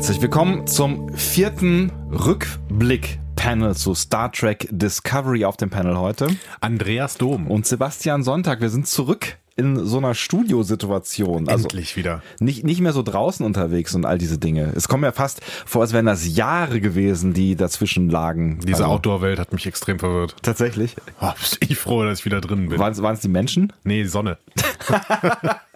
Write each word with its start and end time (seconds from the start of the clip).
Herzlich 0.00 0.22
willkommen 0.22 0.66
zum 0.66 1.14
vierten 1.14 1.92
Rückblick-Panel 2.10 3.76
zu 3.76 3.94
Star 3.94 4.32
Trek 4.32 4.66
Discovery 4.70 5.44
auf 5.44 5.58
dem 5.58 5.68
Panel 5.68 5.98
heute. 5.98 6.28
Andreas 6.62 7.18
Dom. 7.18 7.46
Und 7.46 7.66
Sebastian 7.66 8.22
Sonntag. 8.22 8.62
Wir 8.62 8.70
sind 8.70 8.86
zurück 8.86 9.36
in 9.56 9.84
so 9.84 9.98
einer 9.98 10.14
Studiosituation. 10.14 11.50
Also 11.50 11.64
Endlich 11.64 11.98
wieder. 11.98 12.22
Nicht, 12.38 12.64
nicht 12.64 12.80
mehr 12.80 12.94
so 12.94 13.02
draußen 13.02 13.44
unterwegs 13.44 13.94
und 13.94 14.06
all 14.06 14.16
diese 14.16 14.38
Dinge. 14.38 14.72
Es 14.74 14.88
kommt 14.88 15.02
mir 15.02 15.12
fast 15.12 15.44
vor, 15.66 15.82
als 15.82 15.92
wären 15.92 16.06
das 16.06 16.34
Jahre 16.34 16.80
gewesen, 16.80 17.34
die 17.34 17.54
dazwischen 17.54 18.08
lagen. 18.08 18.58
Diese 18.62 18.84
also, 18.84 18.94
Outdoor-Welt 18.94 19.38
hat 19.38 19.52
mich 19.52 19.66
extrem 19.66 19.98
verwirrt. 19.98 20.34
Tatsächlich? 20.40 20.96
Oh, 21.20 21.32
ich 21.60 21.76
froh, 21.76 22.04
dass 22.04 22.20
ich 22.20 22.24
wieder 22.24 22.40
drin 22.40 22.70
bin. 22.70 22.78
Waren 22.78 22.94
es 22.94 23.20
die 23.20 23.28
Menschen? 23.28 23.70
Nee, 23.84 24.04
die 24.04 24.08
Sonne. 24.08 24.38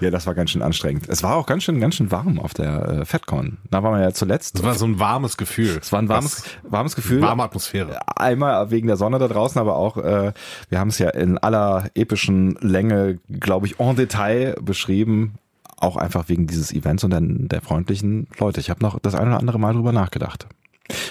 ja, 0.00 0.10
das 0.10 0.26
war 0.26 0.34
ganz 0.34 0.50
schön 0.50 0.62
anstrengend. 0.62 1.08
Es 1.08 1.22
war 1.22 1.36
auch 1.36 1.46
ganz 1.46 1.64
schön, 1.64 1.80
ganz 1.80 1.96
schön 1.96 2.10
warm 2.10 2.38
auf 2.38 2.54
der 2.54 2.88
äh, 2.88 3.04
FedCon. 3.04 3.58
Da 3.70 3.82
waren 3.82 3.94
wir 3.98 4.02
ja 4.02 4.12
zuletzt. 4.12 4.56
Es 4.56 4.62
war 4.62 4.74
so 4.74 4.86
ein 4.86 4.98
warmes 4.98 5.36
Gefühl. 5.36 5.78
Es 5.80 5.92
war 5.92 6.00
ein 6.00 6.08
warmes, 6.08 6.44
warmes 6.62 6.94
Gefühl. 6.94 7.20
Warme 7.20 7.42
Atmosphäre. 7.42 7.98
Einmal 8.16 8.70
wegen 8.70 8.86
der 8.86 8.96
Sonne 8.96 9.18
da 9.18 9.28
draußen, 9.28 9.60
aber 9.60 9.76
auch, 9.76 9.96
äh, 9.96 10.32
wir 10.68 10.78
haben 10.78 10.88
es 10.88 10.98
ja 10.98 11.10
in 11.10 11.38
aller 11.38 11.90
epischen 11.94 12.56
Länge, 12.60 13.18
glaube 13.28 13.66
ich, 13.66 13.80
en 13.80 13.96
Detail 13.96 14.56
beschrieben. 14.60 15.34
Auch 15.76 15.96
einfach 15.96 16.28
wegen 16.28 16.46
dieses 16.46 16.72
Events 16.72 17.04
und 17.04 17.10
der, 17.10 17.20
der 17.22 17.62
freundlichen 17.62 18.28
Leute. 18.38 18.60
Ich 18.60 18.70
habe 18.70 18.82
noch 18.82 18.98
das 19.00 19.14
eine 19.14 19.30
oder 19.30 19.38
andere 19.38 19.58
Mal 19.58 19.72
drüber 19.72 19.92
nachgedacht. 19.92 20.46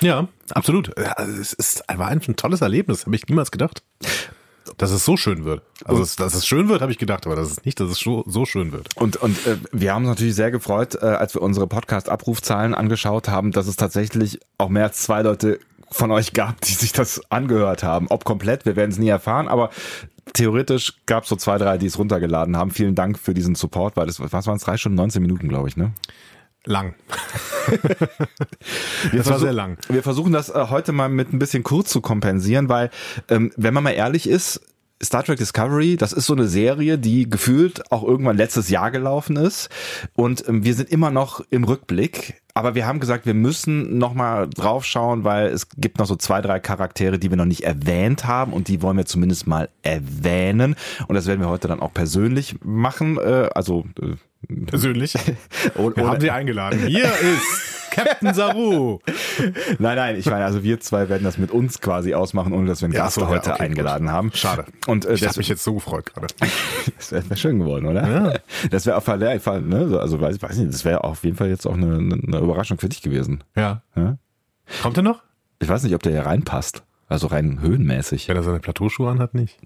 Ja, 0.01 0.27
absolut. 0.51 0.91
Es 1.17 1.53
ist, 1.53 1.83
war 1.93 2.07
ein 2.07 2.21
tolles 2.35 2.61
Erlebnis, 2.61 3.05
habe 3.05 3.15
ich 3.15 3.25
niemals 3.27 3.49
gedacht 3.49 3.81
dass 4.77 4.91
es 4.91 5.05
so 5.05 5.17
schön 5.17 5.45
wird. 5.45 5.61
Also, 5.85 6.01
es, 6.01 6.15
dass 6.15 6.33
es 6.33 6.45
schön 6.45 6.69
wird, 6.69 6.81
habe 6.81 6.91
ich 6.91 6.97
gedacht, 6.97 7.25
aber 7.25 7.35
das 7.35 7.51
ist 7.51 7.65
nicht, 7.65 7.79
dass 7.79 7.89
es 7.89 7.99
so, 7.99 8.23
so 8.27 8.45
schön 8.45 8.71
wird. 8.71 8.95
Und, 8.95 9.17
und 9.17 9.45
äh, 9.47 9.57
wir 9.71 9.93
haben 9.93 10.03
uns 10.03 10.09
natürlich 10.11 10.35
sehr 10.35 10.51
gefreut, 10.51 10.95
äh, 11.01 11.05
als 11.05 11.35
wir 11.35 11.41
unsere 11.41 11.67
Podcast-Abrufzahlen 11.67 12.73
angeschaut 12.73 13.29
haben, 13.29 13.51
dass 13.51 13.67
es 13.67 13.75
tatsächlich 13.75 14.39
auch 14.57 14.69
mehr 14.69 14.83
als 14.83 15.01
zwei 15.01 15.21
Leute 15.21 15.59
von 15.91 16.11
euch 16.11 16.33
gab, 16.33 16.61
die 16.61 16.73
sich 16.73 16.93
das 16.93 17.21
angehört 17.31 17.83
haben. 17.83 18.07
Ob 18.09 18.23
komplett, 18.23 18.65
wir 18.65 18.75
werden 18.75 18.91
es 18.91 18.99
nie 18.99 19.09
erfahren, 19.09 19.47
aber 19.47 19.71
theoretisch 20.33 20.93
gab 21.05 21.23
es 21.23 21.29
so 21.29 21.35
zwei, 21.35 21.57
drei, 21.57 21.77
die 21.77 21.87
es 21.87 21.97
runtergeladen 21.97 22.57
haben. 22.57 22.71
Vielen 22.71 22.95
Dank 22.95 23.17
für 23.17 23.33
diesen 23.33 23.55
Support, 23.55 23.97
weil 23.97 24.05
das, 24.05 24.19
was 24.19 24.45
waren 24.45 24.57
es, 24.57 24.63
drei 24.63 24.77
Stunden, 24.77 24.97
19 24.97 25.21
Minuten, 25.21 25.47
glaube 25.47 25.67
ich, 25.67 25.77
ne? 25.77 25.93
Lang. 26.69 26.93
das 29.11 29.27
war 29.27 29.39
sehr 29.39 29.53
lang. 29.53 29.77
Wir 29.89 30.03
versuchen 30.03 30.31
das 30.31 30.49
äh, 30.49 30.67
heute 30.69 30.91
mal 30.91 31.09
mit 31.09 31.33
ein 31.33 31.39
bisschen 31.39 31.63
kurz 31.63 31.89
zu 31.89 31.99
kompensieren, 31.99 32.69
weil, 32.69 32.91
ähm, 33.27 33.51
wenn 33.57 33.73
man 33.73 33.83
mal 33.83 33.91
ehrlich 33.91 34.29
ist, 34.29 34.61
Star 35.01 35.23
Trek 35.23 35.37
Discovery, 35.37 35.97
das 35.97 36.13
ist 36.13 36.27
so 36.27 36.33
eine 36.33 36.47
Serie, 36.47 36.99
die 36.99 37.27
gefühlt 37.27 37.91
auch 37.91 38.03
irgendwann 38.03 38.37
letztes 38.37 38.69
Jahr 38.69 38.91
gelaufen 38.91 39.35
ist. 39.35 39.69
Und 40.13 40.47
ähm, 40.47 40.63
wir 40.63 40.75
sind 40.75 40.89
immer 40.89 41.09
noch 41.09 41.43
im 41.49 41.63
Rückblick. 41.63 42.39
Aber 42.53 42.75
wir 42.75 42.85
haben 42.85 42.99
gesagt, 42.99 43.25
wir 43.25 43.33
müssen 43.33 43.97
noch 43.97 44.13
mal 44.13 44.47
drauf 44.49 44.85
schauen, 44.85 45.23
weil 45.23 45.47
es 45.47 45.69
gibt 45.69 45.97
noch 45.97 46.05
so 46.05 46.17
zwei, 46.17 46.41
drei 46.41 46.59
Charaktere, 46.59 47.17
die 47.17 47.31
wir 47.31 47.37
noch 47.37 47.45
nicht 47.45 47.63
erwähnt 47.63 48.25
haben 48.25 48.53
und 48.53 48.67
die 48.67 48.81
wollen 48.81 48.97
wir 48.97 49.05
zumindest 49.05 49.47
mal 49.47 49.69
erwähnen. 49.81 50.75
Und 51.07 51.15
das 51.15 51.25
werden 51.25 51.39
wir 51.39 51.49
heute 51.49 51.67
dann 51.67 51.79
auch 51.79 51.93
persönlich 51.93 52.57
machen. 52.61 53.17
Äh, 53.17 53.49
also 53.55 53.85
äh, 54.01 54.17
Persönlich? 54.67 55.13
wir 55.75 56.07
haben 56.07 56.21
sie 56.21 56.31
eingeladen. 56.31 56.87
Hier 56.87 57.05
ist 57.05 57.79
Captain 57.91 58.33
Saru. 58.33 58.99
nein, 59.79 59.95
nein, 59.95 60.15
ich 60.17 60.25
meine, 60.25 60.45
also 60.45 60.63
wir 60.63 60.79
zwei 60.79 61.09
werden 61.09 61.23
das 61.23 61.37
mit 61.37 61.51
uns 61.51 61.81
quasi 61.81 62.13
ausmachen, 62.13 62.53
ohne 62.53 62.67
dass 62.67 62.81
wir 62.81 62.85
einen 62.85 62.93
ja, 62.93 63.03
Gast 63.03 63.15
so, 63.15 63.27
heute 63.27 63.51
okay, 63.51 63.63
eingeladen 63.63 64.07
gut. 64.07 64.13
haben. 64.13 64.31
Schade. 64.33 64.65
Und 64.87 65.05
äh, 65.05 65.13
ich 65.13 65.27
habe 65.27 65.37
mich 65.37 65.49
jetzt 65.49 65.63
so 65.63 65.73
gefreut 65.73 66.05
gerade. 66.13 66.27
das 66.97 67.11
wäre 67.11 67.29
wär 67.29 67.37
schön 67.37 67.59
geworden, 67.59 67.85
oder? 67.85 68.07
Ja. 68.07 68.33
Das 68.71 68.85
wäre 68.85 68.97
auf 68.97 69.07
jeden 69.07 69.39
Fall, 69.39 69.61
ne, 69.61 69.99
also 69.99 70.21
weiß, 70.21 70.41
weiß 70.41 70.57
nicht, 70.57 70.73
das 70.73 70.85
wäre 70.85 71.03
auf 71.03 71.23
jeden 71.23 71.37
Fall 71.37 71.49
jetzt 71.49 71.65
auch 71.65 71.75
eine, 71.75 71.95
eine 71.95 72.37
Überraschung 72.39 72.77
für 72.77 72.89
dich 72.89 73.01
gewesen. 73.01 73.43
Ja. 73.55 73.83
ja? 73.95 74.17
Kommt 74.81 74.97
er 74.97 75.03
noch? 75.03 75.21
Ich 75.59 75.67
weiß 75.67 75.83
nicht, 75.83 75.95
ob 75.95 76.03
der 76.03 76.13
hier 76.13 76.25
reinpasst. 76.25 76.83
Also 77.07 77.27
rein 77.27 77.59
höhenmäßig. 77.59 78.29
Wenn 78.29 78.37
er 78.37 78.43
seine 78.43 78.59
Plateauschuhe 78.59 79.09
anhat, 79.09 79.33
nicht. 79.33 79.57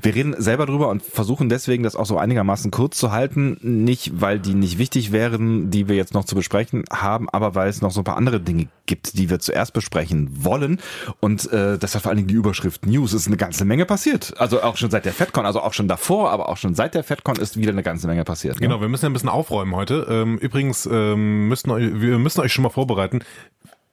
Wir 0.00 0.14
reden 0.14 0.34
selber 0.38 0.66
drüber 0.66 0.88
und 0.88 1.02
versuchen 1.02 1.48
deswegen 1.48 1.82
das 1.82 1.96
auch 1.96 2.06
so 2.06 2.18
einigermaßen 2.18 2.70
kurz 2.70 2.96
zu 2.96 3.12
halten. 3.12 3.58
Nicht, 3.60 4.20
weil 4.20 4.38
die 4.38 4.54
nicht 4.54 4.78
wichtig 4.78 5.12
wären, 5.12 5.70
die 5.70 5.88
wir 5.88 5.96
jetzt 5.96 6.14
noch 6.14 6.24
zu 6.24 6.34
besprechen 6.34 6.84
haben, 6.90 7.28
aber 7.28 7.54
weil 7.54 7.68
es 7.68 7.82
noch 7.82 7.90
so 7.90 8.00
ein 8.00 8.04
paar 8.04 8.16
andere 8.16 8.40
Dinge 8.40 8.68
gibt, 8.86 9.18
die 9.18 9.30
wir 9.30 9.38
zuerst 9.38 9.72
besprechen 9.72 10.44
wollen. 10.44 10.80
Und 11.20 11.50
äh, 11.52 11.78
das 11.78 11.94
hat 11.94 12.02
vor 12.02 12.10
allen 12.10 12.18
Dingen 12.18 12.28
die 12.28 12.34
Überschrift 12.34 12.86
News. 12.86 13.12
Es 13.12 13.22
ist 13.22 13.26
eine 13.26 13.36
ganze 13.36 13.64
Menge 13.64 13.86
passiert. 13.86 14.34
Also 14.38 14.62
auch 14.62 14.76
schon 14.76 14.90
seit 14.90 15.04
der 15.04 15.12
FedCon, 15.12 15.46
also 15.46 15.60
auch 15.60 15.72
schon 15.72 15.88
davor, 15.88 16.30
aber 16.30 16.48
auch 16.48 16.56
schon 16.56 16.74
seit 16.74 16.94
der 16.94 17.04
FedCon 17.04 17.36
ist 17.36 17.56
wieder 17.56 17.72
eine 17.72 17.82
ganze 17.82 18.06
Menge 18.06 18.24
passiert. 18.24 18.56
Ne? 18.56 18.66
Genau, 18.66 18.80
wir 18.80 18.88
müssen 18.88 19.04
ja 19.04 19.10
ein 19.10 19.12
bisschen 19.12 19.28
aufräumen 19.28 19.74
heute. 19.74 20.06
Ähm, 20.08 20.38
übrigens, 20.38 20.86
ähm, 20.86 21.48
müssen 21.48 21.70
wir 22.00 22.18
müssen 22.18 22.40
euch 22.40 22.52
schon 22.52 22.62
mal 22.62 22.70
vorbereiten. 22.70 23.20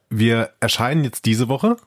Wir 0.10 0.50
erscheinen 0.60 1.04
jetzt 1.04 1.26
diese 1.26 1.48
Woche 1.48 1.78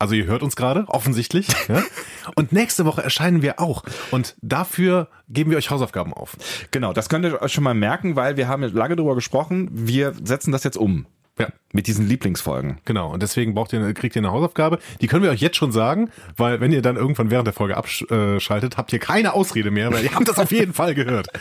also 0.00 0.14
ihr 0.14 0.24
hört 0.24 0.42
uns 0.42 0.56
gerade, 0.56 0.84
offensichtlich. 0.88 1.46
Ja? 1.68 1.82
Und 2.34 2.52
nächste 2.52 2.84
Woche 2.86 3.02
erscheinen 3.02 3.42
wir 3.42 3.60
auch. 3.60 3.84
Und 4.10 4.34
dafür 4.40 5.08
geben 5.28 5.50
wir 5.50 5.58
euch 5.58 5.70
Hausaufgaben 5.70 6.14
auf. 6.14 6.36
Genau, 6.70 6.92
das 6.92 7.08
könnt 7.08 7.24
ihr 7.24 7.40
euch 7.42 7.52
schon 7.52 7.64
mal 7.64 7.74
merken, 7.74 8.16
weil 8.16 8.36
wir 8.36 8.48
haben 8.48 8.62
lange 8.62 8.96
drüber 8.96 9.14
gesprochen. 9.14 9.68
Wir 9.72 10.14
setzen 10.24 10.52
das 10.52 10.64
jetzt 10.64 10.78
um. 10.78 11.06
Ja. 11.38 11.48
Mit 11.72 11.86
diesen 11.86 12.06
Lieblingsfolgen. 12.06 12.80
Genau. 12.84 13.12
Und 13.12 13.22
deswegen 13.22 13.54
braucht 13.54 13.72
ihr, 13.72 13.94
kriegt 13.94 14.16
ihr 14.16 14.20
eine 14.20 14.32
Hausaufgabe. 14.32 14.78
Die 15.00 15.06
können 15.06 15.22
wir 15.22 15.30
euch 15.30 15.40
jetzt 15.40 15.56
schon 15.56 15.72
sagen, 15.72 16.10
weil 16.36 16.60
wenn 16.60 16.72
ihr 16.72 16.82
dann 16.82 16.96
irgendwann 16.96 17.30
während 17.30 17.46
der 17.46 17.54
Folge 17.54 17.76
abschaltet, 17.76 18.76
habt 18.76 18.92
ihr 18.92 18.98
keine 18.98 19.32
Ausrede 19.32 19.70
mehr, 19.70 19.92
weil 19.92 20.04
ihr 20.04 20.14
habt 20.14 20.28
das 20.28 20.38
auf 20.38 20.50
jeden 20.50 20.72
Fall 20.74 20.94
gehört. 20.94 21.28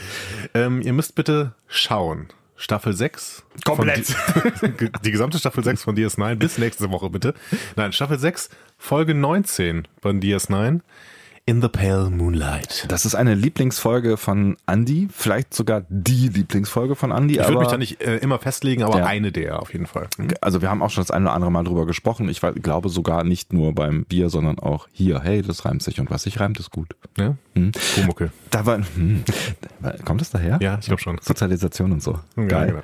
Ähm, 0.55 0.81
ihr 0.81 0.93
müsst 0.93 1.13
bitte 1.13 1.53
schauen. 1.67 2.27
Staffel 2.59 2.93
6. 2.93 3.43
Komplett. 3.63 4.09
Die, 4.09 4.91
die, 5.05 5.11
gesamte 5.11 5.39
Staffel 5.39 5.63
6 5.63 5.81
von 5.81 5.95
DS9 5.95 6.35
bis 6.35 6.57
nächste 6.57 6.91
Woche 6.91 7.09
bitte. 7.09 7.33
Nein, 7.77 7.93
Staffel 7.93 8.19
6, 8.19 8.49
Folge 8.77 9.15
19 9.15 9.87
von 10.01 10.19
DS9. 10.19 10.81
In 11.49 11.63
the 11.63 11.67
Pale 11.67 12.11
Moonlight. 12.11 12.85
Das 12.89 13.07
ist 13.07 13.15
eine 13.15 13.33
Lieblingsfolge 13.33 14.17
von 14.17 14.55
Andy, 14.67 15.07
vielleicht 15.11 15.55
sogar 15.55 15.81
die 15.89 16.27
Lieblingsfolge 16.27 16.95
von 16.95 17.09
Andy. 17.09 17.39
Ich 17.39 17.47
würde 17.47 17.57
mich 17.57 17.69
da 17.69 17.77
nicht 17.79 18.03
äh, 18.03 18.17
immer 18.17 18.37
festlegen, 18.37 18.83
aber 18.83 18.99
ja. 18.99 19.05
eine 19.07 19.31
der 19.31 19.59
auf 19.59 19.73
jeden 19.73 19.87
Fall. 19.87 20.09
Mhm. 20.19 20.27
Also 20.41 20.61
wir 20.61 20.69
haben 20.69 20.83
auch 20.83 20.91
schon 20.91 21.01
das 21.01 21.09
eine 21.09 21.25
oder 21.25 21.33
andere 21.33 21.51
Mal 21.51 21.63
drüber 21.63 21.87
gesprochen. 21.87 22.29
Ich 22.29 22.41
glaube 22.41 22.89
sogar 22.89 23.23
nicht 23.23 23.51
nur 23.51 23.73
beim 23.73 24.05
Bier, 24.05 24.29
sondern 24.29 24.59
auch 24.59 24.87
hier. 24.91 25.21
Hey, 25.21 25.41
das 25.41 25.65
reimt 25.65 25.81
sich 25.81 25.99
und 25.99 26.11
was 26.11 26.21
sich 26.21 26.39
reimt, 26.39 26.59
ist 26.59 26.69
gut. 26.69 26.95
Ja. 27.17 27.33
Hm. 27.55 27.71
Pumuckel. 27.95 28.31
Da 28.51 28.67
war, 28.67 28.77
hm. 28.77 29.23
Kommt 30.05 30.21
das 30.21 30.29
daher? 30.29 30.59
Ja, 30.61 30.77
ich 30.79 30.85
glaube 30.85 31.01
schon. 31.01 31.17
Sozialisation 31.19 31.93
und 31.93 32.03
so. 32.03 32.19
Ja, 32.37 32.43
Geil. 32.43 32.67
Genau. 32.67 32.83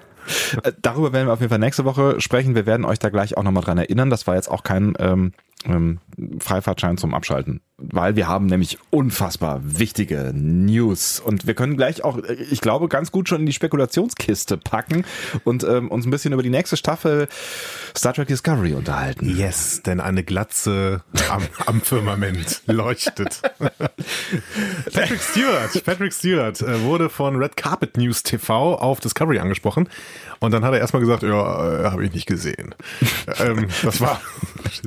Äh, 0.64 0.74
darüber 0.82 1.14
werden 1.14 1.28
wir 1.28 1.34
auf 1.34 1.40
jeden 1.40 1.52
Fall 1.52 1.60
nächste 1.60 1.86
Woche 1.86 2.20
sprechen. 2.20 2.56
Wir 2.56 2.66
werden 2.66 2.84
euch 2.84 2.98
da 2.98 3.10
gleich 3.10 3.38
auch 3.38 3.44
nochmal 3.44 3.64
dran 3.64 3.78
erinnern. 3.78 4.10
Das 4.10 4.26
war 4.26 4.34
jetzt 4.34 4.50
auch 4.50 4.64
kein 4.64 4.96
ähm, 4.98 5.34
ähm, 5.66 6.00
Freifahrtschein 6.40 6.98
zum 6.98 7.14
Abschalten 7.14 7.62
weil 7.78 8.16
wir 8.16 8.28
haben 8.28 8.46
nämlich 8.46 8.78
unfassbar 8.90 9.60
wichtige 9.62 10.32
News 10.34 11.20
und 11.20 11.46
wir 11.46 11.56
können 11.56 11.76
gleich 11.76 12.06
auch, 12.06 12.18
ich 12.50 12.62
glaube, 12.62 12.88
ganz 12.88 13.12
gut 13.12 13.28
schon 13.28 13.42
in 13.42 13.46
die 13.46 13.54
Spekulationskiste 13.54 14.56
packen 14.58 15.04
und 15.44 15.66
ähm, 15.66 15.92
uns 15.92 16.06
ein 16.06 16.12
bisschen 16.12 16.32
über 16.32 16.42
die 16.42 16.50
nächste 16.50 16.78
Staffel 16.78 17.28
Star 17.96 18.14
Trek 18.14 18.30
Discovery 18.30 18.74
unterhalten. 18.74 19.36
Yes, 19.36 19.82
denn 19.84 20.00
eine 20.00 20.24
Glatze 20.24 21.04
am, 21.30 21.44
am 21.66 21.82
Firmament 21.82 22.62
leuchtet. 22.68 23.42
Patrick 24.94 25.22
Stewart, 25.22 25.84
Patrick 25.84 26.14
Stewart 26.14 26.62
äh, 26.62 26.82
wurde 26.82 27.10
von 27.10 27.36
Red 27.36 27.58
Carpet 27.58 27.98
News 27.98 28.24
TV 28.24 28.76
auf 28.76 29.02
Discovery 29.02 29.40
angesprochen 29.40 29.90
und 30.40 30.52
dann 30.52 30.64
hat 30.64 30.74
er 30.74 30.80
erstmal 30.80 31.02
gesagt, 31.02 31.24
ja, 31.24 31.82
äh, 31.82 31.92
habe 31.92 32.06
ich 32.06 32.14
nicht 32.14 32.26
gesehen. 32.26 32.74
ähm, 33.40 33.68
das 33.84 34.00
war 34.00 34.22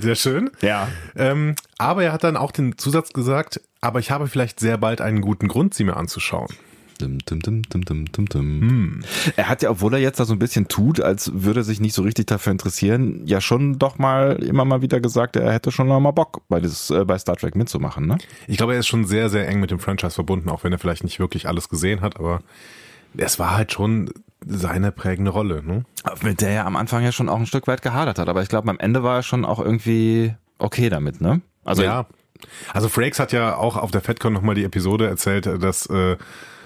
sehr 0.01 0.15
schön. 0.15 0.51
Ja. 0.63 0.89
Ähm, 1.17 1.55
aber 1.77 2.05
er 2.05 2.13
hat 2.13 2.25
dann 2.25 2.37
auch 2.37 2.51
den 2.51 2.78
Zusatz 2.79 3.13
gesagt, 3.13 3.61
aber 3.81 3.99
ich 3.99 4.11
habe 4.11 4.29
vielleicht 4.29 4.61
sehr 4.61 4.79
bald 4.79 5.01
einen 5.01 5.21
guten 5.21 5.49
Grund, 5.49 5.75
sie 5.75 5.85
mir 5.85 5.97
anzuschauen. 5.97 6.49
Dum, 6.99 7.19
dum, 7.27 7.41
dum, 7.41 7.63
dum, 7.63 7.85
dum, 7.85 8.05
dum, 8.11 8.27
dum. 8.27 8.61
Hm. 8.61 9.05
Er 9.37 9.49
hat 9.49 9.63
ja, 9.63 9.71
obwohl 9.71 9.95
er 9.95 10.01
jetzt 10.01 10.19
da 10.19 10.25
so 10.25 10.33
ein 10.33 10.41
bisschen 10.41 10.67
tut, 10.67 11.01
als 11.01 11.31
würde 11.33 11.61
er 11.61 11.65
sich 11.65 11.79
nicht 11.81 11.95
so 11.95 12.03
richtig 12.03 12.27
dafür 12.27 12.51
interessieren, 12.51 13.23
ja 13.25 13.41
schon 13.41 13.79
doch 13.79 13.99
mal 13.99 14.43
immer 14.43 14.65
mal 14.65 14.83
wieder 14.83 14.99
gesagt, 15.01 15.37
er 15.37 15.53
hätte 15.53 15.71
schon 15.71 15.87
noch 15.87 16.01
mal 16.01 16.11
Bock 16.11 16.43
bei, 16.49 16.59
dieses, 16.59 16.91
äh, 16.91 17.05
bei 17.05 17.17
Star 17.17 17.37
Trek 17.37 17.55
mitzumachen. 17.55 18.07
Ne? 18.07 18.19
Ich 18.49 18.57
glaube, 18.57 18.75
er 18.75 18.81
ist 18.81 18.89
schon 18.89 19.05
sehr, 19.05 19.29
sehr 19.29 19.47
eng 19.47 19.61
mit 19.61 19.71
dem 19.71 19.79
Franchise 19.79 20.15
verbunden, 20.15 20.49
auch 20.49 20.65
wenn 20.65 20.73
er 20.73 20.79
vielleicht 20.79 21.05
nicht 21.05 21.21
wirklich 21.21 21.47
alles 21.47 21.69
gesehen 21.69 22.01
hat, 22.01 22.19
aber 22.19 22.41
es 23.17 23.39
war 23.39 23.57
halt 23.57 23.73
schon 23.73 24.11
seine 24.45 24.91
prägende 24.91 25.31
Rolle. 25.31 25.63
Ne? 25.63 25.85
Mit 26.23 26.41
der 26.41 26.51
er 26.51 26.67
am 26.67 26.75
Anfang 26.75 27.05
ja 27.05 27.13
schon 27.13 27.29
auch 27.29 27.39
ein 27.39 27.47
Stück 27.47 27.69
weit 27.69 27.83
gehadert 27.83 28.19
hat, 28.19 28.29
aber 28.29 28.43
ich 28.43 28.49
glaube, 28.49 28.69
am 28.69 28.79
Ende 28.79 29.05
war 29.05 29.17
er 29.17 29.23
schon 29.23 29.45
auch 29.45 29.61
irgendwie 29.61 30.35
okay 30.59 30.89
damit, 30.89 31.21
ne? 31.21 31.43
Also 31.65 31.83
ja. 31.83 32.07
Also 32.73 32.89
Frakes 32.89 33.19
hat 33.19 33.33
ja 33.33 33.57
auch 33.57 33.77
auf 33.77 33.91
der 33.91 34.01
FedCon 34.01 34.33
nochmal 34.33 34.55
die 34.55 34.65
Episode 34.65 35.07
erzählt, 35.07 35.47
dass 35.47 35.87
äh, 35.87 36.17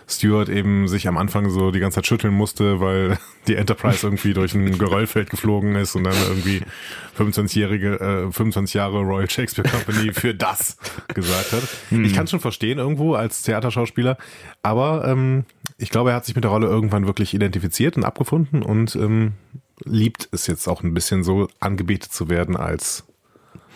Stewart 0.09 0.49
eben 0.49 0.89
sich 0.89 1.09
am 1.09 1.17
Anfang 1.17 1.49
so 1.51 1.71
die 1.71 1.81
ganze 1.81 1.97
Zeit 1.97 2.07
schütteln 2.07 2.35
musste, 2.35 2.81
weil 2.81 3.19
die 3.47 3.57
Enterprise 3.57 4.07
irgendwie 4.07 4.35
durch 4.35 4.55
ein 4.55 4.79
Geröllfeld 4.79 5.31
geflogen 5.31 5.75
ist 5.75 5.95
und 5.95 6.05
dann 6.05 6.15
irgendwie 6.29 6.63
25-jährige, 7.19 8.01
äh, 8.29 8.33
25 8.33 8.75
Jahre 8.75 9.01
Royal 9.01 9.29
Shakespeare 9.29 9.69
Company 9.69 10.13
für 10.13 10.35
das 10.35 10.77
gesagt 11.09 11.53
hat. 11.53 11.63
Hm. 11.91 12.05
Ich 12.05 12.15
kann 12.15 12.27
schon 12.27 12.41
verstehen 12.41 12.79
irgendwo 12.79 13.15
als 13.15 13.43
Theaterschauspieler, 13.43 14.19
aber 14.63 15.07
ähm, 15.07 15.45
ich 15.79 15.91
glaube, 15.91 16.11
er 16.11 16.17
hat 16.17 16.27
sich 16.27 16.35
mit 16.35 16.45
der 16.45 16.51
Rolle 16.51 16.67
irgendwann 16.67 17.07
wirklich 17.07 17.35
identifiziert 17.35 17.97
und 17.97 18.05
abgefunden 18.05 18.63
und 18.63 18.95
ähm, 18.97 19.33
liebt 19.85 20.29
es 20.33 20.47
jetzt 20.47 20.69
auch 20.69 20.83
ein 20.83 20.95
bisschen 20.95 21.25
so 21.25 21.49
angebetet 21.59 22.13
zu 22.13 22.29
werden 22.29 22.57
als 22.57 23.05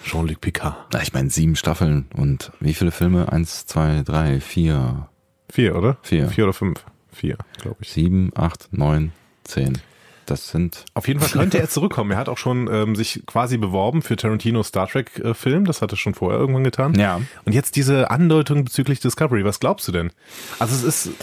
Jean-Luc 0.04 0.40
Picard. 0.40 0.76
Na, 0.92 1.02
ich 1.02 1.12
meine, 1.12 1.30
sieben 1.30 1.56
Staffeln 1.56 2.06
und 2.14 2.52
wie 2.60 2.74
viele 2.74 2.92
Filme? 2.92 3.32
Eins, 3.32 3.66
zwei, 3.66 4.02
drei, 4.04 4.40
vier, 4.40 5.08
Vier, 5.50 5.76
oder? 5.76 5.96
Vier. 6.02 6.28
Vier 6.28 6.44
oder 6.44 6.52
fünf? 6.52 6.84
Vier, 7.12 7.38
glaube 7.60 7.76
ich. 7.80 7.90
sieben, 7.90 8.30
acht, 8.34 8.68
neun, 8.72 9.12
zehn. 9.44 9.78
Das 10.26 10.48
sind 10.48 10.84
Auf 10.94 11.06
jeden 11.06 11.20
Fall 11.20 11.30
könnte 11.30 11.58
er 11.60 11.68
zurückkommen. 11.68 12.10
Er 12.10 12.16
hat 12.16 12.28
auch 12.28 12.36
schon 12.36 12.68
ähm, 12.70 12.96
sich 12.96 13.22
quasi 13.26 13.58
beworben 13.58 14.02
für 14.02 14.16
Tarantinos 14.16 14.68
Star 14.68 14.88
Trek 14.88 15.20
äh, 15.20 15.34
Film. 15.34 15.66
Das 15.66 15.82
hat 15.82 15.92
er 15.92 15.96
schon 15.96 16.14
vorher 16.14 16.40
irgendwann 16.40 16.64
getan. 16.64 16.98
Ja. 16.98 17.20
Und 17.44 17.52
jetzt 17.52 17.76
diese 17.76 18.10
Andeutung 18.10 18.64
bezüglich 18.64 18.98
Discovery. 18.98 19.44
Was 19.44 19.60
glaubst 19.60 19.86
du 19.86 19.92
denn? 19.92 20.10
Also 20.58 20.74
es 20.74 20.82
ist, 21.06 21.14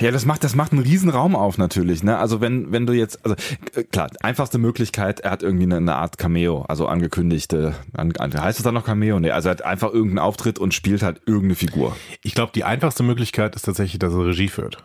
Ja, 0.00 0.10
das 0.10 0.24
macht, 0.24 0.44
das 0.44 0.54
macht 0.54 0.72
einen 0.72 0.82
riesen 0.82 1.10
Raum 1.10 1.34
auf 1.36 1.58
natürlich, 1.58 2.02
ne? 2.02 2.18
Also 2.18 2.40
wenn, 2.40 2.72
wenn 2.72 2.86
du 2.86 2.92
jetzt, 2.92 3.24
also 3.24 3.36
äh, 3.74 3.84
klar, 3.84 4.08
einfachste 4.20 4.58
Möglichkeit, 4.58 5.20
er 5.20 5.30
hat 5.30 5.42
irgendwie 5.42 5.64
eine, 5.64 5.76
eine 5.76 5.96
Art 5.96 6.18
Cameo, 6.18 6.62
also 6.62 6.86
angekündigte, 6.86 7.74
an, 7.94 8.12
heißt 8.18 8.58
es 8.58 8.64
dann 8.64 8.74
noch 8.74 8.84
Cameo? 8.84 9.18
Nee, 9.20 9.30
also 9.30 9.48
er 9.48 9.52
hat 9.52 9.62
einfach 9.62 9.92
irgendeinen 9.92 10.20
Auftritt 10.20 10.58
und 10.58 10.74
spielt 10.74 11.02
halt 11.02 11.20
irgendeine 11.26 11.54
Figur. 11.56 11.96
ich 12.22 12.34
glaube, 12.34 12.52
die 12.54 12.64
einfachste 12.64 13.02
Möglichkeit 13.02 13.56
ist 13.56 13.62
tatsächlich, 13.62 13.98
dass 13.98 14.12
er 14.12 14.26
Regie 14.26 14.48
führt. 14.48 14.78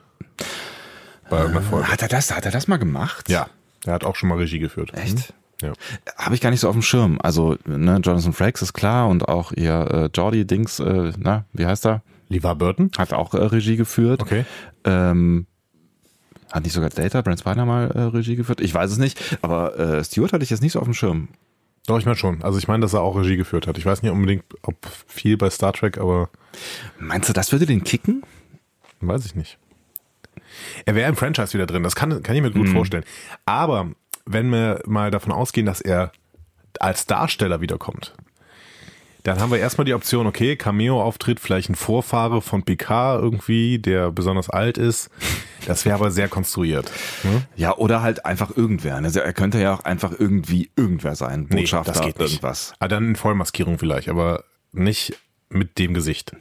Bei 1.30 1.38
irgendeiner 1.40 1.66
Folge. 1.66 1.88
Hat 1.88 2.02
er 2.02 2.08
das, 2.08 2.36
hat 2.36 2.46
er 2.46 2.52
das 2.52 2.68
mal 2.68 2.78
gemacht? 2.78 3.30
Ja, 3.30 3.48
er 3.86 3.94
hat 3.94 4.04
auch 4.04 4.16
schon 4.16 4.30
mal 4.30 4.38
Regie 4.38 4.60
geführt. 4.60 4.94
Echt? 4.94 5.34
Ja. 5.62 5.74
Habe 6.18 6.36
ich 6.36 6.42
gar 6.42 6.50
nicht 6.50 6.60
so 6.60 6.68
auf 6.68 6.76
dem 6.76 6.82
Schirm. 6.82 7.20
Also, 7.22 7.58
ne, 7.66 8.00
Jonathan 8.04 8.34
Frakes 8.34 8.62
ist 8.62 8.74
klar 8.74 9.08
und 9.08 9.28
auch 9.30 9.52
ihr 9.54 9.74
äh, 9.92 10.10
Jordi 10.14 10.46
Dings, 10.46 10.80
äh, 10.80 11.14
na, 11.18 11.46
wie 11.54 11.66
heißt 11.66 11.86
er? 11.86 12.02
Levar 12.30 12.56
Burton? 12.56 12.92
Hat 12.98 13.14
auch 13.14 13.34
äh, 13.34 13.44
Regie 13.44 13.76
geführt. 13.78 14.22
Okay. 14.22 14.46
Ähm, 14.84 15.48
hat 16.52 16.64
nicht 16.64 16.74
sogar 16.74 16.90
Data, 16.90 17.22
Brent 17.22 17.40
Spiner 17.40 17.66
mal 17.66 17.90
äh, 17.92 18.02
Regie 18.02 18.36
geführt? 18.36 18.62
Ich 18.62 18.74
weiß 18.74 18.92
es 18.92 18.98
nicht, 18.98 19.20
aber 19.42 19.78
äh, 19.80 20.04
Stewart 20.04 20.34
hatte 20.34 20.44
ich 20.44 20.50
jetzt 20.50 20.62
nicht 20.62 20.74
so 20.74 20.80
auf 20.80 20.86
dem 20.86 20.94
Schirm. 20.94 21.30
Doch, 21.88 21.98
ich 22.00 22.06
meine 22.06 22.16
schon. 22.16 22.42
Also 22.44 22.58
ich 22.60 22.68
meine, 22.68 22.82
dass 22.82 22.94
er 22.94 23.02
auch 23.02 23.18
Regie 23.18 23.36
geführt 23.36 23.68
hat. 23.68 23.78
Ich 23.78 23.86
weiß 23.86 24.04
nicht 24.04 24.12
unbedingt, 24.12 24.46
ob 24.62 24.76
viel 25.08 25.36
bei 25.36 25.50
Star 25.50 25.74
Trek, 25.74 25.98
aber 25.98 26.30
Meinst 27.00 27.28
du, 27.28 27.34
das 27.34 27.52
würde 27.52 27.66
den 27.66 27.84
kicken? 27.84 28.24
weiß 29.02 29.26
ich 29.26 29.36
nicht. 29.36 29.58
Er 30.86 30.96
wäre 30.96 31.10
im 31.10 31.16
Franchise 31.16 31.54
wieder 31.54 31.66
drin, 31.66 31.84
das 31.84 31.96
kann, 31.96 32.24
kann 32.24 32.36
ich 32.36 32.42
mir 32.42 32.52
gut 32.52 32.70
vorstellen. 32.70 33.04
Aber 33.46 33.92
wenn 34.26 34.50
wir 34.50 34.82
mal 34.86 35.12
davon 35.12 35.32
ausgehen, 35.32 35.66
dass 35.66 35.82
er 35.82 36.12
als 36.80 37.06
Darsteller 37.06 37.60
wiederkommt, 37.60 38.14
dann 39.24 39.40
haben 39.40 39.52
wir 39.52 39.60
erstmal 39.60 39.86
die 39.86 39.94
Option, 39.94 40.28
okay, 40.28 40.56
Cameo-Auftritt, 40.56 41.40
vielleicht 41.40 41.70
ein 41.70 41.76
Vorfahre 41.76 42.42
von 42.42 42.64
Picard 42.64 43.22
irgendwie, 43.22 43.80
der 43.80 44.12
besonders 44.12 44.50
alt 44.50 44.78
ist. 44.78 45.10
Das 45.66 45.86
wäre 45.86 45.96
aber 45.96 46.12
sehr 46.12 46.28
konstruiert. 46.28 46.92
Ne? 47.24 47.48
Ja, 47.56 47.76
oder 47.78 48.02
halt 48.02 48.26
einfach 48.26 48.56
irgendwer. 48.56 48.96
Also 48.98 49.22
er 49.22 49.32
könnte 49.34 49.62
ja 49.62 49.74
auch 49.74 49.86
einfach 49.86 50.12
irgendwie 50.18 50.70
irgendwer 50.76 51.16
sein. 51.16 51.48
Nee, 51.50 51.62
Botschafter, 51.62 51.94
das 51.94 52.02
geht 52.02 52.20
nicht. 52.20 52.32
irgendwas. 52.34 52.74
Ah, 52.80 52.88
dann 52.90 53.10
in 53.10 53.16
Vollmaskierung 53.16 53.80
vielleicht, 53.80 54.10
aber 54.10 54.44
nicht 54.74 55.18
mit 55.50 55.78
dem 55.80 55.94
Gesicht. 55.94 56.34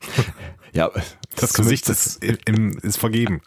Ja, 0.74 0.90
Das 1.36 1.52
Gesicht 1.52 1.86
ist, 1.90 2.24
im, 2.24 2.78
ist 2.78 2.96
vergeben. 2.96 3.42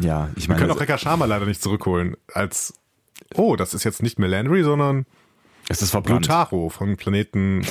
ja, 0.00 0.30
ich 0.36 0.44
Wir 0.44 0.50
meine, 0.54 0.60
können 0.60 0.70
auch 0.70 0.80
Rekka 0.80 0.96
Sharma 0.96 1.24
leider 1.24 1.44
nicht 1.44 1.60
zurückholen 1.60 2.16
als, 2.32 2.74
oh, 3.34 3.56
das 3.56 3.74
ist 3.74 3.82
jetzt 3.82 4.00
nicht 4.00 4.20
mehr 4.20 4.28
Landry, 4.28 4.62
sondern 4.62 5.06
es 5.68 5.82
ist 5.82 5.90
verbrannt. 5.90 6.26
Blutaro 6.26 6.68
von 6.68 6.96
Planeten. 6.96 7.66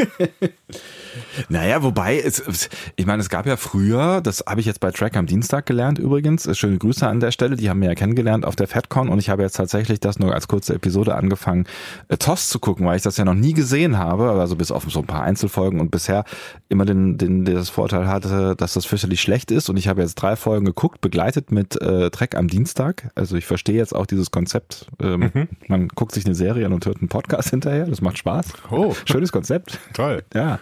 Naja, 1.48 1.82
wobei, 1.82 2.18
es, 2.18 2.68
ich 2.96 3.06
meine, 3.06 3.20
es 3.20 3.28
gab 3.28 3.46
ja 3.46 3.56
früher, 3.56 4.20
das 4.20 4.44
habe 4.46 4.60
ich 4.60 4.66
jetzt 4.66 4.80
bei 4.80 4.90
Track 4.90 5.16
am 5.16 5.26
Dienstag 5.26 5.66
gelernt 5.66 5.98
übrigens, 5.98 6.48
schöne 6.56 6.78
Grüße 6.78 7.06
an 7.06 7.20
der 7.20 7.30
Stelle, 7.30 7.56
die 7.56 7.68
haben 7.68 7.80
wir 7.80 7.88
ja 7.88 7.94
kennengelernt 7.94 8.44
auf 8.44 8.56
der 8.56 8.68
FedCon 8.68 9.08
und 9.08 9.18
ich 9.18 9.30
habe 9.30 9.42
jetzt 9.42 9.56
tatsächlich 9.56 10.00
das 10.00 10.18
nur 10.18 10.34
als 10.34 10.48
kurze 10.48 10.74
Episode 10.74 11.14
angefangen, 11.14 11.66
äh, 12.08 12.16
TOS 12.16 12.48
zu 12.48 12.58
gucken, 12.58 12.86
weil 12.86 12.96
ich 12.96 13.02
das 13.02 13.16
ja 13.16 13.24
noch 13.24 13.34
nie 13.34 13.52
gesehen 13.52 13.98
habe, 13.98 14.30
also 14.32 14.56
bis 14.56 14.70
auf 14.70 14.84
so 14.88 15.00
ein 15.00 15.06
paar 15.06 15.22
Einzelfolgen 15.22 15.80
und 15.80 15.90
bisher 15.90 16.24
immer 16.68 16.84
den, 16.84 17.18
den, 17.18 17.44
das 17.44 17.70
Vorteil 17.70 18.06
hatte, 18.08 18.54
dass 18.56 18.74
das 18.74 18.86
fürchterlich 18.86 19.20
schlecht 19.20 19.50
ist 19.50 19.68
und 19.68 19.76
ich 19.76 19.88
habe 19.88 20.02
jetzt 20.02 20.16
drei 20.16 20.36
Folgen 20.36 20.64
geguckt, 20.64 21.00
begleitet 21.00 21.50
mit 21.50 21.80
äh, 21.80 22.10
Track 22.10 22.36
am 22.36 22.48
Dienstag, 22.48 23.10
also 23.14 23.36
ich 23.36 23.46
verstehe 23.46 23.76
jetzt 23.76 23.94
auch 23.94 24.06
dieses 24.06 24.30
Konzept, 24.30 24.86
ähm, 25.00 25.30
man 25.68 25.88
guckt 25.88 26.12
sich 26.12 26.24
eine 26.26 26.34
Serie 26.34 26.66
an 26.66 26.72
und 26.72 26.86
hört 26.86 26.98
einen 26.98 27.08
Podcast 27.08 27.50
hinterher, 27.50 27.86
das 27.86 28.00
macht 28.00 28.18
Spaß. 28.18 28.46
Oh. 28.70 28.94
Schönes 29.04 29.32
Konzept. 29.32 29.78
Toll. 29.94 30.22
Ja. 30.34 30.58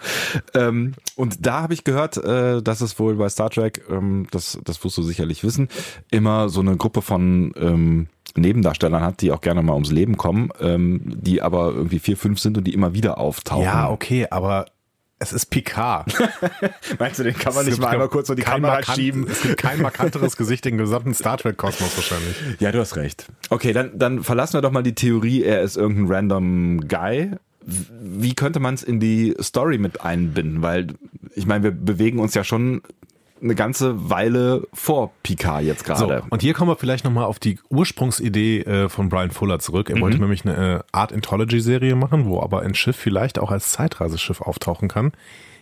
Ähm, 0.53 0.93
und 1.15 1.45
da 1.45 1.61
habe 1.61 1.73
ich 1.73 1.83
gehört, 1.83 2.17
äh, 2.17 2.61
dass 2.61 2.81
es 2.81 2.99
wohl 2.99 3.15
bei 3.15 3.29
Star 3.29 3.49
Trek, 3.49 3.83
ähm, 3.89 4.27
das, 4.31 4.59
das 4.63 4.83
wirst 4.83 4.97
du 4.97 5.03
sicherlich 5.03 5.43
wissen, 5.43 5.69
immer 6.11 6.49
so 6.49 6.61
eine 6.61 6.77
Gruppe 6.77 7.01
von 7.01 7.53
ähm, 7.57 8.07
Nebendarstellern 8.35 9.01
hat, 9.01 9.21
die 9.21 9.31
auch 9.31 9.41
gerne 9.41 9.61
mal 9.61 9.73
ums 9.73 9.91
Leben 9.91 10.17
kommen, 10.17 10.49
ähm, 10.61 11.01
die 11.05 11.41
aber 11.41 11.71
irgendwie 11.73 11.99
vier, 11.99 12.17
fünf 12.17 12.39
sind 12.39 12.57
und 12.57 12.63
die 12.65 12.73
immer 12.73 12.93
wieder 12.93 13.17
auftauchen. 13.17 13.63
Ja, 13.63 13.89
okay, 13.89 14.27
aber 14.29 14.65
es 15.21 15.33
ist 15.33 15.47
Picard. 15.47 16.13
Meinst 16.99 17.19
du, 17.19 17.23
den 17.23 17.33
kann 17.33 17.53
man 17.53 17.65
nicht 17.65 17.77
mal 17.79 17.89
einmal 17.89 18.07
kurz 18.07 18.27
so 18.27 18.35
die 18.35 18.41
Kamera 18.41 18.75
markant- 18.75 18.95
schieben? 18.95 19.27
Es 19.29 19.41
gibt 19.41 19.57
kein 19.57 19.81
markanteres 19.81 20.37
Gesicht 20.37 20.65
im 20.65 20.77
gesamten 20.77 21.13
Star 21.13 21.37
Trek-Kosmos 21.37 21.95
wahrscheinlich. 21.97 22.37
Ja, 22.59 22.71
du 22.71 22.79
hast 22.79 22.95
recht. 22.95 23.25
Okay, 23.49 23.73
dann, 23.73 23.91
dann 23.99 24.23
verlassen 24.23 24.53
wir 24.53 24.61
doch 24.61 24.71
mal 24.71 24.83
die 24.83 24.95
Theorie, 24.95 25.43
er 25.43 25.61
ist 25.61 25.75
irgendein 25.75 26.07
random 26.15 26.87
Guy. 26.87 27.31
Wie 28.01 28.33
könnte 28.33 28.59
man 28.59 28.73
es 28.73 28.83
in 28.83 28.99
die 28.99 29.35
Story 29.41 29.77
mit 29.77 30.01
einbinden? 30.01 30.61
Weil, 30.61 30.87
ich 31.35 31.45
meine, 31.45 31.63
wir 31.63 31.71
bewegen 31.71 32.19
uns 32.19 32.33
ja 32.33 32.43
schon 32.43 32.81
eine 33.41 33.55
ganze 33.55 34.09
Weile 34.09 34.67
vor 34.73 35.11
Picard 35.23 35.63
jetzt 35.63 35.85
So, 35.87 36.07
gerade. 36.07 36.23
und 36.29 36.41
hier 36.41 36.53
kommen 36.53 36.69
wir 36.69 36.75
vielleicht 36.75 37.05
nochmal 37.05 37.25
auf 37.25 37.39
die 37.39 37.57
Ursprungsidee 37.69 38.61
äh, 38.61 38.89
von 38.89 39.09
Brian 39.09 39.31
Fuller 39.31 39.59
zurück. 39.59 39.89
Er 39.89 40.01
wollte 40.01 40.19
nämlich 40.19 40.45
eine 40.45 40.79
äh, 40.79 40.79
Art 40.91 41.13
Anthology-Serie 41.13 41.95
machen, 41.95 42.25
wo 42.25 42.41
aber 42.41 42.61
ein 42.61 42.75
Schiff 42.75 42.97
vielleicht 42.97 43.39
auch 43.39 43.51
als 43.51 43.71
Zeitreiseschiff 43.71 44.41
auftauchen 44.41 44.89
kann, 44.89 45.13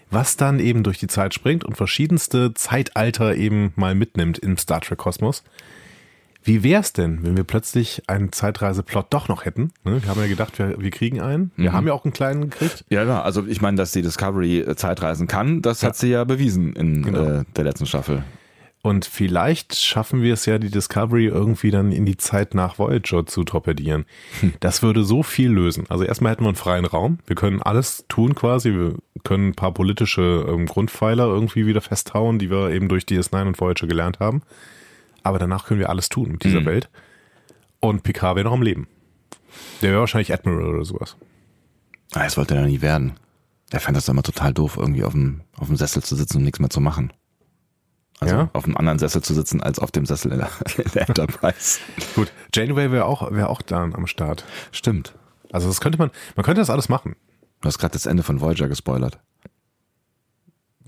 was 0.10 0.38
dann 0.38 0.60
eben 0.60 0.84
durch 0.84 0.98
die 0.98 1.08
Zeit 1.08 1.34
springt 1.34 1.64
und 1.64 1.78
verschiedenste 1.78 2.54
Zeitalter 2.54 3.36
eben 3.36 3.74
mal 3.76 3.94
mitnimmt 3.94 4.40
im 4.40 4.58
Star 4.58 4.82
Trek-Kosmos. 4.82 5.44
Wie 6.48 6.64
wär's 6.64 6.94
denn, 6.94 7.20
wenn 7.24 7.36
wir 7.36 7.44
plötzlich 7.44 8.04
einen 8.08 8.32
Zeitreiseplot 8.32 9.08
doch 9.10 9.28
noch 9.28 9.44
hätten? 9.44 9.72
Ne? 9.84 10.02
Wir 10.02 10.10
haben 10.10 10.22
ja 10.22 10.28
gedacht, 10.28 10.58
wir, 10.60 10.76
wir 10.82 10.92
kriegen 10.92 11.20
einen. 11.22 11.52
Wir 11.58 11.74
haben 11.74 11.86
ja 11.88 11.94
auch 11.94 12.06
einen 12.06 12.14
kleinen 12.14 12.50
gekriegt. 12.50 12.86
ja, 12.90 13.04
ja, 13.04 13.22
also 13.22 13.46
ich 13.46 13.60
meine, 13.62 13.76
dass 13.76 13.92
die 13.92 14.02
Discovery 14.02 14.60
äh, 14.62 14.76
Zeitreisen 14.78 15.28
kann, 15.28 15.62
das 15.62 15.84
hat 15.84 15.98
sie 15.98 16.08
ja 16.10 16.24
bewiesen 16.24 16.74
in 16.76 17.04
Genau. 17.04 17.22
äh, 17.24 17.44
der 17.58 17.66
letzten 17.66 17.86
Staffel. 17.86 18.24
Und 18.84 19.04
vielleicht 19.04 19.76
schaffen 19.76 20.22
wir 20.22 20.34
es 20.36 20.46
ja, 20.46 20.60
die 20.60 20.70
Discovery 20.70 21.26
irgendwie 21.26 21.72
dann 21.72 21.92
in 21.92 22.06
die 22.06 22.16
Zeit 22.16 22.56
nach 22.56 22.80
Voyager 22.80 23.26
zu 23.26 23.44
torpedieren. 23.44 24.06
Das 24.62 24.82
würde 24.82 25.04
so 25.04 25.24
viel 25.24 25.50
lösen. 25.52 25.84
Also 25.90 26.06
erstmal 26.06 26.32
hätten 26.32 26.44
wir 26.46 26.50
einen 26.50 26.56
freien 26.56 26.86
Raum. 26.86 27.20
Wir 27.28 27.36
können 27.36 27.62
alles 27.62 28.06
tun 28.08 28.34
quasi. 28.36 28.72
Wir 28.74 28.94
können 29.26 29.50
ein 29.50 29.56
paar 29.56 29.74
politische 29.74 30.46
ähm, 30.48 30.68
Grundpfeiler 30.68 31.26
irgendwie 31.26 31.66
wieder 31.66 31.82
festhauen, 31.82 32.40
die 32.40 32.50
wir 32.50 32.70
eben 32.70 32.88
durch 32.88 33.04
DS9 33.04 33.48
und 33.48 33.60
Voyager 33.60 33.88
gelernt 33.88 34.20
haben. 34.22 34.42
Aber 35.28 35.40
danach 35.40 35.66
können 35.66 35.82
wir 35.82 35.90
alles 35.90 36.08
tun 36.08 36.32
mit 36.32 36.46
dieser 36.46 36.64
Welt. 36.64 36.90
Und 37.82 38.02
Picard 38.04 38.38
wäre 38.38 38.46
noch 38.46 38.54
am 38.54 38.62
Leben. 38.62 38.88
Der 39.82 39.92
wäre 39.92 40.00
wahrscheinlich 40.00 40.32
Admiral 40.34 40.74
oder 40.76 40.86
sowas. 40.86 41.18
Ah, 42.14 42.24
das 42.24 42.38
wollte 42.38 42.56
er 42.56 42.66
nie 42.66 42.80
werden. 42.80 43.20
Er 43.70 43.82
fand 43.82 43.98
das 43.98 44.08
immer 44.08 44.24
total 44.24 44.54
doof, 44.54 44.78
irgendwie 44.78 45.04
auf 45.04 45.12
dem, 45.12 45.42
auf 45.58 45.68
dem 45.68 45.76
Sessel 45.76 46.02
zu 46.02 46.16
sitzen 46.16 46.38
und 46.38 46.44
nichts 46.46 46.60
mehr 46.62 46.70
zu 46.70 46.80
machen. 46.80 47.12
Also 48.22 48.36
Ja? 48.36 48.50
auf 48.54 48.64
einem 48.64 48.78
anderen 48.78 49.00
Sessel 49.00 49.22
zu 49.22 49.34
sitzen, 49.34 49.62
als 49.62 49.80
auf 49.80 49.92
dem 49.92 50.06
Sessel 50.06 50.32
in 50.32 50.38
der, 50.38 50.50
in 50.78 50.92
der 50.94 51.10
Enterprise. 51.10 51.80
Gut, 52.16 52.32
Janeway 52.56 52.90
wäre 52.92 53.04
auch, 53.04 53.30
wäre 53.34 53.50
auch 53.50 53.62
dann 53.62 53.94
am 53.96 54.08
Start. 54.08 54.46
Stimmt. 54.72 55.14
Also 55.52 55.68
das 55.68 55.82
könnte 55.82 55.98
man, 55.98 56.10
man 56.38 56.46
könnte 56.46 56.62
das 56.62 56.70
alles 56.70 56.88
machen. 56.88 57.18
Du 57.60 57.68
hast 57.68 57.80
gerade 57.80 57.92
das 57.92 58.06
Ende 58.06 58.24
von 58.24 58.40
Voyager 58.40 58.70
gespoilert. 58.70 59.20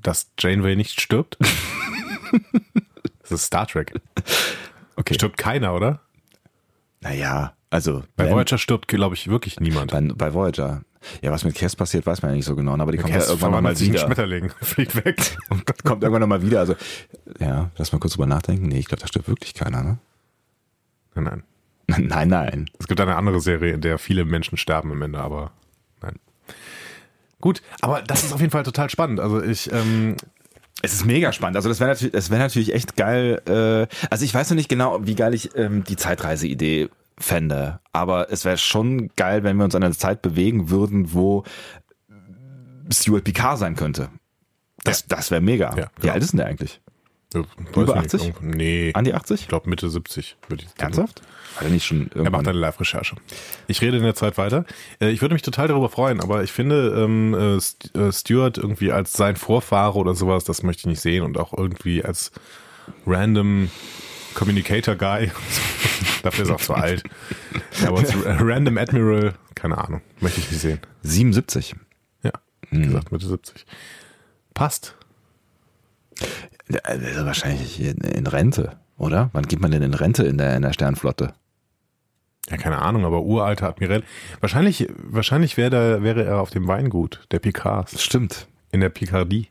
dass 0.01 0.31
Janeway 0.39 0.77
nicht 0.77 1.01
stirbt? 1.01 1.37
das 3.29 3.41
ist 3.41 3.45
Star 3.47 3.67
Trek. 3.67 3.93
Okay. 4.95 5.13
Stirbt 5.13 5.37
keiner, 5.37 5.73
oder? 5.73 6.01
Naja, 7.01 7.53
also 7.69 8.03
Bei 8.15 8.25
wenn- 8.25 8.33
Voyager 8.33 8.57
stirbt, 8.57 8.87
glaube 8.87 9.15
ich, 9.15 9.27
wirklich 9.29 9.59
niemand. 9.59 9.91
bei, 9.91 10.01
bei 10.01 10.33
Voyager. 10.33 10.81
Ja, 11.21 11.31
was 11.31 11.45
mit 11.45 11.55
Cass 11.55 11.77
passiert, 11.77 12.05
weiß 12.05 12.21
man 12.21 12.31
ja 12.31 12.35
nicht 12.35 12.45
so 12.45 12.57
genau, 12.57 12.73
aber 12.73 12.91
die 12.91 12.97
kommt 12.97 13.13
ja 13.13 13.21
irgendwann 13.21 13.51
noch 13.51 13.61
mal 13.61 13.73
verwandelt 13.73 13.77
sich 13.77 13.87
in 13.87 13.93
wieder. 13.93 14.03
Schmetterling, 14.05 14.49
fliegt 14.61 14.95
weg. 15.05 15.37
Und 15.49 15.65
kommt 15.85 16.03
irgendwann 16.03 16.19
noch 16.21 16.27
mal 16.27 16.41
wieder. 16.41 16.59
Also, 16.59 16.75
ja, 17.39 17.71
lass 17.77 17.93
mal 17.93 17.99
kurz 17.99 18.13
drüber 18.13 18.25
nachdenken. 18.25 18.67
Nee, 18.67 18.79
ich 18.79 18.85
glaube, 18.87 18.99
da 19.01 19.07
stirbt 19.07 19.29
wirklich 19.29 19.53
keiner, 19.53 19.81
ne? 19.81 19.97
Nein, 21.15 21.23
nein. 21.23 21.43
Nein, 22.07 22.27
nein. 22.27 22.69
Es 22.79 22.87
gibt 22.87 22.99
eine 22.99 23.15
andere 23.15 23.39
Serie, 23.39 23.73
in 23.73 23.81
der 23.81 23.97
viele 23.97 24.25
Menschen 24.25 24.57
sterben 24.57 24.91
am 24.91 25.01
Ende, 25.01 25.19
aber 25.19 25.51
nein. 26.01 26.19
Gut, 27.39 27.61
aber 27.81 28.01
das 28.01 28.23
ist 28.25 28.33
auf 28.33 28.41
jeden 28.41 28.51
Fall 28.51 28.63
total 28.63 28.89
spannend. 28.89 29.19
Also 29.21 29.41
ich, 29.41 29.71
ähm, 29.71 30.17
Es 30.81 30.93
ist 30.93 31.05
mega 31.05 31.31
spannend. 31.33 31.57
Also 31.57 31.67
das 31.69 31.79
wäre 31.79 31.89
natürlich, 31.89 32.13
es 32.13 32.29
wäre 32.29 32.41
natürlich 32.41 32.73
echt 32.73 32.95
geil. 32.95 33.41
Äh, 33.47 33.87
also 34.09 34.23
ich 34.25 34.33
weiß 34.33 34.49
noch 34.49 34.55
nicht 34.55 34.69
genau, 34.69 35.05
wie 35.05 35.15
geil 35.15 35.33
ich 35.33 35.55
ähm, 35.55 35.83
die 35.83 35.95
Zeitreise-Idee 35.97 36.89
fände, 37.17 37.79
aber 37.91 38.31
es 38.31 38.45
wäre 38.45 38.57
schon 38.57 39.09
geil, 39.17 39.43
wenn 39.43 39.57
wir 39.57 39.65
uns 39.65 39.75
an 39.75 39.83
einer 39.83 39.93
Zeit 39.93 40.21
bewegen 40.21 40.69
würden, 40.69 41.13
wo 41.13 41.43
Stuart 42.91 43.23
Picard 43.25 43.59
sein 43.59 43.75
könnte. 43.75 44.09
Das, 44.83 45.05
das 45.07 45.29
wäre 45.31 45.41
mega. 45.41 45.75
Ja, 45.77 45.87
Wie 45.97 46.01
genau. 46.03 46.13
alt 46.13 46.23
ist 46.23 46.31
denn 46.31 46.37
der 46.37 46.47
eigentlich? 46.47 46.81
Ja, 47.33 47.41
Über 47.75 47.81
ich 47.97 48.01
nicht, 48.03 48.15
80? 48.15 48.21
irgendwo- 48.23 48.55
Nee, 48.55 48.91
An 48.95 49.03
die 49.03 49.13
80? 49.13 49.41
ich 49.41 49.47
glaube 49.49 49.69
Mitte 49.69 49.89
70 49.89 50.37
würde 50.47 50.63
ich 50.63 50.69
sagen. 50.69 51.09
Hat 51.55 51.63
er 51.63 51.69
nicht 51.69 51.85
schon 51.85 52.01
Er 52.01 52.03
macht 52.05 52.15
irgendwann... 52.15 52.47
eine 52.47 52.57
Live-Recherche. 52.59 53.15
Ich 53.67 53.81
rede 53.81 53.97
in 53.97 54.03
der 54.03 54.15
Zeit 54.15 54.37
weiter. 54.37 54.65
Äh, 55.01 55.09
Ich 55.09 55.21
würde 55.21 55.33
mich 55.33 55.41
total 55.41 55.67
darüber 55.67 55.89
freuen, 55.89 56.21
aber 56.21 56.43
ich 56.43 56.51
finde, 56.51 56.93
ähm, 57.03 57.33
äh, 57.33 57.59
St 57.59 57.95
äh, 57.95 58.11
Stewart 58.11 58.57
irgendwie 58.57 58.91
als 58.91 59.13
sein 59.13 59.35
Vorfahre 59.35 59.97
oder 59.97 60.15
sowas, 60.15 60.43
das 60.43 60.63
möchte 60.63 60.81
ich 60.81 60.85
nicht 60.85 61.01
sehen 61.01 61.23
und 61.23 61.37
auch 61.37 61.53
irgendwie 61.57 62.03
als 62.03 62.31
random 63.05 63.69
Communicator 64.35 64.95
Guy. 64.95 65.31
Dafür 66.23 66.43
ist 66.43 66.49
er 66.49 66.55
auch 66.55 66.61
zu 66.61 66.73
alt. 66.75 67.03
Aber 67.85 67.99
als 67.99 68.13
Random 68.25 68.77
Admiral, 68.77 69.33
keine 69.55 69.77
Ahnung, 69.77 70.01
möchte 70.19 70.39
ich 70.39 70.51
nicht 70.51 70.61
sehen. 70.61 70.79
77. 71.03 71.75
Ja, 72.23 72.31
wie 72.69 72.77
Hm. 72.77 72.83
gesagt, 72.87 73.11
Mitte 73.11 73.27
70. 73.27 73.65
Passt. 74.53 74.95
Also 76.83 77.25
wahrscheinlich 77.25 77.79
in, 77.81 77.97
in 78.01 78.27
Rente, 78.27 78.77
oder? 78.99 79.29
Wann 79.33 79.47
geht 79.47 79.59
man 79.59 79.71
denn 79.71 79.81
in 79.81 79.93
Rente 79.93 80.23
in 80.23 80.37
der, 80.37 80.55
in 80.55 80.61
der 80.61 80.73
Sternflotte? 80.73 81.33
Ja, 82.49 82.57
keine 82.57 82.79
Ahnung, 82.79 83.05
aber 83.05 83.21
uralter 83.21 83.67
Admiral. 83.67 84.03
Wahrscheinlich, 84.39 84.87
wahrscheinlich 84.97 85.57
wäre, 85.57 85.69
da, 85.69 86.03
wäre 86.03 86.23
er 86.23 86.41
auf 86.41 86.49
dem 86.49 86.67
Weingut 86.67 87.25
der 87.31 87.39
Picards. 87.39 88.01
Stimmt. 88.01 88.47
In 88.71 88.81
der 88.81 88.89
Picardie. 88.89 89.47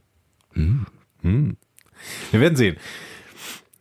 Hm. 0.52 0.86
Wir 1.22 2.40
werden 2.40 2.56
sehen. 2.56 2.76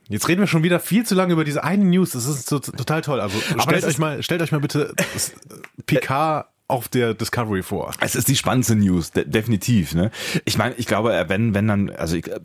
Jetzt 0.09 0.27
reden 0.27 0.39
wir 0.39 0.47
schon 0.47 0.63
wieder 0.63 0.79
viel 0.79 1.05
zu 1.05 1.15
lange 1.15 1.33
über 1.33 1.43
diese 1.43 1.63
eine 1.63 1.83
News. 1.83 2.11
Das 2.11 2.25
ist 2.25 2.47
so, 2.47 2.59
total 2.59 3.01
toll. 3.01 3.19
Also 3.19 3.37
stellt 3.59 3.83
euch 3.83 3.97
mal, 3.97 4.23
stellt 4.23 4.41
euch 4.41 4.51
mal 4.51 4.61
bitte 4.61 4.93
Picard 5.85 6.47
auf 6.67 6.87
der 6.87 7.13
Discovery 7.13 7.63
vor. 7.63 7.91
Es 7.99 8.15
ist 8.15 8.27
die 8.27 8.35
spannendste 8.35 8.75
News, 8.75 9.11
de 9.11 9.25
definitiv. 9.25 9.95
Ne? 9.95 10.11
Ich 10.45 10.57
meine, 10.57 10.75
ich 10.75 10.85
glaube, 10.85 11.25
wenn, 11.27 11.53
wenn 11.53 11.67
dann, 11.67 11.89
also 11.89 12.15
ich, 12.15 12.27
äh, 12.27 12.39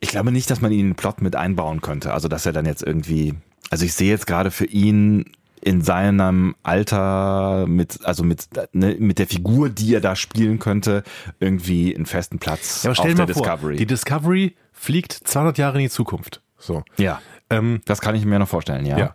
ich 0.00 0.10
glaube 0.10 0.32
nicht, 0.32 0.50
dass 0.50 0.60
man 0.60 0.72
ihn 0.72 0.80
in 0.80 0.86
den 0.90 0.94
Plot 0.94 1.20
mit 1.22 1.36
einbauen 1.36 1.80
könnte. 1.80 2.12
Also 2.12 2.28
dass 2.28 2.46
er 2.46 2.52
dann 2.52 2.66
jetzt 2.66 2.82
irgendwie, 2.82 3.34
also 3.70 3.84
ich 3.84 3.94
sehe 3.94 4.10
jetzt 4.10 4.26
gerade 4.26 4.50
für 4.50 4.66
ihn 4.66 5.24
in 5.62 5.82
seinem 5.82 6.54
Alter 6.62 7.66
mit, 7.66 8.04
also 8.04 8.22
mit, 8.22 8.46
ne, 8.72 8.96
mit 8.98 9.18
der 9.18 9.26
Figur, 9.26 9.68
die 9.68 9.94
er 9.94 10.00
da 10.00 10.14
spielen 10.14 10.58
könnte, 10.58 11.02
irgendwie 11.40 11.94
einen 11.94 12.06
festen 12.06 12.38
Platz 12.38 12.82
Ja, 12.84 12.90
aber 12.90 12.94
stell 12.94 13.04
auf 13.06 13.10
dir 13.10 13.16
der 13.16 13.26
mal 13.26 13.32
vor, 13.34 13.42
Discovery. 13.42 13.76
die 13.76 13.86
Discovery 13.86 14.56
fliegt 14.72 15.12
200 15.12 15.58
Jahre 15.58 15.78
in 15.78 15.84
die 15.84 15.90
Zukunft. 15.90 16.42
So. 16.58 16.84
ja, 16.96 17.20
Ähm, 17.50 17.80
das 17.84 18.00
kann 18.00 18.14
ich 18.14 18.24
mir 18.24 18.38
noch 18.38 18.48
vorstellen, 18.48 18.86
ja. 18.86 18.98
ja. 18.98 19.14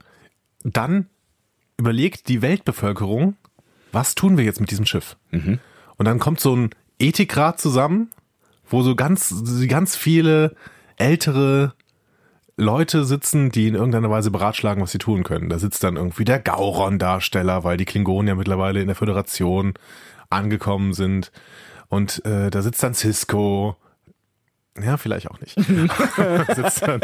Dann 0.63 1.07
überlegt 1.77 2.27
die 2.27 2.41
Weltbevölkerung, 2.41 3.35
was 3.91 4.15
tun 4.15 4.37
wir 4.37 4.43
jetzt 4.45 4.59
mit 4.59 4.71
diesem 4.71 4.85
Schiff? 4.85 5.17
Mhm. 5.31 5.59
Und 5.97 6.05
dann 6.05 6.19
kommt 6.19 6.39
so 6.39 6.55
ein 6.55 6.69
Ethikrat 6.99 7.59
zusammen, 7.59 8.09
wo 8.71 8.81
so 8.81 8.95
ganz, 8.95 9.33
ganz 9.67 9.95
viele 9.95 10.55
ältere 10.97 11.73
Leute 12.57 13.05
sitzen, 13.05 13.49
die 13.51 13.67
in 13.67 13.75
irgendeiner 13.75 14.09
Weise 14.09 14.31
beratschlagen, 14.31 14.83
was 14.83 14.91
sie 14.91 14.97
tun 14.97 15.23
können. 15.23 15.49
Da 15.49 15.59
sitzt 15.59 15.83
dann 15.83 15.95
irgendwie 15.95 16.25
der 16.25 16.39
Gauron-Darsteller, 16.39 17.63
weil 17.63 17.77
die 17.77 17.85
Klingonen 17.85 18.27
ja 18.27 18.35
mittlerweile 18.35 18.81
in 18.81 18.87
der 18.87 18.95
Föderation 18.95 19.73
angekommen 20.29 20.93
sind. 20.93 21.31
Und 21.89 22.23
äh, 22.25 22.49
da 22.49 22.61
sitzt 22.61 22.83
dann 22.83 22.93
Cisco. 22.93 23.75
Ja, 24.79 24.97
vielleicht 24.97 25.29
auch 25.29 25.39
nicht. 25.39 25.55
sitzt 26.55 26.87
dann 26.87 27.01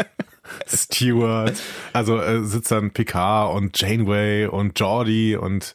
Stewart, 0.66 1.54
also 1.92 2.18
äh, 2.18 2.42
sitzt 2.42 2.70
dann 2.70 2.90
Picard 2.90 3.54
und 3.54 3.78
Janeway 3.78 4.46
und 4.46 4.74
Geordi 4.74 5.36
und 5.36 5.74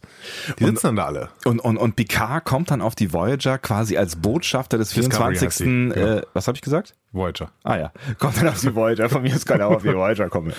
die 0.60 0.66
sitzen 0.66 0.88
dann 0.88 0.96
da 0.96 1.06
alle. 1.06 1.30
Und, 1.46 1.60
und, 1.60 1.78
und 1.78 1.96
Picard 1.96 2.44
kommt 2.46 2.72
dann 2.72 2.82
auf 2.82 2.96
die 2.96 3.14
Voyager 3.14 3.58
quasi 3.58 3.98
als 3.98 4.16
Botschafter 4.16 4.78
des 4.78 4.90
Discovery 4.90 5.36
24. 5.36 5.48
heißt 5.48 5.58
sie, 5.60 6.00
ja. 6.00 6.18
Äh, 6.18 6.22
was 6.34 6.48
habe 6.48 6.56
ich 6.56 6.62
gesagt? 6.62 6.96
Voyager. 7.12 7.52
Ah 7.64 7.78
ja, 7.78 7.92
kommt 8.18 8.38
dann 8.38 8.48
auf 8.48 8.62
die 8.62 8.74
Voyager, 8.74 9.08
von 9.08 9.22
mir 9.22 9.36
ist 9.36 9.48
er 9.48 9.68
auch 9.68 9.76
auf 9.76 9.84
die 9.84 9.94
Voyager 9.94 10.30
kommen. 10.30 10.52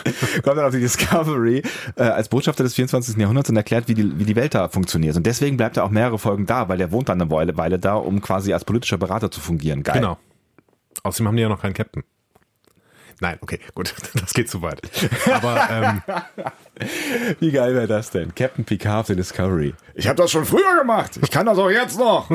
Kommt 0.44 0.56
dann 0.56 0.66
auf 0.66 0.72
die 0.72 0.80
Discovery 0.80 1.62
äh, 1.96 2.04
als 2.04 2.28
Botschafter 2.28 2.62
des 2.62 2.74
24. 2.74 3.16
Jahrhunderts 3.16 3.50
und 3.50 3.56
erklärt, 3.56 3.88
wie 3.88 3.94
die, 3.94 4.18
wie 4.18 4.24
die 4.24 4.36
Welt 4.36 4.54
da 4.54 4.68
funktioniert. 4.68 5.16
Und 5.16 5.26
deswegen 5.26 5.56
bleibt 5.56 5.76
er 5.76 5.84
auch 5.84 5.90
mehrere 5.90 6.18
Folgen 6.18 6.46
da, 6.46 6.68
weil 6.68 6.78
der 6.78 6.92
wohnt 6.92 7.08
dann 7.08 7.20
eine 7.20 7.30
Weile, 7.30 7.56
Weile 7.56 7.80
da, 7.80 7.94
um 7.96 8.20
quasi 8.20 8.52
als 8.52 8.64
politischer 8.64 8.98
Berater 8.98 9.32
zu 9.32 9.40
fungieren. 9.40 9.82
Geil. 9.82 9.96
Genau. 9.96 10.18
Außerdem 11.04 11.28
haben 11.28 11.36
die 11.36 11.42
ja 11.42 11.48
noch 11.48 11.62
keinen 11.62 11.74
Captain. 11.74 12.02
Nein, 13.20 13.38
okay, 13.42 13.60
gut, 13.74 13.94
das 14.14 14.34
geht 14.34 14.50
zu 14.50 14.62
weit. 14.62 14.80
Aber 15.30 15.68
ähm, 15.70 16.02
Wie 17.40 17.52
geil 17.52 17.74
wäre 17.74 17.86
das 17.86 18.10
denn? 18.10 18.34
Captain 18.34 18.64
Picard 18.64 19.00
auf 19.00 19.06
der 19.06 19.16
Discovery. 19.16 19.74
Ich 19.94 20.08
habe 20.08 20.16
das 20.16 20.32
schon 20.32 20.44
früher 20.44 20.78
gemacht. 20.78 21.18
Ich 21.22 21.30
kann 21.30 21.46
das 21.46 21.58
auch 21.58 21.70
jetzt 21.70 21.98
noch. 21.98 22.30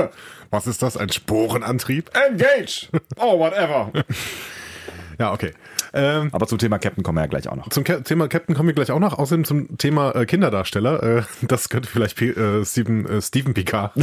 was 0.50 0.66
ist 0.66 0.82
das? 0.82 0.96
Ein 0.96 1.10
Sporenantrieb? 1.10 2.10
Engage. 2.14 2.88
Oh, 3.16 3.38
whatever. 3.38 3.90
Ja, 5.18 5.32
okay. 5.32 5.52
Ähm, 5.92 6.28
Aber 6.32 6.46
zum 6.46 6.58
Thema 6.58 6.78
Captain 6.78 7.02
kommen 7.02 7.16
wir 7.18 7.22
ja 7.22 7.26
gleich 7.26 7.48
auch 7.48 7.56
noch. 7.56 7.68
zum 7.70 7.84
Ca 7.84 8.00
Thema 8.00 8.28
Captain 8.28 8.54
kommen 8.54 8.68
wir 8.68 8.74
gleich 8.74 8.90
auch 8.90 8.98
noch. 9.00 9.18
Außerdem 9.18 9.44
zum 9.44 9.78
Thema 9.78 10.14
äh, 10.14 10.26
Kinderdarsteller. 10.26 11.02
Äh, 11.02 11.22
das 11.42 11.68
könnte 11.68 11.88
vielleicht 11.88 12.16
P 12.16 12.28
äh, 12.30 12.64
Steven, 12.64 13.06
äh, 13.06 13.20
Steven 13.22 13.54
Picard, 13.54 13.92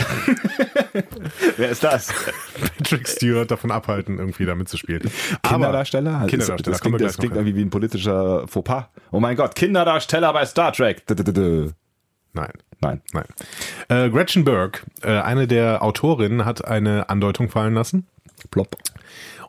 Wer 1.57 1.69
ist 1.69 1.83
das? 1.83 2.13
Patrick 2.77 3.07
Stewart 3.07 3.51
davon 3.51 3.71
abhalten, 3.71 4.17
irgendwie 4.19 4.45
da 4.45 4.55
mitzuspielen. 4.55 5.09
Kinderdarsteller? 5.43 6.15
Aber, 6.15 6.27
Kinderdarsteller, 6.27 6.75
Das 6.75 6.83
wir 6.83 6.91
klingt, 6.91 7.01
das 7.01 7.17
klingt 7.17 7.35
irgendwie 7.35 7.55
wie 7.55 7.61
ein 7.61 7.69
politischer 7.69 8.47
Fauxpas. 8.47 8.85
Oh 9.11 9.19
mein 9.19 9.35
Gott, 9.35 9.55
Kinderdarsteller 9.55 10.33
bei 10.33 10.45
Star 10.45 10.73
Trek. 10.73 11.05
D 11.07 11.13
-d 11.13 11.23
-d 11.23 11.33
-d. 11.33 11.73
Nein. 12.33 12.51
Nein. 12.81 13.01
Nein. 13.13 13.25
Äh, 13.89 14.09
Gretchen 14.09 14.43
Burke, 14.43 14.81
äh, 15.01 15.19
eine 15.19 15.47
der 15.47 15.81
Autorinnen, 15.81 16.45
hat 16.45 16.65
eine 16.65 17.09
Andeutung 17.09 17.49
fallen 17.49 17.73
lassen. 17.73 18.07
Plopp. 18.51 18.75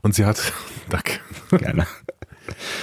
Und 0.00 0.14
sie 0.14 0.25
hat, 0.25 0.52
danke. 0.88 1.21
Gerne. 1.50 1.87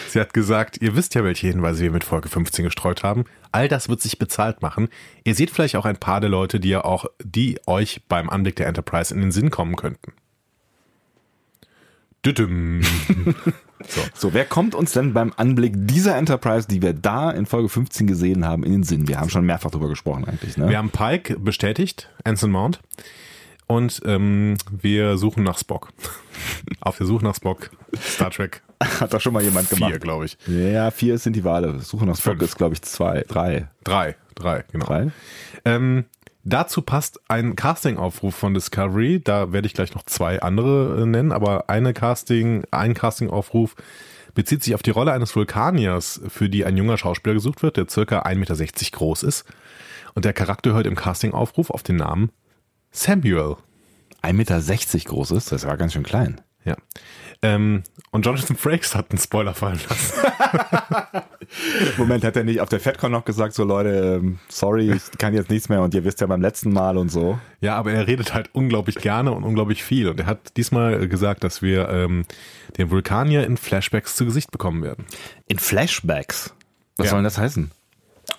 Sie 0.07 0.19
hat 0.19 0.34
gesagt, 0.34 0.81
ihr 0.81 0.95
wisst 0.95 1.15
ja, 1.15 1.24
welche 1.24 1.48
Hinweise 1.48 1.84
wir 1.84 1.91
mit 1.91 2.03
Folge 2.03 2.29
15 2.29 2.65
gestreut 2.65 3.03
haben. 3.03 3.25
All 3.51 3.67
das 3.67 3.89
wird 3.89 4.01
sich 4.01 4.19
bezahlt 4.19 4.62
machen. 4.62 4.89
Ihr 5.24 5.36
seht 5.36 5.51
vielleicht 5.51 5.75
auch 5.75 5.86
ein 5.86 5.98
paar 5.98 6.22
der 6.22 6.29
Leute, 6.29 6.60
die 6.60 6.69
ja 6.69 6.84
auch, 6.84 7.05
die 7.24 7.60
euch 7.67 8.01
beim 8.07 8.29
Anblick 8.29 8.55
der 8.55 8.67
Enterprise 8.67 9.13
in 9.13 9.22
den 9.22 9.31
Sinn 9.31 9.50
kommen 9.50 9.75
könnten. 9.75 10.13
Düdüm. 12.25 12.81
So, 14.13 14.34
wer 14.34 14.45
kommt 14.45 14.74
uns 14.74 14.93
denn 14.93 15.13
beim 15.13 15.34
Anblick 15.36 15.74
dieser 15.75 16.15
Enterprise, 16.15 16.67
die 16.67 16.81
wir 16.81 16.93
da 16.93 17.29
in 17.29 17.45
Folge 17.45 17.69
15 17.69 18.07
gesehen 18.07 18.45
haben, 18.45 18.63
in 18.63 18.72
den 18.72 18.84
Sinn? 18.84 19.07
Wir 19.07 19.19
haben 19.19 19.29
schon 19.29 19.45
mehrfach 19.45 19.69
drüber 19.69 19.89
gesprochen 19.89 20.25
eigentlich. 20.25 20.57
Ne? 20.57 20.69
Wir 20.69 20.77
haben 20.77 20.89
Pike 20.89 21.38
bestätigt, 21.39 22.10
Anson 22.24 22.51
Mount. 22.51 22.79
Und 23.67 24.01
ähm, 24.05 24.55
wir 24.72 25.17
suchen 25.17 25.43
nach 25.43 25.57
Spock. 25.57 25.89
Auf 26.79 26.98
der 26.98 27.05
Suche 27.05 27.25
nach 27.25 27.36
Spock. 27.36 27.69
Star 28.00 28.31
Trek 28.31 28.62
Hat 29.00 29.13
doch 29.13 29.22
schon 29.22 29.34
mal 29.34 29.44
jemand 29.44 29.67
4, 29.67 29.77
gemacht. 29.77 30.01
glaube 30.01 30.25
ich. 30.25 30.38
Ja, 30.48 30.91
vier 30.91 31.17
sind 31.17 31.36
die 31.36 31.44
Wale. 31.44 31.79
Suche 31.79 32.05
nach 32.05 32.17
Spock 32.17 32.41
ist, 32.41 32.58
glaube 32.58 32.74
ich, 32.74 32.82
zwei, 32.82 33.24
drei. 33.27 33.70
Drei, 33.84 34.15
drei, 34.36 34.63
genau. 34.72 34.86
Drei? 34.86 35.12
Ähm, 35.63 36.05
dazu 36.44 36.82
passt 36.82 37.20
ein 37.29 37.55
Casting-Aufruf 37.55 38.36
von 38.36 38.53
Discovery. 38.53 39.22
Da 39.24 39.51
werde 39.51 39.67
ich 39.67 39.74
gleich 39.74 39.96
noch 39.96 40.03
zwei 40.03 40.41
andere 40.41 41.01
äh, 41.01 41.05
nennen, 41.05 41.32
aber 41.32 41.70
eine 41.70 41.94
Casting, 41.94 42.63
ein 42.72 42.94
Casting-Aufruf 42.94 43.75
bezieht 44.34 44.63
sich 44.63 44.75
auf 44.75 44.84
die 44.84 44.91
Rolle 44.91 45.13
eines 45.13 45.36
Vulkaniers, 45.36 46.22
für 46.27 46.50
die 46.50 46.65
ein 46.65 46.75
junger 46.75 46.98
Schauspieler 46.98 47.34
gesucht 47.36 47.63
wird, 47.63 47.77
der 47.77 47.88
circa 47.89 48.24
1,60 48.24 48.36
Meter 48.38 48.98
groß 48.98 49.24
ist. 49.24 49.46
Und 50.13 50.25
der 50.25 50.34
Charakter 50.34 50.74
hört 50.74 50.86
im 50.88 50.96
Casting-Aufruf 50.96 51.70
auf 51.70 51.84
den 51.84 51.96
Namen 51.96 52.32
Samuel. 52.91 53.55
1,60 54.22 54.34
Meter 54.34 55.10
groß 55.10 55.32
ist, 55.32 55.51
das 55.51 55.65
war 55.65 55.77
ganz 55.77 55.94
schön 55.94 56.03
klein. 56.03 56.41
Ja. 56.65 56.75
Ähm, 57.42 57.84
und 58.12 58.25
Jonathan 58.25 58.56
Frakes 58.56 58.96
hat 58.96 59.12
einen 59.12 59.20
Spoiler 59.20 59.54
fallen 59.54 59.80
lassen. 59.89 60.13
Moment, 61.98 62.24
hat 62.24 62.36
er 62.36 62.44
nicht 62.44 62.62
auf 62.62 62.70
der 62.70 62.80
FedCon 62.80 63.12
noch 63.12 63.25
gesagt, 63.25 63.54
so 63.54 63.63
Leute, 63.63 64.20
ähm, 64.22 64.39
sorry, 64.50 64.92
ich 64.94 65.01
kann 65.18 65.34
jetzt 65.34 65.50
nichts 65.50 65.70
mehr 65.70 65.82
und 65.82 65.94
ihr 65.94 66.04
wisst 66.06 66.22
ja 66.22 66.27
beim 66.27 66.42
letzten 66.42 66.72
Mal 66.72 66.98
und 66.98 67.10
so. 67.10 67.39
Ja, 67.62 67.75
aber 67.75 67.92
er 67.92 68.08
redet 68.08 68.34
halt 68.34 68.50
unglaublich 68.54 68.96
gerne 68.96 69.32
und 69.32 69.44
unglaublich 69.44 69.84
viel. 69.84 70.08
Und 70.10 70.20
er 70.20 70.25
hat 70.25 70.58
diesmal 70.58 71.08
gesagt, 71.08 71.44
dass 71.44 71.62
wir 71.62 71.89
ähm, 71.89 72.25
den 72.77 72.89
Vulkanier 72.89 73.46
in 73.46 73.58
Flashbacks 73.58 74.15
zu 74.15 74.25
Gesicht 74.25 74.51
bekommen 74.51 74.82
werden. 74.82 75.06
In 75.48 75.60
Flashbacks. 75.60 76.54
Was 76.98 77.06
Ja. 77.06 77.10
soll 77.12 77.20
denn 77.20 77.25
das 77.25 77.38
heißen? 77.38 77.72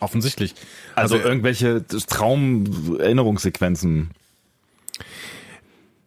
Offensichtlich. 0.01 0.55
Also, 0.95 1.17
Also, 1.17 1.29
irgendwelche 1.29 1.87
Traum-Erinnerungssequenzen. 1.87 4.11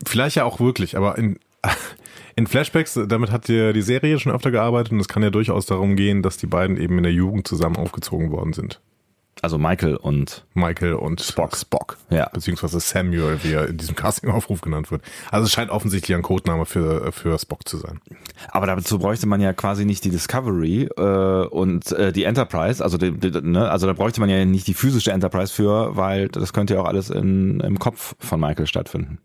vielleicht 0.05 0.35
ja 0.35 0.43
auch 0.43 0.59
wirklich, 0.59 0.97
aber 0.97 1.17
in, 1.17 1.39
in 2.39 2.47
Flashbacks, 2.47 2.97
damit 3.07 3.31
hat 3.31 3.49
ja 3.49 3.73
die 3.73 3.81
Serie 3.81 4.17
schon 4.17 4.31
öfter 4.31 4.49
gearbeitet 4.49 4.93
und 4.93 4.99
es 4.99 5.09
kann 5.09 5.21
ja 5.21 5.29
durchaus 5.29 5.65
darum 5.65 5.95
gehen, 5.97 6.23
dass 6.23 6.37
die 6.37 6.47
beiden 6.47 6.77
eben 6.77 6.97
in 6.97 7.03
der 7.03 7.11
Jugend 7.11 7.47
zusammen 7.47 7.75
aufgezogen 7.75 8.31
worden 8.31 8.53
sind. 8.53 8.79
Also 9.41 9.57
Michael 9.57 9.95
und 9.95 10.45
Michael 10.53 10.93
und 10.93 11.21
Spock. 11.21 11.55
Spock. 11.55 11.97
Ja. 12.09 12.29
Beziehungsweise 12.29 12.79
Samuel, 12.79 13.39
wie 13.43 13.53
er 13.53 13.67
in 13.67 13.77
diesem 13.77 13.95
Casting-Aufruf 13.95 14.61
genannt 14.61 14.91
wird. 14.91 15.01
Also 15.31 15.45
es 15.45 15.51
scheint 15.51 15.69
offensichtlich 15.69 16.15
ein 16.15 16.23
Codename 16.23 16.65
für, 16.65 17.11
für 17.11 17.37
Spock 17.39 17.67
zu 17.67 17.77
sein. 17.77 18.01
Aber 18.49 18.67
dazu 18.67 18.99
bräuchte 18.99 19.27
man 19.27 19.39
ja 19.39 19.53
quasi 19.53 19.85
nicht 19.85 20.03
die 20.03 20.09
Discovery 20.09 20.89
äh, 20.97 21.47
und 21.47 21.91
äh, 21.91 22.11
die 22.11 22.23
Enterprise, 22.23 22.83
also 22.83 22.97
die, 22.97 23.11
die, 23.11 23.31
ne, 23.41 23.69
also 23.69 23.85
da 23.85 23.93
bräuchte 23.93 24.19
man 24.19 24.29
ja 24.29 24.43
nicht 24.45 24.67
die 24.67 24.73
physische 24.73 25.11
Enterprise 25.11 25.53
für, 25.53 25.95
weil 25.95 26.27
das 26.29 26.51
könnte 26.51 26.75
ja 26.75 26.81
auch 26.81 26.87
alles 26.87 27.09
in, 27.09 27.59
im 27.61 27.79
Kopf 27.79 28.15
von 28.19 28.39
Michael 28.39 28.67
stattfinden. 28.67 29.19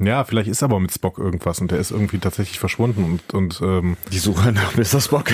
Ja, 0.00 0.24
vielleicht 0.24 0.48
ist 0.48 0.62
aber 0.62 0.80
mit 0.80 0.92
Spock 0.92 1.18
irgendwas 1.18 1.60
und 1.60 1.70
der 1.70 1.78
ist 1.78 1.90
irgendwie 1.90 2.18
tatsächlich 2.18 2.58
verschwunden 2.58 3.04
und, 3.04 3.34
und, 3.34 3.60
ähm, 3.62 3.96
Die 4.12 4.18
Suche 4.18 4.50
nach 4.52 4.74
Mr. 4.76 5.00
Spock. 5.00 5.26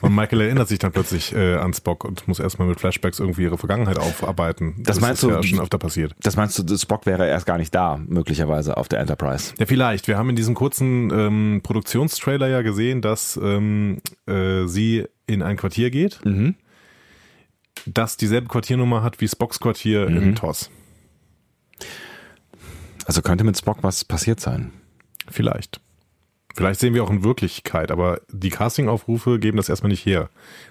und 0.00 0.14
Michael 0.14 0.40
erinnert 0.40 0.68
sich 0.68 0.78
dann 0.78 0.92
plötzlich 0.92 1.34
äh, 1.34 1.54
an 1.56 1.72
Spock 1.74 2.04
und 2.04 2.26
muss 2.28 2.38
erstmal 2.38 2.68
mit 2.68 2.78
Flashbacks 2.80 3.18
irgendwie 3.18 3.42
ihre 3.42 3.58
Vergangenheit 3.58 3.98
aufarbeiten. 3.98 4.74
Das 4.78 5.00
meinst 5.00 5.22
ist 5.24 5.30
du- 5.30 5.34
ja 5.34 5.42
schon 5.42 5.60
öfter 5.60 5.78
passiert. 5.78 6.14
Das 6.22 6.36
meinst 6.36 6.58
du, 6.58 6.76
Spock 6.76 7.06
wäre 7.06 7.26
erst 7.28 7.44
gar 7.46 7.58
nicht 7.58 7.74
da, 7.74 8.00
möglicherweise 8.06 8.76
auf 8.76 8.88
der 8.88 9.00
Enterprise. 9.00 9.52
Ja, 9.58 9.66
vielleicht. 9.66 10.06
Wir 10.08 10.16
haben 10.16 10.30
in 10.30 10.36
diesem 10.36 10.54
kurzen 10.54 11.10
ähm, 11.12 11.60
Produktionstrailer 11.62 12.48
ja 12.48 12.62
gesehen, 12.62 13.00
dass 13.02 13.36
ähm, 13.42 13.98
äh, 14.26 14.66
sie 14.66 15.06
in 15.26 15.42
ein 15.42 15.56
Quartier 15.56 15.90
geht, 15.90 16.20
Mhm. 16.24 16.54
das 17.86 18.16
dieselbe 18.16 18.48
Quartiernummer 18.48 19.02
hat 19.02 19.20
wie 19.20 19.28
Spocks 19.28 19.58
Quartier 19.60 20.06
in 20.06 20.34
TOS. 20.34 20.70
Also 23.06 23.22
könnte 23.22 23.44
mit 23.44 23.56
Spock 23.56 23.78
was 23.82 24.04
passiert 24.04 24.40
sein. 24.40 24.72
Vielleicht. 25.28 25.80
Vielleicht 26.54 26.80
sehen 26.80 26.94
wir 26.94 27.02
auch 27.02 27.10
in 27.10 27.24
Wirklichkeit, 27.24 27.90
aber 27.90 28.20
die 28.28 28.50
Castingaufrufe 28.50 29.38
geben 29.38 29.56
das 29.56 29.68
erstmal 29.68 29.90
nicht 29.90 30.04
her, 30.04 30.28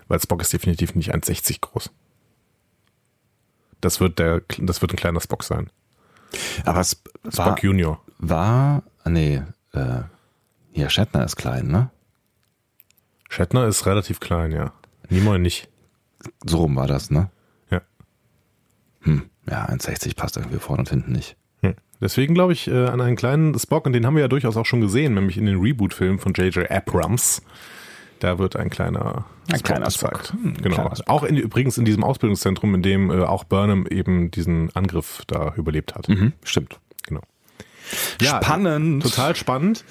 weil 0.07 0.19
Spock 0.19 0.41
ist 0.41 0.53
definitiv 0.53 0.93
nicht 0.93 1.13
1,60 1.13 1.59
groß. 1.61 1.89
Das 3.81 3.99
wird 3.99 4.19
der, 4.19 4.43
das 4.59 4.81
wird 4.81 4.93
ein 4.93 4.97
kleiner 4.97 5.21
Spock 5.21 5.43
sein. 5.43 5.71
Aber 6.65 6.77
war, 6.77 6.85
Spock 6.85 7.63
Junior. 7.63 7.99
war 8.19 8.83
nee, 9.05 9.41
äh, 9.73 10.01
ja, 10.73 10.89
Shatner 10.89 11.25
ist 11.25 11.35
klein, 11.35 11.67
ne? 11.67 11.89
Shatner 13.29 13.65
ist 13.67 13.85
relativ 13.85 14.19
klein, 14.19 14.51
ja. 14.51 14.73
Nimoy 15.09 15.39
nicht. 15.39 15.67
So 16.45 16.59
rum 16.59 16.75
war 16.75 16.87
das, 16.87 17.09
ne? 17.09 17.31
Ja. 17.69 17.81
Hm, 19.01 19.29
ja, 19.49 19.65
1,60 19.67 20.15
passt 20.15 20.37
irgendwie 20.37 20.59
vorne 20.59 20.81
und 20.81 20.89
hinten 20.89 21.11
nicht. 21.11 21.35
Deswegen 22.01 22.33
glaube 22.33 22.53
ich 22.53 22.67
äh, 22.67 22.87
an 22.87 22.99
einen 22.99 23.15
kleinen 23.15 23.57
Spock, 23.57 23.85
und 23.85 23.93
den 23.93 24.05
haben 24.05 24.15
wir 24.15 24.21
ja 24.21 24.27
durchaus 24.27 24.57
auch 24.57 24.65
schon 24.65 24.81
gesehen, 24.81 25.13
nämlich 25.13 25.37
in 25.37 25.45
den 25.45 25.59
Reboot-Filmen 25.59 26.19
von 26.19 26.33
J.J. 26.33 26.69
Abrams. 26.69 27.43
Da 28.19 28.37
wird 28.37 28.55
ein 28.55 28.69
kleiner 28.69 29.25
Ein 29.51 29.63
kleiner 29.63 29.89
Spock. 29.89 30.11
gezeigt. 30.11 30.33
Hm, 30.33 30.53
genau. 30.61 30.75
kleiner 30.75 30.95
Spock. 30.95 31.09
Auch 31.09 31.23
in, 31.23 31.37
übrigens 31.37 31.77
in 31.77 31.85
diesem 31.85 32.03
Ausbildungszentrum, 32.03 32.75
in 32.75 32.81
dem 32.81 33.09
äh, 33.11 33.23
auch 33.23 33.43
Burnham 33.43 33.87
eben 33.87 34.31
diesen 34.31 34.75
Angriff 34.75 35.23
da 35.27 35.53
überlebt 35.55 35.95
hat. 35.95 36.09
Mhm, 36.09 36.33
stimmt. 36.43 36.79
Genau. 37.07 37.21
Spannend. 38.21 39.03
Total 39.03 39.35
spannend. 39.35 39.83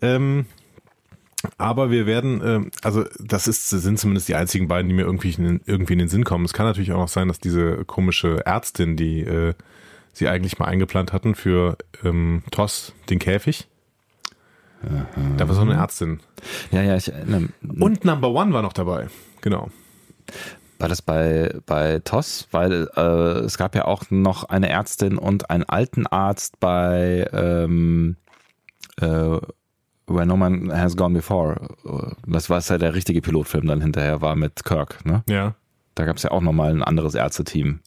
Ähm, 0.00 0.46
aber 1.56 1.90
wir 1.90 2.06
werden, 2.06 2.42
ähm, 2.44 2.70
also 2.82 3.04
das 3.18 3.46
ist, 3.46 3.68
sind 3.68 3.98
zumindest 3.98 4.28
die 4.28 4.34
einzigen 4.34 4.68
beiden, 4.68 4.88
die 4.88 4.94
mir 4.94 5.02
irgendwie 5.02 5.30
in, 5.30 5.60
irgendwie 5.66 5.92
in 5.92 5.98
den 6.00 6.08
Sinn 6.08 6.24
kommen. 6.24 6.44
Es 6.44 6.52
kann 6.52 6.66
natürlich 6.66 6.92
auch 6.92 6.98
noch 6.98 7.08
sein, 7.08 7.28
dass 7.28 7.38
diese 7.38 7.84
komische 7.84 8.44
Ärztin, 8.44 8.96
die 8.96 9.20
äh, 9.20 9.54
sie 10.18 10.28
eigentlich 10.28 10.58
mal 10.58 10.66
eingeplant 10.66 11.12
hatten 11.12 11.34
für 11.34 11.76
ähm, 12.04 12.42
Toss, 12.50 12.92
den 13.08 13.18
Käfig. 13.18 13.68
Da 15.36 15.48
war 15.48 15.54
so 15.54 15.62
eine 15.62 15.74
Ärztin. 15.74 16.20
Ja, 16.70 16.82
ja, 16.82 16.96
ich 16.96 17.12
erinnere. 17.12 17.48
Und 17.62 18.04
Number 18.04 18.30
One 18.30 18.52
war 18.52 18.62
noch 18.62 18.72
dabei. 18.72 19.08
Genau. 19.40 19.70
War 20.78 20.88
das 20.88 21.02
bei, 21.02 21.52
bei 21.66 22.00
TOS? 22.04 22.46
Weil 22.52 22.88
äh, 22.96 23.40
es 23.40 23.58
gab 23.58 23.74
ja 23.74 23.86
auch 23.86 24.04
noch 24.10 24.44
eine 24.44 24.68
Ärztin 24.68 25.18
und 25.18 25.50
einen 25.50 25.64
alten 25.64 26.06
Arzt 26.06 26.60
bei 26.60 27.28
ähm, 27.32 28.16
äh, 29.00 29.06
Where 30.06 30.26
No 30.26 30.36
Man 30.36 30.72
Has 30.72 30.96
Gone 30.96 31.14
Before. 31.14 31.68
Das 32.26 32.48
war 32.48 32.60
ja 32.60 32.78
der 32.78 32.94
richtige 32.94 33.20
Pilotfilm 33.20 33.66
dann 33.66 33.80
hinterher 33.80 34.20
war 34.20 34.36
mit 34.36 34.64
Kirk. 34.64 35.04
Ne? 35.04 35.24
Ja. 35.28 35.54
Da 35.96 36.04
gab 36.04 36.16
es 36.16 36.22
ja 36.22 36.30
auch 36.30 36.40
nochmal 36.40 36.70
ein 36.70 36.84
anderes 36.84 37.16
Ärzteteam. 37.16 37.80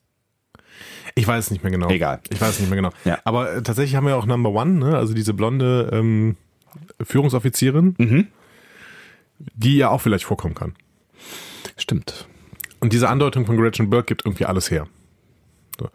Ich 1.15 1.27
weiß 1.27 1.45
es 1.45 1.51
nicht 1.51 1.63
mehr 1.63 1.71
genau. 1.71 1.89
Egal. 1.89 2.21
Ich 2.29 2.39
weiß 2.39 2.49
es 2.51 2.59
nicht 2.59 2.69
mehr 2.69 2.77
genau. 2.77 2.91
Ja. 3.05 3.19
Aber 3.25 3.53
äh, 3.55 3.61
tatsächlich 3.63 3.95
haben 3.95 4.05
wir 4.07 4.15
auch 4.17 4.25
Number 4.25 4.49
One, 4.51 4.71
ne? 4.71 4.97
also 4.97 5.13
diese 5.13 5.33
blonde 5.33 5.89
ähm, 5.91 6.37
Führungsoffizierin, 7.03 7.95
Mhm. 7.97 8.27
die 9.55 9.77
ja 9.77 9.89
auch 9.89 10.01
vielleicht 10.01 10.25
vorkommen 10.25 10.55
kann. 10.55 10.73
Stimmt. 11.77 12.27
Und 12.79 12.93
diese 12.93 13.09
Andeutung 13.09 13.45
von 13.45 13.57
Gretchen 13.57 13.89
Burke 13.89 14.05
gibt 14.07 14.25
irgendwie 14.25 14.45
alles 14.45 14.71
her. 14.71 14.87
So. 15.79 15.89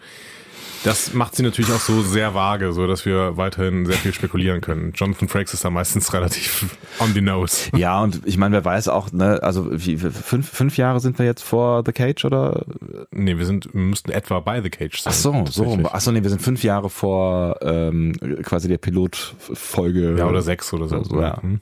Das 0.87 1.15
macht 1.15 1.35
sie 1.35 1.43
natürlich 1.43 1.73
auch 1.73 1.81
so 1.81 2.01
sehr 2.01 2.33
vage, 2.33 2.73
so 2.73 2.87
dass 2.87 3.05
wir 3.05 3.37
weiterhin 3.37 3.87
sehr 3.87 3.97
viel 3.97 4.15
spekulieren 4.15 4.61
können. 4.61 4.93
Jonathan 4.95 5.27
Frakes 5.27 5.53
ist 5.53 5.65
da 5.65 5.71
meistens 5.71 6.13
relativ 6.13 6.77
on 7.01 7.13
the 7.13 7.21
nose. 7.21 7.69
Ja, 7.77 8.01
und 8.01 8.21
ich 8.25 8.39
meine, 8.39 8.53
wer 8.55 8.65
weiß 8.65 8.87
auch, 8.87 9.11
ne, 9.11 9.43
also 9.43 9.67
wie, 9.73 9.97
fünf, 9.97 10.49
fünf 10.49 10.77
Jahre 10.77 11.01
sind 11.01 11.19
wir 11.19 11.27
jetzt 11.27 11.43
vor 11.43 11.83
The 11.85 11.91
Cage 11.91 12.25
oder? 12.25 12.65
Nee, 13.11 13.37
wir 13.37 13.47
sind, 13.47 13.69
wir 13.75 13.81
müssten 13.81 14.13
etwa 14.13 14.39
bei 14.39 14.63
The 14.63 14.71
Cage 14.71 15.01
sein. 15.01 15.13
Ach 15.13 15.19
so, 15.19 15.45
so. 15.51 15.81
Ach 15.93 16.01
so, 16.01 16.13
nee, 16.13 16.23
wir 16.23 16.31
sind 16.31 16.41
fünf 16.41 16.63
Jahre 16.63 16.89
vor 16.89 17.57
ähm, 17.63 18.13
quasi 18.45 18.69
der 18.69 18.79
Pilotfolge. 18.79 20.15
Ja, 20.17 20.29
oder 20.29 20.43
sechs 20.43 20.73
oder 20.73 20.87
so. 20.87 21.03
So, 21.03 21.21
ja. 21.21 21.43
Hm, 21.43 21.61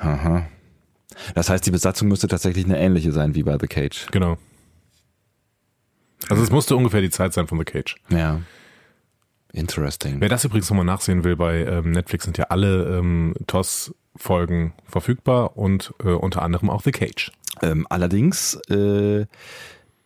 Aha. 0.00 0.46
Das 1.36 1.48
heißt, 1.48 1.64
die 1.64 1.70
Besatzung 1.70 2.08
müsste 2.08 2.26
tatsächlich 2.26 2.64
eine 2.64 2.80
ähnliche 2.80 3.12
sein 3.12 3.36
wie 3.36 3.44
bei 3.44 3.56
The 3.60 3.68
Cage. 3.68 4.08
Genau. 4.10 4.36
Also 6.28 6.42
es 6.42 6.50
musste 6.50 6.76
ungefähr 6.76 7.00
die 7.00 7.10
Zeit 7.10 7.32
sein 7.32 7.46
von 7.46 7.58
The 7.58 7.64
Cage. 7.64 7.96
Ja. 8.10 8.40
Interesting. 9.52 10.20
Wer 10.20 10.28
das 10.28 10.44
übrigens 10.44 10.70
nochmal 10.70 10.86
nachsehen 10.86 11.24
will, 11.24 11.36
bei 11.36 11.64
ähm, 11.64 11.92
Netflix 11.92 12.24
sind 12.24 12.38
ja 12.38 12.46
alle 12.48 12.98
ähm, 12.98 13.34
TOS-Folgen 13.46 14.72
verfügbar 14.86 15.56
und 15.56 15.92
äh, 16.02 16.08
unter 16.08 16.42
anderem 16.42 16.70
auch 16.70 16.82
The 16.82 16.90
Cage. 16.90 17.32
Ähm, 17.60 17.86
allerdings 17.90 18.58
äh, 18.70 19.26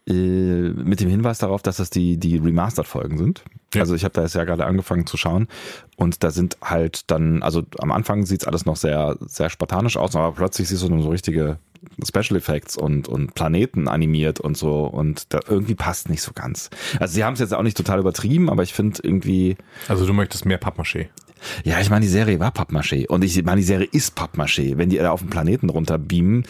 äh, 0.09 0.71
mit 0.71 1.01
dem 1.01 1.09
Hinweis 1.09 1.39
darauf, 1.39 1.63
dass 1.63 1.79
das 1.79 1.91
die, 1.91 2.17
die 2.17 2.39
Remastered-Folgen 2.39 3.19
sind. 3.19 3.45
Ja. 3.75 3.83
Also 3.83 3.95
ich 3.95 4.05
habe 4.05 4.15
da 4.15 4.23
jetzt 4.23 4.35
ja 4.35 4.45
gerade 4.45 4.65
angefangen 4.65 5.07
zu 5.07 5.17
schauen 5.17 5.49
und 5.97 6.23
da 6.23 6.31
sind 6.31 6.57
halt 6.63 7.11
dann, 7.11 7.43
also 7.43 7.63
am 7.79 7.91
Anfang 7.91 8.25
sieht's 8.25 8.47
alles 8.47 8.67
noch 8.67 8.77
sehr, 8.77 9.17
sehr 9.21 9.51
spartanisch 9.51 9.97
aus, 9.97 10.15
aber 10.15 10.33
plötzlich 10.33 10.69
siehst 10.69 10.83
du 10.83 11.01
so 11.01 11.09
richtige 11.09 11.59
Special 12.07 12.37
Effects 12.37 12.77
und, 12.77 13.09
und 13.09 13.35
Planeten 13.35 13.89
animiert 13.89 14.41
und 14.41 14.57
so 14.57 14.85
und 14.85 15.33
da 15.33 15.41
irgendwie 15.49 15.75
passt 15.75 16.09
nicht 16.09 16.23
so 16.23 16.33
ganz. 16.35 16.71
Also 17.01 17.15
sie 17.15 17.25
haben 17.25 17.35
es 17.35 17.41
jetzt 17.41 17.55
auch 17.55 17.63
nicht 17.63 17.77
total 17.77 17.99
übertrieben, 18.01 18.51
aber 18.51 18.63
ich 18.63 18.73
finde 18.75 19.01
irgendwie, 19.03 19.57
Also 19.89 20.07
du 20.07 20.13
möchtest 20.13 20.45
mehr 20.47 20.61
Pappmaché. 20.61 21.09
ja, 21.65 21.81
ich 21.81 21.91
meine, 21.91 22.05
die 22.05 22.11
Serie 22.11 22.39
war 22.41 22.51
Pappmaché 22.53 23.07
und 23.09 23.23
ich 23.25 23.43
meine, 23.45 23.61
die 23.61 23.67
Serie 23.67 23.89
ist 23.91 24.19
Pappmaché. 24.19 24.77
Wenn 24.79 24.91
die 24.91 24.97
da 24.99 25.11
auf 25.11 25.21
den 25.21 25.31
Planeten 25.31 25.71
runter 25.71 25.99
beamen, 25.99 26.45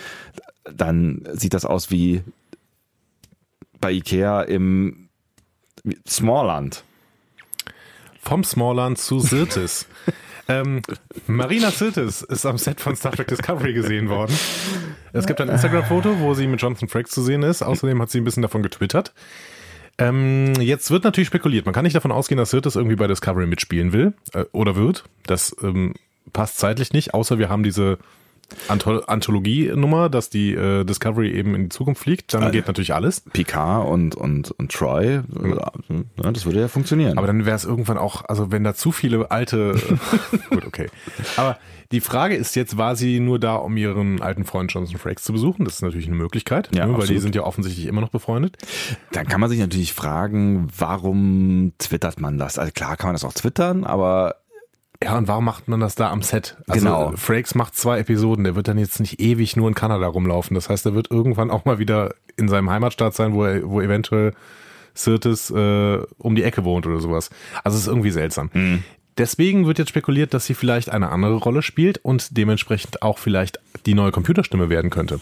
dann 0.64 1.22
sieht 1.32 1.54
das 1.54 1.64
aus 1.64 1.90
wie 1.90 2.22
bei 3.80 3.92
Ikea 3.92 4.42
im 4.42 5.08
Smallland. 6.08 6.82
Vom 8.20 8.42
Smallland 8.42 8.98
zu 8.98 9.20
Sirtis. 9.20 9.86
ähm, 10.48 10.82
Marina 11.26 11.70
Sirtis 11.70 12.22
ist 12.22 12.46
am 12.46 12.58
Set 12.58 12.80
von 12.80 12.96
Star 12.96 13.12
Trek 13.12 13.28
Discovery 13.28 13.72
gesehen 13.72 14.08
worden. 14.08 14.36
Es 15.12 15.26
gibt 15.26 15.40
ein 15.40 15.48
Instagram-Foto, 15.48 16.20
wo 16.20 16.34
sie 16.34 16.46
mit 16.46 16.60
Jonathan 16.60 16.88
Frakes 16.88 17.10
zu 17.10 17.22
sehen 17.22 17.42
ist. 17.42 17.62
Außerdem 17.62 18.00
hat 18.00 18.10
sie 18.10 18.20
ein 18.20 18.24
bisschen 18.24 18.42
davon 18.42 18.62
getwittert. 18.62 19.12
Ähm, 19.98 20.54
jetzt 20.60 20.90
wird 20.90 21.04
natürlich 21.04 21.28
spekuliert. 21.28 21.64
Man 21.64 21.74
kann 21.74 21.84
nicht 21.84 21.96
davon 21.96 22.12
ausgehen, 22.12 22.36
dass 22.38 22.50
Sirtis 22.50 22.76
irgendwie 22.76 22.96
bei 22.96 23.06
Discovery 23.06 23.46
mitspielen 23.46 23.92
will 23.92 24.12
äh, 24.34 24.44
oder 24.52 24.76
wird. 24.76 25.04
Das 25.24 25.56
ähm, 25.62 25.94
passt 26.32 26.58
zeitlich 26.58 26.92
nicht, 26.92 27.14
außer 27.14 27.38
wir 27.38 27.48
haben 27.48 27.62
diese 27.62 27.98
Anthol 28.68 29.02
Anthologie-Nummer, 29.06 30.08
dass 30.08 30.30
die 30.30 30.52
äh, 30.52 30.84
Discovery 30.84 31.30
eben 31.30 31.54
in 31.54 31.64
die 31.64 31.68
Zukunft 31.68 32.02
fliegt. 32.02 32.34
Dann 32.34 32.52
geht 32.52 32.66
natürlich 32.66 32.94
alles. 32.94 33.20
Picard 33.20 33.88
und, 33.88 34.14
und, 34.14 34.50
und 34.52 34.72
Troy, 34.72 35.20
ja, 36.22 36.32
das 36.32 36.44
würde 36.44 36.60
ja 36.60 36.68
funktionieren. 36.68 37.18
Aber 37.18 37.26
dann 37.26 37.44
wäre 37.46 37.56
es 37.56 37.64
irgendwann 37.64 37.98
auch, 37.98 38.24
also 38.26 38.50
wenn 38.50 38.64
da 38.64 38.74
zu 38.74 38.92
viele 38.92 39.30
alte. 39.30 39.74
gut, 40.50 40.66
okay. 40.66 40.88
Aber 41.36 41.58
die 41.92 42.00
Frage 42.00 42.34
ist 42.34 42.56
jetzt, 42.56 42.76
war 42.76 42.96
sie 42.96 43.20
nur 43.20 43.38
da, 43.38 43.56
um 43.56 43.76
ihren 43.76 44.20
alten 44.20 44.44
Freund 44.44 44.72
Jonathan 44.72 44.98
Frakes 44.98 45.22
zu 45.24 45.32
besuchen? 45.32 45.64
Das 45.64 45.74
ist 45.74 45.82
natürlich 45.82 46.06
eine 46.06 46.16
Möglichkeit, 46.16 46.70
Ja, 46.74 46.86
ne, 46.86 46.98
weil 46.98 47.06
die 47.06 47.18
sind 47.18 47.34
ja 47.34 47.42
offensichtlich 47.42 47.86
immer 47.86 48.00
noch 48.00 48.08
befreundet. 48.08 48.56
Dann 49.12 49.26
kann 49.26 49.40
man 49.40 49.50
sich 49.50 49.60
natürlich 49.60 49.92
fragen, 49.92 50.68
warum 50.76 51.72
twittert 51.78 52.20
man 52.20 52.38
das? 52.38 52.58
Also 52.58 52.72
klar 52.72 52.96
kann 52.96 53.08
man 53.08 53.14
das 53.14 53.24
auch 53.24 53.34
twittern, 53.34 53.84
aber 53.84 54.36
Ja, 55.02 55.16
und 55.18 55.28
warum 55.28 55.44
macht 55.44 55.68
man 55.68 55.80
das 55.80 55.94
da 55.94 56.10
am 56.10 56.22
Set? 56.22 56.56
Also 56.68 56.80
Genau. 56.80 57.12
Frakes 57.16 57.54
macht 57.54 57.76
zwei 57.76 57.98
Episoden, 57.98 58.44
der 58.44 58.56
wird 58.56 58.68
dann 58.68 58.78
jetzt 58.78 58.98
nicht 59.00 59.20
ewig 59.20 59.56
nur 59.56 59.68
in 59.68 59.74
Kanada 59.74 60.06
rumlaufen. 60.06 60.54
Das 60.54 60.68
heißt, 60.68 60.86
er 60.86 60.94
wird 60.94 61.10
irgendwann 61.10 61.50
auch 61.50 61.64
mal 61.64 61.78
wieder 61.78 62.14
in 62.36 62.48
seinem 62.48 62.70
Heimatstaat 62.70 63.14
sein, 63.14 63.34
wo 63.34 63.44
er, 63.44 63.68
wo 63.68 63.80
eventuell 63.80 64.32
Sirtis 64.94 65.50
äh, 65.50 65.98
um 66.18 66.34
die 66.34 66.42
Ecke 66.42 66.64
wohnt 66.64 66.86
oder 66.86 67.00
sowas. 67.00 67.30
Also 67.62 67.76
es 67.76 67.82
ist 67.82 67.88
irgendwie 67.88 68.10
seltsam. 68.10 68.50
Deswegen 69.18 69.66
wird 69.66 69.78
jetzt 69.78 69.88
spekuliert, 69.88 70.34
dass 70.34 70.44
sie 70.44 70.54
vielleicht 70.54 70.90
eine 70.90 71.10
andere 71.10 71.36
Rolle 71.36 71.62
spielt 71.62 71.98
und 71.98 72.36
dementsprechend 72.36 73.00
auch 73.02 73.18
vielleicht 73.18 73.60
die 73.86 73.94
neue 73.94 74.10
Computerstimme 74.10 74.68
werden 74.68 74.90
könnte. 74.90 75.20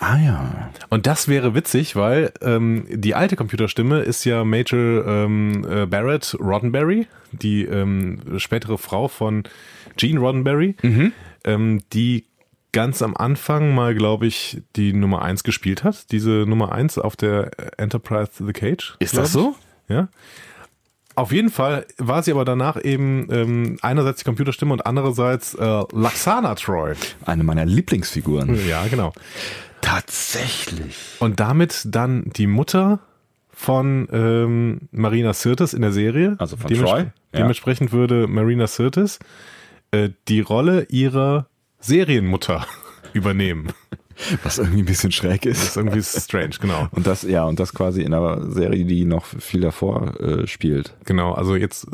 ah 0.00 0.16
ja. 0.18 0.70
Und 0.90 1.06
das 1.06 1.26
wäre 1.26 1.54
witzig, 1.54 1.96
weil 1.96 2.32
ähm, 2.40 2.86
die 2.88 3.14
alte 3.14 3.34
Computerstimme 3.36 4.00
ist 4.00 4.24
ja 4.24 4.44
Major 4.44 5.06
ähm, 5.06 5.66
äh, 5.68 5.86
Barrett 5.86 6.36
Roddenberry, 6.38 7.06
die 7.32 7.64
ähm, 7.64 8.20
spätere 8.38 8.78
Frau 8.78 9.08
von 9.08 9.44
Gene 9.96 10.20
Roddenberry, 10.20 10.76
ähm, 11.44 11.82
die 11.92 12.26
ganz 12.72 13.02
am 13.02 13.16
Anfang 13.16 13.74
mal, 13.74 13.94
glaube 13.94 14.26
ich, 14.26 14.62
die 14.76 14.92
Nummer 14.92 15.22
1 15.22 15.44
gespielt 15.44 15.84
hat. 15.84 16.10
Diese 16.10 16.44
Nummer 16.46 16.72
1 16.72 16.98
auf 16.98 17.16
der 17.16 17.50
Enterprise 17.78 18.32
The 18.38 18.52
Cage. 18.52 18.96
Ist 18.98 19.16
das 19.16 19.28
ich. 19.28 19.32
so? 19.32 19.54
Ja. 19.88 20.08
Auf 21.14 21.32
jeden 21.32 21.50
Fall 21.50 21.86
war 21.98 22.22
sie 22.22 22.30
aber 22.32 22.44
danach 22.44 22.82
eben 22.82 23.28
ähm, 23.30 23.78
einerseits 23.82 24.20
die 24.20 24.24
Computerstimme 24.24 24.72
und 24.72 24.86
andererseits 24.86 25.54
äh, 25.54 25.82
Laxana 25.92 26.54
Troy. 26.54 26.94
Eine 27.26 27.44
meiner 27.44 27.64
Lieblingsfiguren. 27.66 28.58
Ja, 28.68 28.86
genau. 28.86 29.12
Tatsächlich. 29.82 30.96
Und 31.18 31.38
damit 31.40 31.82
dann 31.86 32.24
die 32.36 32.46
Mutter 32.46 33.00
von 33.50 34.08
ähm, 34.10 34.88
Marina 34.90 35.32
Sirtis 35.34 35.74
in 35.74 35.82
der 35.82 35.92
Serie. 35.92 36.36
Also 36.38 36.56
von 36.56 36.70
Dements- 36.70 36.90
Troy, 36.90 37.00
ja. 37.00 37.12
Dementsprechend 37.34 37.92
würde 37.92 38.26
Marina 38.26 38.66
Sirtis 38.66 39.18
äh, 39.90 40.10
die 40.28 40.40
Rolle 40.40 40.86
ihrer 40.88 41.46
Serienmutter 41.78 42.66
übernehmen. 43.12 43.68
Was 44.42 44.58
irgendwie 44.58 44.80
ein 44.80 44.86
bisschen 44.86 45.12
schräg 45.12 45.42
Das 45.42 45.58
ist. 45.58 45.68
ist 45.68 45.76
irgendwie 45.76 46.02
strange, 46.02 46.56
genau. 46.60 46.88
Und 46.92 47.06
das, 47.06 47.22
ja, 47.22 47.44
und 47.44 47.58
das 47.60 47.74
quasi 47.74 48.02
in 48.02 48.12
einer 48.14 48.50
Serie, 48.50 48.84
die 48.84 49.04
noch 49.04 49.24
viel 49.24 49.60
davor 49.60 50.20
äh, 50.20 50.46
spielt. 50.46 50.94
Genau, 51.04 51.32
also 51.32 51.56
jetzt 51.56 51.86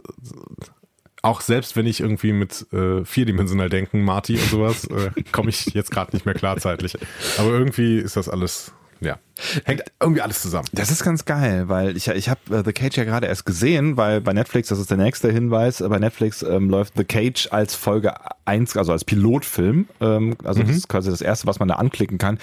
auch 1.23 1.41
selbst 1.41 1.77
wenn 1.77 1.87
ich 1.87 2.01
irgendwie 2.01 2.33
mit 2.33 2.67
äh, 2.73 3.05
vierdimensional 3.05 3.69
denken, 3.69 4.03
Marty 4.03 4.35
und 4.35 4.49
sowas, 4.51 4.85
äh, 4.85 5.11
komme 5.33 5.51
ich 5.51 5.67
jetzt 5.67 5.91
gerade 5.91 6.15
nicht 6.15 6.27
mehr 6.27 6.35
klar 6.35 6.57
zeitlich. 6.59 6.97
Aber 7.39 7.51
irgendwie 7.51 7.99
ist 7.99 8.17
das 8.17 8.29
alles, 8.29 8.73
ja, 9.01 9.19
hängt 9.65 9.85
irgendwie 10.01 10.23
alles 10.23 10.43
zusammen. 10.43 10.69
Das 10.73 10.91
ist 10.91 11.05
ganz 11.05 11.25
geil, 11.25 11.69
weil 11.69 11.97
ich, 11.97 12.09
ich 12.09 12.29
habe 12.29 12.41
äh, 12.51 12.63
The 12.65 12.73
Cage 12.73 12.97
ja 12.97 13.05
gerade 13.05 13.27
erst 13.27 13.47
gesehen, 13.47 13.97
weil 13.97 14.21
bei 14.21 14.33
Netflix, 14.33 14.69
das 14.69 14.79
ist 14.79 14.91
der 14.91 14.97
nächste 14.97 15.31
Hinweis, 15.31 15.81
äh, 15.81 15.89
bei 15.89 15.99
Netflix 15.99 16.43
ähm, 16.43 16.71
läuft 16.71 16.95
The 16.97 17.05
Cage 17.05 17.49
als 17.51 17.75
Folge 17.75 18.15
1, 18.45 18.77
also 18.77 18.93
als 18.93 19.05
Pilotfilm. 19.05 19.89
Ähm, 20.01 20.37
also 20.45 20.63
das 20.63 20.77
ist 20.77 20.89
quasi 20.89 21.11
das 21.11 21.21
Erste, 21.21 21.47
was 21.47 21.59
man 21.59 21.69
da 21.69 21.75
anklicken 21.77 22.19
kann, 22.19 22.39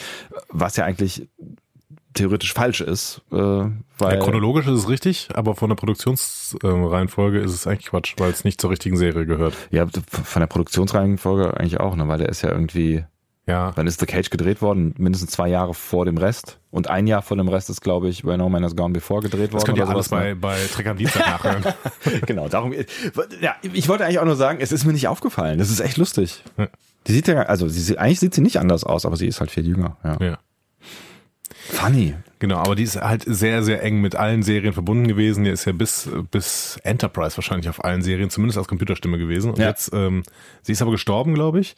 was 0.50 0.78
ja 0.78 0.86
eigentlich 0.86 1.28
theoretisch 2.16 2.54
falsch 2.54 2.82
ist. 2.82 3.22
Äh, 3.32 3.36
weil 3.36 3.80
Ja, 4.00 4.18
chronologisch 4.18 4.66
ist 4.66 4.80
es 4.80 4.90
richtig, 4.90 5.30
aber 5.34 5.56
von 5.56 5.70
der 5.70 5.76
Produktionsreihenfolge 5.76 7.40
ist 7.40 7.54
es 7.54 7.68
eigentlich 7.68 7.88
Quatsch, 7.88 8.16
weil 8.18 8.32
es 8.32 8.44
nicht 8.44 8.60
zur 8.60 8.72
richtigen 8.72 8.98
Serie 8.98 9.26
gehört. 9.26 9.54
ja, 9.70 9.86
von 10.08 10.40
der 10.40 10.48
Produktionsreihenfolge 10.48 11.58
eigentlich 11.58 11.80
auch, 11.80 11.96
ne? 11.96 12.08
weil 12.08 12.18
der 12.18 12.30
ist 12.30 12.42
ja 12.42 12.52
irgendwie, 12.52 13.06
Ja, 13.48 13.74
wann 13.76 13.86
ist 13.86 14.00
The 14.00 14.08
Cage 14.08 14.32
gedreht 14.32 14.62
worden? 14.64 14.96
Mindestens 14.98 15.32
zwei 15.32 15.48
Jahre 15.48 15.76
vor 15.76 16.06
dem 16.06 16.18
Rest. 16.18 16.58
Und 16.72 16.90
ein 16.90 17.06
Jahr 17.06 17.22
vor 17.22 17.38
dem 17.38 17.48
Rest 17.48 17.70
ist, 17.70 17.82
glaube 17.82 18.10
ich, 18.10 18.26
When 18.26 18.40
No 18.40 18.50
Man 18.50 18.64
Has 18.64 18.76
Gone 18.76 18.92
Before 18.92 19.22
gedreht 19.22 19.52
worden. 19.52 19.54
das 19.54 19.66
könnt 19.66 19.78
ihr 19.78 19.88
alles 19.88 20.10
ne? 20.10 20.18
bei, 20.18 20.36
bei 20.36 20.58
Trek 20.74 20.88
am 20.88 20.98
Dienstag 20.98 21.28
nachhören. 21.28 21.64
genau, 22.26 22.48
darum. 22.48 22.74
Ja, 23.42 23.56
ich 23.62 23.88
wollte 23.88 24.04
eigentlich 24.04 24.20
auch 24.20 24.26
nur 24.26 24.36
sagen, 24.36 24.60
es 24.62 24.72
ist 24.72 24.84
mir 24.86 24.94
nicht 24.94 25.08
aufgefallen. 25.08 25.60
Das 25.60 25.70
ist 25.70 25.80
echt 25.80 25.98
lustig. 25.98 26.44
Ja. 26.58 26.70
Die 27.06 27.12
sieht 27.12 27.28
ja, 27.28 27.44
also 27.44 27.70
sie, 27.70 28.00
eigentlich 28.00 28.20
sieht 28.20 28.34
sie 28.34 28.42
nicht 28.42 28.58
anders 28.58 28.84
aus, 28.84 29.06
aber 29.06 29.16
sie 29.16 29.28
ist 29.28 29.40
halt 29.40 29.52
viel 29.52 29.68
jünger. 29.68 29.98
Ja. 30.04 30.18
ja. 30.20 30.40
Funny. 31.52 32.16
Genau, 32.40 32.58
aber 32.58 32.76
die 32.76 32.84
ist 32.84 33.00
halt 33.00 33.24
sehr, 33.28 33.64
sehr 33.64 33.84
eng 33.84 34.02
mit 34.02 34.16
allen 34.16 34.42
Serien 34.42 34.74
verbunden 34.74 35.08
gewesen. 35.08 35.44
Die 35.44 35.52
ist 35.52 35.66
ja 35.66 35.72
bis, 35.72 36.10
bis 36.32 36.80
Enterprise 36.84 37.38
wahrscheinlich 37.38 37.70
auf 37.70 37.84
allen 37.84 38.02
Serien, 38.02 38.32
zumindest 38.32 38.58
als 38.58 38.68
Computerstimme 38.68 39.20
gewesen. 39.20 39.52
Und 39.52 39.60
Ja. 39.60 39.68
jetzt, 39.68 39.92
ähm, 39.94 40.24
sie 40.64 40.72
ist 40.72 40.82
aber 40.82 40.92
gestorben, 40.92 41.36
glaube 41.36 41.60
ich. 41.60 41.76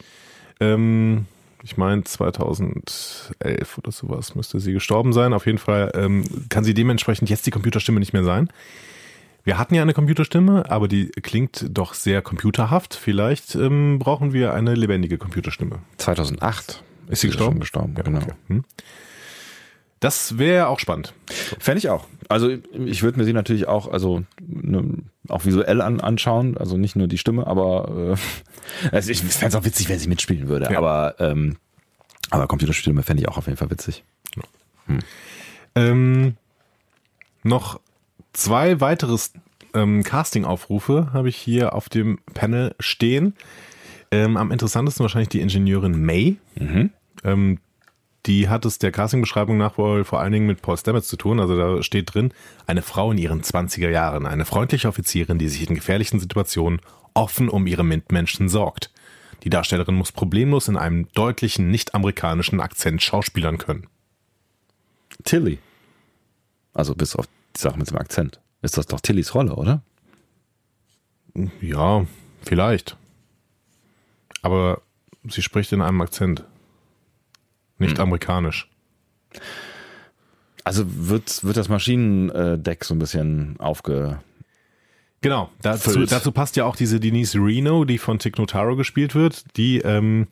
Ähm, 0.60 1.26
ich 1.62 1.76
meine 1.76 2.04
2011 2.04 3.78
oder 3.78 3.92
sowas 3.92 4.34
müsste 4.34 4.60
sie 4.60 4.72
gestorben 4.72 5.12
sein. 5.12 5.32
Auf 5.32 5.46
jeden 5.46 5.58
Fall 5.58 5.92
ähm, 5.94 6.24
kann 6.48 6.64
sie 6.64 6.74
dementsprechend 6.74 7.30
jetzt 7.30 7.46
die 7.46 7.50
Computerstimme 7.50 7.98
nicht 8.00 8.12
mehr 8.12 8.24
sein. 8.24 8.48
Wir 9.44 9.58
hatten 9.58 9.74
ja 9.74 9.82
eine 9.82 9.94
Computerstimme, 9.94 10.70
aber 10.70 10.88
die 10.88 11.08
klingt 11.08 11.66
doch 11.70 11.94
sehr 11.94 12.20
computerhaft. 12.22 12.94
Vielleicht 12.94 13.54
ähm, 13.54 13.98
brauchen 13.98 14.32
wir 14.32 14.52
eine 14.52 14.74
lebendige 14.74 15.16
Computerstimme. 15.16 15.78
2008 15.96 16.82
Ist 17.08 17.20
sie 17.22 17.28
gestorben? 17.28 17.60
gestorben, 17.60 17.94
Ja, 17.96 18.02
genau. 18.02 18.18
okay. 18.18 18.32
Hm. 18.48 18.64
Das 20.00 20.38
wäre 20.38 20.68
auch 20.68 20.78
spannend. 20.78 21.12
Fände 21.58 21.78
ich 21.78 21.88
auch. 21.88 22.06
Also 22.28 22.50
ich 22.72 23.02
würde 23.02 23.18
mir 23.18 23.24
sie 23.24 23.32
natürlich 23.32 23.66
auch, 23.66 23.90
also 23.90 24.22
ne, 24.40 24.84
auch 25.28 25.44
visuell 25.44 25.80
an, 25.80 26.00
anschauen, 26.00 26.56
also 26.56 26.76
nicht 26.76 26.94
nur 26.94 27.08
die 27.08 27.18
Stimme, 27.18 27.46
aber 27.46 28.16
äh, 28.82 28.90
also 28.92 29.10
ich 29.10 29.22
fände 29.22 29.48
es 29.48 29.54
auch 29.54 29.64
witzig, 29.64 29.88
wenn 29.88 29.98
sie 29.98 30.08
mitspielen 30.08 30.48
würde. 30.48 30.68
Ja. 30.70 30.78
Aber 30.78 31.16
ähm, 31.18 31.56
aber 32.30 32.46
Computerstimme 32.46 33.02
fände 33.02 33.22
ich 33.22 33.28
auch 33.28 33.38
auf 33.38 33.46
jeden 33.46 33.56
Fall 33.56 33.70
witzig. 33.70 34.04
Ähm, 35.74 36.36
noch 37.42 37.80
zwei 38.32 38.80
weiteres 38.80 39.32
ähm, 39.74 40.02
Casting-Aufrufe 40.02 41.12
habe 41.12 41.28
ich 41.28 41.36
hier 41.36 41.74
auf 41.74 41.88
dem 41.88 42.18
Panel 42.34 42.74
stehen. 42.78 43.34
Ähm, 44.10 44.36
am 44.36 44.50
interessantesten 44.50 45.04
wahrscheinlich 45.04 45.28
die 45.28 45.40
Ingenieurin 45.40 46.00
May. 46.00 46.36
Ähm, 47.24 47.58
die 48.28 48.48
hat 48.48 48.66
es 48.66 48.78
der 48.78 48.92
Casting-Beschreibung 48.92 49.56
nach 49.56 49.78
wohl 49.78 50.04
vor 50.04 50.20
allen 50.20 50.32
Dingen 50.32 50.46
mit 50.46 50.60
Paul 50.60 50.76
Stamets 50.76 51.08
zu 51.08 51.16
tun. 51.16 51.40
Also 51.40 51.56
da 51.56 51.82
steht 51.82 52.14
drin, 52.14 52.32
eine 52.66 52.82
Frau 52.82 53.10
in 53.10 53.18
ihren 53.18 53.42
20er 53.42 53.88
Jahren, 53.88 54.26
eine 54.26 54.44
freundliche 54.44 54.86
Offizierin, 54.86 55.38
die 55.38 55.48
sich 55.48 55.68
in 55.68 55.74
gefährlichen 55.74 56.20
Situationen 56.20 56.80
offen 57.14 57.48
um 57.48 57.66
ihre 57.66 57.84
Mitmenschen 57.84 58.50
sorgt. 58.50 58.92
Die 59.44 59.50
Darstellerin 59.50 59.94
muss 59.94 60.12
problemlos 60.12 60.68
in 60.68 60.76
einem 60.76 61.08
deutlichen, 61.12 61.70
nicht-amerikanischen 61.70 62.60
Akzent 62.60 63.02
schauspielern 63.02 63.56
können. 63.56 63.86
Tilly. 65.24 65.58
Also 66.74 66.94
bis 66.94 67.16
auf 67.16 67.26
die 67.56 67.60
Sache 67.60 67.78
mit 67.78 67.90
dem 67.90 67.96
Akzent. 67.96 68.40
Ist 68.60 68.76
das 68.76 68.86
doch 68.86 69.00
Tillys 69.00 69.34
Rolle, 69.34 69.54
oder? 69.54 69.82
Ja, 71.62 72.04
vielleicht. 72.42 72.96
Aber 74.42 74.82
sie 75.28 75.42
spricht 75.42 75.72
in 75.72 75.80
einem 75.80 76.00
Akzent. 76.02 76.44
Nicht 77.78 78.00
amerikanisch. 78.00 78.68
Also 80.64 80.84
wird, 80.86 81.44
wird 81.44 81.56
das 81.56 81.68
Maschinendeck 81.68 82.84
so 82.84 82.94
ein 82.94 82.98
bisschen 82.98 83.56
aufge. 83.58 84.20
Genau, 85.20 85.50
dazu, 85.62 86.04
dazu 86.04 86.30
passt 86.30 86.56
ja 86.56 86.64
auch 86.64 86.76
diese 86.76 87.00
Denise 87.00 87.38
Reno, 87.38 87.84
die 87.84 87.98
von 87.98 88.18
Tick 88.18 88.38
Notaro 88.38 88.76
gespielt 88.76 89.14
wird. 89.14 89.44
Die 89.56 89.78
ähm, 89.78 90.28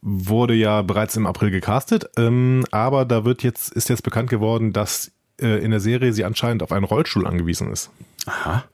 wurde 0.00 0.54
ja 0.54 0.82
bereits 0.82 1.16
im 1.16 1.26
April 1.26 1.50
gecastet, 1.50 2.08
ähm, 2.16 2.64
aber 2.70 3.04
da 3.04 3.24
wird 3.24 3.42
jetzt, 3.42 3.72
ist 3.72 3.88
jetzt 3.88 4.02
bekannt 4.02 4.30
geworden, 4.30 4.72
dass 4.72 5.12
äh, 5.40 5.62
in 5.62 5.70
der 5.70 5.80
Serie 5.80 6.12
sie 6.12 6.24
anscheinend 6.24 6.62
auf 6.62 6.72
einen 6.72 6.84
Rollstuhl 6.84 7.26
angewiesen 7.26 7.72
ist. 7.72 7.90
Aha. 8.26 8.64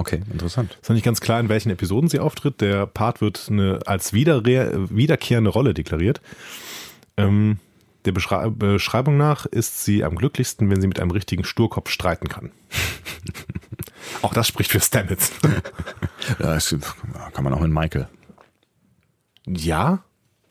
Ja. 0.00 0.18
Okay, 0.18 0.22
interessant. 0.32 0.78
Ist 0.80 0.88
noch 0.88 0.94
nicht 0.94 1.04
ganz 1.04 1.20
klar, 1.20 1.40
in 1.40 1.48
welchen 1.48 1.70
Episoden 1.70 2.08
sie 2.08 2.18
auftritt. 2.18 2.60
Der 2.60 2.86
Part 2.86 3.20
wird 3.20 3.48
eine, 3.50 3.80
als 3.86 4.12
wiederkehrende 4.12 5.50
Rolle 5.50 5.74
deklariert. 5.74 6.20
Ähm, 7.16 7.58
der 8.06 8.12
Beschrei 8.12 8.48
Beschreibung 8.48 9.18
nach 9.18 9.44
ist 9.46 9.84
sie 9.84 10.04
am 10.04 10.16
glücklichsten, 10.16 10.70
wenn 10.70 10.80
sie 10.80 10.88
mit 10.88 11.00
einem 11.00 11.10
richtigen 11.10 11.44
Sturkopf 11.44 11.90
streiten 11.90 12.28
kann. 12.28 12.50
auch 14.22 14.32
das 14.32 14.48
spricht 14.48 14.70
für 14.70 14.80
Stamets. 14.80 15.32
Ja, 16.38 16.54
das 16.54 16.76
kann 17.32 17.42
man 17.44 17.52
auch 17.54 17.60
mit 17.60 17.70
Michael. 17.70 18.06
ja, 19.46 20.04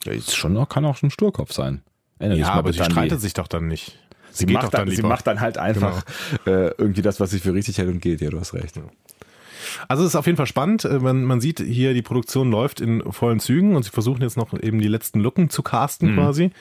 Ja, 0.03 0.11
ist 0.11 0.35
schon 0.35 0.57
auch, 0.57 0.67
kann 0.67 0.83
auch 0.83 0.97
schon 0.97 1.07
ein 1.07 1.11
Sturkopf 1.11 1.53
sein. 1.53 1.83
Erinnere 2.17 2.39
ja, 2.39 2.49
aber 2.49 2.73
sie 2.73 2.83
streitet 2.83 3.21
sich 3.21 3.33
doch 3.33 3.47
dann 3.47 3.67
nicht. 3.67 3.97
Sie, 4.31 4.45
geht 4.45 4.55
macht 4.55 4.73
dann, 4.73 4.89
sie 4.89 5.01
macht 5.01 5.27
dann 5.27 5.39
halt 5.39 5.57
einfach 5.57 6.03
äh, 6.45 6.71
irgendwie 6.77 7.01
das, 7.01 7.19
was 7.19 7.31
sich 7.31 7.41
für 7.41 7.53
richtig 7.53 7.77
hält 7.77 7.89
und 7.89 8.01
geht. 8.01 8.19
Ja, 8.21 8.29
du 8.29 8.39
hast 8.39 8.53
recht. 8.53 8.79
Also 9.87 10.03
es 10.03 10.09
ist 10.09 10.15
auf 10.15 10.25
jeden 10.25 10.37
Fall 10.37 10.45
spannend. 10.47 10.85
Äh, 10.85 10.99
Man, 10.99 11.23
man 11.23 11.41
sieht 11.41 11.59
hier, 11.59 11.93
die 11.93 12.01
Produktion 12.01 12.51
läuft 12.51 12.81
in 12.81 13.01
vollen 13.11 13.39
Zügen 13.39 13.75
und 13.75 13.83
sie 13.83 13.91
versuchen 13.91 14.21
jetzt 14.21 14.37
noch 14.37 14.53
eben 14.53 14.79
die 14.79 14.87
letzten 14.87 15.19
Lücken 15.19 15.49
zu 15.49 15.63
casten 15.63 16.15
quasi. 16.15 16.51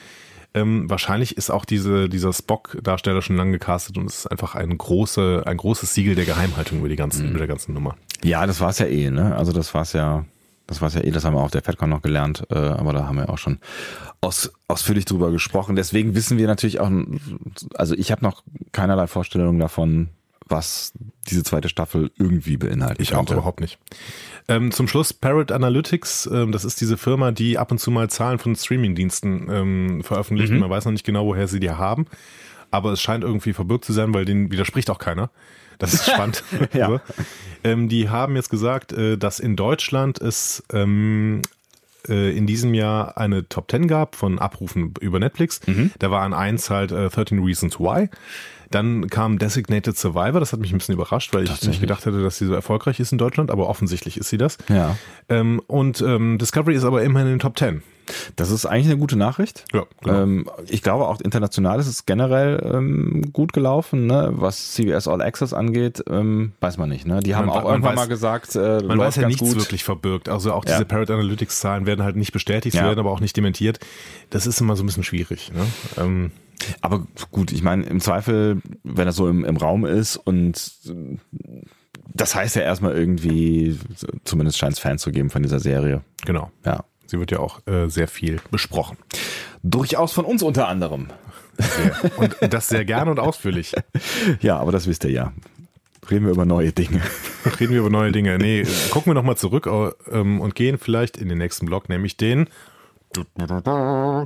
Ähm, 0.55 0.89
wahrscheinlich 0.89 1.37
ist 1.37 1.51
auch 1.51 1.63
diese, 1.63 2.09
dieser 2.09 2.33
Spock-Darsteller 2.33 3.21
schon 3.21 3.35
lange 3.35 3.51
gecastet 3.51 3.99
und 3.99 4.07
es 4.07 4.19
ist 4.19 4.27
einfach 4.27 4.55
ein, 4.55 4.75
große, 4.75 5.43
ein 5.45 5.57
großes 5.57 5.93
Siegel 5.93 6.15
der 6.15 6.25
Geheimhaltung 6.25 6.79
über 6.79 6.89
die 6.89 6.95
ganzen, 6.95 7.29
über 7.29 7.37
der 7.37 7.47
ganzen 7.47 7.75
Nummer. 7.75 7.97
Ja, 8.23 8.47
das 8.47 8.59
war's 8.59 8.79
ja 8.79 8.87
eh, 8.87 9.11
ne? 9.11 9.35
Also 9.35 9.51
das 9.51 9.75
war's 9.75 9.93
ja, 9.93 10.25
das 10.65 10.81
war's 10.81 10.95
ja 10.95 11.01
eh, 11.01 11.11
das 11.11 11.23
haben 11.23 11.35
wir 11.35 11.41
auf 11.41 11.51
der 11.51 11.61
FedCon 11.61 11.89
noch 11.89 12.01
gelernt, 12.01 12.47
äh, 12.49 12.55
aber 12.57 12.93
da 12.93 13.05
haben 13.05 13.17
wir 13.17 13.29
auch 13.29 13.37
schon 13.37 13.59
aus, 14.21 14.51
ausführlich 14.67 15.05
drüber 15.05 15.29
gesprochen. 15.29 15.75
Deswegen 15.75 16.15
wissen 16.15 16.39
wir 16.39 16.47
natürlich 16.47 16.79
auch, 16.79 16.89
also 17.75 17.93
ich 17.93 18.11
habe 18.11 18.23
noch 18.23 18.43
keinerlei 18.71 19.05
Vorstellung 19.05 19.59
davon, 19.59 20.09
was 20.49 20.93
diese 21.29 21.43
zweite 21.43 21.69
Staffel 21.69 22.11
irgendwie 22.17 22.57
beinhaltet. 22.57 23.01
Ich 23.01 23.13
auch 23.13 23.29
überhaupt 23.29 23.61
nicht. 23.61 23.77
Ähm, 24.47 24.71
zum 24.71 24.87
Schluss 24.87 25.13
Parrot 25.13 25.51
Analytics, 25.51 26.29
ähm, 26.31 26.51
das 26.51 26.65
ist 26.65 26.81
diese 26.81 26.97
Firma, 26.97 27.31
die 27.31 27.57
ab 27.57 27.71
und 27.71 27.79
zu 27.79 27.91
mal 27.91 28.09
Zahlen 28.09 28.39
von 28.39 28.55
Streamingdiensten 28.55 29.47
ähm, 29.49 30.03
veröffentlicht. 30.03 30.51
Man 30.51 30.69
weiß 30.69 30.85
noch 30.85 30.91
nicht 30.91 31.05
genau, 31.05 31.25
woher 31.25 31.47
sie 31.47 31.59
die 31.59 31.69
haben, 31.71 32.07
aber 32.71 32.91
es 32.91 33.01
scheint 33.01 33.23
irgendwie 33.23 33.53
verbirgt 33.53 33.85
zu 33.85 33.93
sein, 33.93 34.13
weil 34.13 34.25
denen 34.25 34.51
widerspricht 34.51 34.89
auch 34.89 34.99
keiner. 34.99 35.29
Das 35.77 35.93
ist 35.93 36.05
spannend. 36.05 36.43
Ja. 36.73 37.01
Ähm, 37.63 37.89
die 37.89 38.09
haben 38.09 38.35
jetzt 38.35 38.49
gesagt, 38.49 38.93
äh, 38.93 39.17
dass 39.17 39.39
in 39.39 39.55
Deutschland 39.55 40.19
es 40.19 40.63
ähm, 40.71 41.41
äh, 42.07 42.35
in 42.35 42.47
diesem 42.47 42.73
Jahr 42.73 43.17
eine 43.17 43.47
Top 43.49 43.69
10 43.69 43.87
gab 43.87 44.15
von 44.15 44.39
Abrufen 44.39 44.93
über 45.01 45.19
Netflix. 45.19 45.59
Da 45.99 46.11
war 46.11 46.21
an 46.21 46.33
eins 46.33 46.69
halt 46.69 46.91
äh, 46.91 47.09
13 47.09 47.43
Reasons 47.43 47.79
Why. 47.79 48.09
Dann 48.71 49.09
kam 49.09 49.39
Designated 49.39 49.97
Survivor, 49.97 50.39
das 50.39 50.53
hat 50.53 50.59
mich 50.59 50.71
ein 50.71 50.77
bisschen 50.77 50.93
überrascht, 50.95 51.33
weil 51.33 51.43
ich 51.43 51.61
nicht 51.67 51.81
gedacht 51.81 52.05
hätte, 52.05 52.21
dass 52.21 52.37
sie 52.37 52.45
so 52.45 52.53
erfolgreich 52.53 52.99
ist 52.99 53.11
in 53.11 53.17
Deutschland, 53.17 53.49
aber 53.49 53.67
offensichtlich 53.67 54.17
ist 54.17 54.29
sie 54.29 54.37
das. 54.37 54.57
Ja. 54.69 54.95
Ähm, 55.27 55.61
und 55.67 56.01
ähm, 56.01 56.37
Discovery 56.37 56.75
ist 56.75 56.83
aber 56.83 57.01
immerhin 57.03 57.27
in 57.29 57.33
den 57.35 57.39
Top 57.39 57.57
10. 57.57 57.81
Das 58.35 58.49
ist 58.49 58.65
eigentlich 58.65 58.87
eine 58.87 58.97
gute 58.97 59.15
Nachricht. 59.17 59.65
Ja, 59.71 59.83
genau. 60.01 60.21
Ähm, 60.23 60.49
ich 60.67 60.81
glaube 60.81 61.07
auch 61.07 61.21
international 61.21 61.79
ist 61.79 61.85
es 61.87 62.07
generell 62.07 62.59
ähm, 62.73 63.31
gut 63.33 63.53
gelaufen, 63.53 64.07
ne? 64.07 64.29
was 64.33 64.73
CBS 64.73 65.07
All 65.07 65.21
Access 65.21 65.53
angeht, 65.53 66.03
ähm, 66.09 66.53
weiß 66.59 66.77
man 66.79 66.89
nicht. 66.89 67.05
Ne? 67.05 67.19
Die 67.19 67.35
haben 67.35 67.45
Man- 67.47 67.57
auch 67.57 67.63
man 67.63 67.73
irgendwann 67.73 67.93
weiß- 67.93 67.95
mal 67.97 68.07
gesagt, 68.07 68.55
äh, 68.55 68.81
Man 68.83 68.97
weiß 68.97 69.15
ja 69.17 69.27
nichts 69.27 69.41
gut. 69.41 69.55
wirklich 69.57 69.83
verbirgt. 69.83 70.27
Also 70.27 70.53
auch 70.53 70.65
Ja. 70.65 70.73
diese 70.73 70.85
Parrot 70.85 71.11
Analytics 71.11 71.59
Zahlen 71.59 71.85
werden 71.85 72.03
halt 72.03 72.15
nicht 72.15 72.31
bestätigt, 72.33 72.73
sie 72.73 72.79
Ja. 72.79 72.85
werden 72.85 72.99
aber 72.99 73.11
auch 73.11 73.19
nicht 73.19 73.37
dementiert. 73.37 73.79
Das 74.31 74.47
ist 74.47 74.59
immer 74.59 74.75
so 74.75 74.81
ein 74.83 74.87
bisschen 74.87 75.03
schwierig. 75.03 75.51
Ne? 75.53 76.31
Aber 76.81 77.07
gut, 77.31 77.51
ich 77.51 77.63
meine, 77.63 77.85
im 77.85 77.99
Zweifel, 77.99 78.61
wenn 78.83 79.05
das 79.05 79.15
so 79.15 79.27
im, 79.27 79.45
im 79.45 79.57
Raum 79.57 79.85
ist 79.85 80.17
und 80.17 80.71
das 82.13 82.35
heißt 82.35 82.55
ja 82.55 82.63
erstmal 82.63 82.95
irgendwie, 82.95 83.77
zumindest 84.23 84.57
scheint 84.57 84.73
es 84.73 84.79
Fans 84.79 85.01
zu 85.01 85.11
geben 85.11 85.29
von 85.29 85.43
dieser 85.43 85.59
Serie. 85.59 86.01
genau. 86.25 86.51
Ja. 86.65 86.83
Sie 87.05 87.19
wird 87.19 87.31
ja 87.31 87.39
auch 87.39 87.65
äh, 87.65 87.87
sehr 87.89 88.07
viel 88.07 88.39
besprochen. 88.51 88.95
Durchaus 89.63 90.11
von 90.11 90.25
uns 90.25 90.43
unter 90.43 90.67
anderem. 90.67 91.07
Sehr. 91.57 92.11
Und 92.17 92.35
das 92.53 92.67
sehr 92.67 92.85
gerne 92.85 93.09
und 93.09 93.19
ausführlich. 93.19 93.73
Ja, 94.41 94.57
aber 94.59 94.71
das 94.71 94.85
wisst 94.85 95.03
ihr 95.05 95.09
ja. 95.09 95.33
Reden 96.09 96.25
wir 96.25 96.31
über 96.31 96.45
neue 96.45 96.71
Dinge. 96.71 97.01
Reden 97.59 97.73
wir 97.73 97.79
über 97.79 97.89
neue 97.89 98.11
Dinge. 98.11 98.37
Nee, 98.37 98.63
gucken 98.91 99.09
wir 99.09 99.15
nochmal 99.15 99.37
zurück 99.37 99.67
ähm, 100.11 100.39
und 100.39 100.53
gehen 100.53 100.77
vielleicht 100.77 101.17
in 101.17 101.29
den 101.29 101.39
nächsten 101.39 101.65
Block, 101.65 101.89
nämlich 101.89 102.15
den 102.15 102.47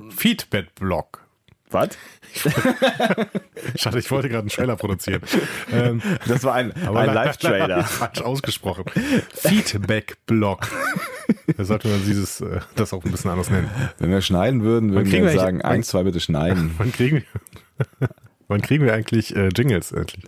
Feedback-Block. 0.09 1.22
Was? 1.73 1.89
Schade, 3.75 3.99
ich 3.99 4.09
wollte 4.11 4.29
gerade 4.29 4.41
einen 4.41 4.49
Trailer 4.49 4.75
produzieren. 4.75 5.21
Ähm, 5.71 6.01
Das 6.27 6.43
war 6.43 6.53
ein, 6.53 6.71
ein 6.71 6.93
Live-Trailer. 7.13 7.83
falsch 7.83 8.21
ausgesprochen. 8.21 8.85
Feedback-Block. 9.33 10.67
Da 11.57 11.63
sollte 11.63 11.87
man 11.87 12.03
dieses, 12.05 12.41
äh, 12.41 12.59
das 12.75 12.93
auch 12.93 13.03
ein 13.03 13.11
bisschen 13.11 13.31
anders 13.31 13.49
nennen. 13.49 13.69
Wenn 13.97 14.11
wir 14.11 14.21
schneiden 14.21 14.63
würden, 14.63 14.93
würden 14.93 15.11
wir 15.11 15.23
wir 15.23 15.31
sagen, 15.31 15.61
eins, 15.61 15.87
zwei 15.87 16.03
bitte 16.03 16.19
schneiden. 16.19 16.75
Wann 16.77 16.91
kriegen 16.91 17.23
wir, 17.99 18.09
wann 18.47 18.61
kriegen 18.61 18.83
wir 18.85 18.93
eigentlich 18.93 19.35
äh, 19.35 19.49
Jingles 19.55 19.91
endlich? 19.91 20.25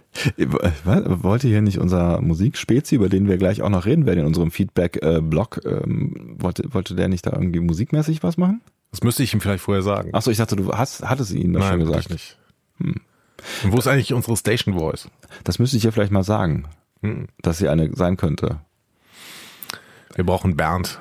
Was? 0.84 1.04
Wollt 1.24 1.44
ihr 1.44 1.50
hier 1.52 1.62
nicht 1.62 1.80
unser 1.80 2.22
Musikspezi, 2.22 2.96
über 2.96 3.10
den 3.10 3.28
wir 3.28 3.38
gleich 3.38 3.62
auch 3.62 3.70
noch 3.70 3.86
reden 3.86 4.06
werden 4.06 4.20
in 4.22 4.26
unserem 4.26 4.52
Feedback-Blog, 4.52 5.62
ähm, 5.66 6.36
wollte, 6.40 6.74
wollte 6.74 6.96
der 6.96 7.08
nicht 7.08 7.26
da 7.26 7.32
irgendwie 7.34 7.60
musikmäßig 7.60 8.24
was 8.24 8.38
machen? 8.38 8.62
Das 8.92 9.04
müsste 9.04 9.24
ich 9.24 9.34
ihm 9.34 9.42
vielleicht 9.42 9.64
vorher 9.64 9.84
sagen. 9.84 10.14
Achso, 10.14 10.32
ich 10.32 10.38
dachte, 10.38 10.56
du 10.56 10.72
hast, 10.72 11.04
hattest 11.08 11.32
ihn 11.34 11.54
das 11.54 11.64
schon 11.68 11.80
Nein, 11.80 11.88
gesagt. 11.88 12.10
wirklich 12.10 12.38
nicht. 12.80 13.02
Und 13.64 13.72
wo 13.74 13.78
ist 13.78 13.88
eigentlich 13.88 14.14
unsere 14.14 14.38
Station 14.38 14.78
Voice? 14.78 15.10
Das 15.44 15.60
müsste 15.60 15.76
ich 15.78 15.84
hier 15.84 15.92
vielleicht 15.92 16.12
mal 16.12 16.24
sagen, 16.24 16.66
Hm. 17.02 17.28
dass 17.42 17.58
sie 17.58 17.68
eine 17.70 17.94
sein 17.96 18.18
könnte. 18.18 18.60
Wir 20.16 20.26
brauchen 20.26 20.56
Bernd. 20.56 21.00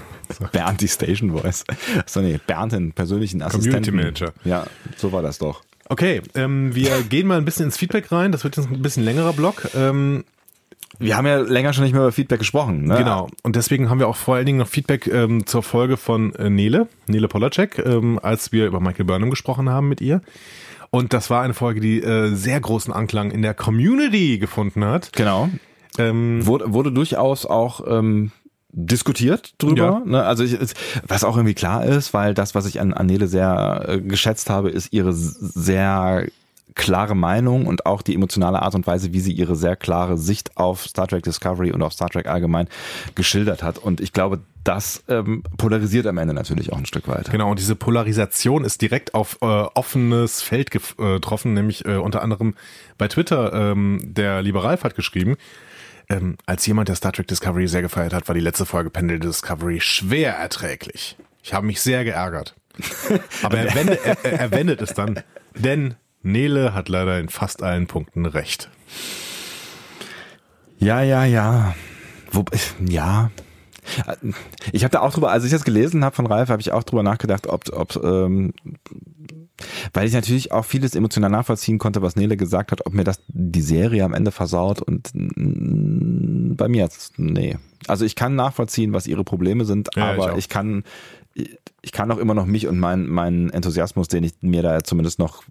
Bernd, 0.52 0.80
die 0.80 0.88
Station 0.88 1.30
Voice. 1.38 1.64
Achso, 1.98 2.20
nee, 2.20 2.38
Bernd, 2.44 2.72
den 2.72 2.92
persönlichen 2.92 3.42
Assistenten. 3.42 3.94
Manager. 3.94 4.32
Ja, 4.44 4.66
so 4.96 5.12
war 5.12 5.22
das 5.22 5.38
doch. 5.38 5.62
Okay, 5.88 6.22
ähm, 6.34 6.74
wir 6.74 7.02
gehen 7.02 7.26
mal 7.26 7.38
ein 7.38 7.44
bisschen 7.44 7.66
ins 7.66 7.76
Feedback 7.76 8.10
rein. 8.10 8.32
Das 8.32 8.44
wird 8.44 8.56
jetzt 8.56 8.70
ein 8.70 8.82
bisschen 8.82 9.04
längerer 9.04 9.32
Block. 9.32 9.68
Ähm, 9.74 10.24
Wir 10.98 11.16
haben 11.16 11.26
ja 11.26 11.38
länger 11.38 11.72
schon 11.72 11.84
nicht 11.84 11.92
mehr 11.92 12.02
über 12.02 12.12
Feedback 12.12 12.38
gesprochen. 12.40 12.84
Ne? 12.84 12.96
Genau. 12.98 13.28
Und 13.42 13.54
deswegen 13.56 13.90
haben 13.90 13.98
wir 13.98 14.08
auch 14.08 14.16
vor 14.16 14.36
allen 14.36 14.46
Dingen 14.46 14.58
noch 14.58 14.68
Feedback 14.68 15.06
ähm, 15.06 15.46
zur 15.46 15.62
Folge 15.62 15.96
von 15.96 16.34
äh, 16.34 16.50
Nele, 16.50 16.88
Nele 17.06 17.28
Polacek, 17.28 17.78
ähm, 17.84 18.18
als 18.22 18.50
wir 18.52 18.66
über 18.66 18.80
Michael 18.80 19.04
Burnham 19.04 19.30
gesprochen 19.30 19.68
haben 19.68 19.88
mit 19.88 20.00
ihr. 20.00 20.22
Und 20.90 21.12
das 21.12 21.30
war 21.30 21.42
eine 21.42 21.54
Folge, 21.54 21.80
die 21.80 22.00
äh, 22.02 22.34
sehr 22.34 22.60
großen 22.60 22.92
Anklang 22.92 23.30
in 23.30 23.42
der 23.42 23.54
Community 23.54 24.38
gefunden 24.38 24.84
hat. 24.84 25.12
Genau. 25.12 25.50
Ähm, 25.98 26.46
Wurde, 26.46 26.72
wurde 26.72 26.92
durchaus 26.92 27.46
auch 27.46 27.80
ähm, 27.88 28.30
diskutiert 28.72 29.54
drüber. 29.58 30.02
Ne? 30.04 30.22
Also 30.22 30.44
ich, 30.44 30.56
was 31.06 31.24
auch 31.24 31.36
irgendwie 31.36 31.54
klar 31.54 31.84
ist, 31.84 32.12
weil 32.14 32.34
das, 32.34 32.54
was 32.54 32.66
ich 32.66 32.80
an 32.80 32.92
Annele 32.92 33.26
sehr 33.28 33.84
äh, 33.88 34.00
geschätzt 34.00 34.50
habe, 34.50 34.70
ist 34.70 34.92
ihre 34.92 35.12
sehr 35.12 36.26
klare 36.76 37.16
Meinung 37.16 37.66
und 37.66 37.86
auch 37.86 38.02
die 38.02 38.14
emotionale 38.14 38.60
Art 38.60 38.74
und 38.74 38.86
Weise, 38.86 39.12
wie 39.14 39.20
sie 39.20 39.32
ihre 39.32 39.56
sehr 39.56 39.76
klare 39.76 40.18
Sicht 40.18 40.56
auf 40.58 40.86
Star 40.86 41.08
Trek 41.08 41.22
Discovery 41.22 41.72
und 41.72 41.82
auf 41.82 41.94
Star 41.94 42.10
Trek 42.10 42.26
allgemein 42.26 42.68
geschildert 43.14 43.62
hat. 43.62 43.78
Und 43.78 44.00
ich 44.00 44.12
glaube, 44.12 44.40
das 44.62 45.02
ähm, 45.08 45.42
polarisiert 45.56 46.06
am 46.06 46.18
Ende 46.18 46.34
natürlich 46.34 46.72
auch 46.72 46.78
ein 46.78 46.86
Stück 46.86 47.08
weit. 47.08 47.30
Genau, 47.30 47.50
und 47.50 47.58
diese 47.58 47.76
Polarisation 47.76 48.62
ist 48.64 48.82
direkt 48.82 49.14
auf 49.14 49.38
äh, 49.40 49.46
offenes 49.46 50.42
Feld 50.42 50.74
äh, 50.74 50.78
getroffen, 51.14 51.54
nämlich 51.54 51.84
äh, 51.86 51.96
unter 51.96 52.22
anderem 52.22 52.54
bei 52.98 53.08
Twitter, 53.08 53.52
ähm, 53.54 54.00
der 54.02 54.42
liebe 54.42 54.62
Ralf 54.62 54.84
hat 54.84 54.94
geschrieben, 54.94 55.36
ähm, 56.08 56.36
als 56.46 56.66
jemand, 56.66 56.88
der 56.88 56.96
Star 56.96 57.12
Trek 57.12 57.26
Discovery 57.28 57.66
sehr 57.68 57.82
gefeiert 57.82 58.12
hat, 58.12 58.28
war 58.28 58.34
die 58.34 58.40
letzte 58.40 58.66
Folge 58.66 58.90
Pendel 58.90 59.18
Discovery 59.18 59.80
schwer 59.80 60.34
erträglich. 60.34 61.16
Ich 61.42 61.52
habe 61.54 61.66
mich 61.66 61.80
sehr 61.80 62.04
geärgert. 62.04 62.54
Aber 63.42 63.58
er 63.58 63.74
wendet, 63.74 64.00
er, 64.04 64.24
er- 64.24 64.50
wendet 64.50 64.82
es 64.82 64.92
dann, 64.94 65.20
denn 65.54 65.94
Nele 66.22 66.74
hat 66.74 66.88
leider 66.88 67.18
in 67.18 67.28
fast 67.28 67.62
allen 67.62 67.86
Punkten 67.86 68.26
recht. 68.26 68.68
Ja, 70.78 71.00
ja, 71.02 71.24
ja. 71.24 71.74
Wo, 72.30 72.44
ja. 72.86 73.30
Ich 74.72 74.82
habe 74.82 74.90
da 74.90 75.00
auch 75.00 75.12
drüber, 75.14 75.30
als 75.30 75.44
ich 75.44 75.50
das 75.52 75.64
gelesen 75.64 76.04
habe 76.04 76.14
von 76.14 76.26
Ralf, 76.26 76.48
habe 76.50 76.60
ich 76.60 76.72
auch 76.72 76.82
drüber 76.82 77.02
nachgedacht, 77.04 77.46
ob, 77.46 77.72
ob 77.72 77.96
ähm, 78.04 78.52
weil 79.94 80.06
ich 80.06 80.12
natürlich 80.12 80.52
auch 80.52 80.64
vieles 80.64 80.94
emotional 80.94 81.30
nachvollziehen 81.30 81.78
konnte, 81.78 82.02
was 82.02 82.16
Nele 82.16 82.36
gesagt 82.36 82.72
hat, 82.72 82.84
ob 82.86 82.92
mir 82.92 83.04
das 83.04 83.20
die 83.28 83.62
Serie 83.62 84.04
am 84.04 84.14
Ende 84.14 84.30
versaut 84.30 84.82
und 84.82 85.10
mm, 85.14 86.56
bei 86.56 86.68
mir 86.68 86.82
jetzt, 86.82 87.18
nee. 87.18 87.56
Also 87.88 88.04
ich 88.04 88.16
kann 88.16 88.34
nachvollziehen, 88.34 88.92
was 88.92 89.06
ihre 89.06 89.24
Probleme 89.24 89.64
sind, 89.64 89.88
Ja, 89.96 90.14
ich 90.14 90.22
aber 90.22 90.32
auch. 90.32 90.38
ich, 90.38 90.48
kann 90.48 90.84
ich 91.82 91.92
kann 91.92 92.10
auch 92.10 92.18
immer 92.18 92.34
noch 92.34 92.46
mich 92.46 92.66
und 92.66 92.78
meinen 92.78 93.08
meinen 93.08 93.50
Enthusiasmus, 93.50 94.08
den 94.08 94.24
ich 94.24 94.32
mir 94.40 94.62
da 94.62 94.82
zumindest 94.82 95.18
noch 95.18 95.44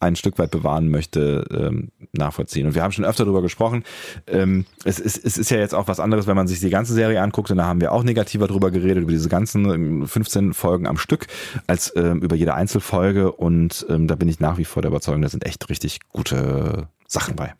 ein 0.00 0.16
Stück 0.16 0.38
weit 0.38 0.50
bewahren 0.50 0.88
möchte, 0.88 1.46
ähm, 1.50 1.90
nachvollziehen. 2.12 2.66
Und 2.66 2.74
wir 2.74 2.82
haben 2.82 2.92
schon 2.92 3.04
öfter 3.04 3.24
darüber 3.24 3.42
gesprochen. 3.42 3.84
Ähm, 4.26 4.64
es, 4.84 4.98
ist, 4.98 5.22
es 5.24 5.38
ist 5.38 5.50
ja 5.50 5.58
jetzt 5.58 5.74
auch 5.74 5.86
was 5.88 6.00
anderes, 6.00 6.26
wenn 6.26 6.36
man 6.36 6.48
sich 6.48 6.60
die 6.60 6.70
ganze 6.70 6.94
Serie 6.94 7.22
anguckt, 7.22 7.50
und 7.50 7.58
da 7.58 7.66
haben 7.66 7.80
wir 7.80 7.92
auch 7.92 8.02
negativer 8.02 8.48
drüber 8.48 8.70
geredet, 8.70 9.02
über 9.02 9.12
diese 9.12 9.28
ganzen 9.28 9.70
ähm, 9.70 10.06
15 10.08 10.54
Folgen 10.54 10.86
am 10.86 10.96
Stück, 10.96 11.26
als 11.66 11.94
ähm, 11.94 12.20
über 12.20 12.34
jede 12.34 12.54
Einzelfolge. 12.54 13.30
Und 13.30 13.86
ähm, 13.88 14.08
da 14.08 14.16
bin 14.16 14.28
ich 14.28 14.40
nach 14.40 14.58
wie 14.58 14.64
vor 14.64 14.82
der 14.82 14.90
Überzeugung, 14.90 15.22
da 15.22 15.28
sind 15.28 15.46
echt 15.46 15.68
richtig 15.68 16.00
gute 16.08 16.88
Sachen 17.06 17.36
bei. 17.36 17.54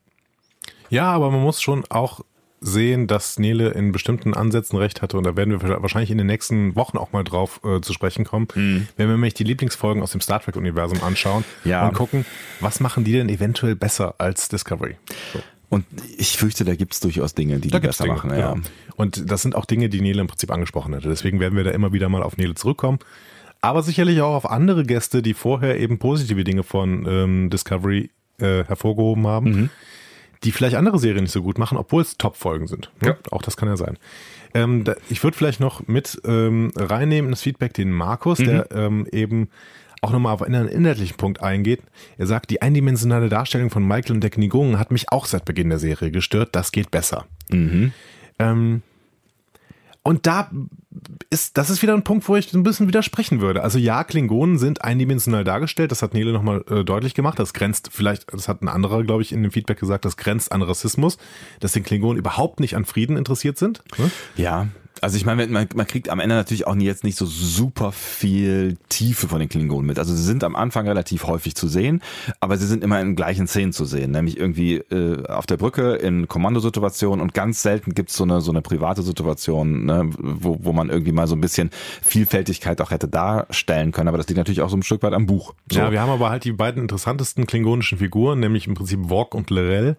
Ja, 0.88 1.12
aber 1.12 1.31
man 1.31 1.42
muss 1.42 1.62
schon 1.62 1.85
auch 1.88 2.23
sehen, 2.61 3.07
dass 3.07 3.38
Nele 3.38 3.70
in 3.70 3.90
bestimmten 3.92 4.35
Ansätzen 4.35 4.77
recht 4.79 5.01
hatte 5.03 5.16
und 5.16 5.25
da 5.25 5.35
werden 5.37 5.51
wir 5.62 5.83
wahrscheinlich 5.83 6.11
in 6.11 6.18
den 6.18 6.27
nächsten 6.27 6.77
Wochen 6.77 6.99
auch 6.99 7.12
mal 7.12 7.25
drauf 7.25 7.61
äh, 7.64 7.81
zu 7.81 7.92
sprechen 7.94 8.25
kommen, 8.25 8.49
wenn 8.55 8.87
wir 8.96 9.07
nämlich 9.09 9.35
die 9.35 9.44
Lieblingsfolgen 9.44 10.03
aus 10.03 10.12
dem 10.12 10.20
Star 10.20 10.40
Trek 10.40 10.57
Universum 10.57 11.03
anschauen 11.03 11.44
Ja. 11.64 11.88
und 11.88 11.94
gucken, 11.94 12.27
was 12.61 12.81
machen 12.81 13.05
die 13.05 13.12
denn 13.12 13.29
eventuell 13.31 13.77
besser 13.77 14.14
als 14.18 14.49
Discovery? 14.49 14.96
So. 15.33 15.40
Und 15.70 15.87
ich 16.18 16.37
fürchte, 16.37 16.64
da 16.64 16.75
gibt 16.75 16.94
es 16.94 17.01
durchaus 17.01 17.35
Dinge, 17.35 17.55
die 17.61 17.68
die 17.68 17.70
gibt's 17.70 17.87
besser 17.99 18.05
Dinge, 18.05 18.16
machen. 18.16 18.31
Ja. 18.31 18.53
genau. 18.55 18.66
Und 18.96 19.31
das 19.31 19.40
sind 19.42 19.55
auch 19.55 19.64
Dinge, 19.64 19.88
die 19.88 20.01
Nele 20.01 20.20
im 20.20 20.27
Prinzip 20.27 20.51
angesprochen 20.51 20.94
hatte. 20.94 21.09
Deswegen 21.09 21.38
werden 21.40 21.57
wir 21.57 21.64
da 21.64 21.70
immer 21.70 21.92
wieder 21.92 22.09
mal 22.09 22.23
auf 22.25 22.37
Nele 22.37 22.55
zurückkommen. 22.57 22.99
Aber 23.62 23.83
sicherlich 23.83 24.20
auch 24.20 24.35
auf 24.35 24.51
andere 24.51 24.85
Gäste, 24.85 25.23
die 25.23 25.33
vorher 25.33 25.79
eben 25.79 25.99
positive 25.99 26.42
Dinge 26.44 26.62
von 26.64 27.07
ähm, 27.09 27.51
Discovery 27.51 28.11
äh, 28.40 28.64
hervorgehoben 28.64 29.27
haben, 29.27 29.51
Mhm. 29.51 29.70
Die 30.44 30.53
vielleicht 30.53 30.76
andere 30.76 30.98
Serien 30.98 31.24
nicht 31.24 31.33
so 31.33 31.42
gut 31.42 31.59
machen, 31.59 31.76
obwohl 31.79 32.03
es 32.03 32.16
Top-Folgen 32.16 32.66
sind. 32.66 32.90
Ne? 33.03 33.09
Ja. 33.09 33.16
Auch 33.31 33.42
das 33.42 33.57
kann 33.57 33.68
ja 33.68 33.76
sein. 33.76 33.98
Ähm, 34.55 34.85
da, 34.85 34.94
ich 35.09 35.22
würde 35.22 35.37
vielleicht 35.37 35.61
noch 35.61 35.87
mit 35.87 36.20
ähm, 36.24 36.72
reinnehmen 36.76 37.31
das 37.31 37.42
Feedback 37.42 37.74
den 37.74 37.92
Markus, 37.92 38.38
der 38.38 38.66
Mhm. 38.72 38.79
ähm, 38.79 39.07
eben 39.12 39.48
auch 40.03 40.12
nochmal 40.12 40.33
auf 40.33 40.42
einen 40.42 40.66
inhaltlichen 40.66 41.18
Punkt 41.18 41.42
eingeht. 41.42 41.83
Er 42.16 42.26
sagt, 42.26 42.48
die 42.50 42.62
eindimensionale 42.62 43.29
Darstellung 43.29 43.68
von 43.70 43.87
Michael 43.87 44.12
und 44.12 44.20
der 44.22 44.31
Klingonen 44.31 44.79
hat 44.79 44.90
mich 44.90 45.12
auch 45.12 45.26
seit 45.26 45.44
Beginn 45.44 45.68
der 45.68 45.79
Serie 45.79 46.11
gestört. 46.11 46.57
Das 46.57 46.72
geht 46.72 46.90
besser. 46.90 47.26
Mhm. 47.50 47.92
Ähm, 48.38 48.83
und 50.03 50.26
da 50.26 50.50
ist, 51.31 51.57
das 51.57 51.70
ist 51.70 51.83
wieder 51.83 51.94
ein 51.94 52.03
Punkt, 52.03 52.29
wo 52.29 52.35
ich 52.35 52.53
ein 52.53 52.64
bisschen 52.64 52.88
widersprechen 52.88 53.40
würde. 53.40 53.62
Also 53.62 53.79
ja, 53.79 54.03
Klingonen 54.03 54.59
sind 54.59 54.83
eindimensional 54.83 55.44
dargestellt, 55.44 55.92
das 55.92 56.03
hat 56.03 56.14
Nele 56.14 56.33
nochmal 56.33 56.64
äh, 56.68 56.83
deutlich 56.83 57.14
gemacht. 57.14 57.38
Das 57.38 57.53
grenzt 57.53 57.90
vielleicht, 57.92 58.33
das 58.33 58.48
hat 58.48 58.62
ein 58.62 58.68
anderer, 58.68 59.05
glaube 59.05 59.22
ich, 59.22 59.33
in 59.33 59.42
dem 59.42 59.53
Feedback 59.53 59.79
gesagt, 59.79 60.05
das 60.05 60.16
grenzt 60.16 60.50
an 60.50 60.62
Rassismus, 60.62 61.18
dass 61.61 61.72
den 61.72 61.85
Klingonen 61.85 62.18
überhaupt 62.18 62.59
nicht 62.59 62.74
an 62.74 62.85
Frieden 62.85 63.16
interessiert 63.16 63.57
sind. 63.59 63.83
Ne? 63.98 64.11
Ja, 64.37 64.66
also 65.01 65.17
ich 65.17 65.25
meine, 65.25 65.47
man, 65.47 65.69
man 65.75 65.87
kriegt 65.87 66.09
am 66.09 66.21
Ende 66.21 66.35
natürlich 66.35 66.67
auch 66.67 66.77
jetzt 66.77 67.05
nicht 67.05 67.19
so 67.19 67.27
super 67.27 67.93
viel 67.93 68.77
Tiefe 68.89 69.29
von 69.29 69.41
den 69.41 69.49
Klingonen 69.49 69.87
mit. 69.87 69.99
Also 69.99 70.15
sie 70.15 70.23
sind 70.23 70.45
am 70.45 70.57
Anfang 70.57 70.87
relativ 70.87 71.27
häufig 71.27 71.55
zu 71.55 71.69
sehen, 71.69 72.03
aber 72.41 72.57
sie 72.57 72.67
sind 72.67 72.85
immer 72.85 73.01
in 73.01 73.17
gleichen 73.17 73.47
Szenen 73.47 73.73
zu 73.73 73.85
sehen, 73.85 74.13
nämlich 74.13 74.39
irgendwie 74.39 74.77
äh, 74.77 75.27
auf 75.27 75.47
der 75.47 75.57
Brücke 75.57 75.95
in 75.95 76.29
Kommandosituationen 76.29 77.21
und 77.21 77.35
ganz 77.35 77.63
selten 77.63 77.95
gibt's 77.95 78.17
so 78.17 78.25
eine 78.25 78.41
so 78.41 78.51
eine 78.51 78.63
private 78.63 79.03
Situation, 79.03 79.87
ne, 79.87 80.11
wo, 80.19 80.59
wo 80.61 80.73
man 80.73 80.89
irgendwie 80.91 81.13
mal 81.13 81.27
so 81.27 81.35
ein 81.35 81.41
bisschen 81.41 81.71
Vielfältigkeit 82.03 82.81
auch 82.81 82.91
hätte 82.91 83.09
darstellen 83.09 83.93
können. 83.93 84.09
Aber 84.09 84.19
das 84.19 84.29
liegt 84.29 84.39
natürlich 84.39 84.61
auch 84.63 84.71
so 84.71 84.77
ein 84.77 84.83
Stück 84.83 85.03
weit 85.03 85.13
am 85.13 85.27
Buch. 85.27 85.55
So. 85.71 85.81
Ja, 85.81 85.93
wir 85.93 86.01
haben 86.01 86.11
aber 86.11 86.31
halt 86.31 86.45
die 86.45 86.53
beiden 86.53 86.83
interessantesten 86.83 87.47
klingonischen 87.47 87.99
Figuren, 87.99 88.41
nämlich 88.41 88.67
im 88.67 88.75
Prinzip 88.75 89.09
Worg 89.09 89.35
und 89.35 89.51
Lorel. 89.51 89.97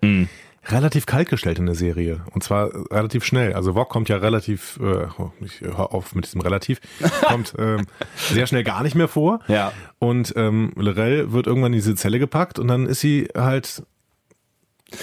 Relativ 0.67 1.05
kalt 1.05 1.29
gestellt 1.29 1.59
in 1.59 1.65
der 1.65 1.75
Serie. 1.75 2.21
Und 2.31 2.43
zwar 2.43 2.71
relativ 2.91 3.23
schnell. 3.23 3.53
Also 3.53 3.75
Wok 3.75 3.89
kommt 3.89 4.09
ja 4.09 4.17
relativ, 4.17 4.79
äh, 4.81 5.07
oh, 5.17 5.31
ich 5.41 5.61
hör 5.61 5.93
auf 5.93 6.13
mit 6.13 6.25
diesem 6.25 6.41
Relativ, 6.41 6.79
kommt 7.27 7.53
ähm, 7.57 7.87
sehr 8.15 8.47
schnell 8.47 8.63
gar 8.63 8.83
nicht 8.83 8.95
mehr 8.95 9.07
vor. 9.07 9.39
Ja. 9.47 9.71
Und 9.99 10.33
ähm, 10.35 10.73
Lorel 10.75 11.31
wird 11.31 11.47
irgendwann 11.47 11.73
in 11.73 11.79
diese 11.79 11.95
Zelle 11.95 12.19
gepackt 12.19 12.59
und 12.59 12.67
dann 12.67 12.85
ist 12.85 12.99
sie 12.99 13.27
halt 13.35 13.83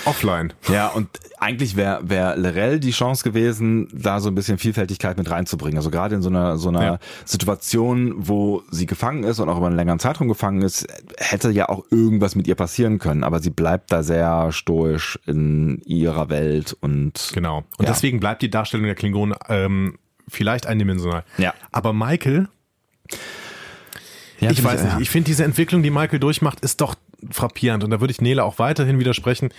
offline. 0.05 0.53
Ja, 0.69 0.89
und 0.89 1.09
eigentlich 1.39 1.77
wäre 1.77 2.09
wär 2.09 2.37
Lerell 2.37 2.81
die 2.81 2.91
Chance 2.91 3.25
gewesen, 3.25 3.89
da 3.93 4.21
so 4.21 4.29
ein 4.29 4.35
bisschen 4.35 4.59
Vielfältigkeit 4.59 5.17
mit 5.17 5.31
reinzubringen. 5.31 5.79
Also 5.79 5.91
gerade 5.91 6.15
in 6.15 6.23
so 6.23 6.29
einer 6.29 6.59
so 6.59 6.69
einer 6.69 6.83
ja. 6.83 6.99
Situation, 7.25 8.15
wo 8.17 8.63
sie 8.71 8.87
gefangen 8.87 9.25
ist 9.25 9.39
und 9.39 9.49
auch 9.49 9.57
über 9.57 9.67
einen 9.67 9.77
längeren 9.77 9.99
Zeitraum 9.99 10.29
gefangen 10.29 10.63
ist, 10.63 10.87
hätte 11.17 11.51
ja 11.51 11.69
auch 11.69 11.85
irgendwas 11.91 12.35
mit 12.35 12.47
ihr 12.47 12.55
passieren 12.55 12.99
können. 12.99 13.25
Aber 13.25 13.41
sie 13.41 13.51
bleibt 13.51 13.93
da 13.93 14.03
sehr 14.03 14.53
stoisch 14.53 15.19
in 15.27 15.81
ihrer 15.85 16.29
Welt 16.29 16.77
und 16.81 17.31
genau. 17.33 17.65
Und 17.79 17.87
ja. 17.87 17.93
deswegen 17.93 18.21
bleibt 18.21 18.43
die 18.43 18.51
Darstellung 18.51 18.87
der 18.87 18.95
Klingonen 18.95 19.37
ähm, 19.49 19.99
vielleicht 20.29 20.67
eindimensional. 20.67 21.25
Ja. 21.39 21.55
Aber 21.73 21.93
Michael 21.93 22.49
ja, 24.41 24.51
ich 24.51 24.63
weiß 24.63 24.81
ich, 24.81 24.87
nicht. 24.87 25.01
Ich 25.01 25.11
finde 25.11 25.27
diese 25.27 25.45
Entwicklung, 25.45 25.83
die 25.83 25.91
Michael 25.91 26.21
durchmacht, 26.21 26.61
ist 26.61 26.81
doch 26.81 26.95
frappierend. 27.31 27.85
Und 27.85 27.91
da 27.91 28.01
würde 28.01 28.13
ich 28.13 28.21
Nele 28.21 28.45
auch 28.45 28.59
weiterhin 28.59 28.99
widersprechen, 28.99 29.51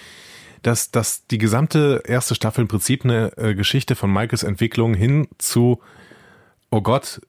dass, 0.61 0.91
dass 0.91 1.25
die 1.27 1.37
gesamte 1.37 2.03
erste 2.05 2.35
Staffel 2.35 2.61
im 2.61 2.67
Prinzip 2.67 3.05
eine 3.05 3.37
äh, 3.37 3.55
Geschichte 3.55 3.95
von 3.95 4.11
Michaels 4.11 4.43
Entwicklung 4.43 4.93
hin 4.93 5.27
zu, 5.37 5.79
oh 6.69 6.81
Gott, 6.81 7.21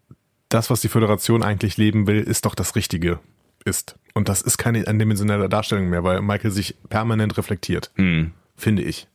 das, 0.48 0.70
was 0.70 0.80
die 0.80 0.88
Föderation 0.88 1.42
eigentlich 1.42 1.76
leben 1.76 2.06
will, 2.06 2.20
ist 2.20 2.44
doch 2.44 2.54
das 2.54 2.74
Richtige 2.74 3.20
ist. 3.64 3.96
Und 4.14 4.28
das 4.28 4.42
ist 4.42 4.58
keine 4.58 4.86
eindimensionelle 4.86 5.48
Darstellung 5.48 5.88
mehr, 5.88 6.02
weil 6.02 6.20
Michael 6.22 6.50
sich 6.50 6.76
permanent 6.88 7.36
reflektiert. 7.38 7.90
Hm. 7.94 8.32
Finde 8.56 8.82
ich. 8.82 9.06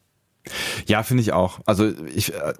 Ja, 0.86 1.04
finde 1.04 1.22
ich 1.22 1.34
auch. 1.34 1.60
Also 1.66 1.92
ich, 2.16 2.34
äh, 2.34 2.54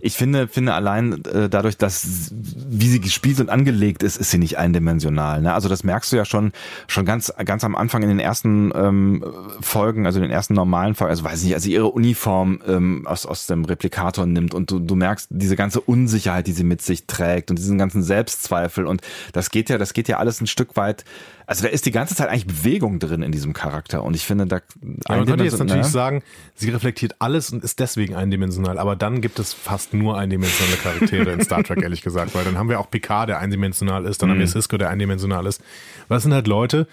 ich 0.00 0.14
finde, 0.14 0.48
finde 0.48 0.74
allein 0.74 1.24
äh, 1.24 1.48
dadurch, 1.48 1.76
dass 1.76 2.32
wie 2.32 2.88
sie 2.88 3.00
gespielt 3.00 3.40
und 3.40 3.50
angelegt 3.50 4.02
ist, 4.02 4.16
ist 4.16 4.30
sie 4.30 4.38
nicht 4.38 4.58
eindimensional. 4.58 5.42
Ne? 5.42 5.52
Also 5.52 5.68
das 5.68 5.84
merkst 5.84 6.12
du 6.12 6.16
ja 6.16 6.24
schon 6.24 6.52
schon 6.86 7.04
ganz 7.04 7.32
ganz 7.44 7.64
am 7.64 7.74
Anfang 7.74 8.02
in 8.02 8.08
den 8.08 8.20
ersten 8.20 8.72
ähm, 8.74 9.24
Folgen, 9.60 10.06
also 10.06 10.18
in 10.18 10.22
den 10.22 10.32
ersten 10.32 10.54
normalen 10.54 10.94
Folgen. 10.94 11.10
Also 11.10 11.24
weiß 11.24 11.40
ich 11.40 11.46
nicht, 11.46 11.54
also 11.54 11.68
ihre 11.68 11.88
Uniform 11.88 12.60
ähm, 12.66 13.06
aus 13.06 13.26
aus 13.26 13.46
dem 13.46 13.64
Replikator 13.64 14.26
nimmt 14.26 14.54
und 14.54 14.70
du, 14.70 14.78
du 14.78 14.94
merkst 14.94 15.28
diese 15.30 15.56
ganze 15.56 15.80
Unsicherheit, 15.80 16.46
die 16.46 16.52
sie 16.52 16.64
mit 16.64 16.82
sich 16.82 17.06
trägt 17.06 17.50
und 17.50 17.58
diesen 17.58 17.78
ganzen 17.78 18.02
Selbstzweifel 18.02 18.86
und 18.86 19.02
das 19.32 19.50
geht 19.50 19.70
ja, 19.70 19.78
das 19.78 19.92
geht 19.92 20.08
ja 20.08 20.18
alles 20.18 20.40
ein 20.40 20.46
Stück 20.46 20.76
weit 20.76 21.04
also 21.48 21.62
da 21.62 21.70
ist 21.70 21.86
die 21.86 21.92
ganze 21.92 22.14
Zeit 22.14 22.28
eigentlich 22.28 22.46
Bewegung 22.46 22.98
drin 22.98 23.22
in 23.22 23.32
diesem 23.32 23.54
Charakter 23.54 24.02
und 24.04 24.14
ich 24.14 24.26
finde 24.26 24.46
da. 24.46 24.56
Ja, 24.82 25.16
man 25.16 25.24
könnte 25.24 25.44
jetzt 25.44 25.58
natürlich 25.58 25.86
ne? 25.86 25.90
sagen, 25.90 26.22
sie 26.54 26.68
reflektiert 26.68 27.16
alles 27.20 27.50
und 27.50 27.64
ist 27.64 27.80
deswegen 27.80 28.14
eindimensional, 28.14 28.78
aber 28.78 28.96
dann 28.96 29.22
gibt 29.22 29.38
es 29.38 29.54
fast 29.68 29.92
nur 29.92 30.16
eindimensionale 30.16 30.78
Charaktere 30.78 31.30
in 31.30 31.44
Star 31.44 31.62
Trek, 31.62 31.82
ehrlich 31.82 32.00
gesagt, 32.00 32.34
weil 32.34 32.44
dann 32.44 32.56
haben 32.56 32.70
wir 32.70 32.80
auch 32.80 32.90
Picard, 32.90 33.28
der 33.28 33.38
eindimensional 33.38 34.06
ist, 34.06 34.22
dann 34.22 34.28
mhm. 34.28 34.32
haben 34.32 34.38
wir 34.38 34.46
mhm. 34.46 34.50
Cisco, 34.50 34.78
der 34.78 34.88
eindimensional 34.88 35.44
ist. 35.44 35.62
Was 36.08 36.22
sind 36.22 36.32
halt 36.32 36.46
Leute, 36.46 36.88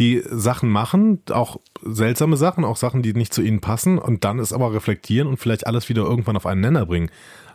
die 0.00 0.22
Sachen 0.28 0.68
machen, 0.68 1.20
auch 1.30 1.60
seltsame 1.82 2.36
Sachen, 2.36 2.64
auch 2.64 2.76
Sachen, 2.76 3.02
die 3.02 3.14
nicht 3.14 3.32
zu 3.32 3.42
ihnen 3.42 3.60
passen 3.60 3.98
und 3.98 4.24
dann 4.24 4.40
ist 4.40 4.52
aber 4.52 4.74
reflektieren 4.74 5.28
und 5.28 5.36
vielleicht 5.36 5.68
alles 5.68 5.88
wieder 5.88 6.02
irgendwann 6.02 6.36
auf 6.36 6.46
einen 6.46 6.60
Nenner 6.60 6.84
bringen. 6.84 7.10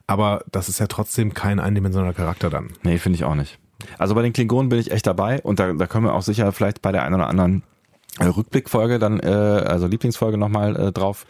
Aber 0.08 0.44
das 0.52 0.70
ist 0.70 0.80
ja 0.80 0.88
trotzdem 0.88 1.34
kein 1.34 1.60
eindimensionaler 1.60 2.14
Charakter 2.14 2.50
dann. 2.50 2.70
Nee, 2.84 2.98
finde 2.98 3.18
ich 3.18 3.26
auch 3.26 3.36
nicht. 3.36 3.60
Also 3.98 4.16
bei 4.16 4.22
den 4.22 4.32
Klingonen 4.32 4.70
bin 4.70 4.80
ich 4.80 4.92
echt 4.92 5.06
dabei 5.06 5.42
und 5.42 5.60
da, 5.60 5.74
da 5.74 5.86
können 5.86 6.06
wir 6.06 6.14
auch 6.14 6.22
sicher 6.22 6.50
vielleicht 6.54 6.82
bei 6.82 6.94
der 6.94 7.04
einen 7.04 7.16
oder 7.16 7.28
anderen 7.28 7.64
äh, 8.20 8.26
Rückblickfolge 8.26 9.00
dann, 9.00 9.20
äh, 9.20 9.28
also 9.28 9.88
Lieblingsfolge 9.88 10.38
nochmal 10.38 10.76
äh, 10.78 10.92
drauf 10.94 11.26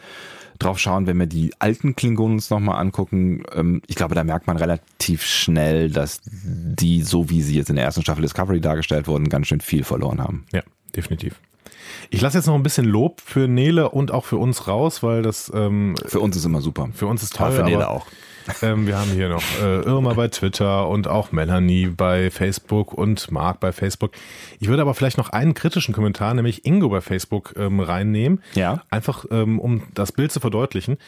drauf 0.62 0.78
schauen, 0.78 1.06
wenn 1.06 1.18
wir 1.18 1.26
die 1.26 1.52
alten 1.58 1.96
Klingonen 1.96 2.36
uns 2.36 2.50
nochmal 2.50 2.80
angucken. 2.80 3.42
Ähm, 3.54 3.82
ich 3.86 3.96
glaube, 3.96 4.14
da 4.14 4.24
merkt 4.24 4.46
man 4.46 4.56
relativ 4.56 5.22
schnell, 5.24 5.90
dass 5.90 6.20
die, 6.24 7.02
so 7.02 7.30
wie 7.30 7.42
sie 7.42 7.56
jetzt 7.56 7.70
in 7.70 7.76
der 7.76 7.84
ersten 7.84 8.02
Staffel 8.02 8.22
Discovery 8.22 8.60
dargestellt 8.60 9.06
wurden, 9.06 9.28
ganz 9.28 9.46
schön 9.46 9.60
viel 9.60 9.84
verloren 9.84 10.20
haben. 10.20 10.46
Ja, 10.52 10.62
definitiv. 10.94 11.40
Ich 12.10 12.20
lasse 12.20 12.38
jetzt 12.38 12.46
noch 12.46 12.54
ein 12.54 12.62
bisschen 12.62 12.86
Lob 12.86 13.20
für 13.20 13.48
Nele 13.48 13.90
und 13.90 14.12
auch 14.12 14.24
für 14.24 14.36
uns 14.36 14.66
raus, 14.68 15.02
weil 15.02 15.22
das 15.22 15.50
ähm, 15.54 15.94
für 16.06 16.20
uns 16.20 16.36
ist 16.36 16.44
immer 16.44 16.60
super. 16.60 16.88
Für 16.94 17.06
uns 17.06 17.22
ist 17.22 17.36
toll. 17.36 17.48
Aber 17.48 17.56
für 17.56 17.62
Nele 17.64 17.88
auch. 17.88 18.06
Ähm, 18.62 18.86
wir 18.86 18.98
haben 18.98 19.10
hier 19.10 19.28
noch 19.28 19.42
äh, 19.60 19.80
Irma 19.80 20.14
bei 20.14 20.28
Twitter 20.28 20.88
und 20.88 21.08
auch 21.08 21.32
Melanie 21.32 21.86
bei 21.86 22.30
Facebook 22.30 22.92
und 22.92 23.30
Marc 23.30 23.60
bei 23.60 23.72
Facebook. 23.72 24.12
Ich 24.60 24.68
würde 24.68 24.82
aber 24.82 24.94
vielleicht 24.94 25.18
noch 25.18 25.30
einen 25.30 25.54
kritischen 25.54 25.94
Kommentar, 25.94 26.34
nämlich 26.34 26.64
Ingo 26.64 26.88
bei 26.88 27.00
Facebook, 27.00 27.54
ähm, 27.56 27.80
reinnehmen. 27.80 28.42
Ja. 28.54 28.82
Einfach, 28.90 29.24
ähm, 29.30 29.58
um 29.58 29.82
das 29.94 30.12
Bild 30.12 30.32
zu 30.32 30.40
verdeutlichen. 30.40 30.98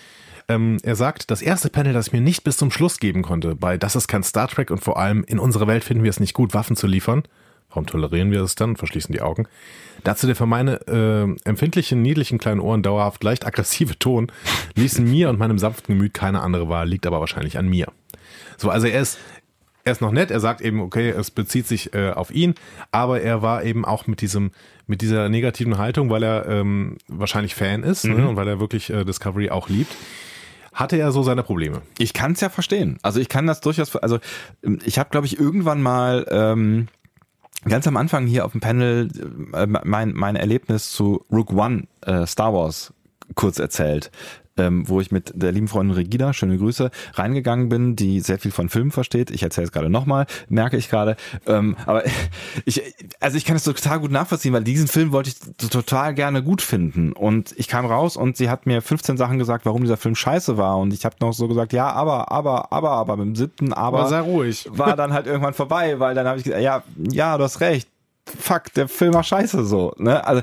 Ähm, 0.49 0.79
er 0.83 0.97
sagt, 0.97 1.31
das 1.31 1.43
erste 1.43 1.71
Panel, 1.71 1.93
das 1.93 2.09
ich 2.09 2.13
mir 2.13 2.21
nicht 2.21 2.45
bis 2.45 2.57
zum 2.57 2.71
Schluss 2.71 2.99
geben 2.99 3.23
konnte, 3.23 3.55
bei 3.55 3.79
Das 3.79 3.97
ist 3.97 4.09
kein 4.09 4.23
Star 4.23 4.49
Trek 4.49 4.71
und 4.71 4.83
vor 4.83 4.99
allem 4.99 5.25
in 5.25 5.39
unserer 5.39 5.67
Welt 5.67 5.85
finden 5.85 6.05
wir 6.05 6.11
es 6.11 6.21
nicht 6.21 6.35
gut, 6.35 6.55
Waffen 6.55 6.77
zu 6.77 6.87
liefern. 6.87 7.23
Warum 7.75 7.87
tolerieren 7.87 8.31
wir 8.31 8.41
es 8.43 8.55
dann? 8.55 8.77
Verschließen 8.77 9.13
die 9.13 9.21
Augen. 9.21 9.49
Dazu 10.05 10.27
der 10.27 10.37
für 10.37 10.47
meine 10.47 10.87
äh, 10.87 11.49
empfindlichen, 11.49 12.03
niedlichen 12.03 12.39
kleinen 12.39 12.61
Ohren 12.61 12.83
dauerhaft 12.83 13.25
leicht 13.25 13.45
aggressive 13.47 13.99
Ton 13.99 14.31
ließen 14.77 15.05
mir 15.09 15.29
und 15.29 15.39
meinem 15.39 15.59
sanften 15.59 15.97
Gemüt 15.97 16.15
keine 16.15 16.41
andere 16.41 16.69
Wahl, 16.69 16.89
liegt 16.89 17.07
aber 17.07 17.21
wahrscheinlich 17.21 17.59
an 17.59 17.69
mir. 17.69 17.89
So, 18.57 18.71
also 18.71 18.87
er 18.87 19.01
ist, 19.01 19.19
er 19.83 19.93
ist 19.93 20.01
noch 20.01 20.13
nett, 20.13 20.31
er 20.31 20.41
sagt 20.41 20.61
eben, 20.61 20.81
okay, 20.81 21.11
es 21.11 21.33
bezieht 21.33 21.67
sich 21.67 21.95
äh, 21.95 22.11
auf 22.11 22.31
ihn, 22.31 22.55
aber 22.93 23.23
er 23.23 23.43
war 23.43 23.65
eben 23.65 23.85
auch 23.85 24.07
mit 24.07 24.21
diesem, 24.21 24.53
mit 24.87 25.01
dieser 25.01 25.29
negativen 25.29 25.79
Haltung, 25.79 26.11
weil 26.11 26.23
er 26.23 26.47
ähm, 26.49 26.99
wahrscheinlich 27.09 27.57
Fan 27.57 27.83
ist 27.83 28.05
ne, 28.05 28.13
mhm. 28.13 28.21
ne, 28.21 28.29
und 28.29 28.37
weil 28.37 28.47
er 28.47 28.61
wirklich 28.61 28.91
äh, 28.91 29.05
Discovery 29.05 29.51
auch 29.51 29.69
liebt 29.69 29.95
hatte 30.75 30.97
er 30.97 31.13
so 31.13 31.23
seine 31.23 31.45
Probleme. 31.45 31.83
Ich 31.99 32.13
kann 32.15 32.33
es 32.33 32.41
ja 32.41 32.49
verstehen. 32.49 32.99
Also 33.03 33.21
ich 33.21 33.29
kann 33.29 33.47
das 33.47 33.61
durchaus, 33.61 33.95
also 33.95 34.19
ich 34.85 34.99
habe, 34.99 35.09
glaube 35.11 35.25
ich, 35.25 35.39
irgendwann 35.39 35.81
mal 35.81 36.27
ähm, 36.29 36.89
ganz 37.69 37.87
am 37.87 37.97
Anfang 37.97 38.27
hier 38.27 38.45
auf 38.45 38.53
dem 38.53 38.61
Panel 38.61 39.09
äh, 39.53 39.67
mein, 39.67 40.13
mein 40.13 40.37
Erlebnis 40.37 40.93
zu 40.93 41.25
Rook 41.31 41.53
One 41.53 41.85
äh, 42.03 42.27
Star 42.27 42.53
Wars 42.53 42.93
kurz 43.35 43.59
erzählt 43.59 44.11
ähm, 44.57 44.89
wo 44.89 45.01
ich 45.01 45.11
mit 45.11 45.33
der 45.35 45.53
lieben 45.53 45.69
Freundin 45.69 45.97
Regina, 45.97 46.33
schöne 46.33 46.59
Grüße, 46.59 46.91
reingegangen 47.15 47.69
bin, 47.69 47.97
die 47.97 48.21
sehr 48.21 48.39
viel 48.39 48.51
von 48.51 48.69
Filmen 48.69 48.91
versteht. 48.91 49.31
Ich 49.31 49.43
erzähle 49.43 49.67
es 49.67 49.73
gerade 49.73 49.91
nochmal, 49.91 50.27
merke 50.49 50.77
ich 50.77 50.89
gerade. 50.89 51.17
Ähm, 51.47 51.77
aber 51.87 52.05
ich, 52.65 52.83
also 53.21 53.37
ich 53.37 53.45
kann 53.45 53.57
es 53.57 53.65
total 53.65 54.01
gut 54.01 54.11
nachvollziehen, 54.11 54.53
weil 54.53 54.65
diesen 54.65 54.89
Film 54.89 55.13
wollte 55.13 55.31
ich 55.31 55.69
total 55.69 56.15
gerne 56.15 56.43
gut 56.43 56.63
finden. 56.63 57.13
Und 57.13 57.55
ich 57.57 57.69
kam 57.69 57.87
raus 57.87 58.17
und 58.17 58.37
sie 58.37 58.49
hat 58.49 58.67
mir 58.67 58.83
15 58.83 59.17
Sachen 59.17 59.39
gesagt, 59.39 59.67
warum 59.67 59.83
dieser 59.83 59.97
Film 59.97 60.15
scheiße 60.15 60.57
war. 60.57 60.79
Und 60.79 60.93
ich 60.93 61.05
habe 61.05 61.17
noch 61.21 61.33
so 61.33 61.49
gesagt, 61.49 61.73
ja, 61.73 61.91
aber, 61.91 62.31
aber, 62.31 62.73
aber, 62.73 62.91
aber, 62.91 63.17
mit 63.17 63.27
dem 63.27 63.37
siebten, 63.37 63.73
aber, 63.73 64.01
aber 64.01 64.09
sei 64.09 64.21
ruhig. 64.21 64.69
war 64.71 64.97
dann 64.97 65.13
halt 65.13 65.27
irgendwann 65.27 65.55
vorbei, 65.55 65.99
weil 65.99 66.15
dann 66.15 66.27
habe 66.27 66.39
ich 66.39 66.45
gesagt, 66.45 66.63
ja, 66.63 66.83
ja, 66.97 67.37
du 67.39 67.45
hast 67.45 67.61
recht. 67.61 67.89
Fuck, 68.27 68.73
der 68.75 68.89
Film 68.89 69.13
war 69.13 69.23
scheiße 69.23 69.65
so. 69.65 69.93
Ne? 69.99 70.27
Also 70.27 70.43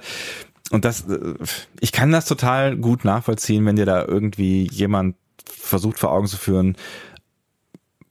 und 0.72 0.86
das, 0.86 1.08
äh, 1.08 1.36
ich 1.80 1.92
kann 1.92 2.12
das 2.12 2.26
total 2.26 2.78
gut 2.78 3.06
nachvollziehen, 3.06 3.66
wenn 3.66 3.76
dir 3.76 3.86
da 3.86 4.06
irgendwie 4.06 4.68
jemand 4.72 5.16
versucht 5.46 6.00
vor 6.00 6.12
Augen 6.12 6.28
zu 6.28 6.38
führen, 6.38 6.76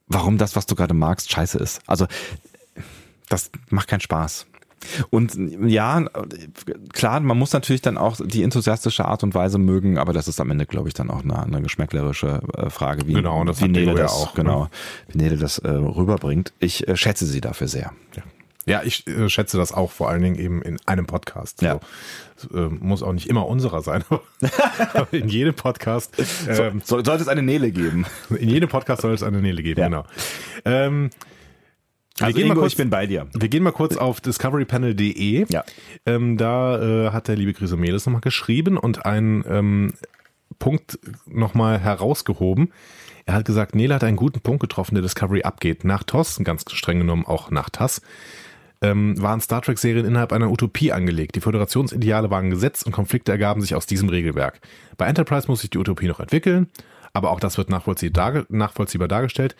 warum 0.06 0.38
das, 0.38 0.56
was 0.56 0.66
du 0.66 0.74
gerade 0.74 0.94
magst, 0.94 1.30
scheiße 1.32 1.58
ist. 1.58 1.80
Also, 1.86 2.06
das 3.28 3.50
macht 3.70 3.88
keinen 3.88 4.00
Spaß. 4.00 4.46
Und 5.10 5.36
ja, 5.66 6.02
klar, 6.92 7.20
man 7.20 7.38
muss 7.38 7.52
natürlich 7.52 7.82
dann 7.82 7.98
auch 7.98 8.16
die 8.22 8.42
enthusiastische 8.42 9.04
Art 9.04 9.22
und 9.22 9.34
Weise 9.34 9.58
mögen, 9.58 9.98
aber 9.98 10.12
das 10.12 10.26
ist 10.26 10.40
am 10.40 10.50
Ende, 10.50 10.64
glaube 10.64 10.88
ich, 10.88 10.94
dann 10.94 11.10
auch 11.10 11.22
eine, 11.22 11.42
eine 11.42 11.60
geschmäcklerische 11.62 12.40
äh, 12.56 12.70
Frage, 12.70 13.06
wie, 13.06 13.12
genau, 13.12 13.44
wie 13.46 13.68
Nele 13.68 13.94
das, 13.94 14.12
auch, 14.12 14.34
genau, 14.34 14.64
ne? 14.64 14.70
wie 15.08 15.18
Nele 15.18 15.36
das 15.36 15.58
äh, 15.58 15.68
rüberbringt. 15.70 16.54
Ich 16.58 16.88
äh, 16.88 16.96
schätze 16.96 17.26
sie 17.26 17.42
dafür 17.42 17.68
sehr. 17.68 17.92
Ja. 18.16 18.22
Ja, 18.66 18.82
ich 18.84 19.06
äh, 19.06 19.28
schätze 19.28 19.56
das 19.56 19.72
auch 19.72 19.90
vor 19.90 20.10
allen 20.10 20.22
Dingen 20.22 20.38
eben 20.38 20.62
in 20.62 20.78
einem 20.86 21.06
Podcast. 21.06 21.62
Ja. 21.62 21.80
So, 22.36 22.48
äh, 22.56 22.68
muss 22.68 23.02
auch 23.02 23.12
nicht 23.12 23.26
immer 23.26 23.46
unserer 23.46 23.82
sein, 23.82 24.04
aber 24.08 24.22
in 25.12 25.28
jedem 25.28 25.54
Podcast 25.54 26.14
ähm, 26.48 26.82
so, 26.84 27.02
sollte 27.02 27.22
es 27.22 27.28
eine 27.28 27.42
Nele 27.42 27.70
geben. 27.70 28.06
In 28.30 28.48
jedem 28.48 28.68
Podcast 28.68 29.02
soll 29.02 29.14
es 29.14 29.22
eine 29.22 29.40
Nele 29.40 29.62
geben, 29.62 29.80
ja. 29.80 29.86
genau. 29.86 30.04
Ähm, 30.64 31.10
wir 32.20 32.26
also 32.26 32.36
gehen 32.36 32.46
Ingo, 32.46 32.54
mal 32.56 32.60
kurz, 32.60 32.72
ich 32.72 32.76
bin 32.76 32.90
bei 32.90 33.06
dir. 33.06 33.28
Wir 33.32 33.48
gehen 33.48 33.62
mal 33.62 33.72
kurz 33.72 33.96
auf 33.96 34.20
discoverypanel.de. 34.20 35.46
Ja. 35.48 35.64
Ähm, 36.04 36.36
da 36.36 37.06
äh, 37.06 37.10
hat 37.12 37.28
der 37.28 37.36
liebe 37.36 37.54
Chrysomelis 37.54 38.04
nochmal 38.04 38.20
geschrieben 38.20 38.76
und 38.76 39.06
einen 39.06 39.42
ähm, 39.48 39.94
Punkt 40.58 40.98
nochmal 41.26 41.78
herausgehoben. 41.78 42.72
Er 43.24 43.34
hat 43.34 43.46
gesagt, 43.46 43.74
Nele 43.74 43.94
hat 43.94 44.04
einen 44.04 44.16
guten 44.16 44.40
Punkt 44.40 44.60
getroffen, 44.60 44.94
der 44.96 45.02
Discovery 45.02 45.44
abgeht. 45.44 45.84
Nach 45.84 46.02
TOS, 46.02 46.40
ganz 46.44 46.64
streng 46.70 46.98
genommen 46.98 47.24
auch 47.24 47.50
nach 47.50 47.70
TAS, 47.70 48.02
ähm, 48.82 49.20
waren 49.20 49.40
Star 49.40 49.62
Trek-Serien 49.62 50.06
innerhalb 50.06 50.32
einer 50.32 50.50
Utopie 50.50 50.92
angelegt. 50.92 51.34
Die 51.36 51.40
Föderationsideale 51.40 52.30
waren 52.30 52.50
gesetzt 52.50 52.86
und 52.86 52.92
Konflikte 52.92 53.32
ergaben 53.32 53.60
sich 53.60 53.74
aus 53.74 53.86
diesem 53.86 54.08
Regelwerk. 54.08 54.60
Bei 54.96 55.06
Enterprise 55.06 55.48
muss 55.48 55.60
sich 55.60 55.70
die 55.70 55.78
Utopie 55.78 56.06
noch 56.06 56.20
entwickeln, 56.20 56.68
aber 57.12 57.30
auch 57.30 57.40
das 57.40 57.58
wird 57.58 57.70
nachvollziehbar 57.70 59.08
dargestellt. 59.08 59.56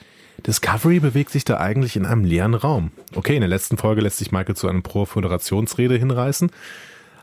Discovery 0.47 1.01
bewegt 1.01 1.31
sich 1.31 1.45
da 1.45 1.59
eigentlich 1.59 1.97
in 1.97 2.07
einem 2.07 2.25
leeren 2.25 2.55
Raum. 2.55 2.93
Okay, 3.15 3.35
in 3.35 3.41
der 3.41 3.49
letzten 3.49 3.77
Folge 3.77 4.01
lässt 4.01 4.19
sich 4.19 4.33
Michael 4.33 4.57
zu 4.57 4.69
einem 4.69 4.83
Pro-Föderationsrede 4.83 5.97
hinreißen, 5.97 6.51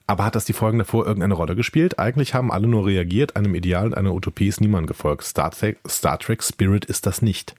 Aber 0.09 0.23
hat 0.23 0.35
das 0.35 0.45
die 0.45 0.53
Folgen 0.53 0.77
davor 0.77 1.05
irgendeine 1.05 1.33
Rolle 1.33 1.55
gespielt? 1.55 1.99
Eigentlich 1.99 2.33
haben 2.33 2.51
alle 2.51 2.67
nur 2.67 2.85
reagiert, 2.85 3.35
einem 3.35 3.55
Ideal 3.55 3.87
und 3.87 3.95
einer 3.95 4.13
Utopie 4.13 4.47
ist 4.47 4.61
niemand 4.61 4.87
gefolgt. 4.87 5.23
Star 5.23 5.51
Trek, 5.51 5.79
Star 5.87 6.17
Trek 6.17 6.43
Spirit 6.43 6.85
ist 6.85 7.05
das 7.05 7.21
nicht. 7.21 7.55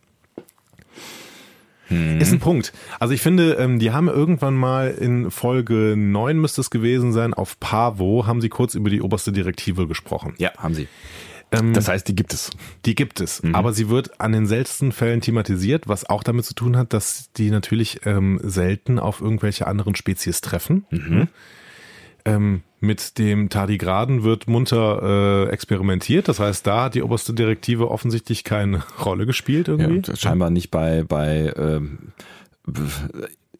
Hm. 1.88 2.20
Ist 2.20 2.32
ein 2.32 2.38
Punkt. 2.38 2.72
Also 3.00 3.14
ich 3.14 3.20
finde, 3.20 3.54
ähm, 3.54 3.78
die 3.78 3.90
haben 3.90 4.08
irgendwann 4.08 4.54
mal 4.54 4.90
in 4.90 5.30
Folge 5.30 5.94
9 5.96 6.38
müsste 6.38 6.60
es 6.60 6.70
gewesen 6.70 7.12
sein, 7.12 7.34
auf 7.34 7.58
Pavo 7.60 8.26
haben 8.26 8.40
sie 8.40 8.48
kurz 8.48 8.74
über 8.74 8.90
die 8.90 9.02
oberste 9.02 9.32
Direktive 9.32 9.86
gesprochen. 9.86 10.34
Ja, 10.38 10.52
haben 10.56 10.74
sie. 10.74 10.88
Ähm, 11.50 11.72
das 11.72 11.88
heißt, 11.88 12.06
die 12.06 12.14
gibt 12.14 12.34
es. 12.34 12.50
Die 12.84 12.94
gibt 12.94 13.20
es. 13.20 13.42
Mhm. 13.42 13.54
Aber 13.54 13.72
sie 13.72 13.88
wird 13.88 14.20
an 14.20 14.32
den 14.32 14.46
seltensten 14.46 14.92
Fällen 14.92 15.20
thematisiert, 15.20 15.88
was 15.88 16.08
auch 16.08 16.22
damit 16.22 16.44
zu 16.44 16.54
tun 16.54 16.76
hat, 16.76 16.92
dass 16.92 17.32
die 17.32 17.50
natürlich 17.50 18.00
ähm, 18.04 18.38
selten 18.42 18.98
auf 18.98 19.20
irgendwelche 19.20 19.66
anderen 19.66 19.94
Spezies 19.94 20.40
treffen. 20.40 20.86
Mhm. 20.90 21.28
Ähm, 22.24 22.62
mit 22.80 23.18
dem 23.18 23.48
Tardigraden 23.48 24.22
wird 24.22 24.46
munter 24.46 25.46
äh, 25.48 25.50
experimentiert. 25.50 26.28
Das 26.28 26.38
heißt, 26.38 26.66
da 26.66 26.84
hat 26.84 26.94
die 26.94 27.02
oberste 27.02 27.34
Direktive 27.34 27.90
offensichtlich 27.90 28.44
keine 28.44 28.82
Rolle 29.04 29.26
gespielt 29.26 29.68
irgendwie. 29.68 30.02
Ja, 30.08 30.16
scheinbar 30.16 30.50
nicht 30.50 30.70
bei, 30.70 31.02
bei 31.02 31.52
ähm, 31.56 32.12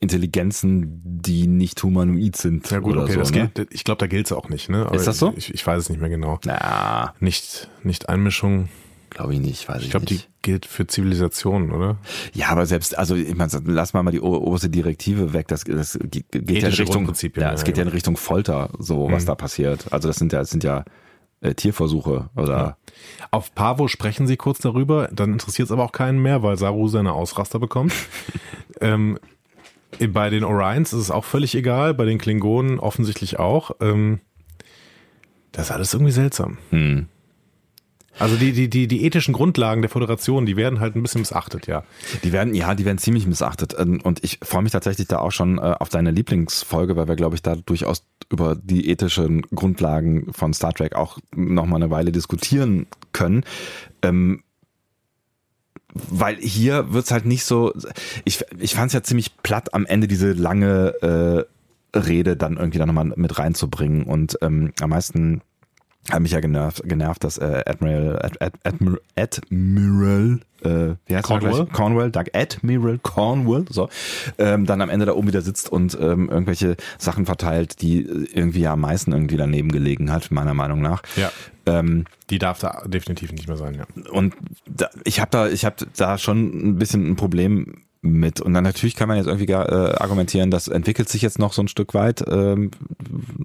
Intelligenzen, 0.01 1.03
die 1.05 1.49
nicht 1.49 1.83
humanoid 1.83 2.37
sind. 2.37 2.71
Ja 2.71 2.79
gut, 2.79 2.97
okay, 2.97 3.12
so, 3.12 3.19
das 3.19 3.33
ne? 3.33 3.51
gilt, 3.53 3.73
ich 3.73 3.83
glaube, 3.83 3.99
da 3.99 4.07
gilt 4.07 4.27
es 4.27 4.33
auch 4.33 4.49
nicht. 4.49 4.69
Ne? 4.69 4.89
Ist 4.93 5.07
das 5.07 5.19
so? 5.19 5.35
Ich, 5.37 5.53
ich 5.53 5.66
weiß 5.66 5.83
es 5.83 5.89
nicht 5.91 6.01
mehr 6.01 6.11
genau. 6.11 6.39
Na, 6.45 7.14
Nicht, 7.19 7.69
nicht 7.83 8.09
Einmischung. 8.09 8.69
Glaube 9.11 9.35
ich 9.35 9.41
nicht, 9.41 9.69
weiß 9.69 9.79
ich, 9.79 9.85
Ich 9.85 9.91
glaube, 9.91 10.07
die 10.07 10.15
nicht. 10.15 10.29
gilt 10.43 10.67
für 10.67 10.87
Zivilisationen, 10.87 11.73
oder? 11.73 11.99
Ja, 12.35 12.49
aber 12.49 12.67
selbst, 12.67 12.97
also 12.99 13.15
ich 13.15 13.35
meine, 13.35 13.51
lass 13.67 13.93
mal 13.93 14.03
mal 14.03 14.11
die 14.11 14.21
oberste 14.21 14.69
Direktive 14.71 15.33
weg. 15.33 15.49
Das, 15.49 15.65
das 15.65 15.99
geht 16.03 16.25
ja 16.63 16.69
in 16.69 16.75
Richtung, 16.75 17.07
ja, 17.37 17.43
ja, 17.43 17.53
es 17.53 17.65
geht 17.65 17.77
ja 17.77 17.83
in 17.83 17.87
genau. 17.89 17.95
Richtung 17.95 18.17
Folter, 18.17 18.71
so 18.79 19.11
was 19.11 19.23
Mhm. 19.25 19.27
da 19.27 19.35
passiert. 19.35 19.93
Also 19.93 20.09
das 20.09 20.17
sind 20.17 20.33
ja, 20.33 20.41
das 20.41 20.51
sind 20.51 20.65
ja 20.65 20.85
äh, 21.41 21.55
Tierversuche 21.55 22.31
oder 22.37 22.77
Auf 23.31 23.55
Pavo 23.55 23.87
sprechen 23.89 24.27
sie 24.27 24.37
kurz 24.37 24.59
darüber, 24.59 25.09
dann 25.13 25.33
interessiert 25.33 25.67
es 25.67 25.73
aber 25.73 25.85
auch 25.85 25.93
keinen 25.93 26.21
mehr, 26.21 26.43
weil 26.43 26.57
Saru 26.59 26.89
seine 26.89 27.13
Ausraster 27.13 27.59
bekommt. 27.61 27.93
ähm, 28.81 29.19
bei 30.13 30.31
den 30.31 30.45
Orions 30.45 30.93
ist 30.93 31.01
es 31.01 31.11
auch 31.11 31.25
völlig 31.25 31.55
egal, 31.55 31.95
bei 31.95 32.05
den 32.05 32.19
Klingonen 32.19 32.79
offensichtlich 32.79 33.39
auch. 33.39 33.71
Ähm, 33.81 34.21
das 35.53 35.67
ist 35.67 35.71
alles 35.73 35.95
irgendwie 35.95 36.13
seltsam. 36.13 36.59
hm. 36.71 37.07
Also 38.19 38.37
die, 38.37 38.53
die, 38.53 38.69
die, 38.69 38.89
die 38.89 39.05
ethischen 39.05 39.35
Grundlagen 39.35 39.83
der 39.83 39.91
Föderation, 39.91 40.47
die 40.47 40.57
werden 40.57 40.81
halt 40.81 40.97
ein 40.97 41.03
bisschen 41.03 41.21
missachtet, 41.21 41.66
ja. 41.66 41.85
Die 42.25 42.33
werden, 42.33 42.55
ja, 42.55 42.75
die 42.75 42.85
werden 42.85 42.99
ziemlich 42.99 43.27
missachtet. 43.27 43.75
Ähm, 43.79 44.01
Und 44.03 44.25
ich 44.25 44.39
freue 44.43 44.62
mich 44.62 44.73
tatsächlich 44.73 45.09
da 45.09 45.19
auch 45.19 45.33
schon 45.33 45.59
äh, 45.59 45.75
auf 45.79 45.89
deine 45.89 46.11
Lieblingsfolge, 46.11 46.97
weil 46.97 47.09
wir, 47.09 47.16
glaube 47.16 47.37
ich, 47.37 47.43
da 47.43 47.55
durchaus 47.57 48.05
über 48.31 48.57
die 48.57 48.89
ethischen 48.91 49.43
Grundlagen 49.43 50.33
von 50.33 50.53
Star 50.53 50.73
Trek 50.75 50.95
auch 50.95 51.19
noch 51.35 51.66
mal 51.66 51.77
eine 51.77 51.91
Weile 51.91 52.12
diskutieren 52.12 52.87
können. 53.12 53.45
Ähm, 54.03 54.43
weil 55.95 56.37
hier 56.37 56.93
wird's 56.93 57.11
halt 57.11 57.25
nicht 57.25 57.45
so, 57.45 57.73
ich, 58.25 58.45
ich 58.59 58.75
fand 58.75 58.89
es 58.89 58.93
ja 58.93 59.03
ziemlich 59.03 59.39
platt 59.43 59.75
am 59.75 59.87
Ende 59.87 60.07
diese 60.07 60.33
lange 60.33 61.47
äh, 61.95 61.99
Rede 61.99 62.37
dann 62.37 62.59
irgendwie 62.59 62.79
da 62.79 62.87
nochmal 62.87 63.12
mit 63.16 63.39
reinzubringen 63.39 64.05
und 64.05 64.39
ähm, 64.43 64.73
am 64.81 64.91
meisten 64.91 65.41
hat 66.11 66.21
mich 66.21 66.33
ja 66.33 66.41
genervt, 66.41 66.83
genervt 66.85 67.25
dass 67.25 67.39
äh, 67.39 67.63
Admiral, 67.67 68.19
Ad, 68.23 68.37
Ad, 68.41 68.59
Admiral, 68.65 69.01
Admiral 69.17 70.41
äh, 70.63 70.97
wie 71.07 71.15
heißt 71.15 71.27
Cornwall? 71.27 71.67
Cornwall, 71.67 72.11
danke, 72.11 72.33
Admiral 72.35 72.99
Cornwall, 72.99 73.65
so, 73.71 73.89
ähm, 74.39 74.67
dann 74.67 74.81
am 74.81 74.91
Ende 74.91 75.07
da 75.07 75.13
oben 75.13 75.29
wieder 75.29 75.43
sitzt 75.43 75.71
und 75.71 75.97
ähm, 76.01 76.29
irgendwelche 76.29 76.77
Sachen 76.99 77.27
verteilt, 77.27 77.81
die 77.81 78.01
irgendwie 78.01 78.61
ja 78.61 78.73
am 78.73 78.81
meisten 78.81 79.13
irgendwie 79.13 79.37
daneben 79.37 79.71
gelegen 79.71 80.11
hat, 80.11 80.31
meiner 80.31 80.55
Meinung 80.55 80.81
nach. 80.81 81.03
Ja. 81.17 81.31
Ähm, 81.67 82.07
Die 82.31 82.39
darf 82.39 82.59
da 82.59 82.83
definitiv 82.87 83.31
nicht 83.33 83.47
mehr 83.47 83.57
sein, 83.57 83.75
ja. 83.75 84.11
und 84.11 84.35
da, 84.67 84.89
ich 85.05 85.21
habe 85.21 85.31
da, 85.31 85.49
ich 85.49 85.65
habe 85.65 85.77
da 85.97 86.19
schon 86.19 86.71
ein 86.71 86.77
bisschen 86.77 87.09
ein 87.09 87.17
Problem 87.17 87.83
mit. 88.01 88.41
Und 88.41 88.55
dann 88.55 88.65
natürlich 88.65 88.97
kann 88.97 89.09
man 89.09 89.17
jetzt 89.17 89.27
irgendwie 89.27 89.47
gar, 89.47 89.69
äh, 89.69 89.95
argumentieren, 89.97 90.51
das 90.51 90.69
entwickelt 90.69 91.09
sich 91.09 91.23
jetzt 91.23 91.39
noch 91.39 91.53
so 91.53 91.63
ein 91.63 91.69
Stück 91.69 91.95
weit, 91.95 92.25
ähm, 92.29 92.71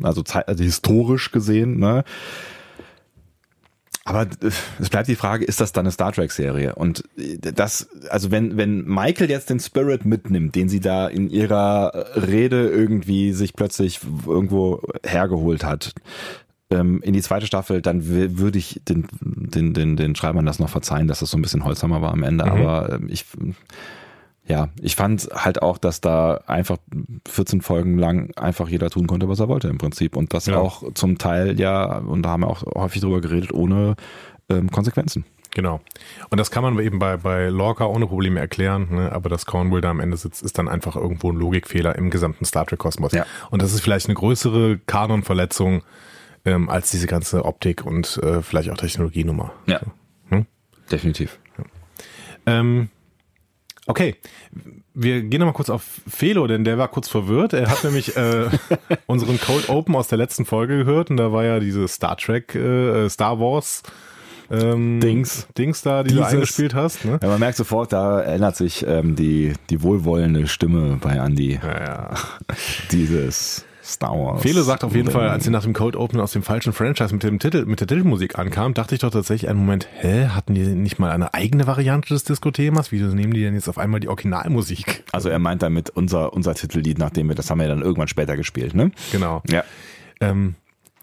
also, 0.01 0.24
also 0.45 0.64
historisch 0.64 1.32
gesehen, 1.32 1.80
ne? 1.80 2.04
Aber 4.06 4.24
äh, 4.24 4.51
es 4.80 4.89
bleibt 4.89 5.08
die 5.08 5.16
Frage, 5.16 5.45
ist 5.45 5.62
das 5.62 5.72
dann 5.72 5.86
eine 5.86 5.91
Star 5.91 6.12
Trek-Serie? 6.12 6.76
Und 6.76 7.04
äh, 7.18 7.38
das, 7.38 7.88
also 8.10 8.32
wenn, 8.32 8.58
wenn 8.58 8.86
Michael 8.86 9.30
jetzt 9.30 9.49
den 9.49 9.60
Spirit 9.60 10.06
mitnimmt, 10.06 10.56
den 10.56 10.70
sie 10.70 10.80
da 10.80 11.08
in 11.08 11.30
ihrer 11.30 11.91
Rede 12.16 12.68
irgendwie 12.68 13.32
sich 13.34 13.54
plötzlich 13.54 14.01
irgendwo 14.28 14.82
hergeholt 15.06 15.64
hat, 15.64 15.93
ähm, 16.70 17.01
in 17.01 17.14
die 17.14 17.22
zweite 17.22 17.45
Staffel, 17.45 17.82
dann 17.82 18.08
würde 18.08 18.58
ich 18.58 18.82
den, 18.88 19.08
den, 19.22 19.74
den, 19.74 19.95
den 19.95 20.16
Schreibern 20.16 20.45
das 20.45 20.60
noch 20.60 20.70
verzeihen, 20.70 21.08
dass 21.08 21.20
das 21.20 21.32
so 21.32 21.38
ein 21.38 21.41
bisschen 21.41 21.64
holzhammer 21.64 22.01
war 22.01 22.12
am 22.12 22.24
Ende. 22.24 22.45
Mhm. 22.45 22.51
Aber 22.51 22.93
ähm, 22.93 23.08
ich, 23.10 23.26
ja, 24.45 24.69
ich 24.81 24.95
fand 24.95 25.29
halt 25.33 25.61
auch, 25.61 25.77
dass 25.77 26.01
da 26.01 26.41
einfach 26.47 26.77
14 27.27 27.61
Folgen 27.61 27.97
lang 27.97 28.31
einfach 28.35 28.67
jeder 28.67 28.89
tun 28.89 29.07
konnte, 29.07 29.29
was 29.29 29.39
er 29.39 29.47
wollte 29.47 29.69
im 29.69 29.77
Prinzip. 29.77 30.15
Und 30.17 30.33
das 30.33 30.47
Ja. 30.47 30.57
auch 30.57 30.83
zum 30.93 31.17
Teil 31.17 31.59
ja, 31.59 31.99
und 31.99 32.23
da 32.23 32.29
haben 32.31 32.41
wir 32.43 32.49
auch 32.49 32.63
häufig 32.75 33.01
drüber 33.01 33.21
geredet, 33.21 33.53
ohne 33.53 33.95
ähm, 34.49 34.69
Konsequenzen. 34.69 35.25
Genau. 35.55 35.81
Und 36.29 36.39
das 36.39 36.49
kann 36.51 36.63
man 36.63 36.79
eben 36.79 36.97
bei, 36.99 37.17
bei 37.17 37.47
Lorca 37.49 37.85
ohne 37.85 38.07
Probleme 38.07 38.39
erklären, 38.39 38.87
ne? 38.89 39.11
aber 39.11 39.29
dass 39.29 39.45
Cornwall 39.45 39.81
da 39.81 39.91
am 39.91 39.99
Ende 39.99 40.17
sitzt, 40.17 40.41
ist 40.41 40.57
dann 40.57 40.67
einfach 40.67 40.95
irgendwo 40.95 41.31
ein 41.31 41.37
Logikfehler 41.37 41.95
im 41.95 42.09
gesamten 42.09 42.43
Star 42.43 42.65
Trek-Kosmos. 42.65 43.11
Ja. 43.13 43.25
Und 43.51 43.61
das 43.61 43.71
ist 43.71 43.81
vielleicht 43.81 44.07
eine 44.07 44.15
größere 44.15 44.79
Kanonverletzung 44.79 45.83
ähm, 46.43 46.69
als 46.69 46.89
diese 46.89 47.05
ganze 47.07 47.45
Optik 47.45 47.85
und 47.85 48.17
äh, 48.23 48.41
vielleicht 48.41 48.71
auch 48.71 48.77
Technologienummer. 48.77 49.53
Ja. 49.67 49.79
Hm? 50.29 50.47
Definitiv. 50.91 51.39
Ähm, 52.45 52.89
okay, 53.88 54.15
wir 54.93 55.21
gehen 55.23 55.39
nochmal 55.39 55.53
kurz 55.53 55.69
auf 55.69 55.84
Felo, 56.07 56.47
denn 56.47 56.63
der 56.63 56.77
war 56.77 56.88
kurz 56.88 57.09
verwirrt. 57.09 57.53
Er 57.53 57.69
hat 57.69 57.84
nämlich 57.84 58.15
äh, 58.15 58.45
unseren 59.07 59.39
Cold 59.39 59.69
Open 59.69 59.95
aus 59.95 60.07
der 60.07 60.17
letzten 60.17 60.45
Folge 60.45 60.77
gehört 60.77 61.09
und 61.09 61.17
da 61.17 61.31
war 61.31 61.43
ja 61.43 61.59
diese 61.59 61.88
Star 61.88 62.17
Trek, 62.17 62.55
äh, 62.55 63.09
Star 63.09 63.39
Wars 63.39 63.84
ähm, 64.51 64.99
Dings. 64.99 65.47
Dings 65.57 65.81
da, 65.81 66.03
die 66.03 66.09
du 66.09 66.15
Dieses- 66.17 66.34
eingespielt 66.34 66.73
hast. 66.75 67.05
Ne? 67.05 67.19
Ja, 67.21 67.27
man 67.29 67.39
merkt 67.39 67.57
sofort, 67.57 67.91
da 67.93 68.21
ändert 68.21 68.55
sich 68.55 68.86
ähm, 68.86 69.15
die, 69.15 69.53
die 69.69 69.81
wohlwollende 69.81 70.47
Stimme 70.47 70.97
bei 71.01 71.15
Andy. 71.15 71.59
Ja, 71.61 71.79
ja. 71.84 72.13
Dieses 72.91 73.65
Star 73.84 74.11
Wars. 74.11 74.41
Felo 74.41 74.61
sagt 74.63 74.84
auf 74.84 74.95
jeden 74.95 75.11
Fall, 75.11 75.29
als 75.29 75.43
sie 75.43 75.49
nach 75.49 75.63
dem 75.63 75.73
Cold 75.73 75.95
Open 75.95 76.19
aus 76.19 76.31
dem 76.31 76.41
falschen 76.41 76.71
Franchise 76.71 77.13
mit 77.13 77.23
dem 77.23 77.39
Titel, 77.39 77.65
mit 77.65 77.81
der 77.81 77.88
Titelmusik 77.88 78.39
ankam, 78.39 78.73
dachte 78.73 78.95
ich 78.95 79.01
doch 79.01 79.11
tatsächlich 79.11 79.49
einen 79.49 79.59
Moment, 79.59 79.88
hä, 79.99 80.27
hatten 80.27 80.53
die 80.53 80.61
nicht 80.61 80.99
mal 80.99 81.11
eine 81.11 81.34
eigene 81.34 81.67
Variante 81.67 82.09
des 82.09 82.23
Disco-Themas? 82.23 82.91
Wieso 82.91 83.07
nehmen 83.07 83.34
die 83.34 83.41
denn 83.41 83.55
jetzt 83.55 83.67
auf 83.67 83.77
einmal 83.77 83.99
die 83.99 84.07
Originalmusik? 84.07 85.03
Also 85.11 85.29
er 85.29 85.39
meint 85.39 85.61
damit 85.61 85.89
unser, 85.89 86.34
unser 86.34 86.55
Titellied, 86.55 86.97
nachdem 86.97 87.27
wir, 87.27 87.36
das 87.36 87.49
haben 87.49 87.59
wir 87.59 87.67
dann 87.67 87.81
irgendwann 87.81 88.07
später 88.07 88.38
gespielt, 88.38 88.73
ne? 88.73 88.91
Genau. 89.11 89.41
Ja. 89.49 89.63
Ähm, 90.21 90.55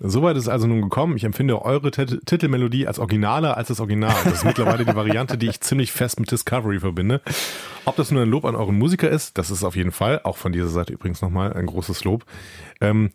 Soweit 0.03 0.37
ist 0.37 0.45
es 0.45 0.49
also 0.49 0.67
nun 0.67 0.81
gekommen. 0.81 1.15
Ich 1.17 1.25
empfinde 1.25 1.61
eure 1.63 1.91
Tit- 1.91 2.25
Titelmelodie 2.25 2.87
als 2.87 2.99
originaler 2.99 3.59
als 3.59 3.69
das 3.69 3.81
Original. 3.81 4.15
Das 4.25 4.33
ist 4.33 4.45
mittlerweile 4.45 4.87
die 4.87 4.95
Variante, 4.97 5.37
die 5.37 5.49
ich 5.49 5.61
ziemlich 5.61 5.93
fest 5.93 6.19
mit 6.19 6.31
Discovery 6.31 6.81
verbinde. 6.81 7.21
Ob 7.85 7.97
das 7.97 8.11
nur 8.11 8.23
ein 8.23 8.29
Lob 8.31 8.47
an 8.47 8.57
euren 8.57 8.79
Musiker 8.79 9.11
ist, 9.11 9.37
das 9.37 9.51
ist 9.51 9.63
auf 9.63 9.77
jeden 9.77 9.93
Fall, 9.93 10.21
auch 10.25 10.39
von 10.39 10.53
dieser 10.53 10.69
Seite 10.69 10.95
übrigens 10.95 11.21
nochmal 11.21 11.53
ein 11.53 11.67
großes 11.67 12.05
Lob. 12.05 12.25
Ähm, 12.81 13.11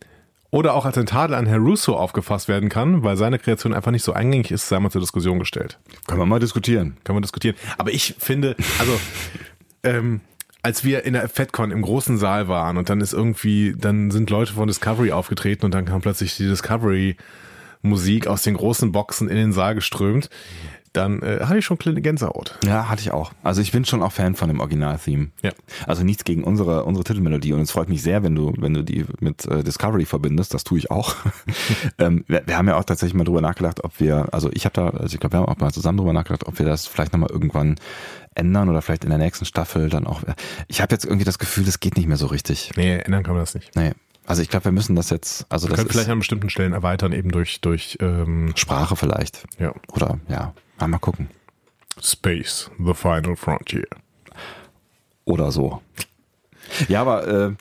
oder 0.52 0.76
auch 0.76 0.86
als 0.86 0.98
ein 0.98 1.08
Tadel 1.08 1.36
an 1.36 1.48
Herr 1.48 1.58
Russo 1.58 1.96
aufgefasst 1.98 2.48
werden 2.48 2.70
kann, 2.70 3.04
weil 3.04 3.18
seine 3.18 3.40
Kreation 3.40 3.74
einfach 3.74 3.92
nicht 3.92 4.04
so 4.04 4.14
eingängig 4.14 4.52
ist, 4.52 4.70
sei 4.70 4.80
mal 4.80 4.92
zur 4.92 5.02
Diskussion 5.02 5.40
gestellt. 5.40 5.80
Können 6.06 6.22
wir 6.22 6.26
mal 6.28 6.40
diskutieren. 6.40 6.98
Kann 7.04 7.16
man 7.16 7.24
diskutieren. 7.24 7.56
Aber 7.80 7.92
ich 7.92 8.16
finde, 8.20 8.56
also, 8.80 8.98
ähm, 9.84 10.22
als 10.66 10.84
wir 10.84 11.05
in 11.05 11.13
der 11.13 11.30
FedCon 11.30 11.70
im 11.70 11.84
großen 11.84 12.18
Saal 12.18 12.47
waren 12.47 12.78
und 12.78 12.89
dann 12.89 12.99
ist 12.99 13.13
irgendwie, 13.13 13.76
dann 13.78 14.09
sind 14.09 14.32
Leute 14.32 14.53
von 14.53 14.68
Discovery 14.68 15.11
aufgetreten 15.11 15.63
und 15.63 15.76
dann 15.76 15.86
kam 15.86 16.01
plötzlich 16.01 16.38
die 16.38 16.47
Discovery 16.47 17.18
Musik 17.84 18.26
aus 18.26 18.41
den 18.41 18.55
großen 18.55 18.91
Boxen 18.91 19.30
in 19.30 19.36
den 19.36 19.53
Saal 19.53 19.76
geströmt, 19.76 20.32
dann 20.91 21.22
äh, 21.22 21.41
hatte 21.41 21.59
ich 21.59 21.66
schon 21.66 21.78
kleine 21.78 22.01
Gänsehaut. 22.01 22.57
Ja, 22.66 22.89
hatte 22.89 23.01
ich 23.01 23.11
auch. 23.11 23.32
Also 23.43 23.61
ich 23.61 23.72
bin 23.74 23.86
schon 23.86 24.01
auch 24.01 24.11
Fan 24.11 24.34
von 24.34 24.47
dem 24.47 24.59
Original-Theme. 24.59 25.28
Ja. 25.43 25.51
Also 25.86 26.03
nichts 26.03 26.24
gegen 26.24 26.43
unsere, 26.43 26.86
unsere 26.86 27.03
Titelmelodie 27.03 27.53
und 27.53 27.61
es 27.61 27.70
freut 27.70 27.89
mich 27.89 28.01
sehr, 28.01 28.24
wenn 28.24 28.34
du, 28.34 28.53
wenn 28.57 28.74
du 28.74 28.84
die 28.84 29.05
mit 29.20 29.45
äh, 29.45 29.63
Discovery 29.63 30.05
verbindest. 30.05 30.55
Das 30.55 30.63
tue 30.63 30.80
ich 30.80 30.89
auch. 30.89 31.16
ähm, 31.99 32.26
wir, 32.28 32.41
wir 32.47 32.57
haben 32.57 32.68
ja 32.68 32.78
auch 32.78 32.86
tatsächlich 32.86 33.13
mal 33.13 33.24
drüber 33.24 33.41
nachgedacht, 33.41 33.84
ob 33.84 33.99
wir, 33.99 34.34
also 34.34 34.49
ich 34.51 34.66
habe 34.66 34.74
da, 34.74 34.89
also 34.89 35.13
ich 35.13 35.20
glaube, 35.20 35.34
wir 35.34 35.39
haben 35.41 35.49
auch 35.49 35.57
mal 35.57 35.72
zusammen 35.72 35.99
drüber 35.99 36.13
nachgedacht, 36.13 36.47
ob 36.47 36.57
wir 36.57 36.66
das 36.66 36.88
vielleicht 36.88 37.13
nochmal 37.13 37.30
irgendwann 37.30 37.76
ändern 38.36 38.70
oder 38.70 38.82
vielleicht 38.82 39.04
in 39.04 39.10
der 39.10 39.20
nächsten 39.20 39.46
Staffel 39.46 39.90
dann 39.90 40.06
auch. 40.06 40.22
Ich 40.68 40.82
habe 40.82 40.94
jetzt 40.94 41.06
irgendwie 41.06 41.26
das 41.26 41.40
Gefühl, 41.40 41.66
das 41.66 41.80
geht 41.80 41.98
nicht 41.98 42.08
mehr 42.08 42.18
so 42.18 42.28
richtig. 42.28 42.72
Nee, 42.76 42.98
ändern 42.98 43.24
kann 43.24 43.34
man 43.34 43.42
das 43.42 43.56
nicht. 43.56 43.76
Nee. 43.76 43.94
Also 44.28 44.42
ich 44.42 44.50
glaube, 44.50 44.66
wir 44.66 44.72
müssen 44.72 44.96
das 44.96 45.10
jetzt, 45.10 45.46
also 45.50 45.68
Wir 45.68 45.72
das 45.72 45.80
können 45.80 45.90
vielleicht 45.92 46.10
an 46.10 46.20
bestimmten 46.20 46.50
Stellen 46.50 46.74
erweitern, 46.74 47.14
eben 47.14 47.32
durch, 47.32 47.62
durch 47.62 47.98
ähm, 48.02 48.54
Sprache 48.56 48.96
vielleicht. 48.96 49.46
ja. 49.60 49.74
Oder 49.94 50.20
ja, 50.28 50.54
mal, 50.80 50.88
mal 50.88 50.98
gucken. 50.98 51.30
Space, 52.02 52.72
the 52.84 52.94
final 52.94 53.36
frontier. 53.36 53.88
Oder 55.26 55.52
so. 55.52 55.82
Ja, 56.88 57.02
aber 57.02 57.28
äh, 57.28 57.52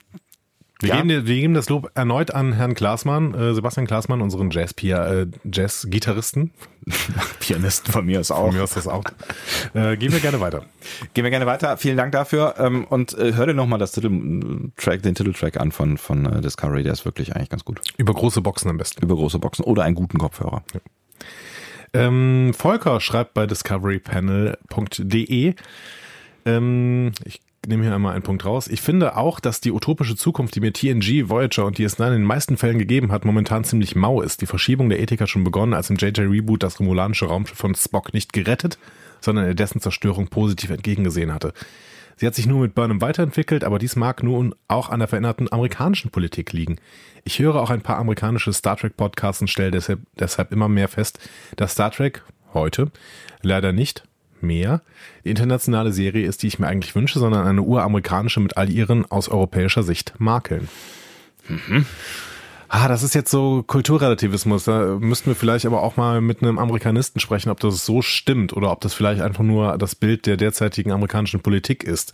Wir, 0.81 0.89
Ja. 0.89 0.97
geben, 0.97 1.09
wir 1.09 1.21
geben 1.35 1.53
das 1.53 1.69
Lob 1.69 1.89
erneut 1.95 2.31
an 2.31 2.51
Herrn 2.51 2.75
Klaasmann, 2.75 3.33
äh, 3.33 3.53
Sebastian 3.53 3.87
Klaasmann, 3.87 4.21
unseren 4.21 4.51
äh, 4.51 5.25
Jazz-Gitarristen. 5.49 6.51
Pianisten 7.39 7.91
von 7.93 8.05
mir 8.05 8.19
ist 8.19 8.31
auch. 8.31 8.47
Von 8.47 8.55
mir 8.55 8.63
ist 8.63 8.75
das 8.75 8.87
auch. 8.87 9.03
Äh, 9.73 9.95
gehen 9.97 10.11
wir 10.11 10.19
gerne 10.19 10.41
weiter. 10.41 10.65
Gehen 11.13 11.23
wir 11.23 11.31
gerne 11.31 11.45
weiter. 11.45 11.77
Vielen 11.77 11.95
Dank 11.97 12.11
dafür. 12.11 12.55
Ähm, 12.57 12.83
und 12.83 13.17
äh, 13.17 13.33
hör 13.33 13.47
dir 13.47 13.53
nochmal 13.53 13.79
das 13.79 13.93
Titeltrack, 13.93 15.01
den 15.01 15.15
Titeltrack 15.15 15.57
an 15.59 15.71
von, 15.71 15.97
von 15.97 16.25
äh, 16.25 16.41
Discovery. 16.41 16.83
Der 16.83 16.91
ist 16.93 17.05
wirklich 17.05 17.35
eigentlich 17.35 17.49
ganz 17.49 17.63
gut. 17.63 17.79
Über 17.97 18.13
große 18.13 18.41
Boxen 18.41 18.69
am 18.69 18.77
besten. 18.77 19.01
Über 19.03 19.15
große 19.15 19.39
Boxen 19.39 19.63
oder 19.63 19.83
einen 19.83 19.95
guten 19.95 20.17
Kopfhörer. 20.17 20.63
Ähm, 21.93 22.53
Volker 22.53 22.99
schreibt 22.99 23.33
bei 23.33 23.47
discoverypanel.de, 23.47 25.55
ähm, 26.45 27.11
ich 27.23 27.39
nehme 27.67 27.83
hier 27.83 27.93
einmal 27.93 28.13
einen 28.13 28.23
Punkt 28.23 28.45
raus. 28.45 28.67
Ich 28.67 28.81
finde 28.81 29.17
auch, 29.17 29.39
dass 29.39 29.61
die 29.61 29.71
utopische 29.71 30.15
Zukunft, 30.15 30.55
die 30.55 30.59
mir 30.59 30.73
TNG, 30.73 31.29
Voyager 31.29 31.65
und 31.65 31.77
DS9 31.77 32.07
in 32.07 32.13
den 32.13 32.23
meisten 32.23 32.57
Fällen 32.57 32.79
gegeben 32.79 33.11
hat, 33.11 33.25
momentan 33.25 33.63
ziemlich 33.63 33.95
mau 33.95 34.21
ist. 34.21 34.41
Die 34.41 34.45
Verschiebung 34.45 34.89
der 34.89 34.99
Ethik 34.99 35.21
hat 35.21 35.29
schon 35.29 35.43
begonnen, 35.43 35.73
als 35.73 35.89
im 35.89 35.97
JJ-Reboot 35.97 36.63
das 36.63 36.79
romulanische 36.79 37.25
Raumschiff 37.25 37.57
von 37.57 37.75
Spock 37.75 38.13
nicht 38.13 38.33
gerettet, 38.33 38.77
sondern 39.21 39.45
er 39.45 39.55
dessen 39.55 39.81
Zerstörung 39.81 40.27
positiv 40.27 40.69
entgegengesehen 40.69 41.33
hatte. 41.33 41.53
Sie 42.17 42.25
hat 42.25 42.35
sich 42.35 42.45
nur 42.45 42.61
mit 42.61 42.75
Burnham 42.75 43.01
weiterentwickelt, 43.01 43.63
aber 43.63 43.77
dies 43.77 43.95
mag 43.95 44.23
nun 44.23 44.55
auch 44.67 44.89
an 44.89 44.99
der 44.99 45.07
veränderten 45.07 45.51
amerikanischen 45.51 46.11
Politik 46.11 46.53
liegen. 46.53 46.77
Ich 47.25 47.39
höre 47.39 47.55
auch 47.55 47.69
ein 47.69 47.81
paar 47.81 47.97
amerikanische 47.97 48.53
Star 48.53 48.77
Trek 48.77 48.95
Podcasts 48.95 49.41
und 49.41 49.49
stelle 49.49 49.71
deshalb, 49.71 49.99
deshalb 50.17 50.51
immer 50.53 50.69
mehr 50.69 50.87
fest, 50.87 51.19
dass 51.57 51.73
Star 51.73 51.91
Trek 51.91 52.23
heute 52.53 52.91
leider 53.41 53.73
nicht 53.73 54.03
mehr 54.41 54.81
die 55.23 55.29
internationale 55.29 55.91
Serie 55.91 56.27
ist, 56.27 56.43
die 56.43 56.47
ich 56.47 56.59
mir 56.59 56.67
eigentlich 56.67 56.95
wünsche, 56.95 57.19
sondern 57.19 57.47
eine 57.47 57.61
uramerikanische 57.61 58.39
mit 58.39 58.57
all 58.57 58.69
ihren 58.69 59.09
aus 59.09 59.29
europäischer 59.29 59.83
Sicht 59.83 60.13
Makeln. 60.19 60.69
Ah, 62.67 62.87
das 62.87 63.03
ist 63.03 63.13
jetzt 63.13 63.31
so 63.31 63.63
Kulturrelativismus. 63.65 64.65
Da 64.65 64.97
müssten 64.99 65.27
wir 65.27 65.35
vielleicht 65.35 65.65
aber 65.65 65.83
auch 65.83 65.97
mal 65.97 66.19
mit 66.21 66.41
einem 66.41 66.57
Amerikanisten 66.57 67.19
sprechen, 67.19 67.49
ob 67.49 67.59
das 67.59 67.85
so 67.85 68.01
stimmt 68.01 68.53
oder 68.53 68.71
ob 68.71 68.81
das 68.81 68.93
vielleicht 68.93 69.21
einfach 69.21 69.43
nur 69.43 69.77
das 69.77 69.95
Bild 69.95 70.25
der 70.25 70.35
derzeitigen 70.35 70.91
amerikanischen 70.91 71.41
Politik 71.41 71.83
ist, 71.83 72.13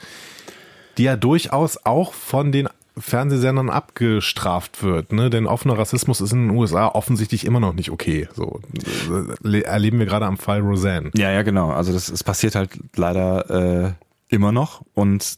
die 0.97 1.03
ja 1.03 1.15
durchaus 1.15 1.85
auch 1.85 2.13
von 2.13 2.51
den 2.51 2.67
Fernsehsendern 3.01 3.69
abgestraft 3.69 4.83
wird, 4.83 5.11
ne? 5.11 5.29
Denn 5.29 5.47
offener 5.47 5.77
Rassismus 5.77 6.21
ist 6.21 6.31
in 6.31 6.47
den 6.47 6.57
USA 6.57 6.87
offensichtlich 6.87 7.45
immer 7.45 7.59
noch 7.59 7.73
nicht 7.73 7.91
okay. 7.91 8.27
So 8.33 8.61
äh, 9.43 9.61
erleben 9.61 9.99
wir 9.99 10.05
gerade 10.05 10.25
am 10.25 10.37
Fall 10.37 10.61
Roseanne. 10.61 11.11
Ja, 11.15 11.31
ja, 11.31 11.41
genau. 11.41 11.71
Also 11.71 11.91
das, 11.91 12.09
es 12.09 12.23
passiert 12.23 12.55
halt 12.55 12.71
leider 12.95 13.89
äh, 13.89 13.91
immer 14.31 14.51
noch. 14.51 14.81
Und 14.93 15.37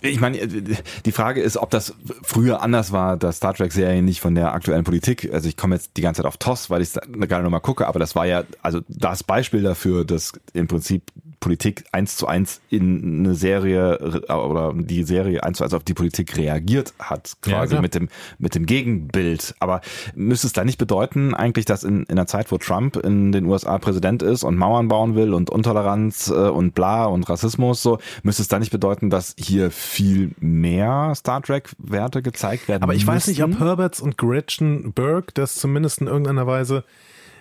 ich 0.00 0.20
meine, 0.20 0.46
die 0.46 1.12
Frage 1.12 1.42
ist, 1.42 1.56
ob 1.56 1.70
das 1.70 1.94
früher 2.22 2.62
anders 2.62 2.92
war, 2.92 3.16
dass 3.16 3.38
Star 3.38 3.52
Trek-Serie 3.52 4.00
nicht 4.00 4.20
von 4.20 4.34
der 4.34 4.54
aktuellen 4.54 4.84
Politik. 4.84 5.30
Also 5.32 5.48
ich 5.48 5.56
komme 5.56 5.74
jetzt 5.74 5.96
die 5.96 6.02
ganze 6.02 6.22
Zeit 6.22 6.26
auf 6.26 6.36
TOS, 6.36 6.70
weil 6.70 6.82
ich 6.82 6.94
es 6.94 7.00
gerade 7.28 7.42
nochmal 7.42 7.60
gucke, 7.60 7.86
aber 7.86 7.98
das 7.98 8.14
war 8.14 8.24
ja 8.24 8.44
also 8.62 8.80
das 8.88 9.24
Beispiel 9.24 9.62
dafür, 9.62 10.04
dass 10.04 10.32
im 10.52 10.68
Prinzip 10.68 11.02
Politik 11.42 11.84
eins 11.90 12.16
zu 12.16 12.28
eins 12.28 12.60
in 12.70 13.18
eine 13.18 13.34
Serie 13.34 13.98
oder 14.28 14.72
die 14.74 15.02
Serie 15.02 15.42
eins 15.42 15.58
zu 15.58 15.64
eins 15.64 15.74
auf 15.74 15.82
die 15.82 15.92
Politik 15.92 16.36
reagiert 16.36 16.94
hat, 17.00 17.32
quasi 17.42 17.74
Ja, 17.74 17.80
mit 17.80 17.96
dem 17.96 18.08
mit 18.38 18.54
dem 18.54 18.64
Gegenbild. 18.64 19.56
Aber 19.58 19.80
müsste 20.14 20.46
es 20.46 20.52
da 20.52 20.64
nicht 20.64 20.78
bedeuten, 20.78 21.34
eigentlich, 21.34 21.64
dass 21.64 21.82
in, 21.82 22.04
in 22.04 22.12
einer 22.12 22.28
Zeit, 22.28 22.52
wo 22.52 22.58
Trump 22.58 22.96
in 22.96 23.32
den 23.32 23.46
USA 23.46 23.78
Präsident 23.78 24.22
ist 24.22 24.44
und 24.44 24.56
Mauern 24.56 24.86
bauen 24.86 25.16
will 25.16 25.34
und 25.34 25.50
Intoleranz 25.50 26.28
äh, 26.28 26.32
und 26.32 26.76
bla 26.76 27.06
und 27.06 27.28
Rassismus 27.28 27.82
so, 27.82 27.98
müsste 28.22 28.42
es 28.42 28.48
da 28.48 28.60
nicht 28.60 28.70
bedeuten, 28.70 29.10
dass 29.10 29.34
hier 29.36 29.72
viel 29.72 30.30
mehr 30.38 31.12
Star 31.16 31.42
Trek 31.42 31.70
Werte 31.78 32.22
gezeigt 32.22 32.68
werden? 32.68 32.84
Aber 32.84 32.94
ich 32.94 33.04
weiß 33.04 33.26
nicht, 33.26 33.42
ob? 33.42 33.58
Herberts 33.58 34.00
und 34.00 34.16
Gretchen 34.16 34.92
Burke 34.92 35.32
das 35.34 35.56
zumindest 35.56 36.00
in 36.00 36.06
irgendeiner 36.06 36.46
Weise, 36.46 36.84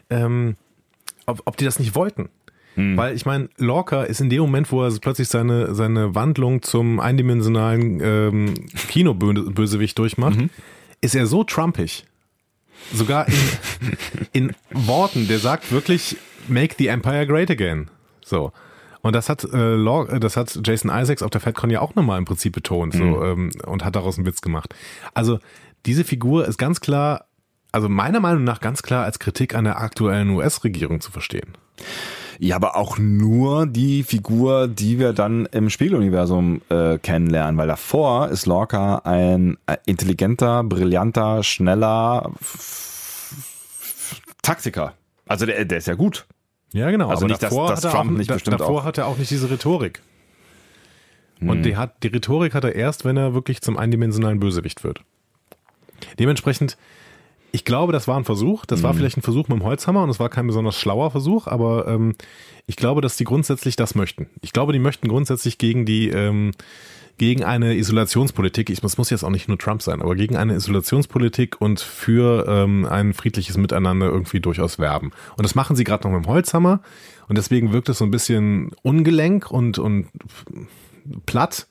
ähm, 0.10 0.56
ob, 1.28 1.44
ob 1.46 1.56
die 1.58 1.66
das 1.66 1.78
nicht 1.78 1.94
wollten. 1.94 2.30
Weil 2.76 3.16
ich 3.16 3.26
meine, 3.26 3.50
Lorca 3.58 4.04
ist 4.04 4.22
in 4.22 4.30
dem 4.30 4.42
Moment, 4.42 4.72
wo 4.72 4.84
er 4.84 4.92
plötzlich 5.00 5.28
seine, 5.28 5.76
seine 5.76 6.16
Wandlung 6.16 6.62
zum 6.62 7.00
eindimensionalen 7.00 8.00
ähm, 8.02 8.54
Kinobösewicht 8.88 9.98
durchmacht, 9.98 10.40
ist 11.02 11.16
er 11.16 11.26
so 11.26 11.44
trumpig. 11.44 12.06
Sogar 12.94 13.28
in, 13.28 13.36
in 14.32 14.56
Worten, 14.72 15.28
der 15.28 15.40
sagt 15.40 15.72
wirklich, 15.72 16.18
make 16.48 16.76
the 16.78 16.88
Empire 16.88 17.28
great 17.28 17.52
again. 17.52 17.90
So. 18.24 18.52
Und 19.02 19.16
das 19.16 19.30
hat, 19.30 19.44
äh, 19.44 19.76
Lor 19.76 20.10
äh, 20.10 20.20
das 20.20 20.38
hat 20.38 20.60
Jason 20.64 20.92
Isaacs 20.94 21.24
auf 21.24 21.32
der 21.32 21.42
FedCon 21.42 21.70
ja 21.70 21.82
auch 21.82 21.96
nochmal 21.96 22.18
im 22.20 22.26
Prinzip 22.26 22.54
betont 22.54 22.94
so, 22.94 23.24
ähm, 23.24 23.52
und 23.66 23.84
hat 23.84 23.96
daraus 23.96 24.18
einen 24.18 24.28
Witz 24.28 24.42
gemacht. 24.42 24.76
Also 25.14 25.40
diese 25.86 26.04
Figur 26.04 26.48
ist 26.48 26.58
ganz 26.58 26.82
klar, 26.82 27.26
also 27.72 27.90
meiner 27.90 28.20
Meinung 28.20 28.44
nach 28.44 28.60
ganz 28.60 28.84
klar 28.84 29.04
als 29.06 29.20
Kritik 29.20 29.56
an 29.56 29.64
der 29.64 29.80
aktuellen 29.80 30.30
US-Regierung 30.30 31.02
zu 31.02 31.12
verstehen. 31.12 31.56
Ja, 32.44 32.56
aber 32.56 32.76
auch 32.76 32.98
nur 32.98 33.68
die 33.68 34.02
Figur, 34.02 34.68
die 34.68 34.98
wir 34.98 35.14
dann 35.14 35.46
im 35.52 35.70
Spiegeluniversum 35.70 36.62
äh, 36.70 36.98
kennenlernen, 36.98 37.56
weil 37.58 37.68
davor 37.68 38.30
ist 38.30 38.48
Lorca 38.48 39.04
ein 39.04 39.58
äh, 39.68 39.78
intelligenter, 39.86 40.64
brillanter, 40.64 41.44
schneller 41.44 42.32
Taktiker. 44.42 44.94
Also 45.28 45.46
der, 45.46 45.66
der 45.66 45.78
ist 45.78 45.88
ja 45.88 45.94
gut. 45.94 46.26
Ja, 46.74 46.90
genau. 46.90 47.10
Also 47.10 47.26
aber 47.26 47.28
nicht, 47.34 47.44
dass- 47.44 47.50
davor 47.52 47.70
dass 47.70 47.80
hat 47.86 47.86
er 47.86 47.92
Trump 47.98 48.12
auch, 48.12 48.18
nicht 48.18 48.32
bestimmt 48.34 48.60
Davor 48.60 48.82
auch- 48.82 48.86
hat 48.86 48.98
er 48.98 49.08
auch 49.08 49.18
nicht 49.18 49.30
diese 49.30 49.50
Rhetorik. 49.50 50.02
Und 51.42 51.50
Hm. 51.58 51.64
die, 51.64 51.78
hat, 51.78 52.02
die 52.04 52.08
Rhetorik 52.08 52.54
hat 52.54 52.64
er 52.64 52.76
erst, 52.76 53.04
wenn 53.06 53.18
er 53.18 53.34
wirklich 53.34 53.62
zum 53.62 53.78
eindimensionalen 53.78 54.40
Bösewicht 54.40 54.84
wird. 54.84 55.02
Dementsprechend, 56.20 56.78
ich 57.52 57.66
glaube, 57.66 57.94
das 57.94 58.08
war 58.08 58.18
ein 58.18 58.26
Versuch. 58.26 58.66
Das 58.66 58.80
Hm. 58.80 58.84
war 58.84 58.94
vielleicht 58.94 59.18
ein 59.18 59.22
Versuch 59.22 59.48
mit 59.48 59.60
dem 59.60 59.64
Holzhammer 59.64 60.04
und 60.04 60.10
es 60.10 60.20
war 60.20 60.30
kein 60.30 60.48
besonders 60.48 60.78
schlauer 60.78 61.12
Versuch, 61.12 61.48
aber 61.48 61.88
ähm, 61.88 62.16
ich 62.68 62.76
glaube, 62.76 63.02
dass 63.02 63.18
die 63.18 63.24
grundsätzlich 63.24 63.76
das 63.76 63.96
möchten. 63.96 64.28
Ich 64.42 64.54
glaube, 64.54 64.74
die 64.74 64.80
möchten 64.80 65.08
grundsätzlich 65.08 65.58
gegen 65.58 65.86
die 65.86 66.10
ähm, 66.10 66.52
gegen 67.18 67.44
eine 67.44 67.76
Isolationspolitik, 67.76 68.72
ich, 68.72 68.84
es 68.84 68.98
muss 68.98 69.12
jetzt 69.12 69.24
auch 69.24 69.30
nicht 69.30 69.48
nur 69.48 69.60
Trump 69.60 69.84
sein, 69.84 70.02
aber 70.02 70.16
gegen 70.16 70.38
eine 70.38 70.56
Isolationspolitik 70.56 71.62
und 71.62 71.80
für 71.80 72.48
ähm, 72.48 72.86
ein 72.86 73.14
friedliches 73.14 73.58
Miteinander 73.58 74.08
irgendwie 74.08 74.40
durchaus 74.40 74.80
werben. 74.80 75.12
Und 75.38 75.44
das 75.44 75.54
machen 75.54 75.76
sie 75.76 75.84
gerade 75.84 76.08
noch 76.08 76.16
mit 76.16 76.26
dem 76.26 76.32
Holzhammer 76.32 76.82
und 77.28 77.38
deswegen 77.38 77.74
wirkt 77.74 77.90
es 77.90 78.00
so 78.00 78.06
ein 78.06 78.12
bisschen 78.12 78.72
ungelenk 78.82 79.52
und, 79.52 79.78
und 79.78 80.08
platt. 81.28 81.68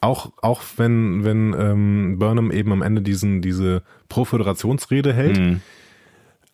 Auch, 0.00 0.32
auch 0.40 0.62
wenn, 0.76 1.24
wenn 1.24 1.54
ähm, 1.58 2.18
Burnham 2.18 2.50
eben 2.50 2.72
am 2.72 2.82
Ende 2.82 3.02
diesen, 3.02 3.42
diese 3.42 3.82
Pro-Föderationsrede 4.08 5.12
hält. 5.12 5.38
Mhm. 5.38 5.60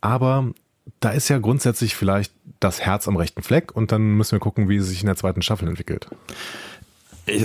Aber 0.00 0.52
da 1.00 1.10
ist 1.10 1.28
ja 1.28 1.38
grundsätzlich 1.38 1.94
vielleicht 1.94 2.32
das 2.60 2.80
Herz 2.80 3.08
am 3.08 3.16
rechten 3.16 3.42
Fleck 3.42 3.74
und 3.74 3.92
dann 3.92 4.16
müssen 4.16 4.32
wir 4.32 4.40
gucken, 4.40 4.68
wie 4.68 4.76
es 4.76 4.88
sich 4.88 5.00
in 5.00 5.06
der 5.06 5.16
zweiten 5.16 5.42
Staffel 5.42 5.68
entwickelt. 5.68 6.08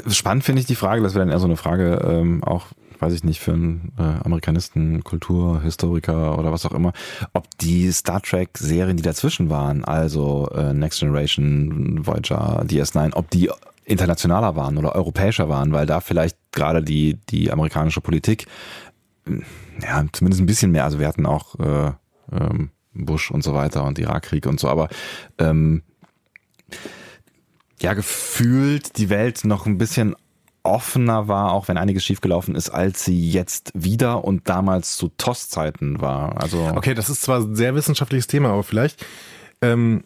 Spannend 0.08 0.44
finde 0.44 0.62
ich 0.62 0.68
die 0.68 0.76
Frage, 0.76 1.02
das 1.02 1.16
wäre 1.16 1.26
dann 1.26 1.32
eher 1.32 1.40
so 1.40 1.48
eine 1.48 1.58
Frage, 1.58 2.02
ähm, 2.08 2.44
auch, 2.44 2.68
weiß 3.00 3.14
ich 3.14 3.24
nicht, 3.24 3.40
für 3.40 3.54
einen 3.54 3.94
äh, 3.98 4.24
Amerikanisten, 4.24 5.04
Kulturhistoriker 5.04 6.38
oder 6.38 6.52
was 6.52 6.68
auch 6.68 6.74
immer, 6.74 6.94
ob 7.34 7.48
die 7.58 7.92
Star 7.92 8.22
Trek-Serien, 8.22 8.96
die 8.96 9.04
dazwischen 9.04 9.50
waren, 9.50 9.84
also 9.84 10.50
äh, 10.54 10.74
Next 10.74 11.00
Generation, 11.00 12.06
Voyager, 12.06 12.64
DS9, 12.64 13.14
ob 13.16 13.32
die 13.32 13.50
internationaler 13.92 14.56
waren 14.56 14.78
oder 14.78 14.96
europäischer 14.96 15.50
waren, 15.50 15.72
weil 15.74 15.86
da 15.86 16.00
vielleicht 16.00 16.38
gerade 16.52 16.84
die, 16.84 17.20
die 17.30 17.52
amerikanische 17.52 18.02
Politik, 18.02 18.48
ähm, 19.28 19.44
ja, 19.82 20.04
zumindest 20.12 20.42
ein 20.42 20.48
bisschen 20.48 20.72
mehr, 20.72 20.84
also 20.84 21.00
wir 21.00 21.08
hatten 21.08 21.26
auch 21.26 21.60
äh, 21.60 21.92
ähm, 22.32 22.72
Bush 22.94 23.32
und 23.32 23.44
so 23.44 23.54
weiter 23.54 23.84
und 23.84 24.00
Irakkrieg 24.00 24.46
und 24.46 24.60
so, 24.60 24.68
aber 24.68 24.90
ähm, 25.38 25.84
ja 27.82 27.94
gefühlt 27.94 28.98
die 28.98 29.10
Welt 29.10 29.44
noch 29.44 29.66
ein 29.66 29.78
bisschen 29.78 30.16
offener 30.64 31.28
war, 31.28 31.54
auch 31.54 31.68
wenn 31.68 31.78
einiges 31.78 32.04
schiefgelaufen 32.04 32.56
ist, 32.56 32.70
als 32.70 33.04
sie 33.04 33.32
jetzt 33.32 33.72
wieder 33.74 34.24
und 34.24 34.48
damals 34.48 34.96
zu 34.96 35.10
TOS-Zeiten 35.18 36.02
war. 36.02 36.40
Also 36.40 36.72
Okay, 36.76 36.94
das 36.94 37.10
ist 37.10 37.24
zwar 37.24 37.40
ein 37.40 37.56
sehr 37.56 37.74
wissenschaftliches 37.74 38.28
Thema, 38.28 38.50
aber 38.50 38.64
vielleicht, 38.64 39.04
ähm, 39.62 40.04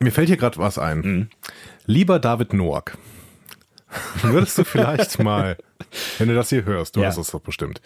mir 0.00 0.10
fällt 0.12 0.28
hier 0.28 0.36
gerade 0.36 0.58
was 0.58 0.78
ein. 0.78 0.98
Mhm. 1.00 1.28
Lieber 1.86 2.18
David 2.18 2.52
Noack, 2.52 2.96
würdest 4.22 4.58
du 4.58 4.64
vielleicht 4.64 5.18
mal, 5.22 5.56
wenn 6.18 6.28
du 6.28 6.34
das 6.34 6.50
hier 6.50 6.64
hörst, 6.64 6.96
du 6.96 7.00
Ja. 7.00 7.06
hörst 7.06 7.18
das 7.18 7.30
doch 7.30 7.40
bestimmt, 7.40 7.80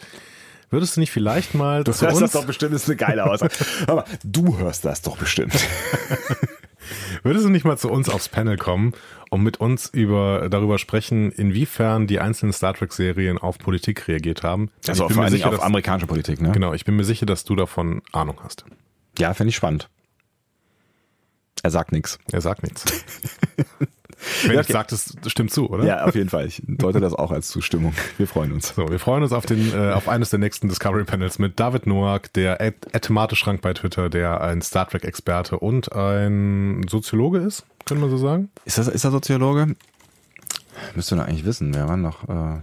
würdest 0.71 0.97
du 0.97 1.01
nicht 1.01 1.11
vielleicht 1.13 1.55
mal 1.55 1.85
du 1.85 1.93
zu 1.93 2.07
hörst 2.07 2.21
uns, 2.23 2.33
das 2.33 2.41
doch 2.41 2.47
bestimmt, 2.47 2.75
ist 2.75 2.87
eine 2.89 2.97
geile 2.97 3.25
Aussage. 3.25 3.55
Aber 3.87 4.05
du 4.25 4.59
hörst 4.59 4.85
das 4.85 5.03
doch 5.03 5.17
bestimmt. 5.17 5.55
würdest 7.23 7.45
du 7.45 7.51
nicht 7.51 7.65
mal 7.65 7.77
zu 7.79 7.91
uns 7.91 8.09
aufs 8.09 8.29
Panel 8.29 8.57
kommen 8.57 8.93
und 9.31 9.43
mit 9.43 9.59
uns 9.61 9.87
über, 9.87 10.49
darüber 10.51 10.79
sprechen, 10.79 11.31
inwiefern 11.31 12.07
die 12.07 12.19
einzelnen 12.21 12.53
Star 12.53 12.75
Trek 12.75 12.93
Serien 12.93 13.39
auf 13.39 13.59
Politik 13.59 14.09
reagiert 14.09 14.43
haben? 14.43 14.71
Also 14.89 14.93
Ich 14.93 14.99
vor 14.99 15.09
bin 15.09 15.25
mir 15.25 15.31
sicher, 15.31 15.49
auf 15.49 15.55
dass- 15.57 15.63
amerikanische 15.65 16.07
Politik, 16.07 16.41
ne? 16.41 16.53
Genau, 16.53 16.73
ich 16.75 16.85
bin 16.85 16.97
mir 16.97 17.05
sicher, 17.05 17.27
dass 17.27 17.45
du 17.45 17.55
davon 17.55 18.03
Ahnung 18.13 18.41
hast. 18.43 18.65
Ja, 19.19 19.33
finde 19.35 19.51
ich 19.51 19.57
spannend. 19.57 19.89
Er 21.63 21.71
sagt 21.71 21.93
nichts. 21.93 22.19
Er 22.33 22.41
sagt 22.41 22.63
nichts. 22.63 22.85
Wenn 24.45 24.53
Ja, 24.55 24.61
ich 24.61 24.67
okay. 24.67 24.73
sage, 24.73 24.87
das 24.91 25.17
stimmt 25.33 25.51
zu, 25.53 25.69
oder? 25.69 25.85
Ja, 25.85 26.05
auf 26.05 26.15
jeden 26.15 26.29
Fall. 26.29 26.47
Ich 26.47 26.63
deute 26.67 27.01
das 27.01 27.13
auch 27.13 27.33
als 27.33 27.49
Zustimmung. 27.49 27.93
Wir 28.19 28.29
freuen 28.29 28.53
uns. 28.53 28.69
So, 28.75 28.89
wir 28.89 29.01
freuen 29.01 29.25
uns 29.25 29.33
auf 29.33 29.47
den, 29.47 29.73
äh, 29.75 29.91
auf 29.93 30.09
eines 30.09 30.31
der 30.31 30.39
nächsten 30.39 30.69
Discovery 30.69 31.03
Panels 31.05 31.41
mit 31.41 31.59
David 31.59 31.87
Noack, 31.89 32.33
der 32.35 32.61
Ethemate-Schrank 32.61 33.61
bei 33.63 33.75
Twitter, 33.75 34.09
der 34.11 34.41
ein 34.41 34.63
Star 34.63 34.89
Trek-Experte 34.89 35.59
und 35.59 35.93
ein 35.93 36.83
Soziologe 36.89 37.39
ist, 37.39 37.65
können 37.85 38.01
wir 38.01 38.09
so 38.11 38.17
sagen. 38.17 38.49
Ist 38.65 38.79
das, 38.79 38.87
ist 38.87 39.03
er 39.05 39.11
Soziologe? 39.11 39.75
Müsste 40.95 41.17
doch 41.17 41.25
eigentlich 41.27 41.45
wissen. 41.45 41.75
Wer 41.75 41.89
war 41.89 41.97
noch? 41.97 42.23
Äh, 42.29 42.61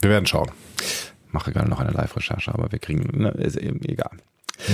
Wir 0.00 0.10
werden 0.10 0.26
schauen. 0.26 0.50
mache 1.30 1.52
gerade 1.52 1.70
noch 1.70 1.78
eine 1.78 1.90
Live-Recherche, 1.92 2.52
aber 2.52 2.72
wir 2.72 2.78
kriegen, 2.80 3.16
ne, 3.22 3.30
ist 3.30 3.56
eben 3.56 3.80
egal. 3.84 4.10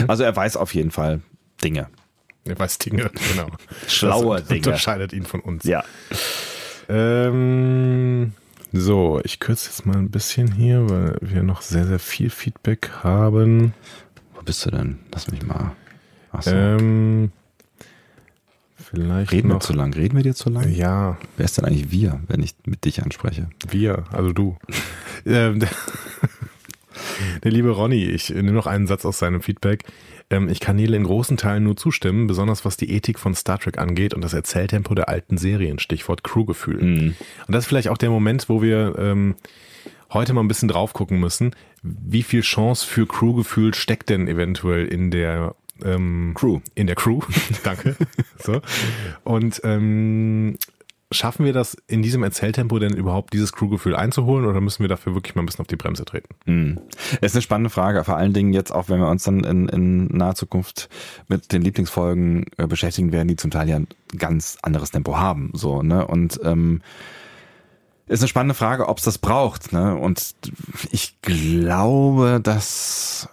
Also 0.06 0.22
er 0.24 0.34
weiß 0.34 0.56
auf 0.56 0.74
jeden 0.74 0.90
Fall 0.90 1.20
Dinge. 1.62 1.88
Er 2.44 2.58
weiß 2.58 2.78
Dinge, 2.78 3.10
genau. 3.32 3.48
Schlaue 3.86 4.38
das 4.38 4.48
Dinge. 4.48 4.58
unterscheidet 4.66 5.12
ihn 5.12 5.24
von 5.24 5.40
uns. 5.40 5.64
Ja. 5.64 5.84
Ähm, 6.88 8.32
so, 8.72 9.20
ich 9.24 9.40
kürze 9.40 9.68
jetzt 9.68 9.84
mal 9.86 9.96
ein 9.96 10.10
bisschen 10.10 10.52
hier, 10.52 10.88
weil 10.88 11.16
wir 11.20 11.42
noch 11.42 11.60
sehr, 11.62 11.86
sehr 11.86 11.98
viel 11.98 12.30
Feedback 12.30 12.90
haben. 13.02 13.74
Wo 14.34 14.42
bist 14.42 14.64
du 14.66 14.70
denn? 14.70 14.98
Lass 15.12 15.30
mich 15.30 15.42
mal. 15.44 15.72
Achso. 16.32 16.50
Ähm, 16.50 17.32
vielleicht 18.76 19.32
Reden 19.32 19.48
wir 19.48 19.54
noch. 19.54 19.62
zu 19.62 19.72
lang? 19.74 19.92
Reden 19.94 20.16
wir 20.16 20.22
dir 20.22 20.34
zu 20.34 20.48
lang? 20.50 20.68
Ja, 20.70 21.18
Wer 21.36 21.44
ist 21.44 21.58
denn 21.58 21.64
eigentlich 21.66 21.90
wir, 21.90 22.20
wenn 22.28 22.42
ich 22.42 22.54
mit 22.64 22.84
dich 22.84 23.02
anspreche? 23.02 23.48
wir, 23.68 24.04
also 24.10 24.32
du. 24.32 24.56
ähm, 25.26 25.60
der 27.44 27.50
liebe 27.50 27.70
Ronny, 27.70 28.04
ich 28.04 28.30
nehme 28.30 28.52
noch 28.52 28.66
einen 28.66 28.86
Satz 28.86 29.04
aus 29.04 29.18
seinem 29.18 29.42
Feedback. 29.42 29.84
Ähm, 30.30 30.48
ich 30.48 30.60
kann 30.60 30.76
Nele 30.76 30.96
in 30.96 31.04
großen 31.04 31.36
Teilen 31.36 31.64
nur 31.64 31.76
zustimmen, 31.76 32.26
besonders 32.26 32.64
was 32.64 32.76
die 32.76 32.90
Ethik 32.90 33.18
von 33.18 33.34
Star 33.34 33.58
Trek 33.58 33.78
angeht 33.78 34.14
und 34.14 34.22
das 34.22 34.34
Erzähltempo 34.34 34.94
der 34.94 35.08
alten 35.08 35.38
Serien, 35.38 35.78
Stichwort 35.78 36.24
Crewgefühl. 36.24 36.80
Und 37.46 37.54
das 37.54 37.64
ist 37.64 37.68
vielleicht 37.68 37.88
auch 37.88 37.98
der 37.98 38.10
Moment, 38.10 38.48
wo 38.48 38.62
wir 38.62 38.94
ähm, 38.98 39.36
heute 40.12 40.32
mal 40.32 40.42
ein 40.42 40.48
bisschen 40.48 40.68
drauf 40.68 40.92
gucken 40.92 41.20
müssen, 41.20 41.54
wie 41.82 42.22
viel 42.22 42.42
Chance 42.42 42.86
für 42.86 43.06
Crewgefühl 43.06 43.74
steckt 43.74 44.10
denn 44.10 44.28
eventuell 44.28 44.86
in 44.86 45.10
der 45.10 45.54
ähm, 45.84 46.32
Crew. 46.34 46.60
In 46.74 46.86
der 46.86 46.96
Crew, 46.96 47.20
danke. 47.62 47.96
so. 48.38 48.60
Und 49.24 49.60
ähm, 49.64 50.58
schaffen 51.10 51.46
wir 51.46 51.52
das 51.52 51.76
in 51.86 52.02
diesem 52.02 52.22
Erzähltempo 52.22 52.78
denn 52.78 52.94
überhaupt 52.94 53.32
dieses 53.32 53.52
Crewgefühl 53.52 53.96
einzuholen 53.96 54.44
oder 54.44 54.60
müssen 54.60 54.82
wir 54.82 54.88
dafür 54.88 55.14
wirklich 55.14 55.34
mal 55.34 55.42
ein 55.42 55.46
bisschen 55.46 55.62
auf 55.62 55.66
die 55.66 55.76
Bremse 55.76 56.04
treten? 56.04 56.34
Hm. 56.44 56.80
Ist 57.20 57.34
eine 57.34 57.42
spannende 57.42 57.70
Frage, 57.70 58.04
vor 58.04 58.16
allen 58.16 58.34
Dingen 58.34 58.52
jetzt 58.52 58.70
auch, 58.70 58.88
wenn 58.88 59.00
wir 59.00 59.08
uns 59.08 59.24
dann 59.24 59.44
in, 59.44 59.68
in 59.68 60.06
naher 60.06 60.34
Zukunft 60.34 60.88
mit 61.28 61.52
den 61.52 61.62
Lieblingsfolgen 61.62 62.46
äh, 62.58 62.66
beschäftigen 62.66 63.12
werden, 63.12 63.28
die 63.28 63.36
zum 63.36 63.50
Teil 63.50 63.68
ja 63.68 63.76
ein 63.76 63.88
ganz 64.16 64.58
anderes 64.62 64.90
Tempo 64.90 65.16
haben. 65.16 65.50
So, 65.54 65.82
ne? 65.82 66.06
Und 66.06 66.40
ähm, 66.44 66.82
ist 68.08 68.20
eine 68.20 68.28
spannende 68.28 68.54
Frage, 68.54 68.88
ob 68.88 68.98
es 68.98 69.04
das 69.04 69.18
braucht. 69.18 69.72
Ne? 69.72 69.94
Und 69.94 70.34
ich 70.90 71.20
glaube, 71.20 72.40
dass 72.42 73.28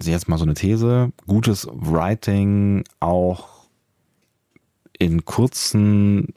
jetzt 0.00 0.28
mal 0.28 0.38
so 0.38 0.44
eine 0.44 0.54
These, 0.54 1.12
gutes 1.26 1.68
Writing 1.72 2.84
auch 3.00 3.48
in 4.98 5.24
kurzen 5.24 6.34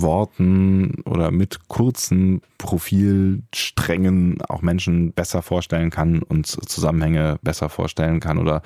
Worten 0.00 1.02
oder 1.04 1.30
mit 1.30 1.68
kurzen 1.68 2.40
Profilsträngen 2.58 4.40
auch 4.42 4.62
Menschen 4.62 5.12
besser 5.12 5.42
vorstellen 5.42 5.90
kann 5.90 6.22
und 6.22 6.46
Zusammenhänge 6.46 7.38
besser 7.42 7.68
vorstellen 7.68 8.20
kann 8.20 8.38
oder 8.38 8.62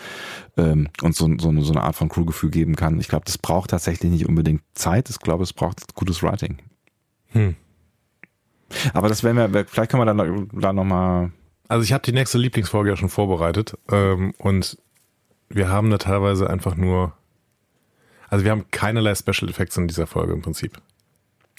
ähm, 0.56 0.88
uns 1.02 1.18
so, 1.18 1.28
so, 1.38 1.48
eine, 1.48 1.62
so 1.62 1.72
eine 1.72 1.82
Art 1.82 1.96
von 1.96 2.08
Crewgefühl 2.08 2.50
geben 2.50 2.76
kann. 2.76 3.00
Ich 3.00 3.08
glaube, 3.08 3.24
das 3.24 3.38
braucht 3.38 3.70
tatsächlich 3.70 4.10
nicht 4.10 4.28
unbedingt 4.28 4.62
Zeit. 4.74 5.10
Ich 5.10 5.18
glaube, 5.18 5.42
es 5.42 5.52
braucht 5.52 5.94
gutes 5.94 6.22
Writing. 6.22 6.58
Hm. 7.28 7.56
Aber 8.92 9.08
das 9.08 9.24
werden 9.24 9.52
wir, 9.52 9.64
vielleicht 9.66 9.90
können 9.90 10.02
wir 10.02 10.14
dann 10.14 10.48
da 10.52 10.72
nochmal. 10.72 11.32
Also 11.68 11.84
ich 11.84 11.92
habe 11.92 12.02
die 12.04 12.12
nächste 12.12 12.38
Lieblingsfolge 12.38 12.90
ja 12.90 12.96
schon 12.96 13.08
vorbereitet 13.08 13.76
ähm, 13.90 14.34
und 14.38 14.78
wir 15.48 15.68
haben 15.68 15.90
da 15.90 15.98
teilweise 15.98 16.48
einfach 16.48 16.76
nur, 16.76 17.12
also 18.28 18.44
wir 18.44 18.50
haben 18.50 18.70
keinerlei 18.70 19.14
Special 19.14 19.48
Effects 19.50 19.76
in 19.76 19.88
dieser 19.88 20.06
Folge 20.06 20.32
im 20.32 20.42
Prinzip. 20.42 20.80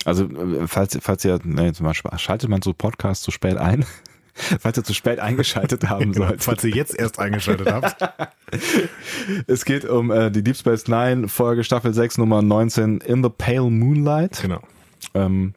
Also, 0.05 0.25
äh, 0.25 0.67
falls, 0.67 0.97
falls 1.01 1.25
ihr, 1.25 1.39
ne, 1.43 1.73
zum 1.73 1.85
Beispiel, 1.85 2.11
schaltet 2.17 2.49
man 2.49 2.61
so 2.61 2.73
Podcasts 2.73 3.23
zu 3.23 3.31
spät 3.31 3.57
ein? 3.57 3.85
falls 4.33 4.77
ihr 4.77 4.83
zu 4.83 4.93
spät 4.93 5.19
eingeschaltet 5.19 5.89
haben 5.89 6.11
Genau, 6.13 6.27
solltet. 6.27 6.43
falls 6.43 6.63
ihr 6.63 6.71
jetzt 6.75 6.97
erst 6.97 7.19
eingeschaltet 7.19 7.71
habt. 7.71 7.97
Es 9.47 9.65
geht 9.65 9.85
um 9.85 10.09
äh, 10.11 10.31
die 10.31 10.43
Deep 10.43 10.55
Space 10.57 10.87
Nine 10.87 11.27
Folge 11.27 11.63
Staffel 11.63 11.93
6 11.93 12.17
Nummer 12.17 12.41
19 12.41 12.99
In 13.01 13.23
the 13.23 13.29
Pale 13.29 13.69
Moonlight. 13.69 14.41
Genau. 14.41 14.61
Ähm, 15.13 15.53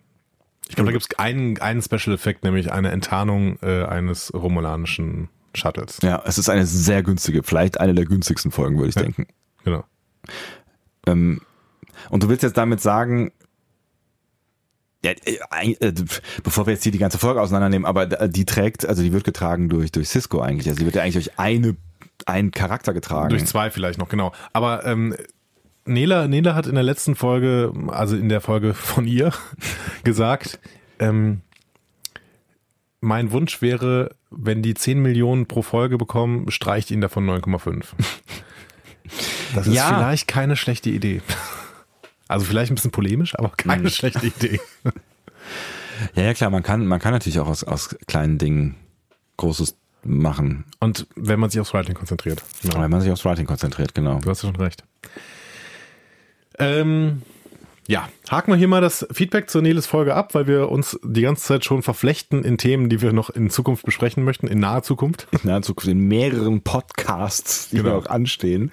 Ich 0.68 0.74
glaube, 0.74 0.88
da 0.88 0.93
gibt 0.93 1.07
es 1.11 1.18
einen, 1.18 1.59
einen 1.59 1.80
Special 1.80 2.14
Effekt, 2.14 2.45
nämlich 2.45 2.70
eine 2.72 2.90
Enttarnung 2.90 3.59
äh, 3.62 3.84
eines 3.84 4.32
romulanischen 4.34 5.28
Shuttles. 5.55 5.99
ja, 6.03 6.22
es 6.26 6.36
ist 6.38 6.49
eine 6.49 6.66
sehr 6.66 7.03
günstige, 7.03 7.43
vielleicht 7.43 7.78
eine 7.80 7.95
der 7.95 8.05
günstigsten 8.07 8.51
Folgen, 8.51 8.76
würde 8.78 8.88
ich 8.90 8.95
Ja. 8.97 9.03
denken. 9.03 9.26
Genau. 9.64 9.84
Ähm, 11.07 11.40
und 12.11 12.22
du 12.22 12.28
willst 12.28 12.43
jetzt 12.43 12.57
damit 12.57 12.80
sagen, 12.80 13.32
ja, 15.05 15.11
äh, 15.11 15.73
äh, 15.81 15.93
bevor 16.45 16.67
wir 16.67 16.75
jetzt 16.75 16.83
hier 16.85 16.93
die 16.93 16.99
ganze 16.99 17.19
Folge 17.19 17.41
auseinandernehmen, 17.41 17.87
aber 17.87 18.07
die 18.07 18.45
trägt, 18.45 18.87
also 18.87 19.03
die 19.03 19.13
wird 19.13 19.25
getragen 19.25 19.69
durch, 19.69 19.91
durch 19.93 20.09
Cisco 20.09 20.41
eigentlich. 20.41 20.69
Also 20.69 20.79
die 20.81 20.85
wird 20.85 20.95
ja 20.95 21.03
eigentlich 21.03 21.25
durch 21.25 21.39
eine, 21.39 21.77
einen 22.27 22.51
Charakter 22.53 22.93
getragen. 22.95 23.31
Durch 23.31 23.45
zwei 23.47 23.71
vielleicht 23.71 23.99
noch, 23.99 24.09
genau. 24.09 24.33
Aber 24.53 24.87
ähm, 24.87 25.17
Nela, 25.85 26.29
Nela 26.29 26.55
hat 26.55 26.69
in 26.69 26.75
der 26.77 26.85
letzten 26.85 27.17
Folge, 27.17 27.73
also 27.89 28.15
in 28.17 28.29
der 28.29 28.41
Folge 28.41 28.75
von 28.75 29.07
ihr, 29.07 29.33
gesagt, 30.05 30.61
ähm, 31.01 31.41
mein 33.01 33.33
Wunsch 33.33 33.61
wäre, 33.61 34.15
wenn 34.31 34.63
die 34.63 34.75
10 34.75 35.03
Millionen 35.03 35.47
pro 35.47 35.63
Folge 35.63 35.99
bekommen, 35.99 36.49
streicht 36.53 36.93
ihnen 36.93 37.01
davon 37.01 37.29
9,5. 37.29 37.87
Das 39.57 39.67
ist 39.67 39.75
Ja. 39.75 39.89
vielleicht 39.89 40.29
keine 40.29 40.55
schlechte 40.55 40.91
Idee. 40.91 41.21
Also 42.33 42.45
vielleicht 42.47 42.72
ein 42.72 42.74
bisschen 42.74 42.91
polemisch, 42.91 43.39
aber 43.39 43.51
keine 43.51 43.91
schlechte 43.91 44.26
Idee. 44.26 44.61
Ja, 46.16 46.24
ja, 46.24 46.35
klar, 46.35 46.51
man 46.51 46.64
kann, 46.64 46.85
man 46.87 46.99
kann 46.99 47.12
natürlich 47.12 47.39
auch 47.39 47.47
aus, 47.47 47.62
aus 47.62 47.95
kleinen 48.09 48.37
Dingen 48.39 48.74
Großes 49.37 49.76
machen, 50.05 50.64
Und 50.80 51.07
wenn 51.14 51.39
man 51.39 51.49
sich 51.49 51.61
aufs 51.61 51.72
Writing 51.74 51.95
konzentriert. 51.95 52.43
Genau. 52.62 52.80
wenn 52.80 52.91
man 52.91 53.01
sich 53.01 53.12
aufs 53.12 53.24
Writing 53.24 53.47
konzentriert, 53.47 53.95
genau. 53.95 54.18
Du 54.18 54.28
hast 54.30 54.43
ja 54.43 54.49
schon 54.49 54.61
recht. 54.61 54.83
Ähm, 56.59 57.22
ja, 57.89 58.09
haken 58.30 58.53
wir 58.53 58.57
hier 58.57 58.68
mal 58.68 58.80
das 58.80 59.07
Feedback 59.12 59.51
zur 59.51 59.62
Neles 59.62 59.87
Folge 59.87 60.14
ab, 60.14 60.35
weil 60.35 60.47
wir 60.47 60.70
uns 60.70 60.99
die 61.05 61.22
ganze 61.22 61.45
Zeit 61.45 61.64
schon 61.64 61.83
verflechten 61.83 62.45
in 62.45 62.59
Themen, 62.59 62.89
die 62.89 63.01
wir 63.01 63.12
noch 63.12 63.30
in 63.30 63.51
Zukunft 63.51 63.85
besprechen 63.85 64.24
möchten, 64.24 64.47
in 64.47 64.61
naher 64.61 64.83
Zukunft. 64.83 65.26
In 65.33 65.41
naher 65.45 65.62
Zukunft 65.62 65.89
in 65.89 66.07
mehreren 66.09 66.62
Podcasts, 66.62 67.70
die 67.70 67.76
Genau. 67.76 67.97
noch 67.97 68.07
anstehen. 68.07 68.70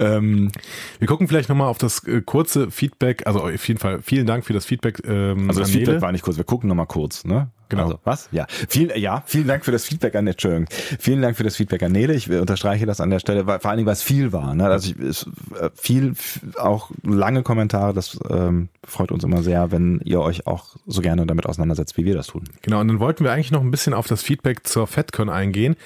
Ähm, 0.00 0.50
Wir 0.98 1.06
gucken 1.06 1.28
vielleicht 1.28 1.48
nochmal 1.48 1.68
auf 1.68 1.78
das 1.78 2.02
äh, 2.04 2.22
kurze 2.22 2.70
Feedback, 2.70 3.26
also 3.26 3.40
auf 3.40 3.68
jeden 3.68 3.78
Fall 3.78 4.00
vielen 4.02 4.26
Dank 4.26 4.44
für 4.44 4.52
das 4.52 4.64
Feedback. 4.64 5.02
Ähm, 5.06 5.48
also 5.48 5.60
das 5.60 5.70
Feedback 5.70 5.88
Nele. 5.88 6.02
war 6.02 6.12
nicht 6.12 6.22
kurz, 6.22 6.36
wir 6.36 6.44
gucken 6.44 6.68
nochmal 6.68 6.86
kurz, 6.86 7.24
ne? 7.24 7.50
Genau. 7.68 7.84
Also, 7.84 8.00
was? 8.02 8.28
Ja. 8.32 8.46
Vielen, 8.48 8.98
ja, 8.98 9.22
vielen 9.26 9.46
Dank 9.46 9.64
für 9.64 9.70
das 9.70 9.84
Feedback 9.84 10.16
an 10.16 10.26
Entschuldigung. 10.26 10.66
Vielen 10.98 11.22
Dank 11.22 11.36
für 11.36 11.44
das 11.44 11.54
Feedback 11.54 11.82
an 11.84 11.92
Nele. 11.92 12.14
Ich 12.14 12.28
unterstreiche 12.28 12.84
das 12.84 13.00
an 13.00 13.10
der 13.10 13.20
Stelle, 13.20 13.46
weil, 13.46 13.60
vor 13.60 13.70
allen 13.70 13.78
Dingen, 13.78 13.86
weil 13.86 13.92
es 13.92 14.02
viel 14.02 14.32
war. 14.32 14.54
Ne? 14.54 14.66
Also 14.66 14.90
ich, 14.90 14.98
es, 14.98 15.26
äh, 15.58 15.70
viel, 15.74 16.14
auch 16.58 16.90
lange 17.04 17.44
Kommentare, 17.44 17.94
das 17.94 18.18
ähm, 18.28 18.70
freut 18.84 19.12
uns 19.12 19.22
immer 19.22 19.42
sehr, 19.42 19.70
wenn 19.70 20.00
ihr 20.04 20.20
euch 20.20 20.48
auch 20.48 20.76
so 20.86 21.00
gerne 21.00 21.26
damit 21.26 21.46
auseinandersetzt, 21.46 21.96
wie 21.96 22.04
wir 22.04 22.14
das 22.14 22.26
tun. 22.26 22.44
Genau, 22.62 22.80
und 22.80 22.88
dann 22.88 22.98
wollten 22.98 23.22
wir 23.22 23.32
eigentlich 23.32 23.52
noch 23.52 23.62
ein 23.62 23.70
bisschen 23.70 23.94
auf 23.94 24.08
das 24.08 24.22
Feedback 24.22 24.66
zur 24.66 24.88
FedCon 24.88 25.28
eingehen. 25.28 25.76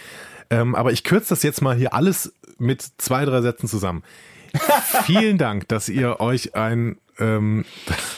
Ähm, 0.51 0.75
aber 0.75 0.93
ich 0.93 1.05
kürze 1.05 1.31
das 1.31 1.43
jetzt 1.43 1.61
mal 1.63 1.77
hier 1.77 1.95
alles 1.95 2.33
mit 2.59 2.83
zwei, 2.99 3.25
drei 3.25 3.41
Sätzen 3.41 3.69
zusammen. 3.69 4.03
Vielen 5.05 5.39
Dank, 5.39 5.69
dass 5.69 5.89
ihr 5.89 6.21
euch 6.21 6.55
ein 6.55 6.97
ähm, 7.19 7.65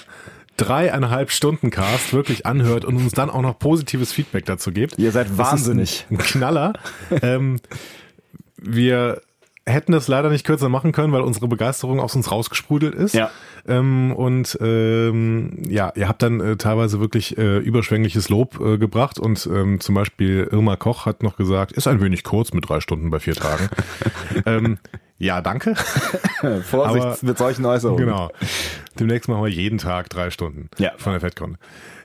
dreieinhalb 0.57 1.31
Stunden 1.31 1.71
Cast 1.71 2.13
wirklich 2.13 2.47
anhört 2.47 2.85
und 2.85 2.97
uns 2.97 3.13
dann 3.13 3.31
auch 3.31 3.43
noch 3.43 3.59
positives 3.59 4.13
Feedback 4.13 4.45
dazu 4.45 4.73
gebt. 4.73 4.99
Ihr 4.99 5.13
seid 5.13 5.37
wahnsinnig. 5.37 6.07
Ein 6.11 6.19
Knaller. 6.19 6.73
ähm, 7.23 7.61
wir 8.57 9.21
hätten 9.69 9.93
das 9.93 10.07
leider 10.07 10.31
nicht 10.31 10.47
kürzer 10.47 10.69
machen 10.69 10.93
können, 10.93 11.13
weil 11.13 11.23
unsere 11.23 11.49
Begeisterung 11.49 11.99
aus 12.01 12.15
uns 12.15 12.31
rausgesprudelt 12.31 12.95
ist. 12.95 13.15
Ja. 13.15 13.31
Ähm, 13.67 14.13
und 14.13 14.57
ähm, 14.61 15.59
ja, 15.69 15.93
ihr 15.97 16.09
habt 16.09 16.23
dann 16.23 16.41
äh, 16.41 16.57
teilweise 16.57 17.01
wirklich 17.01 17.37
äh, 17.37 17.59
überschwängliches 17.59 18.29
Lob 18.29 18.61
äh, 18.61 18.79
gebracht 18.79 19.19
und 19.19 19.47
ähm, 19.53 19.81
zum 19.81 19.95
Beispiel 19.97 20.49
Irma 20.51 20.77
Koch 20.77 21.05
hat 21.07 21.23
noch 21.25 21.37
gesagt, 21.37 21.73
ist 21.73 21.89
ein 21.89 22.01
wenig 22.01 22.23
kurz 22.23 22.53
mit 22.53 22.69
drei 22.69 22.81
Stunden 22.81 23.11
bei 23.11 23.19
vier 23.19 23.35
Tagen. 23.35 23.69
ähm, 24.47 24.79
ja, 25.19 25.41
danke. 25.41 25.75
Vorsicht 26.63 27.05
Aber- 27.05 27.17
mit 27.23 27.39
solchen 27.39 27.65
Äußerungen. 27.65 28.05
Genau. 28.07 28.31
Demnächst 29.01 29.29
machen 29.29 29.43
wir 29.43 29.51
jeden 29.51 29.79
Tag 29.79 30.09
drei 30.11 30.31
Stunden 30.31 30.71
Ja. 30.79 30.93
von 30.97 31.13
der 31.13 31.21
FedCon. 31.21 31.59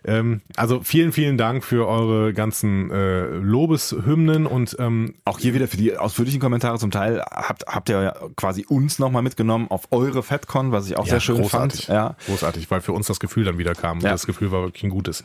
Ähm, 0.04 0.42
also 0.56 0.82
vielen, 0.84 1.12
vielen 1.12 1.38
Dank 1.38 1.64
für 1.64 1.88
eure 1.88 2.34
ganzen 2.34 2.90
äh, 2.90 3.26
Lobeshymnen 3.28 4.48
und 4.48 4.76
ähm, 4.80 5.14
Auch 5.26 5.38
hier 5.40 5.54
wieder 5.54 5.68
für 5.68 5.78
die 5.78 5.96
ausführlichen 5.96 6.40
Kommentare. 6.40 6.80
Zum 6.80 6.92
Teil 6.92 7.22
habt, 7.22 7.66
habt 7.68 7.90
ihr 7.90 8.02
ja 8.02 8.16
quasi 8.36 8.66
uns 8.68 8.98
nochmal 9.00 9.22
mitgenommen 9.22 9.68
auf 9.70 9.88
eure 9.92 10.24
FedCon, 10.24 10.72
was 10.72 10.88
ich 10.90 10.98
auch 10.98 11.06
sehr 11.06 11.20
schön 11.20 11.38
großartig. 11.38 11.86
fand. 11.86 11.96
Ja. 11.96 12.16
Großartig, 12.26 12.72
weil 12.72 12.82
für 12.82 12.94
uns 12.94 13.08
das 13.08 13.20
Gefühl 13.20 13.44
dann 13.46 13.58
wieder 13.58 13.76
kam. 13.76 14.00
Ja. 14.00 14.12
das 14.12 14.26
Gefühl 14.26 14.52
war 14.52 14.64
wirklich 14.64 14.84
ein 14.84 14.90
gutes. 14.90 15.24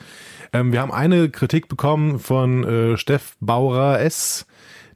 Ähm, 0.53 0.73
wir 0.73 0.81
haben 0.81 0.93
eine 0.93 1.31
Kritik 1.31 1.69
bekommen 1.69 2.19
von 2.19 2.65
äh, 2.65 2.97
Steff 2.99 3.37
Bauer 3.41 3.99
S. 3.99 4.47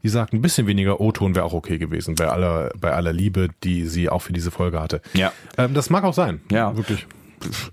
Die 0.02 0.08
sagt, 0.08 0.32
ein 0.32 0.40
bisschen 0.40 0.66
weniger 0.66 0.98
O-Ton 1.00 1.34
wäre 1.34 1.44
auch 1.44 1.52
okay 1.52 1.76
gewesen, 1.76 2.14
bei 2.14 2.26
aller, 2.26 2.70
bei 2.80 2.92
aller 2.92 3.12
Liebe, 3.12 3.48
die 3.64 3.84
sie 3.86 4.08
auch 4.08 4.20
für 4.22 4.32
diese 4.32 4.50
Folge 4.50 4.80
hatte. 4.80 5.02
Ja. 5.12 5.30
Ähm, 5.58 5.74
das 5.74 5.90
mag 5.90 6.04
auch 6.04 6.14
sein. 6.14 6.40
Ja. 6.50 6.74
Wirklich. 6.74 7.06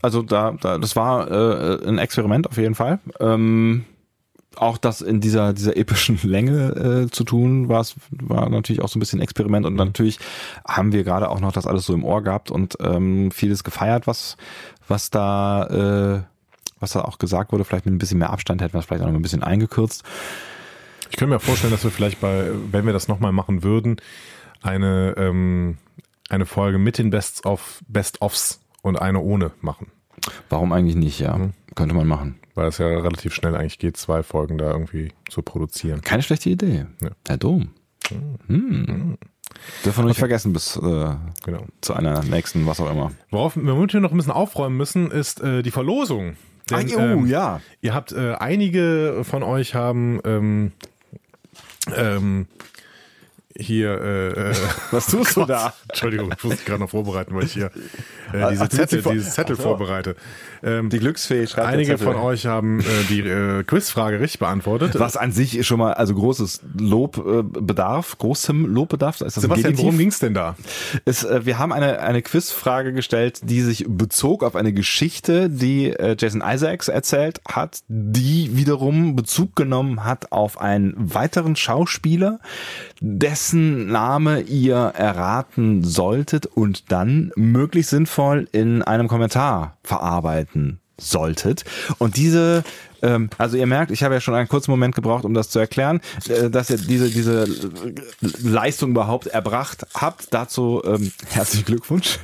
Also 0.01 0.21
da, 0.21 0.55
da 0.59 0.77
das 0.77 0.95
war 0.95 1.29
äh, 1.29 1.87
ein 1.87 1.97
Experiment 1.97 2.47
auf 2.47 2.57
jeden 2.57 2.75
Fall. 2.75 2.99
Ähm, 3.19 3.85
auch 4.55 4.77
das 4.77 5.01
in 5.01 5.21
dieser 5.21 5.53
dieser 5.53 5.77
epischen 5.77 6.19
Länge 6.23 7.05
äh, 7.05 7.11
zu 7.11 7.23
tun, 7.23 7.69
war 7.69 7.81
es 7.81 7.95
war 8.11 8.49
natürlich 8.49 8.81
auch 8.81 8.89
so 8.89 8.97
ein 8.97 8.99
bisschen 8.99 9.21
Experiment 9.21 9.65
und 9.65 9.75
natürlich 9.75 10.19
haben 10.67 10.91
wir 10.91 11.03
gerade 11.03 11.29
auch 11.29 11.39
noch 11.39 11.51
das 11.51 11.67
alles 11.67 11.85
so 11.85 11.93
im 11.93 12.03
Ohr 12.03 12.23
gehabt 12.23 12.51
und 12.51 12.77
ähm, 12.81 13.31
vieles 13.31 13.63
gefeiert, 13.63 14.07
was 14.07 14.37
was 14.87 15.09
da 15.09 16.23
äh, 16.23 16.23
was 16.79 16.91
da 16.91 17.01
auch 17.01 17.17
gesagt 17.17 17.51
wurde, 17.51 17.63
vielleicht 17.63 17.85
mit 17.85 17.95
ein 17.95 17.97
bisschen 17.97 18.19
mehr 18.19 18.29
Abstand 18.29 18.61
hätten 18.61 18.73
wir 18.73 18.79
es 18.79 18.85
vielleicht 18.85 19.03
auch 19.03 19.07
noch 19.07 19.15
ein 19.15 19.21
bisschen 19.21 19.43
eingekürzt. 19.43 20.03
Ich 21.09 21.17
könnte 21.17 21.33
mir 21.33 21.39
vorstellen, 21.39 21.71
dass 21.71 21.83
wir 21.83 21.91
vielleicht 21.91 22.19
bei, 22.19 22.51
wenn 22.71 22.85
wir 22.85 22.93
das 22.93 23.07
nochmal 23.07 23.31
machen 23.31 23.63
würden, 23.63 23.97
eine, 24.61 25.15
ähm, 25.17 25.77
eine 26.29 26.45
Folge 26.45 26.77
mit 26.77 26.97
den 26.97 27.09
Best 27.09 27.45
of 27.45 27.81
Best-Offs 27.87 28.59
und 28.87 29.01
eine 29.01 29.19
ohne 29.19 29.51
machen. 29.61 29.87
Warum 30.49 30.71
eigentlich 30.71 30.95
nicht, 30.95 31.19
ja? 31.19 31.39
Könnte 31.75 31.95
man 31.95 32.07
machen. 32.07 32.39
Weil 32.55 32.69
es 32.69 32.79
ja 32.79 32.87
relativ 32.87 33.33
schnell 33.33 33.55
eigentlich 33.55 33.77
geht, 33.77 33.97
zwei 33.97 34.23
Folgen 34.23 34.57
da 34.57 34.71
irgendwie 34.71 35.11
zu 35.29 35.43
produzieren. 35.43 36.01
Keine 36.01 36.23
schlechte 36.23 36.49
Idee. 36.49 36.87
Ja. 37.01 37.09
Herr 37.27 37.37
Dom. 37.37 37.69
Hm. 38.47 39.17
Dürfen 39.85 39.97
wir 39.97 40.01
noch 40.01 40.09
nicht 40.09 40.19
vergessen 40.19 40.53
bis 40.53 40.75
äh, 40.77 40.79
Genau. 41.45 41.65
zu 41.81 41.93
einer 41.93 42.23
nächsten, 42.23 42.65
was 42.65 42.79
auch 42.79 42.89
immer. 42.89 43.11
Worauf 43.29 43.55
wir 43.55 43.75
womit 43.75 43.93
noch 43.95 44.11
ein 44.11 44.17
bisschen 44.17 44.33
aufräumen 44.33 44.75
müssen, 44.77 45.11
ist 45.11 45.41
äh, 45.41 45.61
die 45.61 45.71
Verlosung. 45.71 46.35
Denn, 46.69 46.89
ähm, 46.89 47.23
oh, 47.23 47.25
ja. 47.25 47.61
Ihr 47.81 47.93
habt, 47.93 48.11
äh, 48.11 48.33
einige 48.33 49.21
von 49.23 49.43
euch 49.43 49.73
haben 49.73 50.19
ähm, 50.25 50.71
ähm, 51.95 52.47
hier 53.59 54.01
äh, 54.01 54.51
äh, 54.51 54.55
Was 54.91 55.07
tust 55.07 55.35
du 55.35 55.45
da? 55.45 55.73
Entschuldigung, 55.89 56.31
ich 56.35 56.43
muss 56.43 56.53
mich 56.53 56.65
gerade 56.65 56.81
noch 56.81 56.89
vorbereiten, 56.89 57.35
weil 57.35 57.45
ich 57.45 57.53
hier 57.53 57.71
äh, 58.33 58.49
diese 58.51 58.69
Zettel, 58.69 59.01
dieses 59.01 59.33
Zettel 59.33 59.55
vorbereite. 59.55 60.15
Ähm, 60.63 60.89
Die 60.89 60.99
Glücksfee 60.99 61.47
schreibt 61.47 61.67
einige 61.67 61.97
von 61.97 62.15
euch 62.15 62.45
haben 62.45 62.79
äh, 62.79 62.83
die 63.09 63.19
äh, 63.21 63.63
Quizfrage 63.63 64.19
richtig 64.19 64.39
beantwortet. 64.39 64.97
Was 64.99 65.17
an 65.17 65.31
sich 65.31 65.65
schon 65.65 65.79
mal, 65.79 65.93
also 65.93 66.13
großes 66.13 66.61
Lob 66.79 67.17
äh, 67.17 67.43
bedarf, 67.43 68.17
großem 68.17 68.65
Lobbedarf. 68.65 69.21
Ist 69.21 69.37
das 69.37 69.41
Sebastian, 69.41 69.77
worum 69.77 69.97
ging's 69.97 70.19
denn 70.19 70.33
da? 70.33 70.55
Ist, 71.05 71.23
äh, 71.23 71.45
wir 71.45 71.59
haben 71.59 71.71
eine, 71.71 71.99
eine 71.99 72.21
Quizfrage 72.21 72.93
gestellt, 72.93 73.41
die 73.43 73.61
sich 73.61 73.85
bezog 73.87 74.43
auf 74.43 74.55
eine 74.55 74.73
Geschichte, 74.73 75.49
die 75.49 75.91
äh, 75.91 76.15
Jason 76.17 76.43
Isaacs 76.45 76.87
erzählt 76.87 77.41
hat, 77.47 77.79
die 77.87 78.55
wiederum 78.55 79.15
Bezug 79.15 79.55
genommen 79.55 80.03
hat 80.03 80.31
auf 80.31 80.59
einen 80.59 80.93
weiteren 80.97 81.55
Schauspieler, 81.55 82.39
dessen 82.99 83.87
Name 83.87 84.41
ihr 84.41 84.77
erraten 84.77 85.83
solltet 85.83 86.45
und 86.45 86.91
dann 86.91 87.31
möglichst 87.35 87.91
sinnvoll 87.91 88.47
in 88.51 88.81
einem 88.83 89.07
Kommentar 89.07 89.77
verarbeiten 90.47 90.79
solltet. 90.99 91.63
Und 91.99 92.17
diese, 92.17 92.63
ähm, 93.03 93.29
also 93.37 93.55
ihr 93.55 93.67
merkt, 93.67 93.91
ich 93.91 94.01
habe 94.01 94.15
ja 94.15 94.19
schon 94.21 94.33
einen 94.33 94.47
kurzen 94.47 94.71
Moment 94.71 94.95
gebraucht, 94.95 95.25
um 95.25 95.35
das 95.35 95.49
zu 95.51 95.59
erklären, 95.59 96.01
äh, 96.27 96.49
dass 96.49 96.71
ihr 96.71 96.77
diese, 96.77 97.09
diese 97.11 97.45
Leistung 98.41 98.91
überhaupt 98.91 99.27
erbracht 99.27 99.85
habt. 99.93 100.33
Dazu 100.33 100.81
ähm, 100.85 101.11
herzlichen 101.29 101.65
Glückwunsch. 101.65 102.17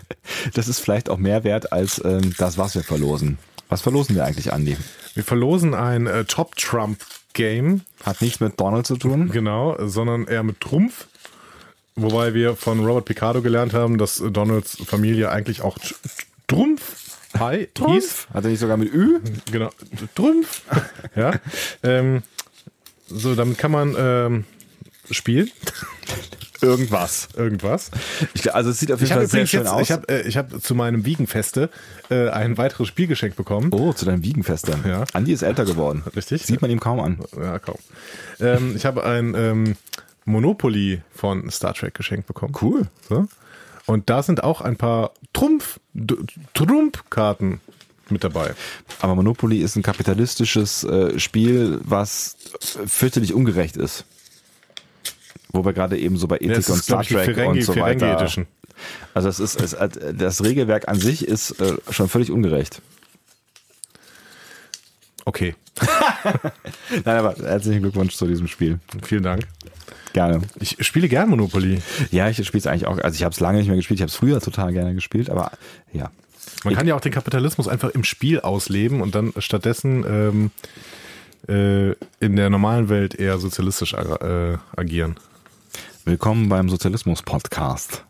Das 0.55 0.67
ist 0.67 0.80
vielleicht 0.80 1.09
auch 1.09 1.19
mehr 1.19 1.43
wert 1.43 1.71
als 1.71 2.01
ähm, 2.03 2.34
das, 2.39 2.57
was 2.57 2.74
wir 2.74 2.84
verlosen. 2.84 3.38
Was 3.69 3.82
verlosen 3.82 4.15
wir 4.15 4.26
eigentlich, 4.26 4.51
Andi? 4.51 4.76
Wir 5.13 5.24
verlosen 5.24 5.76
ein 5.76 6.07
äh, 6.07 6.26
Top 6.26 6.55
Trump 6.55 6.99
Game, 7.34 7.82
Hat 8.03 8.21
nichts 8.21 8.39
mit 8.39 8.59
Donald 8.59 8.88
zu 8.88 8.95
tun. 8.97 9.30
genau, 9.30 9.76
sondern 9.88 10.26
eher 10.26 10.41
mit 10.43 10.59
Trumpf. 10.61 11.07
Wobei 11.95 12.34
wir 12.34 12.55
von 12.55 12.84
Robert 12.84 13.05
Picardo 13.05 13.43
gelernt 13.43 13.74
haben, 13.76 13.99
dass 13.99 14.17
Donalds 14.32 14.78
Familie 14.86 15.30
eigentlich 15.32 15.61
auch 15.61 15.78
Tr- 15.78 15.93
Trumpf 16.47 16.82
Hi, 17.40 17.68
hieß. 17.78 18.28
Hat 18.34 18.44
er 18.44 18.50
nicht 18.50 18.60
sogar 18.60 18.78
mit 18.78 18.94
Ü? 18.94 19.20
Genau, 19.52 19.70
Trumpf. 20.16 20.62
ja. 21.16 21.34
Ähm, 21.82 22.24
so, 23.08 23.36
damit 23.36 23.58
kann 23.58 23.72
man 23.72 23.96
ähm, 23.98 24.46
spielen. 25.12 25.50
Irgendwas. 26.62 27.28
Irgendwas. 27.36 27.92
Ich, 28.34 28.54
also 28.54 28.70
es 28.70 28.80
sieht 28.80 28.92
auf 28.92 29.00
jeden 29.02 29.12
Ich 29.12 29.16
Fall 29.18 29.28
sehr 29.28 29.46
schön 29.48 29.62
jetzt, 29.62 29.70
aus. 29.70 29.82
ich 29.82 29.92
habe 29.92 30.08
äh, 30.08 30.22
ich 30.28 30.38
hab 30.38 30.62
zu 30.62 30.76
meinem 30.76 31.06
Wiegenfeste 31.06 31.70
äh, 32.10 32.30
ein 32.30 32.58
weiteres 32.58 32.88
Spielgeschenk 32.88 33.36
bekommen. 33.36 33.70
oh, 33.74 33.92
zu 33.92 34.06
deinem 34.06 34.24
Wiegenfeste. 34.24 34.80
Ja. 34.88 35.04
Andi 35.12 35.34
ist 35.34 35.42
älter 35.42 35.66
geworden. 35.66 36.04
Richtig. 36.16 36.46
Sieht 36.46 36.62
man 36.62 36.72
ihm 36.72 36.80
kaum 36.80 37.00
an. 37.02 37.20
Ja, 37.38 37.60
kaum. 37.60 37.76
Ähm, 38.40 38.76
ich 38.78 38.86
habe 38.86 39.04
ein 39.04 39.34
ähm, 39.36 39.76
Monopoly 40.26 41.02
von 41.14 41.50
Star 41.52 41.74
Trek 41.74 41.96
geschenkt 41.96 42.28
bekommen. 42.28 42.54
Cool. 42.62 42.88
So. 43.10 43.28
Und 43.86 44.10
da 44.10 44.24
sind 44.24 44.44
auch 44.44 44.62
ein 44.62 44.78
paar 44.78 45.12
Trumpf, 45.34 45.80
Trumpfkarten 46.54 47.60
mit 48.10 48.24
dabei. 48.24 48.54
Aber 49.02 49.16
Monopoly 49.16 49.60
ist 49.60 49.76
ein 49.76 49.84
kapitalistisches 49.84 50.84
äh, 50.84 51.20
Spiel, 51.20 51.80
was 51.84 52.38
fürchterlich 52.60 53.34
ungerecht 53.34 53.78
ist. 53.78 54.06
Wo 55.52 55.66
wir 55.66 55.74
gerade 55.74 55.98
eben 55.98 56.18
so 56.18 56.28
bei 56.28 56.38
Ethik 56.38 56.56
Das 56.56 56.70
und 56.70 56.84
Star 56.84 57.04
Trek 57.04 57.36
Ferengi, 57.36 57.60
und 57.60 57.66
so 57.66 57.76
weiter. 57.76 58.20
Edition. 58.20 58.48
Also 59.14 59.30
es 59.30 59.40
ist, 59.40 59.60
es, 59.62 59.74
äh, 59.74 60.14
das 60.14 60.44
Regelwerk 60.44 60.88
an 60.88 61.00
sich 61.00 61.28
ist 61.28 61.60
äh, 61.60 61.76
schon 61.90 62.10
völlig 62.10 62.32
ungerecht. 62.32 62.82
Okay, 65.26 65.56
Nein, 67.06 67.18
aber 67.18 67.36
herzlichen 67.36 67.82
Glückwunsch 67.82 68.16
zu 68.16 68.28
diesem 68.28 68.48
Spiel. 68.48 68.80
vielen 69.04 69.24
Dank. 69.24 69.48
Gerne. 70.14 70.41
Ich 70.59 70.78
spiele 70.86 71.09
gern 71.09 71.30
Monopoly. 71.30 71.82
Ja, 72.11 72.30
ich 72.30 72.38
spiele 72.38 72.59
es 72.59 72.68
eigentlich 72.68 72.86
auch. 72.88 72.99
Also 72.99 73.16
ich 73.16 73.24
habe 73.24 73.34
es 73.34 73.39
lange 73.39 73.57
nicht 73.57 73.68
mehr 73.68 73.76
gespielt. 73.76 73.99
Ich 73.99 74.03
habe 74.03 74.09
es 74.09 74.16
früher 74.16 74.39
total 74.39 74.72
gerne 74.72 74.93
gespielt, 74.93 75.30
aber 75.30 75.51
ja. 75.91 76.11
Man 76.64 76.76
kann 76.76 76.88
ja 76.88 76.95
auch 76.95 77.01
den 77.01 77.11
Kapitalismus 77.11 77.68
einfach 77.68 77.89
im 77.89 78.03
Spiel 78.03 78.39
ausleben 78.39 79.01
und 79.01 79.16
dann 79.16 79.34
stattdessen 79.38 80.05
ähm, 80.07 80.51
äh, 81.47 81.95
in 82.24 82.36
der 82.36 82.49
normalen 82.49 82.89
Welt 82.89 83.16
eher 83.16 83.38
sozialistisch 83.39 83.93
äh, 83.93 84.57
agieren. 84.78 85.16
Willkommen 86.05 86.47
beim 86.47 86.70
Sozialismus-Podcast. 86.70 88.05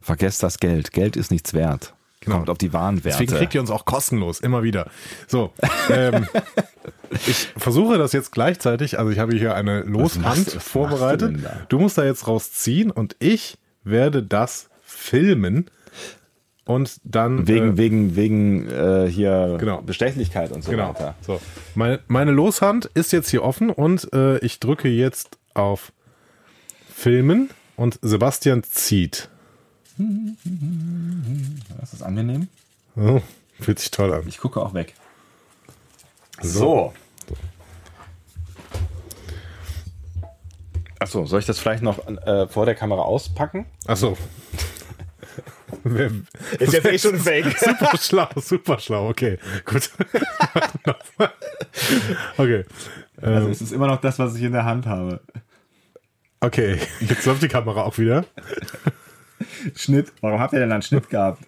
Vergesst 0.00 0.42
das 0.42 0.58
Geld. 0.58 0.92
Geld 0.92 1.16
ist 1.16 1.30
nichts 1.30 1.54
wert. 1.54 1.92
Genau. 2.20 2.36
Kommt 2.36 2.50
auf 2.50 2.58
die 2.58 2.72
Warenwerte. 2.72 3.08
Deswegen 3.08 3.32
kriegt 3.32 3.54
ihr 3.54 3.60
uns 3.60 3.70
auch 3.70 3.84
kostenlos, 3.84 4.40
immer 4.40 4.62
wieder. 4.62 4.90
So, 5.26 5.52
ähm, 5.90 6.26
ich 7.26 7.48
versuche 7.56 7.98
das 7.98 8.12
jetzt 8.12 8.32
gleichzeitig, 8.32 8.98
also 8.98 9.10
ich 9.10 9.18
habe 9.18 9.34
hier 9.36 9.54
eine 9.54 9.80
Loshand 9.82 10.54
du- 10.54 10.60
vorbereitet. 10.60 11.36
du? 11.36 11.48
Du 11.68 11.78
musst 11.78 11.98
da 11.98 12.04
jetzt 12.04 12.26
rausziehen 12.26 12.90
und 12.90 13.16
ich 13.18 13.58
werde 13.84 14.22
das 14.22 14.68
filmen 14.82 15.70
und 16.64 17.00
dann 17.04 17.48
wegen, 17.48 17.72
äh, 17.74 17.76
wegen, 17.78 18.16
wegen 18.16 18.68
äh, 18.70 19.08
hier 19.10 19.56
Genau. 19.58 19.80
Bestechlichkeit 19.82 20.52
und 20.52 20.62
so 20.62 20.70
genau. 20.70 20.88
weiter. 20.90 21.14
So, 21.22 21.40
meine, 21.74 22.00
meine 22.08 22.30
Loshand 22.32 22.86
ist 22.94 23.12
jetzt 23.12 23.30
hier 23.30 23.42
offen 23.42 23.70
und 23.70 24.12
äh, 24.12 24.38
ich 24.38 24.60
drücke 24.60 24.88
jetzt 24.88 25.38
auf 25.54 25.92
Filmen 26.94 27.48
und 27.76 27.98
Sebastian 28.02 28.62
zieht. 28.64 29.28
Das 31.80 31.92
ist 31.92 32.02
angenehm. 32.02 32.48
Oh, 32.96 33.20
fühlt 33.60 33.78
sich 33.78 33.90
toll 33.90 34.12
an. 34.12 34.22
Ich 34.26 34.38
gucke 34.38 34.60
auch 34.60 34.74
weg. 34.74 34.94
So. 36.40 36.92
Achso, 41.00 41.24
soll 41.26 41.40
ich 41.40 41.46
das 41.46 41.58
vielleicht 41.58 41.82
noch 41.82 42.06
äh, 42.06 42.48
vor 42.48 42.66
der 42.66 42.74
Kamera 42.74 43.02
auspacken? 43.02 43.66
Achso. 43.86 44.16
Ist 46.58 46.72
jetzt 46.72 46.86
eh 46.86 46.98
schon 46.98 47.18
fake. 47.20 47.56
Super 47.58 47.96
schlau, 47.98 48.28
super 48.36 48.78
schlau. 48.78 49.08
Okay, 49.08 49.38
gut. 49.64 49.90
okay. 52.38 52.64
Also 53.20 53.48
es 53.48 53.60
ist 53.60 53.72
immer 53.72 53.86
noch 53.86 54.00
das, 54.00 54.18
was 54.18 54.34
ich 54.36 54.42
in 54.42 54.52
der 54.52 54.64
Hand 54.64 54.86
habe. 54.86 55.20
Okay, 56.40 56.78
jetzt 57.00 57.26
läuft 57.26 57.42
die 57.42 57.48
Kamera 57.48 57.82
auch 57.82 57.98
wieder. 57.98 58.24
Schnitt. 59.74 60.12
Warum 60.20 60.40
habt 60.40 60.52
ihr 60.52 60.60
denn 60.60 60.72
einen 60.72 60.82
Schnitt 60.82 61.10
gehabt? 61.10 61.42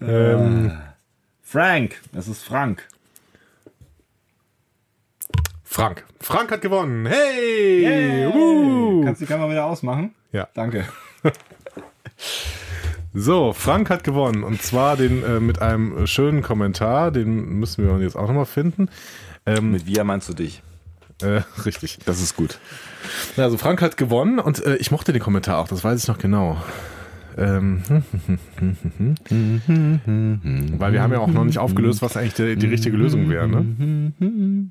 Ähm, 0.00 0.78
Frank. 1.42 2.00
Das 2.12 2.28
ist 2.28 2.42
Frank. 2.42 2.86
Frank. 5.72 6.04
Frank 6.18 6.50
hat 6.50 6.62
gewonnen. 6.62 7.06
Hey! 7.06 8.26
Woo! 8.26 9.04
Kannst 9.04 9.20
du 9.20 9.24
die 9.24 9.32
Kamera 9.32 9.48
wieder 9.48 9.66
ausmachen? 9.66 10.16
Ja. 10.32 10.48
Danke. 10.52 10.84
So, 13.12 13.52
Frank 13.52 13.90
hat 13.90 14.04
gewonnen 14.04 14.44
und 14.44 14.62
zwar 14.62 14.96
den 14.96 15.24
äh, 15.24 15.40
mit 15.40 15.60
einem 15.60 16.06
schönen 16.06 16.42
Kommentar, 16.42 17.10
den 17.10 17.58
müssen 17.58 17.84
wir 17.84 18.00
jetzt 18.00 18.14
auch 18.14 18.28
nochmal 18.28 18.46
finden. 18.46 18.88
Ähm, 19.46 19.72
mit 19.72 19.84
wir 19.84 20.04
meinst 20.04 20.28
du 20.28 20.32
dich? 20.32 20.62
Äh, 21.20 21.40
richtig. 21.64 21.98
Das 22.04 22.22
ist 22.22 22.36
gut. 22.36 22.60
Also 23.36 23.58
Frank 23.58 23.82
hat 23.82 23.96
gewonnen 23.96 24.38
und 24.38 24.64
äh, 24.64 24.76
ich 24.76 24.92
mochte 24.92 25.12
den 25.12 25.20
Kommentar 25.20 25.58
auch, 25.58 25.66
das 25.66 25.82
weiß 25.82 26.00
ich 26.00 26.06
noch 26.06 26.18
genau. 26.18 26.62
Ähm, 27.36 27.82
weil 30.78 30.92
wir 30.92 31.02
haben 31.02 31.12
ja 31.12 31.18
auch 31.18 31.26
noch 31.26 31.44
nicht 31.44 31.58
aufgelöst, 31.58 32.00
was 32.00 32.16
eigentlich 32.16 32.34
die, 32.34 32.54
die 32.54 32.68
richtige 32.68 32.96
Lösung 32.96 33.28
wäre. 33.28 33.48
Ne? 33.48 34.70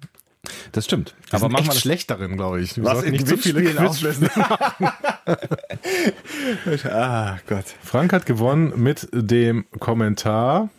Das 0.71 0.85
stimmt. 0.85 1.15
Wir 1.29 1.35
aber 1.35 1.49
machen 1.49 1.67
wir 1.67 1.73
schlecht 1.73 2.09
darin, 2.09 2.37
glaube 2.37 2.61
ich. 2.61 2.77
Wir 2.77 2.85
was 2.85 3.03
nicht 3.03 3.27
so 3.27 3.35
viele 3.37 3.61
Quizspiele 3.61 4.31
ah 6.93 7.37
Gott. 7.47 7.65
Frank 7.83 8.13
hat 8.13 8.25
gewonnen 8.25 8.73
mit 8.77 9.07
dem 9.11 9.65
Kommentar. 9.79 10.69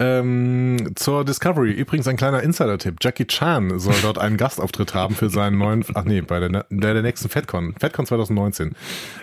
Ähm, 0.00 0.92
zur 0.94 1.24
Discovery. 1.24 1.72
Übrigens 1.72 2.06
ein 2.06 2.16
kleiner 2.16 2.40
Insider-Tipp. 2.42 2.96
Jackie 3.00 3.26
Chan 3.26 3.80
soll 3.80 3.96
dort 4.00 4.16
einen 4.18 4.36
Gastauftritt 4.36 4.94
haben 4.94 5.16
für 5.16 5.28
seinen 5.28 5.58
neuen, 5.58 5.84
ach 5.94 6.04
nee, 6.04 6.20
bei 6.20 6.38
der, 6.38 6.66
der, 6.70 6.94
der 6.94 7.02
nächsten 7.02 7.28
FedCon. 7.28 7.74
FedCon 7.78 8.06
2019. 8.06 8.76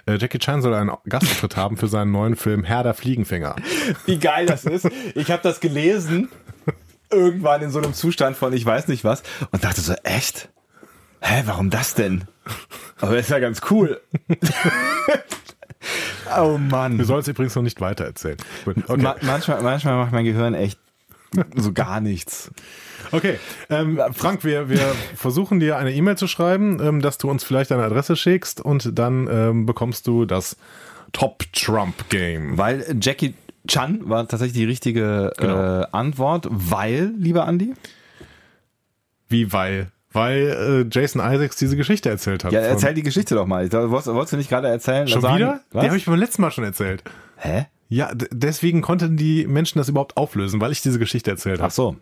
Äh, 0.06 0.18
Jackie 0.18 0.38
Chan 0.40 0.62
soll 0.62 0.74
einen 0.74 0.92
Gastauftritt 1.08 1.56
haben 1.56 1.78
für 1.78 1.88
seinen 1.88 2.12
neuen 2.12 2.36
Film 2.36 2.66
Herr 2.66 2.84
der 2.84 2.94
Fliegenfänger. 2.94 3.56
Wie 4.06 4.20
geil 4.20 4.48
das 4.48 4.66
ist. 4.66 4.90
Ich 5.16 5.32
habe 5.32 5.42
das 5.44 5.62
gelesen. 5.62 6.28
Irgendwann 7.12 7.62
in 7.62 7.72
so 7.72 7.80
einem 7.80 7.94
Zustand 7.94 8.36
von 8.38 8.54
ich 8.54 8.66
weiß 8.66 8.88
nicht 8.88 9.04
was 9.04 9.24
und 9.52 9.64
dachte 9.64 9.82
so, 9.82 9.94
echt? 10.04 10.50
Hä, 11.22 11.44
warum 11.46 11.70
das 11.70 11.96
denn? 11.96 12.26
Aber 13.02 13.18
ist 13.18 13.30
ja 13.30 13.40
ganz 13.40 13.62
cool. 13.70 14.02
Oh 16.38 16.58
Mann. 16.58 16.98
Wir 16.98 17.06
sollen 17.06 17.22
es 17.22 17.28
übrigens 17.28 17.56
noch 17.56 17.62
nicht 17.62 17.80
weiter 17.82 18.06
erzählen. 18.06 18.38
Okay. 18.66 19.02
Ma 19.02 19.16
manchmal, 19.22 19.62
manchmal 19.62 19.96
macht 19.98 20.12
mein 20.12 20.26
Gehirn 20.26 20.54
echt 20.54 20.80
so 21.56 21.74
gar 21.74 22.02
nichts. 22.02 22.52
Okay, 23.12 23.40
ähm, 23.70 24.00
Frank, 24.14 24.44
wir, 24.44 24.70
wir 24.70 24.96
versuchen 25.16 25.60
dir 25.60 25.78
eine 25.78 25.94
E-Mail 25.94 26.18
zu 26.18 26.28
schreiben, 26.28 26.80
ähm, 26.82 27.02
dass 27.02 27.18
du 27.18 27.30
uns 27.30 27.44
vielleicht 27.44 27.72
deine 27.72 27.84
Adresse 27.84 28.16
schickst 28.16 28.62
und 28.62 28.98
dann 28.98 29.28
ähm, 29.30 29.66
bekommst 29.66 30.08
du 30.08 30.26
das 30.26 30.58
Top 31.12 31.44
Trump 31.54 32.10
Game. 32.10 32.58
Weil 32.58 32.98
Jackie 33.00 33.36
Chan 33.68 34.10
war 34.10 34.28
tatsächlich 34.28 34.58
die 34.58 34.66
richtige 34.66 35.32
genau. 35.38 35.82
äh, 35.82 35.88
Antwort, 35.92 36.48
weil, 36.50 37.14
lieber 37.18 37.48
Andy? 37.48 37.74
Wie 39.28 39.52
weil? 39.52 39.92
weil 40.16 40.88
äh, 40.90 40.90
Jason 40.90 41.22
Isaacs 41.22 41.58
diese 41.58 41.76
Geschichte 41.76 42.10
erzählt 42.10 42.46
hat. 42.46 42.54
Ja, 42.54 42.62
erzähl 42.62 42.94
die 42.94 43.04
Geschichte 43.04 43.36
doch 43.36 43.46
mal. 43.46 43.70
Wolltest, 43.72 44.08
wolltest 44.08 44.34
du 44.34 44.38
nicht 44.38 44.50
gerade 44.50 44.70
erzählen? 44.70 45.08
Schon 45.08 45.22
sagen, 45.22 45.36
wieder? 45.36 45.60
Was? 45.72 45.82
Die 45.82 45.88
habe 45.88 45.98
ich 45.98 46.06
beim 46.06 46.16
letzten 46.16 46.42
Mal 46.42 46.52
schon 46.52 46.64
erzählt. 46.64 47.04
Hä? 47.36 47.66
Ja, 47.90 48.12
deswegen 48.32 48.82
konnten 48.82 49.18
die 49.18 49.46
Menschen 49.46 49.78
das 49.78 49.90
überhaupt 49.90 50.18
auflösen, 50.18 50.60
weil 50.62 50.72
ich 50.72 50.82
diese 50.82 50.98
Geschichte 50.98 51.30
erzählt 51.30 51.60
habe. 51.60 51.68
Ach 51.68 51.76
so. 51.76 51.98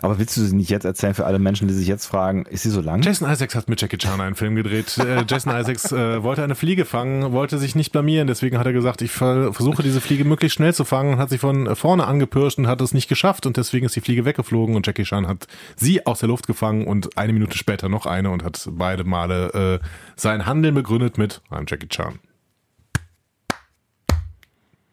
Aber 0.00 0.18
willst 0.18 0.36
du 0.36 0.40
sie 0.42 0.56
nicht 0.56 0.70
jetzt 0.70 0.84
erzählen 0.84 1.14
für 1.14 1.26
alle 1.26 1.38
Menschen, 1.38 1.68
die 1.68 1.74
sich 1.74 1.86
jetzt 1.86 2.06
fragen, 2.06 2.46
ist 2.46 2.62
sie 2.62 2.70
so 2.70 2.80
lang? 2.80 3.02
Jason 3.02 3.30
Isaacs 3.30 3.54
hat 3.54 3.68
mit 3.68 3.80
Jackie 3.80 3.98
Chan 3.98 4.20
einen 4.20 4.34
Film 4.34 4.54
gedreht. 4.56 4.96
äh, 4.98 5.24
Jason 5.28 5.54
Isaacs 5.54 5.92
äh, 5.92 6.22
wollte 6.22 6.42
eine 6.42 6.54
Fliege 6.54 6.84
fangen, 6.84 7.32
wollte 7.32 7.58
sich 7.58 7.74
nicht 7.74 7.92
blamieren, 7.92 8.26
deswegen 8.26 8.58
hat 8.58 8.66
er 8.66 8.72
gesagt, 8.72 9.02
ich 9.02 9.10
versuche 9.12 9.82
diese 9.82 10.00
Fliege 10.00 10.24
möglichst 10.24 10.56
schnell 10.56 10.72
zu 10.72 10.84
fangen 10.84 11.14
und 11.14 11.18
hat 11.18 11.28
sich 11.30 11.40
von 11.40 11.76
vorne 11.76 12.06
angepirscht 12.06 12.58
und 12.58 12.66
hat 12.66 12.80
es 12.80 12.94
nicht 12.94 13.08
geschafft 13.08 13.44
und 13.44 13.56
deswegen 13.58 13.84
ist 13.84 13.94
die 13.94 14.00
Fliege 14.00 14.24
weggeflogen 14.24 14.76
und 14.76 14.86
Jackie 14.86 15.04
Chan 15.04 15.28
hat 15.28 15.46
sie 15.76 16.06
aus 16.06 16.20
der 16.20 16.28
Luft 16.28 16.46
gefangen 16.46 16.86
und 16.86 17.18
eine 17.18 17.32
Minute 17.34 17.58
später 17.58 17.88
noch 17.88 18.06
eine 18.06 18.30
und 18.30 18.44
hat 18.44 18.66
beide 18.72 19.04
Male 19.04 19.80
äh, 19.82 19.86
sein 20.16 20.46
Handeln 20.46 20.74
begründet 20.74 21.18
mit 21.18 21.42
I'm 21.50 21.64
Jackie 21.68 21.88
Chan. 21.88 22.18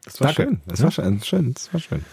Das 0.04 0.20
war 0.20 0.28
Danke. 0.28 0.44
schön. 0.44 0.62
Das 0.68 0.84
war 0.84 0.92
schön. 0.92 1.54
Das 1.54 1.74
war 1.74 1.80
schön. 1.80 2.04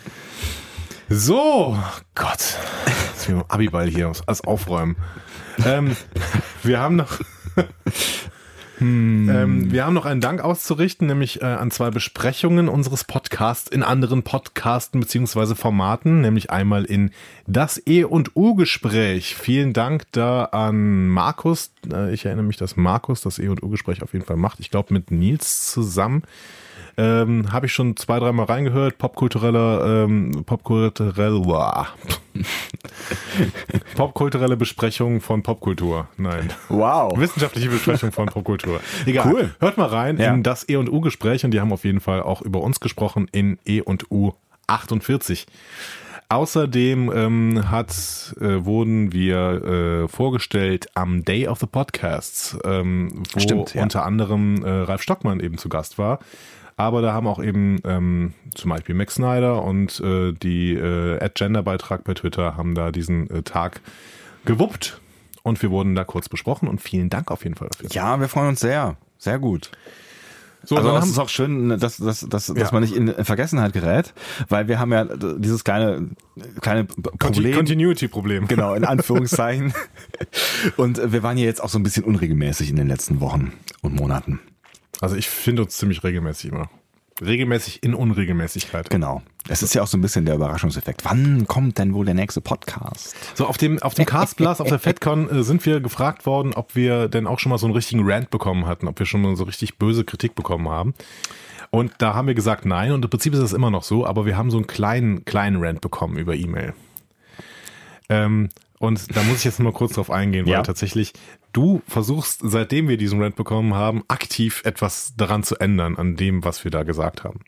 So, 1.13 1.77
Gott. 2.15 2.57
Jetzt 2.87 3.29
wir 3.29 3.45
Abiball 3.49 3.89
hier 3.89 4.13
als 4.27 4.45
Aufräumen. 4.45 4.95
Ähm, 5.67 5.97
wir 6.63 6.79
haben 6.79 6.95
noch. 6.95 7.19
Hm. 7.57 7.65
Ähm, 8.83 9.71
wir 9.71 9.85
haben 9.85 9.93
noch 9.93 10.07
einen 10.07 10.23
Dank 10.23 10.41
auszurichten, 10.41 11.07
nämlich 11.07 11.43
äh, 11.43 11.45
an 11.45 11.71
zwei 11.71 11.91
Besprechungen 11.91 12.67
unseres 12.67 13.05
Podcasts 13.05 13.69
in 13.69 13.83
anderen 13.83 14.23
Podcasten 14.23 15.01
beziehungsweise 15.01 15.55
Formaten, 15.55 16.23
nämlich 16.23 16.51
einmal 16.51 16.87
in 16.87 17.11
das 17.47 17.83
E 17.87 18.05
und 18.05 18.35
U 18.37 18.55
Gespräch. 18.55 19.35
Vielen 19.35 19.75
Dank 19.75 20.05
da 20.13 20.45
an 20.45 21.09
Markus. 21.09 21.73
Äh, 21.93 22.15
ich 22.15 22.25
erinnere 22.25 22.47
mich, 22.47 22.57
dass 22.57 22.79
Markus 22.79 23.21
das 23.21 23.39
E 23.39 23.49
und 23.49 23.63
U 23.63 23.69
Gespräch 23.69 24.03
auf 24.03 24.15
jeden 24.15 24.25
Fall 24.25 24.39
macht. 24.39 24.61
Ich 24.61 24.71
glaube 24.71 24.95
mit 24.95 25.11
Nils 25.11 25.71
zusammen. 25.71 26.23
Ähm, 26.97 27.53
Habe 27.53 27.67
ich 27.67 27.73
schon 27.73 27.97
zwei, 27.97 28.19
dreimal 28.19 28.47
reingehört. 28.47 28.99
Popkulturelle, 28.99 30.05
ähm, 30.05 30.45
popkulturelle, 30.45 31.87
popkulturelle 33.97 34.57
Besprechung 34.57 35.21
von 35.21 35.43
Popkultur. 35.43 36.09
Nein. 36.17 36.53
Wow. 36.69 37.19
Wissenschaftliche 37.19 37.69
Besprechung 37.69 38.13
von 38.13 38.27
Popkultur. 38.27 38.81
Egal. 39.07 39.33
Cool. 39.33 39.55
Hört 39.61 39.79
mal 39.79 39.87
rein 39.87 40.19
ja. 40.19 40.33
in 40.33 40.43
das 40.43 40.69
E 40.69 40.77
und 40.77 40.91
U 40.91 41.01
Gespräch 41.01 41.45
und 41.45 41.53
die 41.53 41.61
haben 41.61 41.73
auf 41.73 41.85
jeden 41.85 42.01
Fall 42.01 42.23
auch 42.23 42.43
über 42.43 42.61
uns 42.63 42.81
gesprochen 42.81 43.29
in 43.33 43.59
E 43.65 43.81
und 43.81 44.11
U 44.11 44.33
48. 44.67 45.47
Außerdem 46.31 47.11
ähm, 47.13 47.71
hat, 47.73 47.91
äh, 48.41 48.65
wurden 48.65 49.13
wir 49.13 50.05
äh, 50.05 50.09
vorgestellt 50.09 50.87
am 50.95 51.25
Day 51.25 51.49
of 51.49 51.59
the 51.59 51.67
Podcasts, 51.67 52.57
ähm, 52.65 53.25
wo 53.33 53.41
Stimmt, 53.41 53.75
ja. 53.75 53.83
unter 53.83 54.05
anderem 54.07 54.65
äh, 54.65 54.71
Ralf 54.71 55.03
Stockmann 55.03 55.41
eben 55.41 55.59
zu 55.59 55.69
Gast 55.69 55.99
war. 55.99 56.21
Aber 56.81 57.03
da 57.03 57.13
haben 57.13 57.27
auch 57.27 57.43
eben 57.43 57.79
ähm, 57.85 58.33
zum 58.55 58.71
Beispiel 58.71 58.95
Max 58.95 59.17
Snyder 59.17 59.63
und 59.63 60.01
äh, 60.01 60.33
die 60.33 60.73
äh, 60.73 61.29
Gender-Beitrag 61.35 62.05
bei 62.05 62.15
Twitter 62.15 62.57
haben 62.57 62.75
da 62.75 62.91
diesen 62.91 63.29
äh, 63.29 63.43
Tag 63.43 63.83
gewuppt. 64.47 64.99
Und 65.43 65.61
wir 65.61 65.71
wurden 65.71 65.95
da 65.95 66.05
kurz 66.05 66.31
besprochen 66.31 66.69
und 66.69 66.81
vielen 66.81 67.11
Dank 67.11 67.31
auf 67.31 67.45
jeden 67.45 67.55
Fall 67.55 67.69
dafür. 67.71 67.91
Ja, 67.93 68.19
wir 68.19 68.29
freuen 68.29 68.49
uns 68.49 68.61
sehr. 68.61 68.97
Sehr 69.19 69.39
gut. 69.39 69.71
So, 70.65 70.77
also 70.77 70.97
es 70.97 71.09
ist 71.09 71.19
auch 71.19 71.29
schön, 71.29 71.69
dass, 71.79 71.99
dass, 71.99 72.21
dass, 72.21 72.49
ja. 72.49 72.55
dass 72.55 72.73
man 72.73 72.83
nicht 72.83 72.97
in 72.97 73.13
Vergessenheit 73.27 73.75
gerät, 73.75 74.15
weil 74.49 74.67
wir 74.67 74.79
haben 74.79 74.93
ja 74.93 75.05
dieses 75.05 75.65
kleine, 75.65 76.09
kleine 76.63 76.85
Problem. 76.85 77.57
Continuity-Problem. 77.57 78.49
Genau, 78.49 78.73
in 78.73 78.85
Anführungszeichen. 78.87 79.75
und 80.79 81.13
wir 81.13 81.23
waren 81.23 81.37
ja 81.37 81.45
jetzt 81.45 81.63
auch 81.63 81.69
so 81.69 81.79
ein 81.79 81.83
bisschen 81.83 82.05
unregelmäßig 82.05 82.71
in 82.71 82.77
den 82.77 82.89
letzten 82.89 83.21
Wochen 83.21 83.53
und 83.83 83.95
Monaten. 83.95 84.41
Also 85.01 85.17
ich 85.17 85.29
finde 85.29 85.63
uns 85.63 85.77
ziemlich 85.77 86.05
regelmäßig 86.05 86.53
immer. 86.53 86.69
Regelmäßig 87.23 87.83
in 87.83 87.95
Unregelmäßigkeit. 87.95 88.89
Genau. 88.89 89.23
Es 89.49 89.63
ist 89.63 89.75
ja 89.75 89.83
auch 89.83 89.87
so 89.87 89.99
ein 89.99 90.01
bisschen 90.01 90.25
der 90.25 90.37
Überraschungseffekt. 90.37 91.05
Wann 91.05 91.47
kommt 91.47 91.77
denn 91.79 91.93
wohl 91.93 92.07
der 92.07 92.15
nächste 92.15 92.41
Podcast? 92.41 93.15
So, 93.35 93.47
auf 93.47 93.59
dem, 93.59 93.83
auf 93.83 93.95
dem 93.95 94.07
Castblast, 94.07 94.61
auf 94.61 94.69
der 94.69 94.79
FedCon 94.79 95.29
äh, 95.29 95.43
sind 95.43 95.65
wir 95.67 95.81
gefragt 95.81 96.25
worden, 96.25 96.55
ob 96.55 96.77
wir 96.77 97.09
denn 97.09 97.27
auch 97.27 97.39
schon 97.39 97.51
mal 97.51 97.59
so 97.59 97.67
einen 97.67 97.75
richtigen 97.75 98.11
Rant 98.11 98.31
bekommen 98.31 98.67
hatten, 98.67 98.89
ob 98.89 98.99
wir 98.99 99.07
schon 99.07 99.21
mal 99.21 99.37
so 99.37 99.45
richtig 99.45 99.77
böse 99.77 100.05
Kritik 100.05 100.35
bekommen 100.35 100.69
haben. 100.69 100.95
Und 101.71 101.93
da 101.99 102.15
haben 102.15 102.27
wir 102.27 102.35
gesagt 102.35 102.65
nein 102.65 102.93
und 102.93 103.05
im 103.05 103.11
Prinzip 103.11 103.35
ist 103.35 103.41
das 103.41 103.53
immer 103.53 103.71
noch 103.71 103.85
so, 103.85 104.07
aber 104.07 104.25
wir 104.25 104.37
haben 104.37 104.51
so 104.51 104.57
einen 104.57 104.67
kleinen, 104.67 105.25
kleinen 105.25 105.63
Rant 105.63 105.81
bekommen 105.81 106.17
über 106.17 106.35
E-Mail. 106.35 106.75
Ähm, 108.09 108.49
und 108.81 109.15
da 109.15 109.23
muss 109.25 109.39
ich 109.39 109.45
jetzt 109.45 109.61
mal 109.61 109.73
kurz 109.73 109.93
drauf 109.93 110.11
eingehen, 110.11 110.47
weil 110.47 110.55
ja. 110.55 110.63
tatsächlich 110.63 111.13
du 111.53 111.83
versuchst, 111.87 112.41
seitdem 112.43 112.89
wir 112.89 112.97
diesen 112.97 113.23
Rant 113.23 113.37
bekommen 113.37 113.75
haben, 113.75 114.05
aktiv 114.09 114.63
etwas 114.65 115.13
daran 115.19 115.43
zu 115.43 115.57
ändern, 115.57 115.97
an 115.97 116.17
dem, 116.17 116.45
was 116.45 116.65
wir 116.65 116.71
da 116.71 116.83
gesagt 116.83 117.23
haben. 117.23 117.41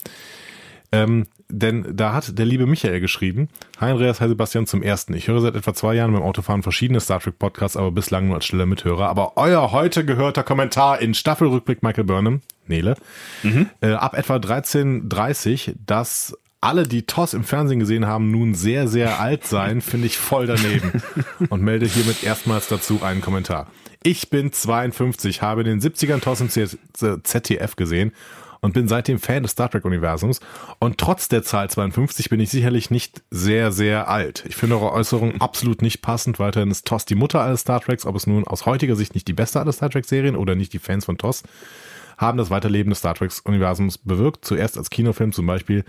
Ähm, 0.93 1.27
denn 1.49 1.97
da 1.97 2.13
hat 2.13 2.39
der 2.39 2.45
liebe 2.45 2.67
Michael 2.67 3.01
geschrieben, 3.01 3.49
Hi 3.81 3.91
Andreas, 3.91 4.21
hi 4.21 4.29
Sebastian 4.29 4.67
zum 4.67 4.83
ersten. 4.83 5.15
Ich 5.15 5.27
höre 5.27 5.41
seit 5.41 5.57
etwa 5.57 5.73
zwei 5.73 5.95
Jahren 5.95 6.13
beim 6.13 6.23
Autofahren 6.23 6.63
verschiedene 6.63 7.01
Star 7.01 7.19
Trek 7.19 7.39
Podcasts, 7.39 7.79
aber 7.79 7.91
bislang 7.91 8.27
nur 8.27 8.37
als 8.37 8.45
stiller 8.45 8.67
Mithörer. 8.67 9.09
Aber 9.09 9.39
euer 9.39 9.73
heute 9.73 10.05
gehörter 10.05 10.43
Kommentar 10.43 11.01
in 11.01 11.15
Staffelrückblick 11.15 11.83
Michael 11.83 12.05
Burnham, 12.05 12.43
Nele, 12.67 12.95
mhm. 13.43 13.71
äh, 13.81 13.93
ab 13.93 14.13
etwa 14.19 14.37
13.30, 14.37 15.77
dass 15.87 16.37
alle, 16.63 16.85
die 16.85 17.03
TOS 17.03 17.35
im 17.35 17.45
Fernsehen 17.45 17.81
gesehen 17.81 18.07
haben, 18.07 18.31
nun 18.31 18.55
sehr, 18.55 18.89
sehr 18.89 19.21
alt 19.21 19.45
seien, 19.45 19.81
finde 19.81 20.07
ich 20.07 20.17
voll 20.17 20.47
daneben. 20.47 21.03
Und 21.51 21.63
melde 21.63 21.87
hiermit 21.87 22.23
erstmals 22.23 22.69
dazu 22.69 23.03
einen 23.03 23.21
Kommentar. 23.21 23.67
Ich 24.05 24.31
bin 24.31 24.53
52, 24.53 25.43
habe 25.43 25.63
in 25.63 25.67
den 25.67 25.81
70ern 25.81 26.21
TOS 26.21 26.41
im 26.41 27.23
ZDF 27.23 27.77
gesehen 27.77 28.13
und 28.61 28.75
bin 28.75 28.89
seitdem 28.89 29.19
Fan 29.19 29.43
des 29.43 29.53
Star 29.53 29.71
Trek-Universums. 29.71 30.41
Und 30.79 30.99
trotz 30.99 31.29
der 31.29 31.43
Zahl 31.43 31.69
52 31.69 32.29
bin 32.29 32.41
ich 32.41 32.51
sicherlich 32.51 32.91
nicht 32.91 33.23
sehr, 33.31 33.71
sehr 33.71 34.09
alt. 34.09 34.45
Ich 34.49 34.57
finde 34.57 34.77
eure 34.77 34.93
Äußerung 34.93 35.41
absolut 35.41 35.83
nicht 35.83 36.01
passend. 36.01 36.39
Weiterhin 36.39 36.71
ist 36.71 36.87
TOS 36.87 37.05
die 37.05 37.15
Mutter 37.15 37.41
alles 37.41 37.61
Star 37.61 37.81
Treks, 37.81 38.07
ob 38.07 38.17
es 38.17 38.27
nun 38.27 38.47
aus 38.47 38.67
heutiger 38.67 38.97
Sicht 38.97 39.15
nicht 39.15 39.29
die 39.29 39.33
beste 39.33 39.61
aller 39.61 39.73
Star 39.73 39.91
Trek-Serien 39.91 40.37
oder 40.37 40.55
nicht 40.55 40.73
die 40.73 40.79
Fans 40.79 41.05
von 41.05 41.19
TOS 41.19 41.43
haben 42.19 42.39
das 42.39 42.51
Weiterleben 42.51 42.91
des 42.91 43.01
Star 43.01 43.15
Trek-Universums 43.15 43.99
bewirkt. 43.99 44.45
Zuerst 44.45 44.79
als 44.79 44.91
Kinofilm 44.91 45.33
zum 45.33 45.47
Beispiel 45.47 45.85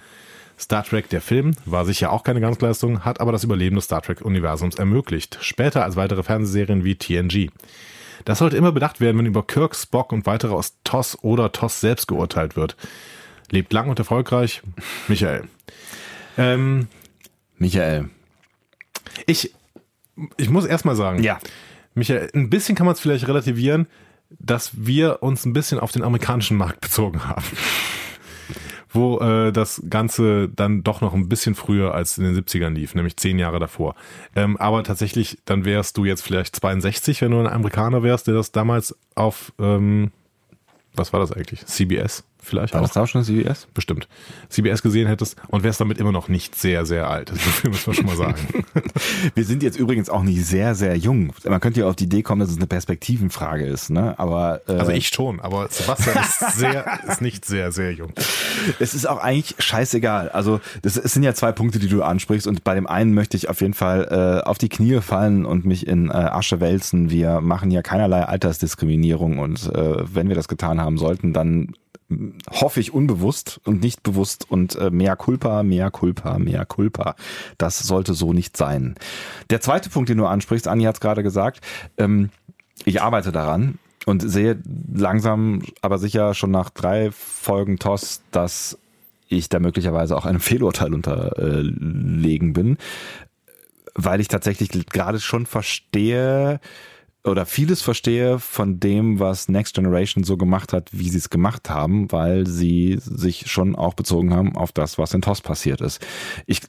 Star 0.59 0.83
Trek, 0.83 1.09
der 1.09 1.21
Film, 1.21 1.55
war 1.65 1.85
sicher 1.85 2.11
auch 2.11 2.23
keine 2.23 2.39
Glanzleistung, 2.39 3.03
hat 3.03 3.19
aber 3.19 3.31
das 3.31 3.43
Überleben 3.43 3.75
des 3.75 3.85
Star 3.85 4.01
Trek-Universums 4.01 4.75
ermöglicht. 4.75 5.37
Später 5.41 5.83
als 5.83 5.95
weitere 5.95 6.23
Fernsehserien 6.23 6.83
wie 6.83 6.95
TNG. 6.95 7.49
Das 8.25 8.39
sollte 8.39 8.55
immer 8.55 8.71
bedacht 8.71 9.01
werden, 9.01 9.17
wenn 9.17 9.25
über 9.25 9.45
Kirk, 9.45 9.75
Spock 9.75 10.11
und 10.11 10.25
weitere 10.25 10.53
aus 10.53 10.77
TOS 10.83 11.17
oder 11.23 11.51
TOS 11.51 11.81
selbst 11.81 12.07
geurteilt 12.07 12.55
wird. 12.55 12.77
Lebt 13.51 13.73
lang 13.73 13.89
und 13.89 13.99
erfolgreich, 13.99 14.61
Michael. 15.07 15.43
Ähm, 16.37 16.87
Michael. 17.57 18.09
Ich, 19.25 19.53
ich 20.37 20.49
muss 20.49 20.65
erstmal 20.65 20.95
sagen, 20.95 21.21
ja. 21.21 21.39
Michael, 21.95 22.29
ein 22.33 22.49
bisschen 22.49 22.75
kann 22.75 22.85
man 22.85 22.93
es 22.93 23.01
vielleicht 23.01 23.27
relativieren, 23.27 23.87
dass 24.29 24.71
wir 24.73 25.21
uns 25.21 25.45
ein 25.45 25.53
bisschen 25.53 25.79
auf 25.79 25.91
den 25.91 26.03
amerikanischen 26.03 26.57
Markt 26.57 26.81
bezogen 26.81 27.27
haben 27.27 27.43
wo 28.93 29.19
äh, 29.19 29.51
das 29.51 29.81
Ganze 29.89 30.49
dann 30.49 30.83
doch 30.83 31.01
noch 31.01 31.13
ein 31.13 31.27
bisschen 31.27 31.55
früher 31.55 31.93
als 31.93 32.17
in 32.17 32.23
den 32.23 32.35
70ern 32.35 32.69
lief, 32.69 32.95
nämlich 32.95 33.17
zehn 33.17 33.39
Jahre 33.39 33.59
davor. 33.59 33.95
Ähm, 34.35 34.57
aber 34.57 34.83
tatsächlich, 34.83 35.39
dann 35.45 35.65
wärst 35.65 35.97
du 35.97 36.05
jetzt 36.05 36.21
vielleicht 36.21 36.55
62, 36.55 37.21
wenn 37.21 37.31
du 37.31 37.39
ein 37.39 37.47
Amerikaner 37.47 38.03
wärst, 38.03 38.27
der 38.27 38.35
das 38.35 38.51
damals 38.51 38.95
auf, 39.15 39.51
ähm, 39.59 40.11
was 40.95 41.11
war 41.11 41.19
das 41.19 41.31
eigentlich? 41.31 41.65
CBS 41.65 42.23
vielleicht 42.43 42.73
War 42.73 42.81
auch. 42.81 42.87
das 42.87 42.97
auch 42.97 43.07
schon 43.07 43.23
CBS? 43.23 43.67
Bestimmt. 43.73 44.07
CBS 44.49 44.81
gesehen 44.81 45.07
hättest 45.07 45.35
und 45.47 45.63
wärst 45.63 45.81
damit 45.81 45.97
immer 45.97 46.11
noch 46.11 46.27
nicht 46.27 46.55
sehr, 46.55 46.85
sehr 46.85 47.09
alt. 47.09 47.31
Das 47.31 47.63
müssen 47.63 47.87
wir 47.87 47.93
schon 47.93 48.05
mal 48.05 48.15
sagen. 48.15 48.63
wir 49.35 49.45
sind 49.45 49.63
jetzt 49.63 49.77
übrigens 49.77 50.09
auch 50.09 50.23
nicht 50.23 50.45
sehr, 50.45 50.75
sehr 50.75 50.95
jung. 50.97 51.33
Man 51.45 51.59
könnte 51.59 51.81
ja 51.81 51.87
auf 51.87 51.95
die 51.95 52.05
Idee 52.05 52.21
kommen, 52.21 52.41
dass 52.41 52.49
es 52.49 52.57
eine 52.57 52.67
Perspektivenfrage 52.67 53.65
ist, 53.65 53.89
ne? 53.89 54.17
Aber 54.17 54.61
äh, 54.67 54.73
also 54.73 54.91
ich 54.91 55.07
schon, 55.07 55.39
aber 55.39 55.67
Sebastian 55.69 56.17
ist 56.17 56.57
sehr, 56.57 56.99
ist 57.07 57.21
nicht 57.21 57.45
sehr, 57.45 57.71
sehr 57.71 57.93
jung. 57.93 58.13
Es 58.79 58.93
ist 58.93 59.07
auch 59.07 59.17
eigentlich 59.17 59.55
scheißegal. 59.59 60.29
Also 60.29 60.59
das, 60.81 60.97
es 60.97 61.13
sind 61.13 61.23
ja 61.23 61.33
zwei 61.33 61.51
Punkte, 61.51 61.79
die 61.79 61.87
du 61.87 62.03
ansprichst 62.03 62.47
und 62.47 62.63
bei 62.63 62.75
dem 62.75 62.87
einen 62.87 63.13
möchte 63.13 63.37
ich 63.37 63.49
auf 63.49 63.61
jeden 63.61 63.73
Fall 63.73 64.41
äh, 64.43 64.47
auf 64.47 64.57
die 64.57 64.69
Knie 64.69 65.01
fallen 65.01 65.45
und 65.45 65.65
mich 65.65 65.87
in 65.87 66.09
äh, 66.09 66.13
Asche 66.13 66.59
wälzen. 66.59 67.09
Wir 67.09 67.41
machen 67.41 67.71
ja 67.71 67.81
keinerlei 67.81 68.23
Altersdiskriminierung 68.23 69.39
und 69.39 69.71
äh, 69.73 70.03
wenn 70.13 70.27
wir 70.27 70.35
das 70.35 70.47
getan 70.47 70.81
haben 70.81 70.97
sollten, 70.97 71.33
dann 71.33 71.73
hoffe 72.49 72.79
ich 72.79 72.93
unbewusst 72.93 73.59
und 73.65 73.81
nicht 73.81 74.03
bewusst 74.03 74.49
und 74.49 74.75
äh, 74.75 74.89
mehr 74.89 75.15
Culpa, 75.15 75.63
mehr 75.63 75.91
Culpa, 75.91 76.39
mehr 76.39 76.65
Culpa. 76.65 77.15
Das 77.57 77.79
sollte 77.79 78.13
so 78.13 78.33
nicht 78.33 78.57
sein. 78.57 78.95
Der 79.49 79.61
zweite 79.61 79.89
Punkt, 79.89 80.09
den 80.09 80.17
du 80.17 80.25
ansprichst, 80.25 80.67
Anni 80.67 80.83
hat 80.83 80.95
es 80.95 81.01
gerade 81.01 81.23
gesagt, 81.23 81.61
ähm, 81.97 82.29
ich 82.85 83.01
arbeite 83.01 83.31
daran 83.31 83.77
und 84.05 84.21
sehe 84.21 84.59
langsam, 84.93 85.61
aber 85.81 85.97
sicher 85.97 86.33
schon 86.33 86.51
nach 86.51 86.69
drei 86.69 87.11
Folgen 87.11 87.79
TOS, 87.79 88.21
dass 88.31 88.77
ich 89.27 89.49
da 89.49 89.59
möglicherweise 89.59 90.15
auch 90.15 90.25
einem 90.25 90.39
Fehlurteil 90.39 90.93
unterlegen 90.93 92.53
bin, 92.53 92.77
weil 93.95 94.21
ich 94.21 94.27
tatsächlich 94.27 94.69
gerade 94.87 95.19
schon 95.19 95.45
verstehe, 95.45 96.59
oder 97.23 97.45
vieles 97.45 97.81
verstehe 97.81 98.39
von 98.39 98.79
dem, 98.79 99.19
was 99.19 99.47
Next 99.47 99.75
Generation 99.75 100.23
so 100.23 100.37
gemacht 100.37 100.73
hat, 100.73 100.89
wie 100.91 101.09
sie 101.09 101.17
es 101.17 101.29
gemacht 101.29 101.69
haben, 101.69 102.11
weil 102.11 102.47
sie 102.47 102.97
sich 102.99 103.49
schon 103.49 103.75
auch 103.75 103.93
bezogen 103.93 104.33
haben 104.33 104.55
auf 104.55 104.71
das, 104.71 104.97
was 104.97 105.13
in 105.13 105.21
TOS 105.21 105.41
passiert 105.41 105.81
ist. 105.81 106.05
Ich 106.45 106.61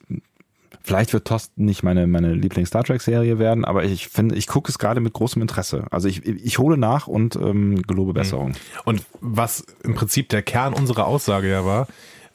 Vielleicht 0.81 1.13
wird 1.13 1.25
TOS 1.25 1.49
nicht 1.55 1.81
meine, 1.81 2.05
meine 2.05 2.35
Lieblings-Star 2.35 2.83
Trek-Serie 2.83 3.39
werden, 3.39 3.65
aber 3.65 3.85
ich 3.85 4.07
finde, 4.07 4.35
ich 4.35 4.45
gucke 4.45 4.69
es 4.69 4.77
gerade 4.77 5.01
mit 5.01 5.13
großem 5.13 5.41
Interesse. 5.41 5.87
Also 5.89 6.07
ich, 6.07 6.23
ich 6.23 6.59
hole 6.59 6.77
nach 6.77 7.07
und 7.07 7.35
ähm, 7.37 7.81
gelobe 7.81 8.13
Besserung. 8.13 8.53
Und 8.83 9.03
was 9.19 9.65
im 9.83 9.95
Prinzip 9.95 10.29
der 10.29 10.43
Kern 10.43 10.75
unserer 10.75 11.07
Aussage 11.07 11.49
ja 11.49 11.65
war, 11.65 11.87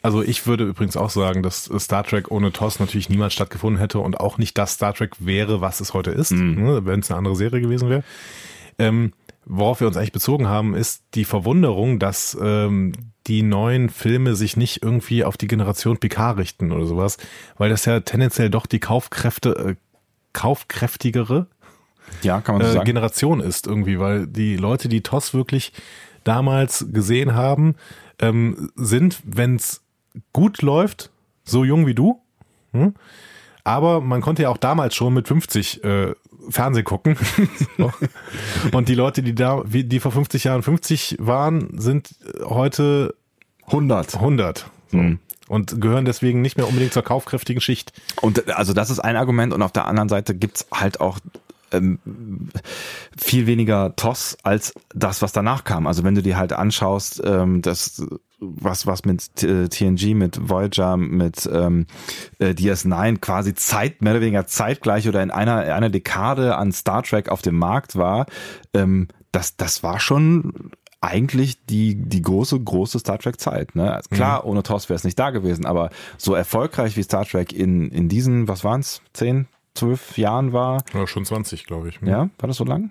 also 0.03 0.23
ich 0.23 0.47
würde 0.47 0.65
übrigens 0.65 0.97
auch 0.97 1.11
sagen, 1.11 1.43
dass 1.43 1.71
Star 1.79 2.05
Trek 2.05 2.31
ohne 2.31 2.53
TOS 2.53 2.81
natürlich 2.81 3.09
niemals 3.09 3.35
stattgefunden 3.35 3.79
hätte 3.79 3.99
und 3.99 4.19
auch 4.19 4.39
nicht 4.39 4.57
das 4.57 4.75
Star 4.75 4.95
Trek 4.95 5.13
wäre, 5.19 5.61
was 5.61 5.81
es 5.81 5.95
heute 5.95 6.11
ist, 6.11 6.33
mhm. 6.33 6.63
ne, 6.63 6.87
wenn 6.87 7.01
es 7.01 7.11
eine 7.11 7.19
andere 7.19 7.37
Serie 7.37 7.61
gewesen 7.61 7.89
wäre. 7.89 8.03
Ähm, 8.79 9.13
worauf 9.45 9.81
wir 9.81 9.87
uns 9.87 9.97
eigentlich 9.97 10.13
bezogen 10.13 10.49
haben, 10.49 10.75
ist 10.75 11.03
die 11.15 11.25
Verwunderung, 11.25 11.99
dass 11.99 12.37
ähm, 12.41 12.93
die 13.27 13.43
neuen 13.43 13.91
Filme 13.91 14.35
sich 14.35 14.57
nicht 14.57 14.83
irgendwie 14.83 15.25
auf 15.25 15.37
die 15.37 15.47
Generation 15.47 15.99
Picard 15.99 16.39
richten 16.39 16.73
oder 16.73 16.87
sowas, 16.87 17.19
weil 17.59 17.69
das 17.69 17.85
ja 17.85 18.01
tendenziell 18.01 18.49
doch 18.49 18.67
die 18.67 18.81
Kaufkräfte, 18.81 19.51
äh, 19.51 19.77
kaufkräftigere 20.33 21.47
ja, 22.23 22.41
kann 22.41 22.57
man 22.57 22.63
so 22.63 22.71
äh, 22.71 22.75
sagen. 22.75 22.87
Generation 22.87 23.41
ist 23.41 23.67
irgendwie, 23.67 23.99
weil 23.99 24.27
die 24.27 24.57
Leute, 24.57 24.89
die 24.89 25.03
TOS 25.03 25.35
wirklich 25.35 25.73
damals 26.25 26.87
gesehen 26.93 27.35
haben, 27.35 27.77
ähm, 28.19 28.71
sind, 28.77 29.21
wenn 29.25 29.57
es 29.57 29.83
gut 30.33 30.63
läuft, 30.63 31.11
so 31.45 31.65
jung 31.65 31.87
wie 31.87 31.95
du. 31.95 32.21
Hm? 32.73 32.95
Aber 33.65 34.01
man 34.01 34.21
konnte 34.21 34.43
ja 34.43 34.49
auch 34.49 34.57
damals 34.57 34.95
schon 34.95 35.15
mit 35.15 35.29
50 35.29 35.85
äh, 35.85 36.15
Fernsehen 36.49 36.85
gucken. 36.85 37.17
Und 38.73 38.89
die 38.89 38.95
Leute, 38.95 39.23
die 39.23 39.35
da, 39.35 39.63
die 39.67 40.01
vor 40.01 40.13
50 40.13 40.45
Jahren 40.45 40.63
50 40.63 41.17
waren, 41.21 41.79
sind 41.79 42.15
heute 42.43 43.15
100. 43.67 44.15
100. 44.15 44.71
So. 44.89 44.99
Hm. 44.99 45.19
Und 45.49 45.81
gehören 45.81 46.05
deswegen 46.05 46.43
nicht 46.43 46.57
mehr 46.57 46.69
unbedingt 46.69 46.93
zur 46.93 47.03
kaufkräftigen 47.03 47.61
Schicht. 47.61 47.93
Und 48.21 48.57
also 48.57 48.73
das 48.73 48.89
ist 48.89 49.01
ein 49.01 49.17
Argument. 49.17 49.53
Und 49.53 49.63
auf 49.63 49.73
der 49.73 49.87
anderen 49.87 50.09
Seite 50.09 50.35
gibt's 50.35 50.69
halt 50.73 51.01
auch 51.01 51.19
ähm, 51.73 51.99
viel 53.17 53.47
weniger 53.47 53.95
TOS 53.97 54.37
als 54.43 54.73
das, 54.95 55.23
was 55.23 55.33
danach 55.33 55.65
kam. 55.65 55.87
Also 55.87 56.05
wenn 56.05 56.15
du 56.15 56.23
dir 56.23 56.37
halt 56.37 56.53
anschaust, 56.53 57.23
ähm, 57.25 57.63
das 57.63 58.05
was 58.41 58.87
was 58.87 59.05
mit 59.05 59.37
TNG, 59.37 60.03
äh, 60.03 60.15
mit 60.15 60.49
Voyager, 60.49 60.97
mit 60.97 61.49
ähm, 61.53 61.87
äh, 62.39 62.51
DS9 62.51 63.19
quasi 63.19 63.55
Zeit 63.55 64.03
mehr 64.03 64.15
oder 64.15 64.23
weniger 64.23 64.47
zeitgleich 64.47 65.09
oder 65.09 65.23
in 65.23 65.31
einer 65.31 65.59
einer 65.75 65.91
Dekade 65.91 66.57
an 66.57 66.73
Star 66.73 67.03
Trek 67.03 67.29
auf 67.29 67.43
dem 67.43 67.57
Markt 67.57 67.97
war, 67.97 68.27
ähm, 68.75 69.09
das 69.33 69.57
das 69.57 69.83
war 69.83 70.01
schon 70.01 70.71
eigentlich 71.03 71.65
die 71.67 71.95
die 71.97 72.23
große 72.23 72.59
große 72.61 72.99
Star 72.99 73.19
Trek 73.19 73.41
Zeit. 73.41 73.75
Ne? 73.75 73.93
Also 73.93 74.09
klar, 74.11 74.43
mhm. 74.43 74.51
ohne 74.51 74.63
TOS 74.63 74.89
wäre 74.89 74.97
es 74.97 75.05
nicht 75.05 75.19
da 75.19 75.31
gewesen, 75.31 75.67
aber 75.67 75.91
so 76.19 76.35
erfolgreich 76.35 76.97
wie 76.97 77.03
Star 77.03 77.25
Trek 77.25 77.53
in 77.53 77.91
in 77.91 78.09
diesen 78.09 78.49
was 78.49 78.65
waren's 78.65 79.03
zehn 79.13 79.47
zwölf 79.75 80.19
Jahren 80.19 80.53
war. 80.53 80.83
Ja, 80.93 81.07
schon 81.07 81.25
20, 81.25 81.67
glaube 81.67 81.89
ich. 81.89 82.01
Ja, 82.03 82.31
war 82.39 82.47
das 82.47 82.57
so 82.57 82.65
lang? 82.65 82.91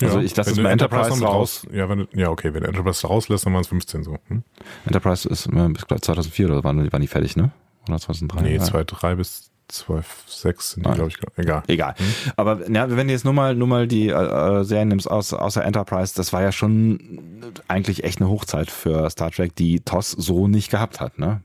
Also 0.00 0.20
ich 0.20 0.34
lasse 0.34 0.50
es 0.50 0.56
mal 0.56 0.70
Enterprise, 0.70 1.10
Enterprise 1.10 1.24
raus. 1.24 1.66
Ja, 1.72 1.88
wenn, 1.88 2.08
ja, 2.12 2.28
okay, 2.30 2.52
wenn 2.54 2.64
Enterprise 2.64 3.06
rauslässt, 3.06 3.46
dann 3.46 3.52
waren 3.52 3.60
es 3.60 3.68
15 3.68 4.02
so. 4.02 4.18
Hm? 4.28 4.42
Enterprise 4.86 5.28
ist 5.28 5.46
äh, 5.46 5.68
bis 5.68 5.84
2004 6.00 6.46
oder 6.46 6.64
waren, 6.64 6.92
waren 6.92 7.00
die 7.00 7.06
fertig, 7.06 7.36
ne? 7.36 7.52
Oder 7.88 7.98
2003? 7.98 8.42
Nee, 8.42 8.58
2003 8.58 9.14
bis 9.16 9.50
2006 9.68 10.70
sind 10.72 10.86
die, 10.86 10.90
ah. 10.90 10.94
glaube 10.94 11.10
ich, 11.10 11.16
egal. 11.36 11.62
Egal. 11.66 11.94
Hm? 11.96 12.32
Aber 12.36 12.70
ja, 12.70 12.90
wenn 12.90 13.06
du 13.06 13.12
jetzt 13.12 13.24
nur 13.24 13.34
mal, 13.34 13.54
nur 13.54 13.68
mal 13.68 13.86
die 13.86 14.08
äh, 14.08 14.64
Serien 14.64 14.88
nimmst 14.88 15.10
aus, 15.10 15.32
außer 15.32 15.64
Enterprise, 15.64 16.14
das 16.16 16.32
war 16.32 16.42
ja 16.42 16.52
schon 16.52 17.54
eigentlich 17.68 18.04
echt 18.04 18.20
eine 18.20 18.28
Hochzeit 18.28 18.70
für 18.70 19.08
Star 19.10 19.30
Trek, 19.30 19.54
die 19.56 19.80
TOS 19.80 20.10
so 20.10 20.48
nicht 20.48 20.70
gehabt 20.70 21.00
hat, 21.00 21.18
ne? 21.18 21.42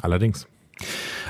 Allerdings. 0.00 0.46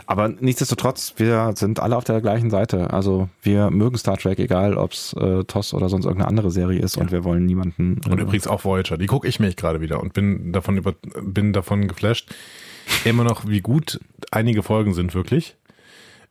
Aber 0.07 0.29
nichtsdestotrotz, 0.29 1.15
wir 1.17 1.53
sind 1.57 1.81
alle 1.81 1.97
auf 1.97 2.05
der 2.05 2.21
gleichen 2.21 2.51
Seite. 2.51 2.91
Also 2.91 3.29
wir 3.43 3.71
mögen 3.71 3.97
Star 3.97 4.17
Trek, 4.17 4.39
egal 4.39 4.77
ob 4.77 4.93
es 4.93 5.13
äh, 5.15 5.45
TOS 5.45 5.75
oder 5.75 5.89
sonst 5.89 6.05
irgendeine 6.05 6.29
andere 6.29 6.51
Serie 6.51 6.81
ist 6.81 6.97
ja. 6.97 7.03
und 7.03 7.13
wir 7.13 7.25
wollen 7.25 7.45
niemanden. 7.47 8.01
Und 8.09 8.19
äh, 8.19 8.23
übrigens 8.23 8.47
auch 8.47 8.65
Voyager, 8.65 8.99
die 8.99 9.07
gucke 9.07 9.29
ich 9.29 9.41
mich 9.41 9.57
gerade 9.57 9.81
wieder 9.81 10.01
und 10.01 10.13
bin 10.13 10.53
davon 10.53 10.77
über, 10.77 10.95
bin 11.23 11.53
davon 11.53 11.89
geflasht. 11.89 12.35
Immer 13.05 13.25
noch, 13.25 13.47
wie 13.47 13.61
gut 13.61 14.01
einige 14.31 14.63
Folgen 14.63 14.95
sind 14.95 15.15
wirklich. 15.15 15.57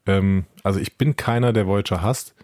Ähm, 0.05 0.45
also 0.63 0.80
ich 0.80 0.97
bin 0.97 1.15
keiner, 1.15 1.53
der 1.53 1.67
Voyager 1.67 2.01
hasst. 2.01 2.36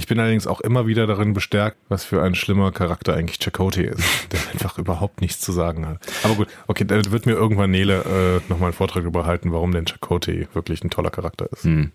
Ich 0.00 0.06
bin 0.06 0.18
allerdings 0.18 0.46
auch 0.46 0.62
immer 0.62 0.86
wieder 0.86 1.06
darin 1.06 1.34
bestärkt, 1.34 1.76
was 1.90 2.04
für 2.04 2.22
ein 2.22 2.34
schlimmer 2.34 2.72
Charakter 2.72 3.14
eigentlich 3.14 3.38
Chakotay 3.38 3.84
ist, 3.84 4.02
der 4.32 4.40
einfach 4.50 4.78
überhaupt 4.78 5.20
nichts 5.20 5.42
zu 5.42 5.52
sagen 5.52 5.86
hat. 5.86 5.98
Aber 6.22 6.36
gut, 6.36 6.48
okay, 6.68 6.86
da 6.86 6.98
wird 7.12 7.26
mir 7.26 7.32
irgendwann 7.32 7.70
Nele 7.70 8.40
äh, 8.46 8.50
nochmal 8.50 8.68
einen 8.68 8.72
Vortrag 8.72 9.02
darüber 9.02 9.26
halten, 9.26 9.52
warum 9.52 9.72
denn 9.72 9.84
Chakotay 9.84 10.48
wirklich 10.54 10.82
ein 10.82 10.88
toller 10.88 11.10
Charakter 11.10 11.52
ist. 11.52 11.64
Hm. 11.64 11.92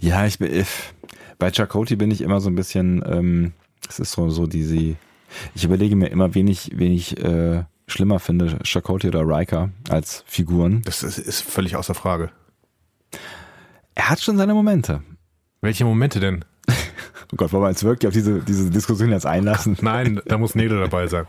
Ja, 0.00 0.26
ich 0.26 0.40
bin, 0.40 0.66
bei 1.38 1.52
Chakotay 1.52 1.94
bin 1.94 2.10
ich 2.10 2.20
immer 2.20 2.40
so 2.40 2.50
ein 2.50 2.56
bisschen, 2.56 3.00
ähm, 3.06 3.52
es 3.88 4.00
ist 4.00 4.10
so, 4.10 4.28
so 4.30 4.48
diese, 4.48 4.96
ich 5.54 5.62
überlege 5.62 5.94
mir 5.94 6.08
immer, 6.08 6.34
wen 6.34 6.48
ich, 6.48 6.72
wen 6.74 6.92
ich 6.92 7.16
äh, 7.22 7.62
schlimmer 7.86 8.18
finde, 8.18 8.58
Chakotay 8.64 9.06
oder 9.06 9.22
Riker 9.22 9.70
als 9.88 10.24
Figuren. 10.26 10.82
Das 10.84 11.04
ist, 11.04 11.18
ist 11.18 11.42
völlig 11.42 11.76
außer 11.76 11.94
Frage. 11.94 12.30
Er 13.94 14.10
hat 14.10 14.20
schon 14.20 14.36
seine 14.36 14.54
Momente. 14.54 15.04
Welche 15.60 15.84
Momente 15.84 16.18
denn? 16.18 16.44
Oh 17.32 17.36
Gott, 17.36 17.52
wollen 17.52 17.64
wir 17.64 17.70
jetzt 17.70 17.84
wirklich 17.84 18.08
auf 18.08 18.14
diese, 18.14 18.40
diese 18.40 18.70
Diskussion 18.70 19.10
jetzt 19.10 19.26
einlassen? 19.26 19.76
Nein, 19.80 20.20
da 20.26 20.38
muss 20.38 20.54
Nele 20.54 20.80
dabei 20.80 21.06
sein. 21.06 21.24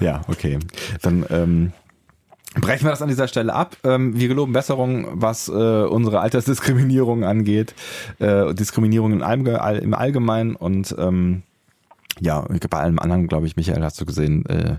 ja, 0.00 0.22
okay. 0.28 0.58
Dann 1.02 1.26
ähm, 1.30 1.72
brechen 2.60 2.84
wir 2.84 2.90
das 2.90 3.02
an 3.02 3.08
dieser 3.08 3.28
Stelle 3.28 3.54
ab. 3.54 3.76
Ähm, 3.84 4.18
wir 4.18 4.28
geloben 4.28 4.52
Besserung, 4.52 5.06
was 5.12 5.48
äh, 5.48 5.52
unsere 5.52 6.20
Altersdiskriminierung 6.20 7.24
angeht. 7.24 7.74
Äh, 8.18 8.54
Diskriminierung 8.54 9.12
im, 9.12 9.22
Allge 9.22 9.60
im 9.82 9.94
Allgemeinen 9.94 10.56
und 10.56 10.94
ähm, 10.98 11.42
ja, 12.20 12.46
bei 12.70 12.78
allem 12.78 12.98
anderen, 12.98 13.26
glaube 13.26 13.46
ich, 13.46 13.56
Michael, 13.56 13.82
hast 13.82 14.00
du 14.00 14.06
gesehen, 14.06 14.46
äh, 14.46 14.76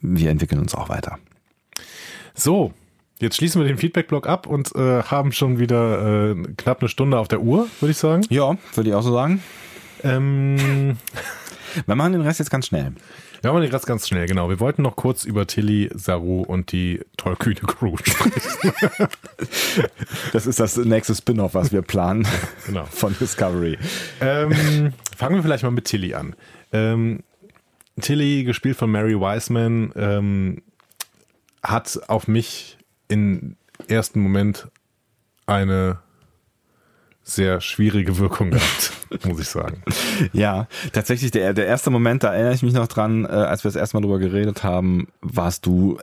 wir 0.00 0.30
entwickeln 0.30 0.60
uns 0.60 0.74
auch 0.74 0.88
weiter. 0.88 1.18
So, 2.34 2.72
Jetzt 3.20 3.36
schließen 3.36 3.60
wir 3.60 3.68
den 3.68 3.78
Feedback-Blog 3.78 4.26
ab 4.26 4.46
und 4.46 4.74
äh, 4.74 5.02
haben 5.02 5.32
schon 5.32 5.58
wieder 5.58 6.32
äh, 6.32 6.42
knapp 6.56 6.80
eine 6.80 6.88
Stunde 6.88 7.18
auf 7.18 7.28
der 7.28 7.40
Uhr, 7.40 7.68
würde 7.80 7.92
ich 7.92 7.98
sagen. 7.98 8.24
Ja, 8.28 8.56
würde 8.74 8.90
ich 8.90 8.94
auch 8.94 9.02
so 9.02 9.12
sagen. 9.12 9.42
Ähm, 10.02 10.96
Wir 11.86 11.96
machen 11.96 12.12
den 12.12 12.22
Rest 12.22 12.38
jetzt 12.38 12.50
ganz 12.50 12.66
schnell. 12.66 12.92
Wir 13.42 13.52
machen 13.52 13.62
den 13.62 13.70
Rest 13.70 13.86
ganz 13.86 14.08
schnell, 14.08 14.26
genau. 14.26 14.48
Wir 14.48 14.60
wollten 14.60 14.82
noch 14.82 14.96
kurz 14.96 15.24
über 15.24 15.46
Tilly, 15.46 15.90
Saru 15.94 16.42
und 16.42 16.72
die 16.72 17.00
tollkühne 17.16 17.60
Crew 17.60 17.96
sprechen. 18.02 19.08
das 20.32 20.46
ist 20.46 20.60
das 20.60 20.76
nächste 20.76 21.14
Spin-off, 21.14 21.54
was 21.54 21.72
wir 21.72 21.82
planen 21.82 22.26
genau. 22.66 22.84
von 22.84 23.14
Discovery. 23.18 23.76
Ähm, 24.20 24.92
fangen 25.16 25.36
wir 25.36 25.42
vielleicht 25.42 25.64
mal 25.64 25.70
mit 25.70 25.84
Tilly 25.84 26.14
an. 26.14 26.34
Ähm, 26.72 27.20
Tilly, 28.00 28.44
gespielt 28.44 28.76
von 28.76 28.90
Mary 28.90 29.14
Wiseman, 29.14 29.92
ähm, 29.94 30.62
hat 31.62 32.00
auf 32.08 32.28
mich 32.28 32.78
im 33.14 33.56
ersten 33.86 34.20
Moment 34.20 34.68
eine 35.46 35.98
sehr 37.22 37.60
schwierige 37.60 38.18
Wirkung 38.18 38.50
gehabt, 38.50 38.92
muss 39.24 39.40
ich 39.40 39.48
sagen. 39.48 39.82
Ja, 40.32 40.66
tatsächlich 40.92 41.30
der, 41.30 41.54
der 41.54 41.66
erste 41.66 41.90
Moment, 41.90 42.24
da 42.24 42.34
erinnere 42.34 42.54
ich 42.54 42.62
mich 42.62 42.74
noch 42.74 42.88
dran, 42.88 43.24
äh, 43.24 43.28
als 43.28 43.64
wir 43.64 43.70
das 43.70 43.76
erste 43.76 43.96
Mal 43.96 44.02
drüber 44.02 44.18
geredet 44.18 44.64
haben, 44.64 45.08
warst 45.20 45.64
du 45.64 45.98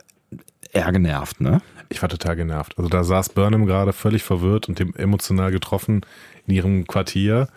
eher 0.72 0.90
genervt, 0.90 1.40
ne? 1.40 1.60
Ich 1.90 2.00
war 2.00 2.08
total 2.08 2.36
genervt. 2.36 2.78
Also 2.78 2.88
da 2.88 3.04
saß 3.04 3.28
Burnham 3.28 3.66
gerade 3.66 3.92
völlig 3.92 4.22
verwirrt 4.22 4.68
und 4.68 4.80
emotional 4.98 5.52
getroffen 5.52 6.06
in 6.46 6.54
ihrem 6.54 6.86
Quartier 6.86 7.48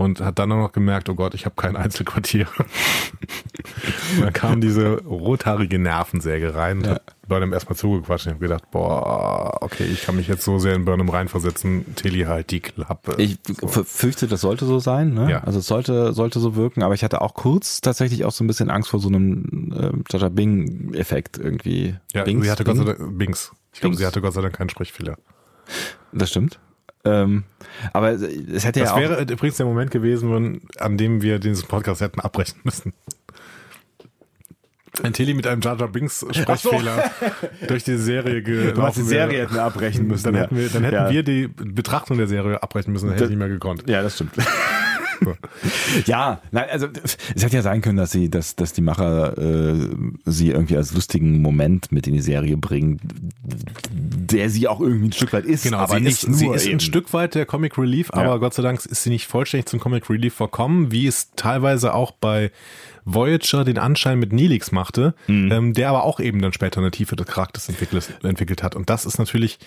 und 0.00 0.22
hat 0.22 0.38
dann 0.38 0.50
auch 0.52 0.56
noch 0.56 0.72
gemerkt, 0.72 1.10
oh 1.10 1.14
Gott, 1.14 1.34
ich 1.34 1.44
habe 1.44 1.56
kein 1.56 1.76
Einzelquartier. 1.76 2.46
und 2.56 4.22
dann 4.22 4.32
kam 4.32 4.62
diese 4.62 5.02
rothaarige 5.04 5.78
Nervensäge 5.78 6.54
rein 6.54 6.78
und 6.78 6.86
ja. 6.86 6.92
hat 6.92 7.02
Burnham 7.28 7.52
erstmal 7.52 7.76
zugequatscht. 7.76 8.24
Ich 8.24 8.32
habe 8.32 8.40
gedacht, 8.40 8.70
boah, 8.70 9.58
okay, 9.60 9.84
ich 9.84 10.00
kann 10.00 10.16
mich 10.16 10.26
jetzt 10.26 10.42
so 10.42 10.58
sehr 10.58 10.74
in 10.74 10.86
Burnham 10.86 11.10
reinversetzen. 11.10 11.94
Tilly 11.96 12.22
halt 12.22 12.50
die 12.50 12.60
Klappe. 12.60 13.16
Ich 13.18 13.36
so. 13.60 13.84
fürchte, 13.84 14.26
das 14.26 14.40
sollte 14.40 14.64
so 14.64 14.78
sein. 14.78 15.12
Ne? 15.12 15.30
Ja. 15.30 15.40
Also 15.44 15.58
es 15.58 15.66
sollte, 15.66 16.14
sollte 16.14 16.40
so 16.40 16.56
wirken, 16.56 16.82
aber 16.82 16.94
ich 16.94 17.04
hatte 17.04 17.20
auch 17.20 17.34
kurz 17.34 17.82
tatsächlich 17.82 18.24
auch 18.24 18.32
so 18.32 18.42
ein 18.42 18.46
bisschen 18.46 18.70
Angst 18.70 18.88
vor 18.88 19.00
so 19.00 19.08
einem 19.08 19.70
äh, 19.76 19.90
Jaja 20.10 20.30
Bing-Effekt 20.30 21.36
irgendwie. 21.36 21.94
Ja, 22.14 22.24
Bings, 22.24 22.44
sie 22.46 22.50
hatte 22.50 22.64
Bing? 22.64 22.74
Gott 22.74 22.86
sei 22.86 22.94
Dank, 22.94 23.18
Bings. 23.18 23.52
Ich 23.74 23.80
glaube, 23.82 23.96
sie 23.96 24.06
hatte 24.06 24.22
Gott 24.22 24.32
sei 24.32 24.40
Dank 24.40 24.54
keinen 24.56 24.70
Sprechfehler. 24.70 25.18
Das 26.10 26.30
stimmt. 26.30 26.58
Ähm, 27.04 27.44
aber 27.92 28.12
es 28.12 28.64
hätte 28.64 28.80
das 28.80 28.90
ja 28.90 28.94
auch. 28.94 29.00
Das 29.00 29.10
wäre 29.10 29.22
übrigens 29.22 29.56
der 29.56 29.66
Moment 29.66 29.90
gewesen, 29.90 30.60
an 30.78 30.98
dem 30.98 31.22
wir 31.22 31.38
diesen 31.38 31.66
Podcast 31.66 32.00
hätten 32.00 32.20
abbrechen 32.20 32.60
müssen. 32.64 32.92
Ein 35.02 35.12
Tilly 35.12 35.34
mit 35.34 35.46
einem 35.46 35.62
Jar 35.62 35.78
Jar 35.78 35.88
Binks 35.88 36.26
Sprechfehler 36.30 37.10
so. 37.20 37.66
durch 37.68 37.84
die 37.84 37.96
Serie 37.96 38.42
gelaufen 38.42 39.02
die 39.02 39.08
Serie 39.08 39.42
hätten 39.42 39.54
wir 39.54 39.62
abbrechen 39.62 40.06
müssen. 40.06 40.24
Dann 40.24 40.34
hätten 40.34 40.56
wir, 40.56 40.68
dann 40.68 40.82
hätten 40.82 40.94
ja. 40.94 41.10
wir 41.10 41.22
die 41.22 41.48
Betrachtung 41.48 42.18
der 42.18 42.26
Serie 42.26 42.62
abbrechen 42.62 42.92
müssen, 42.92 43.06
dann 43.06 43.14
hätte 43.14 43.24
ich 43.24 43.30
nicht 43.30 43.38
mehr 43.38 43.48
gekonnt. 43.48 43.88
Ja, 43.88 44.02
das 44.02 44.16
stimmt. 44.16 44.32
Ja, 46.06 46.40
nein, 46.50 46.66
also 46.70 46.88
es 47.34 47.42
hätte 47.42 47.56
ja 47.56 47.62
sein 47.62 47.80
können, 47.80 47.96
dass 47.96 48.10
sie, 48.10 48.30
dass, 48.30 48.56
dass 48.56 48.72
die 48.72 48.80
Macher 48.80 49.36
äh, 49.38 49.88
sie 50.24 50.50
irgendwie 50.50 50.76
als 50.76 50.92
lustigen 50.94 51.42
Moment 51.42 51.92
mit 51.92 52.06
in 52.06 52.14
die 52.14 52.20
Serie 52.20 52.56
bringen, 52.56 53.00
der 53.42 54.50
sie 54.50 54.68
auch 54.68 54.80
irgendwie 54.80 55.08
ein 55.08 55.12
Stück 55.12 55.32
weit 55.32 55.44
ist. 55.44 55.64
Genau, 55.64 55.78
aber 55.78 55.96
sie 55.96 56.00
nicht 56.00 56.22
ist, 56.22 56.28
nur 56.28 56.38
sie 56.38 56.48
ist 56.48 56.68
ein 56.68 56.80
Stück 56.80 57.12
weit 57.12 57.34
der 57.34 57.46
Comic 57.46 57.78
Relief, 57.78 58.10
aber 58.12 58.24
ja. 58.24 58.36
Gott 58.36 58.54
sei 58.54 58.62
Dank 58.62 58.84
ist 58.84 59.02
sie 59.02 59.10
nicht 59.10 59.26
vollständig 59.26 59.66
zum 59.66 59.80
Comic 59.80 60.08
Relief 60.08 60.34
verkommen, 60.34 60.92
wie 60.92 61.06
es 61.06 61.30
teilweise 61.36 61.94
auch 61.94 62.12
bei 62.12 62.50
Voyager 63.04 63.64
den 63.64 63.78
Anschein 63.78 64.18
mit 64.18 64.32
Neelix 64.32 64.72
machte, 64.72 65.14
mhm. 65.26 65.50
ähm, 65.52 65.74
der 65.74 65.88
aber 65.88 66.04
auch 66.04 66.20
eben 66.20 66.40
dann 66.40 66.52
später 66.52 66.80
eine 66.80 66.90
Tiefe 66.90 67.16
des 67.16 67.26
Charakters 67.26 67.68
entwickelt, 67.68 68.12
entwickelt 68.22 68.62
hat. 68.62 68.76
Und 68.76 68.90
das 68.90 69.06
ist 69.06 69.18
natürlich 69.18 69.58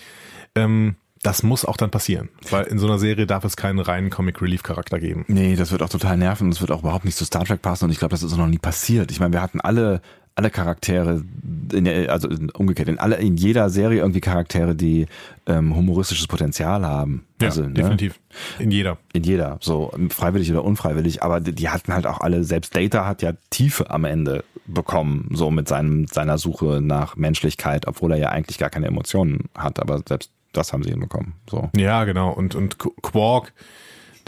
ähm, 0.55 0.95
das 1.23 1.41
muss 1.41 1.65
auch 1.65 1.77
dann 1.77 1.89
passieren, 1.89 2.29
weil 2.49 2.65
in 2.65 2.77
so 2.77 2.85
einer 2.85 2.99
Serie 2.99 3.25
darf 3.25 3.43
es 3.45 3.57
keinen 3.57 3.79
reinen 3.79 4.09
Comic 4.09 4.41
Relief 4.41 4.61
Charakter 4.63 4.99
geben. 4.99 5.25
Nee, 5.27 5.55
das 5.55 5.71
wird 5.71 5.81
auch 5.81 5.89
total 5.89 6.17
nerven, 6.17 6.51
das 6.51 6.61
wird 6.61 6.71
auch 6.71 6.81
überhaupt 6.81 7.05
nicht 7.05 7.17
zu 7.17 7.25
Star 7.25 7.45
Trek 7.45 7.61
passen 7.61 7.85
und 7.85 7.91
ich 7.91 7.99
glaube, 7.99 8.11
das 8.11 8.23
ist 8.23 8.33
auch 8.33 8.37
noch 8.37 8.47
nie 8.47 8.59
passiert. 8.59 9.09
Ich 9.11 9.19
meine, 9.19 9.33
wir 9.33 9.41
hatten 9.41 9.61
alle 9.61 10.01
alle 10.35 10.49
Charaktere, 10.49 11.23
in 11.71 11.85
der, 11.85 12.11
also 12.11 12.27
umgekehrt, 12.55 12.89
in 12.89 12.97
alle, 12.97 13.17
in 13.17 13.37
jeder 13.37 13.69
Serie 13.69 13.99
irgendwie 13.99 14.19
Charaktere, 14.19 14.75
die 14.75 15.05
ähm, 15.45 15.75
humoristisches 15.75 16.27
Potenzial 16.27 16.85
haben. 16.85 17.25
Ja, 17.39 17.49
also, 17.49 17.63
ne? 17.63 17.73
definitiv. 17.73 18.19
In 18.57 18.71
jeder. 18.71 18.97
In 19.13 19.23
jeder, 19.23 19.57
so 19.61 19.91
freiwillig 20.09 20.49
oder 20.49 20.63
unfreiwillig, 20.63 21.21
aber 21.21 21.39
die, 21.39 21.53
die, 21.53 21.69
hatten 21.69 21.93
halt 21.93 22.07
auch 22.07 22.19
alle, 22.19 22.43
selbst 22.43 22.75
Data 22.75 23.05
hat 23.05 23.21
ja 23.21 23.33
Tiefe 23.51 23.91
am 23.91 24.05
Ende 24.05 24.43
bekommen, 24.65 25.29
so 25.33 25.51
mit 25.51 25.67
seinem, 25.67 26.07
seiner 26.07 26.39
Suche 26.39 26.81
nach 26.81 27.15
Menschlichkeit, 27.15 27.87
obwohl 27.87 28.13
er 28.13 28.17
ja 28.17 28.29
eigentlich 28.29 28.57
gar 28.57 28.71
keine 28.71 28.87
Emotionen 28.87 29.49
hat, 29.55 29.79
aber 29.79 30.01
selbst 30.07 30.31
das 30.53 30.73
haben 30.73 30.83
sie 30.83 30.91
hinbekommen. 30.91 31.33
So. 31.49 31.69
Ja, 31.75 32.03
genau. 32.05 32.31
Und, 32.31 32.55
und 32.55 32.77
Quark, 33.01 33.53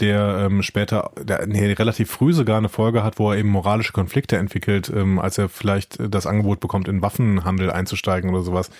der 0.00 0.46
ähm, 0.46 0.62
später, 0.62 1.10
der 1.22 1.46
nee, 1.46 1.72
relativ 1.72 2.10
früh 2.10 2.32
sogar 2.32 2.58
eine 2.58 2.68
Folge 2.68 3.02
hat, 3.02 3.18
wo 3.18 3.32
er 3.32 3.38
eben 3.38 3.48
moralische 3.48 3.92
Konflikte 3.92 4.36
entwickelt, 4.36 4.92
ähm, 4.94 5.18
als 5.18 5.38
er 5.38 5.48
vielleicht 5.48 5.98
das 6.12 6.26
Angebot 6.26 6.60
bekommt, 6.60 6.88
in 6.88 7.00
Waffenhandel 7.00 7.70
einzusteigen 7.70 8.30
oder 8.30 8.42
sowas. 8.42 8.70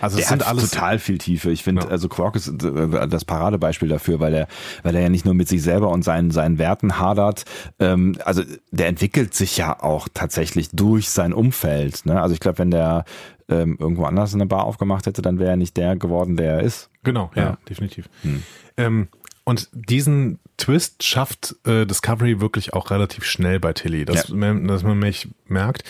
Also 0.00 0.18
es 0.18 0.24
der 0.24 0.28
sind 0.28 0.42
hat 0.42 0.48
alles 0.48 0.70
total 0.70 0.98
viel 0.98 1.18
Tiefe. 1.18 1.50
Ich 1.50 1.64
finde, 1.64 1.82
ja. 1.82 1.88
also 1.88 2.08
Quark 2.08 2.36
ist 2.36 2.48
äh, 2.62 3.08
das 3.08 3.24
Paradebeispiel 3.24 3.88
dafür, 3.88 4.20
weil 4.20 4.34
er, 4.34 4.48
weil 4.82 4.94
er 4.94 5.02
ja 5.02 5.08
nicht 5.08 5.24
nur 5.24 5.34
mit 5.34 5.48
sich 5.48 5.62
selber 5.62 5.88
und 5.88 6.02
seinen 6.02 6.30
seinen 6.30 6.58
Werten 6.58 6.98
hadert. 6.98 7.44
Ähm, 7.78 8.16
also 8.24 8.42
der 8.70 8.88
entwickelt 8.88 9.34
sich 9.34 9.56
ja 9.56 9.82
auch 9.82 10.08
tatsächlich 10.12 10.70
durch 10.72 11.08
sein 11.08 11.32
Umfeld. 11.32 12.04
Ne? 12.06 12.20
Also 12.20 12.34
ich 12.34 12.40
glaube, 12.40 12.58
wenn 12.58 12.70
der 12.70 13.04
ähm, 13.48 13.76
irgendwo 13.78 14.04
anders 14.04 14.34
eine 14.34 14.46
Bar 14.46 14.64
aufgemacht 14.64 15.06
hätte, 15.06 15.22
dann 15.22 15.38
wäre 15.38 15.50
er 15.50 15.56
nicht 15.56 15.76
der 15.76 15.96
geworden, 15.96 16.36
der 16.36 16.54
er 16.54 16.62
ist. 16.62 16.90
Genau, 17.02 17.30
ja, 17.34 17.42
ja. 17.42 17.58
definitiv. 17.68 18.08
Hm. 18.22 18.42
Ähm, 18.76 19.08
und 19.44 19.70
diesen 19.72 20.38
Twist 20.58 21.02
schafft 21.02 21.56
äh, 21.66 21.86
Discovery 21.86 22.40
wirklich 22.40 22.74
auch 22.74 22.90
relativ 22.90 23.24
schnell 23.24 23.58
bei 23.60 23.72
Tilly, 23.72 24.04
dass, 24.04 24.28
ja. 24.28 24.34
man, 24.34 24.68
dass 24.68 24.82
man 24.82 24.98
mich 24.98 25.28
merkt, 25.46 25.84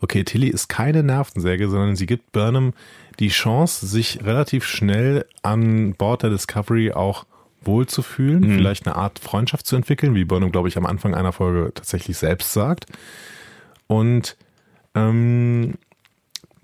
okay, 0.00 0.24
Tilly 0.24 0.48
ist 0.48 0.68
keine 0.68 1.04
Nervensäge, 1.04 1.68
sondern 1.68 1.94
sie 1.94 2.06
gibt 2.06 2.32
Burnham 2.32 2.72
die 3.20 3.28
Chance, 3.28 3.86
sich 3.86 4.24
relativ 4.24 4.64
schnell 4.64 5.26
an 5.42 5.94
Bord 5.94 6.24
der 6.24 6.30
Discovery 6.30 6.92
auch 6.92 7.26
wohlzufühlen, 7.62 8.40
mhm. 8.40 8.56
vielleicht 8.56 8.86
eine 8.86 8.96
Art 8.96 9.20
Freundschaft 9.20 9.66
zu 9.66 9.76
entwickeln, 9.76 10.14
wie 10.14 10.24
Burnham, 10.24 10.50
glaube 10.50 10.68
ich, 10.68 10.76
am 10.76 10.86
Anfang 10.86 11.14
einer 11.14 11.32
Folge 11.32 11.72
tatsächlich 11.72 12.16
selbst 12.16 12.52
sagt. 12.52 12.86
Und 13.86 14.36
ähm, 14.94 15.74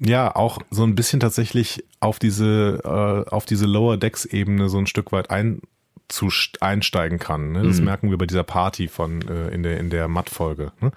ja 0.00 0.34
auch 0.34 0.58
so 0.70 0.82
ein 0.82 0.94
bisschen 0.94 1.20
tatsächlich 1.20 1.84
auf 2.00 2.18
diese, 2.18 2.80
äh, 2.84 3.30
auf 3.30 3.44
diese 3.44 3.66
Lower 3.66 3.96
Decks-Ebene 3.96 4.68
so 4.68 4.78
ein 4.78 4.86
Stück 4.86 5.12
weit 5.12 5.30
ein, 5.30 5.60
zu, 6.08 6.28
einsteigen 6.60 7.18
kann. 7.18 7.52
Ne? 7.52 7.62
Das 7.62 7.78
mhm. 7.78 7.84
merken 7.84 8.10
wir 8.10 8.18
bei 8.18 8.26
dieser 8.26 8.42
Party 8.42 8.88
von 8.88 9.22
äh, 9.28 9.48
in 9.50 9.62
der 9.62 9.78
in 9.78 9.90
der 9.90 10.08
Matt-Folge. 10.08 10.72
Ne? 10.80 10.90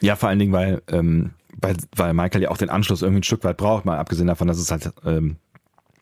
Ja, 0.00 0.16
vor 0.16 0.28
allen 0.28 0.38
Dingen, 0.38 0.52
weil, 0.52 0.82
ähm, 0.88 1.32
weil, 1.60 1.76
weil 1.94 2.14
Michael 2.14 2.42
ja 2.42 2.50
auch 2.50 2.56
den 2.56 2.70
Anschluss 2.70 3.02
irgendwie 3.02 3.20
ein 3.20 3.24
Stück 3.24 3.44
weit 3.44 3.56
braucht, 3.56 3.84
mal 3.84 3.98
abgesehen 3.98 4.26
davon, 4.26 4.48
dass 4.48 4.58
es 4.58 4.70
halt 4.70 4.90
ähm, 5.04 5.36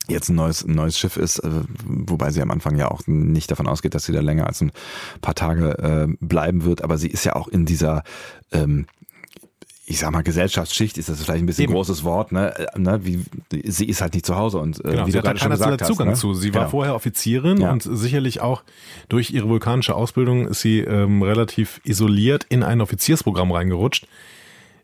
jetzt 0.09 0.29
ein 0.29 0.37
neues, 0.37 0.65
ein 0.65 0.75
neues 0.75 0.99
Schiff 0.99 1.17
ist, 1.17 1.41
äh, 1.41 1.51
wobei 1.85 2.31
sie 2.31 2.43
am 2.43 2.51
Anfang 2.51 2.77
ja 2.77 2.89
auch 2.89 3.03
nicht 3.07 3.51
davon 3.51 3.67
ausgeht, 3.67 3.95
dass 3.95 4.05
sie 4.05 4.13
da 4.13 4.21
länger 4.21 4.47
als 4.47 4.61
ein 4.61 4.73
paar 5.21 5.35
Tage 5.35 5.79
äh, 5.79 6.17
bleiben 6.21 6.65
wird, 6.65 6.83
aber 6.83 6.99
sie 6.99 7.09
ist 7.09 7.25
ja 7.25 7.35
auch 7.35 7.49
in 7.49 7.67
dieser 7.67 8.05
ähm, 8.53 8.87
ich 9.89 10.01
sag 10.01 10.11
mal, 10.11 10.23
Gesellschaftsschicht 10.23 10.99
ist 10.99 11.09
das 11.09 11.23
vielleicht 11.23 11.45
ein 11.45 11.47
bisschen 11.47 11.65
Eben. 11.65 11.73
großes 11.75 12.03
Wort, 12.03 12.33
ne? 12.33 12.53
Äh, 12.59 12.79
ne? 12.79 13.01
Wie, 13.05 13.25
sie 13.65 13.85
ist 13.85 14.01
halt 14.01 14.15
nicht 14.15 14.27
zu 14.27 14.37
Hause 14.37 14.59
und 14.59 14.81
äh, 14.81 14.91
genau, 14.91 15.07
wie 15.07 15.13
sie 15.13 15.19
du 15.19 15.23
gerade 15.23 15.39
schon 15.39 15.51
gesagt 15.51 15.81
hast. 15.81 15.89
Zugang 15.89 16.09
ne? 16.09 16.15
zu. 16.15 16.35
Sie 16.35 16.51
genau. 16.51 16.63
war 16.63 16.71
vorher 16.71 16.95
Offizierin 16.97 17.61
ja. 17.61 17.71
und 17.71 17.85
sicherlich 17.85 18.41
auch 18.41 18.65
durch 19.09 19.31
ihre 19.31 19.49
vulkanische 19.49 19.95
Ausbildung 19.95 20.49
ist 20.49 20.61
sie 20.61 20.81
ähm, 20.81 21.23
relativ 21.23 21.81
isoliert 21.85 22.45
in 22.49 22.65
ein 22.65 22.81
Offiziersprogramm 22.81 23.53
reingerutscht. 23.53 24.09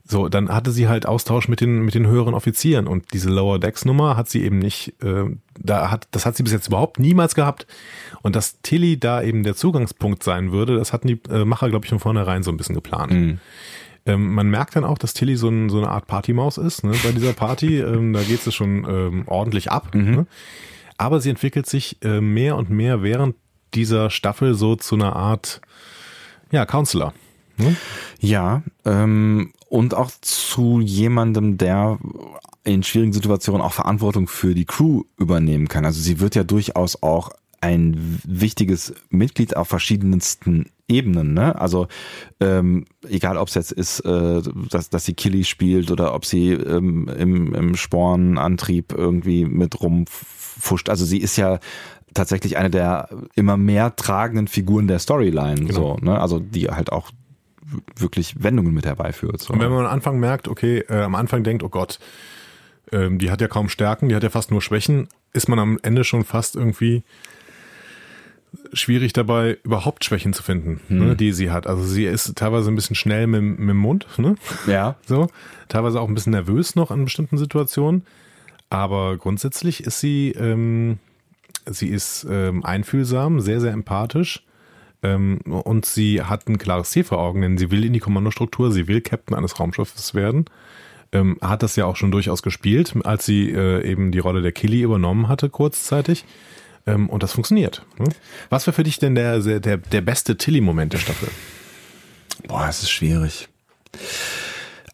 So, 0.05 0.29
dann 0.29 0.49
hatte 0.49 0.71
sie 0.71 0.89
halt 0.89 1.07
Austausch 1.07 1.49
mit 1.49 1.61
den 1.61 1.83
mit 1.83 1.95
den 1.95 2.07
höheren 2.07 2.35
Offizieren 2.35 2.87
und 2.87 3.13
diese 3.13 3.29
Lower 3.29 3.59
Decks 3.59 3.85
Nummer 3.85 4.17
hat 4.17 4.29
sie 4.29 4.43
eben 4.43 4.59
nicht. 4.59 4.95
Äh, 5.03 5.25
da 5.59 5.91
hat 5.91 6.07
das 6.13 6.27
hat 6.27 6.37
sie 6.37 6.45
bis 6.45 6.53
jetzt 6.53 6.69
überhaupt 6.69 7.01
niemals 7.01 7.35
gehabt 7.35 7.67
und 8.23 8.37
dass 8.37 8.61
Tilly 8.63 8.99
da 8.99 9.21
eben 9.23 9.43
der 9.43 9.57
Zugangspunkt 9.57 10.23
sein 10.23 10.53
würde, 10.53 10.77
das 10.77 10.93
hatten 10.93 11.09
die 11.09 11.21
äh, 11.29 11.45
Macher 11.45 11.71
glaube 11.71 11.87
ich 11.87 11.91
von 11.91 11.99
vornherein 11.99 12.45
so 12.45 12.53
ein 12.53 12.57
bisschen 12.57 12.75
geplant. 12.77 13.13
Mhm. 13.13 13.41
Ähm, 14.07 14.35
man 14.35 14.51
merkt 14.51 14.77
dann 14.77 14.85
auch, 14.85 14.99
dass 14.99 15.15
Tilly 15.15 15.37
so, 15.37 15.49
ein, 15.49 15.69
so 15.69 15.79
eine 15.79 15.89
Art 15.89 16.07
Partymaus 16.07 16.59
ist 16.59 16.85
ne, 16.85 16.93
bei 17.05 17.13
dieser 17.13 17.33
Party. 17.33 17.79
ähm, 17.81 18.13
da 18.13 18.23
geht 18.23 18.47
es 18.47 18.55
schon 18.55 18.85
ähm, 18.89 19.25
ordentlich 19.27 19.71
ab. 19.71 19.95
Mhm. 19.95 20.11
Ne? 20.11 20.27
Aber 20.99 21.21
sie 21.21 21.31
entwickelt 21.31 21.67
sich 21.67 21.97
äh, 22.03 22.21
mehr 22.21 22.57
und 22.57 22.71
mehr 22.71 23.03
während 23.03 23.37
dieser 23.75 24.11
Staffel 24.11 24.55
so 24.55 24.77
zu 24.77 24.95
einer 24.95 25.17
Art 25.17 25.61
ja, 26.51 26.67
Counselor. 26.67 27.15
Ne? 27.57 27.77
Ja, 28.21 28.63
ähm, 28.85 29.53
und 29.69 29.95
auch 29.95 30.11
zu 30.21 30.81
jemandem, 30.81 31.57
der 31.57 31.99
in 32.65 32.83
schwierigen 32.83 33.13
Situationen 33.13 33.63
auch 33.63 33.73
Verantwortung 33.73 34.29
für 34.29 34.55
die 34.55 34.65
Crew 34.65 35.05
übernehmen 35.19 35.69
kann. 35.69 35.85
Also 35.85 36.01
sie 36.01 36.21
wird 36.21 36.35
ja 36.35 36.45
durchaus 36.45 37.03
auch 37.03 37.31
ein 37.61 38.21
wichtiges 38.25 38.95
Mitglied 39.09 39.57
auf 39.57 39.69
verschiedensten 39.69 40.71
Ebenen, 40.93 41.35
ne? 41.35 41.61
Also 41.61 41.89
ähm, 42.41 42.85
egal, 43.09 43.37
ob 43.37 43.49
es 43.49 43.55
jetzt 43.55 43.73
ist, 43.73 44.01
äh, 44.01 44.43
dass, 44.71 44.91
dass 44.91 45.05
sie 45.05 45.15
Killy 45.15 45.45
spielt 45.45 45.91
oder 45.91 46.15
ob 46.15 46.25
sie 46.25 46.53
ähm, 46.53 47.09
im, 47.09 47.55
im 47.55 47.77
Spornantrieb 47.77 48.93
irgendwie 48.93 49.45
mit 49.45 49.81
rumfuscht. 49.81 50.89
Also 50.89 51.05
sie 51.05 51.19
ist 51.19 51.37
ja 51.37 51.59
tatsächlich 52.15 52.57
eine 52.57 52.71
der 52.71 53.09
immer 53.35 53.57
mehr 53.57 53.97
tragenden 53.97 54.49
Figuren 54.49 54.87
der 54.87 54.99
Storyline. 54.99 55.65
Genau. 55.65 55.97
So, 55.99 56.05
ne? 56.05 56.21
Also 56.21 56.39
die 56.39 56.69
halt 56.69 56.93
auch 56.93 57.11
wirklich 57.97 58.43
Wendungen 58.43 58.75
mit 58.75 58.87
herbeiführt. 58.87 59.41
So. 59.41 59.55
Und 59.55 59.61
wenn 59.61 59.71
man 59.71 59.87
am 59.87 59.93
Anfang 59.93 60.21
merkt, 60.21 60.49
okay, 60.49 60.85
äh, 60.89 61.03
am 61.03 61.15
Anfang 61.15 61.43
denkt, 61.43 61.63
oh 61.63 61.69
Gott, 61.69 61.99
ähm, 62.91 63.19
die 63.19 63.31
hat 63.31 63.41
ja 63.41 63.49
kaum 63.49 63.69
Stärken, 63.69 64.09
die 64.09 64.15
hat 64.15 64.23
ja 64.23 64.31
fast 64.31 64.51
nur 64.51 64.61
Schwächen, 64.61 65.09
ist 65.33 65.49
man 65.49 65.59
am 65.59 65.79
Ende 65.83 66.05
schon 66.05 66.25
fast 66.25 66.57
irgendwie 66.57 67.03
schwierig 68.73 69.13
dabei, 69.13 69.59
überhaupt 69.65 70.05
Schwächen 70.05 70.33
zu 70.33 70.43
finden, 70.43 70.81
hm. 70.89 70.99
ne, 70.99 71.17
die 71.17 71.33
sie 71.33 71.51
hat. 71.51 71.67
Also 71.67 71.85
sie 71.85 72.05
ist 72.05 72.37
teilweise 72.37 72.71
ein 72.71 72.75
bisschen 72.75 72.97
schnell 72.97 73.27
mit, 73.27 73.43
mit 73.43 73.69
dem 73.69 73.77
Mund, 73.77 74.07
ne? 74.19 74.37
Ja. 74.67 74.97
So. 75.07 75.29
Teilweise 75.69 76.01
auch 76.01 76.09
ein 76.09 76.15
bisschen 76.15 76.33
nervös 76.33 76.75
noch 76.75 76.91
in 76.91 77.05
bestimmten 77.05 77.39
Situationen. 77.39 78.05
Aber 78.71 79.17
grundsätzlich 79.19 79.85
ist 79.85 80.01
sie, 80.01 80.31
ähm, 80.31 80.99
sie 81.67 81.89
ist 81.89 82.27
ähm, 82.31 82.65
einfühlsam, 82.65 83.41
sehr, 83.41 83.61
sehr 83.61 83.73
empathisch. 83.73 84.45
Ähm, 85.03 85.39
und 85.45 85.85
sie 85.85 86.23
hat 86.23 86.49
ein 86.49 86.59
klares 86.59 86.91
Ziel 86.91 87.05
vor 87.05 87.19
Augen, 87.19 87.43
denn 87.43 87.59
sie 87.59 87.71
will 87.71 87.85
in 87.85 87.93
die 87.93 88.01
Kommandostruktur, 88.01 88.71
sie 88.71 88.87
will 88.89 89.01
Captain 89.01 89.37
eines 89.37 89.59
Raumschiffes 89.59 90.15
werden. 90.15 90.47
Ähm, 91.13 91.37
hat 91.43 91.63
das 91.63 91.77
ja 91.77 91.85
auch 91.85 91.97
schon 91.97 92.11
durchaus 92.11 92.43
gespielt, 92.43 92.95
als 93.05 93.27
sie 93.27 93.51
äh, 93.51 93.87
eben 93.87 94.13
die 94.13 94.21
Rolle 94.21 94.41
der 94.41 94.53
Killy 94.53 94.83
übernommen 94.83 95.29
hatte, 95.29 95.51
kurzzeitig. 95.51 96.25
Ähm, 96.87 97.09
und 97.09 97.23
das 97.23 97.33
funktioniert. 97.33 97.85
Ne? 97.99 98.07
Was 98.51 98.67
wäre 98.67 98.75
für 98.75 98.83
dich 98.83 98.99
denn 98.99 99.15
der, 99.15 99.41
der, 99.41 99.77
der 99.77 100.01
beste 100.01 100.37
Tilly-Moment 100.37 100.93
der 100.93 100.99
Staffel? 100.99 101.29
Boah, 102.49 102.67
es 102.69 102.83
ist 102.83 102.91
schwierig. 102.91 103.49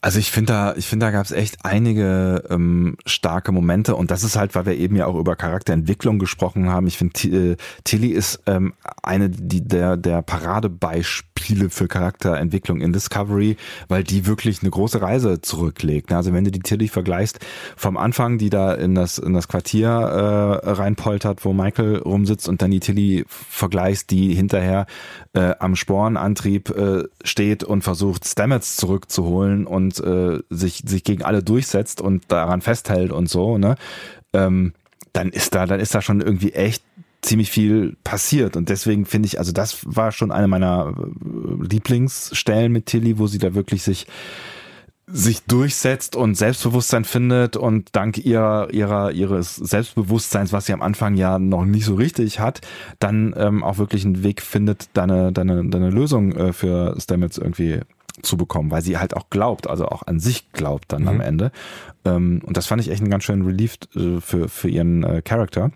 Also 0.01 0.21
ich 0.21 0.31
finde 0.31 0.53
da, 0.53 0.75
ich 0.77 0.87
finde 0.87 1.07
da 1.07 1.11
gab 1.11 1.25
es 1.25 1.33
echt 1.33 1.65
einige 1.65 2.45
ähm, 2.51 2.97
starke 3.05 3.51
Momente 3.51 3.97
und 3.97 4.13
das 4.13 4.23
ist 4.23 4.37
halt, 4.37 4.55
weil 4.55 4.67
wir 4.67 4.77
eben 4.77 4.95
ja 4.95 5.07
auch 5.07 5.17
über 5.17 5.35
Charakterentwicklung 5.35 6.21
gesprochen 6.21 6.69
haben. 6.69 6.87
Ich 6.87 6.97
finde 6.99 7.53
äh, 7.53 7.57
Tilly 7.83 8.09
ist 8.09 8.41
ähm, 8.47 8.75
eine 9.03 9.29
die, 9.29 9.67
der 9.67 9.97
der 9.97 10.23
Paradebeispiele 10.23 11.28
für 11.71 11.89
Charakterentwicklung 11.89 12.81
in 12.81 12.93
Discovery, 12.93 13.57
weil 13.89 14.05
die 14.05 14.27
wirklich 14.27 14.63
eine 14.63 14.71
große 14.71 15.03
Reise 15.03 15.41
zurücklegt. 15.41 16.13
Also 16.13 16.33
wenn 16.33 16.45
du 16.45 16.51
die 16.51 16.61
Tilly 16.61 16.89
vergleichst 16.89 17.41
vom 17.77 17.97
Anfang, 17.97 18.39
die 18.39 18.51
da 18.51 18.75
in 18.75 18.95
das 18.95 19.19
in 19.19 19.33
das 19.33 19.49
Quartier 19.49 19.89
äh, 19.89 20.71
reinpoltert, 20.71 21.45
wo 21.45 21.53
Michael 21.53 21.97
rumsitzt 21.99 22.49
und 22.49 22.63
dann 22.63 22.71
die 22.71 22.81
Tilly 22.81 23.25
vergleichst, 23.29 24.11
die 24.11 24.35
hinterher 24.35 24.87
äh, 25.33 25.55
am 25.59 25.77
Sporenantrieb 25.77 26.71
äh, 26.71 27.05
steht 27.25 27.65
und 27.65 27.83
versucht 27.83 28.27
Stamets 28.27 28.77
zurückzuholen 28.77 29.67
und 29.67 29.89
und 29.89 30.01
äh, 30.01 30.43
sich, 30.51 30.83
sich 30.85 31.05
gegen 31.05 31.23
alle 31.23 31.43
durchsetzt 31.43 32.01
und 32.01 32.25
daran 32.29 32.61
festhält 32.61 33.13
und 33.13 33.29
so, 33.29 33.59
ne, 33.59 33.77
ähm, 34.33 34.75
dann 35.13 35.31
ist 35.31 35.55
da, 35.55 35.67
dann 35.67 35.81
ist 35.81 35.95
da 35.95 36.03
schon 36.03 36.21
irgendwie 36.21 36.53
echt 36.53 36.83
ziemlich 37.23 37.51
viel 37.51 37.97
passiert. 38.05 38.57
Und 38.57 38.69
deswegen 38.69 39.05
finde 39.05 39.27
ich, 39.27 39.39
also 39.39 39.53
das 39.53 39.79
war 39.85 40.13
schon 40.13 40.31
eine 40.31 40.49
meiner 40.49 40.95
äh, 40.97 41.65
Lieblingsstellen 41.65 42.73
mit 42.73 42.87
Tilly, 42.87 43.19
wo 43.19 43.27
sie 43.27 43.39
da 43.39 43.55
wirklich 43.55 43.83
sich 43.83 44.07
sich 45.11 45.43
durchsetzt 45.45 46.17
und 46.17 46.35
Selbstbewusstsein 46.35 47.05
findet 47.05 47.57
und 47.57 47.89
dank 47.97 48.19
ihrer, 48.19 48.71
ihrer, 48.73 49.11
ihres 49.11 49.57
Selbstbewusstseins, 49.57 50.53
was 50.53 50.67
sie 50.67 50.75
am 50.75 50.83
Anfang 50.83 51.15
ja 51.17 51.39
noch 51.39 51.65
nicht 51.65 51.87
so 51.87 51.95
richtig 51.95 52.41
hat, 52.41 52.61
dann 52.99 53.35
ähm, 53.37 53.65
auch 53.65 53.79
wirklich 53.79 54.05
einen 54.05 54.23
Weg 54.23 54.43
findet, 54.43 54.91
deine, 54.93 55.33
deine, 55.33 55.65
deine 55.69 55.91
Lösung 55.91 56.33
äh, 56.33 56.53
für 56.53 56.95
Stamets 57.01 57.39
irgendwie 57.39 57.81
zu 58.23 58.37
bekommen, 58.37 58.71
weil 58.71 58.83
sie 58.83 58.99
halt 58.99 59.17
auch 59.17 59.31
glaubt, 59.31 59.69
also 59.69 59.87
auch 59.87 60.07
an 60.07 60.21
sich 60.21 60.53
glaubt 60.53 60.93
dann 60.93 61.03
mhm. 61.03 61.09
am 61.09 61.21
Ende. 61.21 61.53
Ähm, 62.05 62.43
und 62.45 62.57
das 62.57 62.67
fand 62.67 62.83
ich 62.83 62.91
echt 62.91 63.01
einen 63.01 63.11
ganz 63.11 63.25
schönen 63.25 63.47
Relief 63.47 63.79
äh, 63.95 64.21
für, 64.21 64.49
für 64.49 64.69
ihren 64.69 65.05
äh, 65.05 65.23
Charakter. 65.23 65.71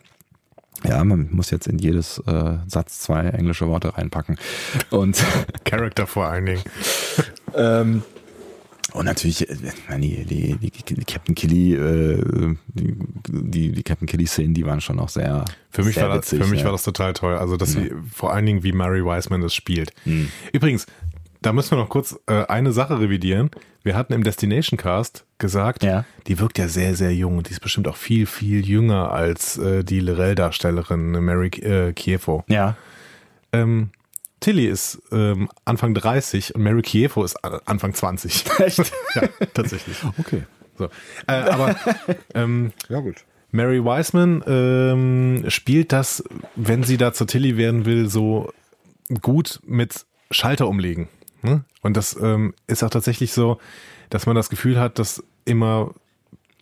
Ja, 0.84 1.02
man 1.04 1.28
muss 1.30 1.50
jetzt 1.50 1.66
in 1.66 1.78
jedes 1.78 2.18
äh, 2.26 2.56
Satz 2.66 3.00
zwei 3.00 3.22
englische 3.28 3.68
Worte 3.68 3.96
reinpacken. 3.96 4.36
Und 4.90 5.22
Character 5.64 6.06
vor 6.06 6.26
allen 6.26 6.46
Dingen. 6.46 6.62
ähm, 7.54 8.02
und 8.92 9.06
natürlich, 9.06 9.48
äh, 9.48 9.56
die, 9.98 10.24
die, 10.24 10.56
die, 10.58 11.04
Captain 11.04 11.34
Killy, 11.34 11.74
äh, 11.74 12.56
die, 12.74 13.72
die, 13.72 13.82
Captain 13.82 14.06
Killy-Szenen, 14.06 14.54
die 14.54 14.66
waren 14.66 14.80
schon 14.80 14.98
auch 14.98 15.08
sehr. 15.08 15.44
Für 15.70 15.82
mich, 15.82 15.94
sehr 15.94 16.08
war, 16.08 16.16
witzig, 16.16 16.38
das, 16.38 16.46
für 16.46 16.50
mich 16.50 16.60
ja. 16.60 16.66
war 16.66 16.72
das 16.72 16.82
total 16.82 17.14
toll. 17.14 17.36
Also, 17.36 17.56
dass 17.56 17.74
ja. 17.74 17.82
sie 17.82 17.92
vor 18.12 18.34
allen 18.34 18.44
Dingen, 18.44 18.62
wie 18.62 18.72
Mary 18.72 19.02
Wiseman 19.04 19.40
das 19.40 19.54
spielt. 19.54 19.92
Mhm. 20.04 20.28
Übrigens, 20.52 20.86
da 21.42 21.52
müssen 21.52 21.72
wir 21.72 21.78
noch 21.78 21.88
kurz 21.88 22.18
äh, 22.26 22.44
eine 22.46 22.72
Sache 22.72 23.00
revidieren. 23.00 23.50
Wir 23.82 23.96
hatten 23.96 24.12
im 24.12 24.22
Destination 24.22 24.78
Cast 24.78 25.24
gesagt, 25.38 25.82
ja. 25.82 26.04
die 26.26 26.38
wirkt 26.38 26.58
ja 26.58 26.68
sehr, 26.68 26.94
sehr 26.94 27.14
jung. 27.14 27.42
Die 27.42 27.50
ist 27.50 27.60
bestimmt 27.60 27.88
auch 27.88 27.96
viel, 27.96 28.26
viel 28.26 28.64
jünger 28.66 29.10
als 29.10 29.58
äh, 29.58 29.82
die 29.84 30.00
Lorel-Darstellerin 30.00 31.10
Mary 31.24 31.48
äh, 31.48 31.92
Kievo. 31.92 32.44
Ja. 32.48 32.76
Ähm, 33.52 33.90
Tilly 34.40 34.66
ist 34.66 35.00
ähm, 35.12 35.48
Anfang 35.64 35.94
30 35.94 36.54
und 36.54 36.62
Mary 36.62 36.82
Kievo 36.82 37.24
ist 37.24 37.36
Anfang 37.44 37.94
20. 37.94 38.44
Echt? 38.58 38.78
ja, 39.14 39.22
tatsächlich. 39.54 39.96
Okay. 40.18 40.42
So. 40.78 40.88
Äh, 41.26 41.32
aber 41.32 41.76
ähm, 42.34 42.72
ja 42.88 43.00
gut. 43.00 43.24
Mary 43.50 43.84
Wiseman 43.84 44.42
ähm, 44.46 45.44
spielt 45.48 45.92
das, 45.92 46.24
wenn 46.56 46.84
sie 46.84 46.96
da 46.96 47.12
zur 47.12 47.26
Tilly 47.26 47.56
werden 47.56 47.84
will, 47.84 48.08
so 48.08 48.50
gut 49.20 49.60
mit 49.64 50.06
Schalter 50.30 50.68
umlegen. 50.68 51.08
Ne? 51.42 51.64
Und 51.80 51.96
das 51.96 52.16
ähm, 52.20 52.54
ist 52.66 52.82
auch 52.82 52.90
tatsächlich 52.90 53.32
so, 53.32 53.58
dass 54.10 54.26
man 54.26 54.36
das 54.36 54.50
Gefühl 54.50 54.78
hat, 54.78 54.98
dass 54.98 55.22
immer 55.44 55.92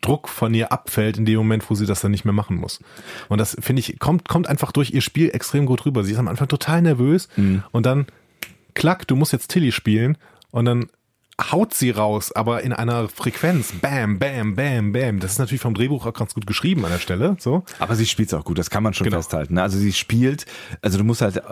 Druck 0.00 0.28
von 0.28 0.54
ihr 0.54 0.72
abfällt 0.72 1.18
in 1.18 1.26
dem 1.26 1.36
Moment, 1.36 1.68
wo 1.68 1.74
sie 1.74 1.86
das 1.86 2.00
dann 2.00 2.10
nicht 2.10 2.24
mehr 2.24 2.32
machen 2.32 2.56
muss. 2.56 2.80
Und 3.28 3.38
das 3.38 3.56
finde 3.60 3.80
ich 3.80 3.98
kommt 3.98 4.28
kommt 4.28 4.48
einfach 4.48 4.72
durch 4.72 4.92
ihr 4.92 5.02
Spiel 5.02 5.30
extrem 5.30 5.66
gut 5.66 5.84
rüber. 5.84 6.04
Sie 6.04 6.12
ist 6.12 6.18
am 6.18 6.28
Anfang 6.28 6.48
total 6.48 6.82
nervös 6.82 7.28
mhm. 7.36 7.62
und 7.72 7.84
dann 7.86 8.06
klack, 8.74 9.06
du 9.06 9.16
musst 9.16 9.32
jetzt 9.32 9.48
Tilly 9.48 9.72
spielen 9.72 10.16
und 10.50 10.64
dann 10.64 10.86
haut 11.50 11.74
sie 11.74 11.90
raus, 11.90 12.32
aber 12.32 12.62
in 12.62 12.72
einer 12.72 13.08
Frequenz. 13.08 13.72
Bam, 13.80 14.18
bam, 14.18 14.54
bam, 14.56 14.92
bam. 14.92 15.20
Das 15.20 15.32
ist 15.32 15.38
natürlich 15.38 15.62
vom 15.62 15.74
Drehbuch 15.74 16.06
auch 16.06 16.12
ganz 16.12 16.34
gut 16.34 16.46
geschrieben 16.46 16.84
an 16.84 16.92
der 16.92 16.98
Stelle. 16.98 17.36
So. 17.38 17.64
Aber 17.78 17.94
sie 17.94 18.06
spielt 18.06 18.28
es 18.28 18.34
auch 18.34 18.44
gut, 18.44 18.58
das 18.58 18.70
kann 18.70 18.82
man 18.82 18.94
schon 18.94 19.06
genau. 19.06 19.18
festhalten. 19.18 19.54
Ne? 19.54 19.62
Also 19.62 19.78
sie 19.78 19.92
spielt, 19.92 20.46
also 20.82 20.98
du 20.98 21.04
musst 21.04 21.22
halt 21.22 21.42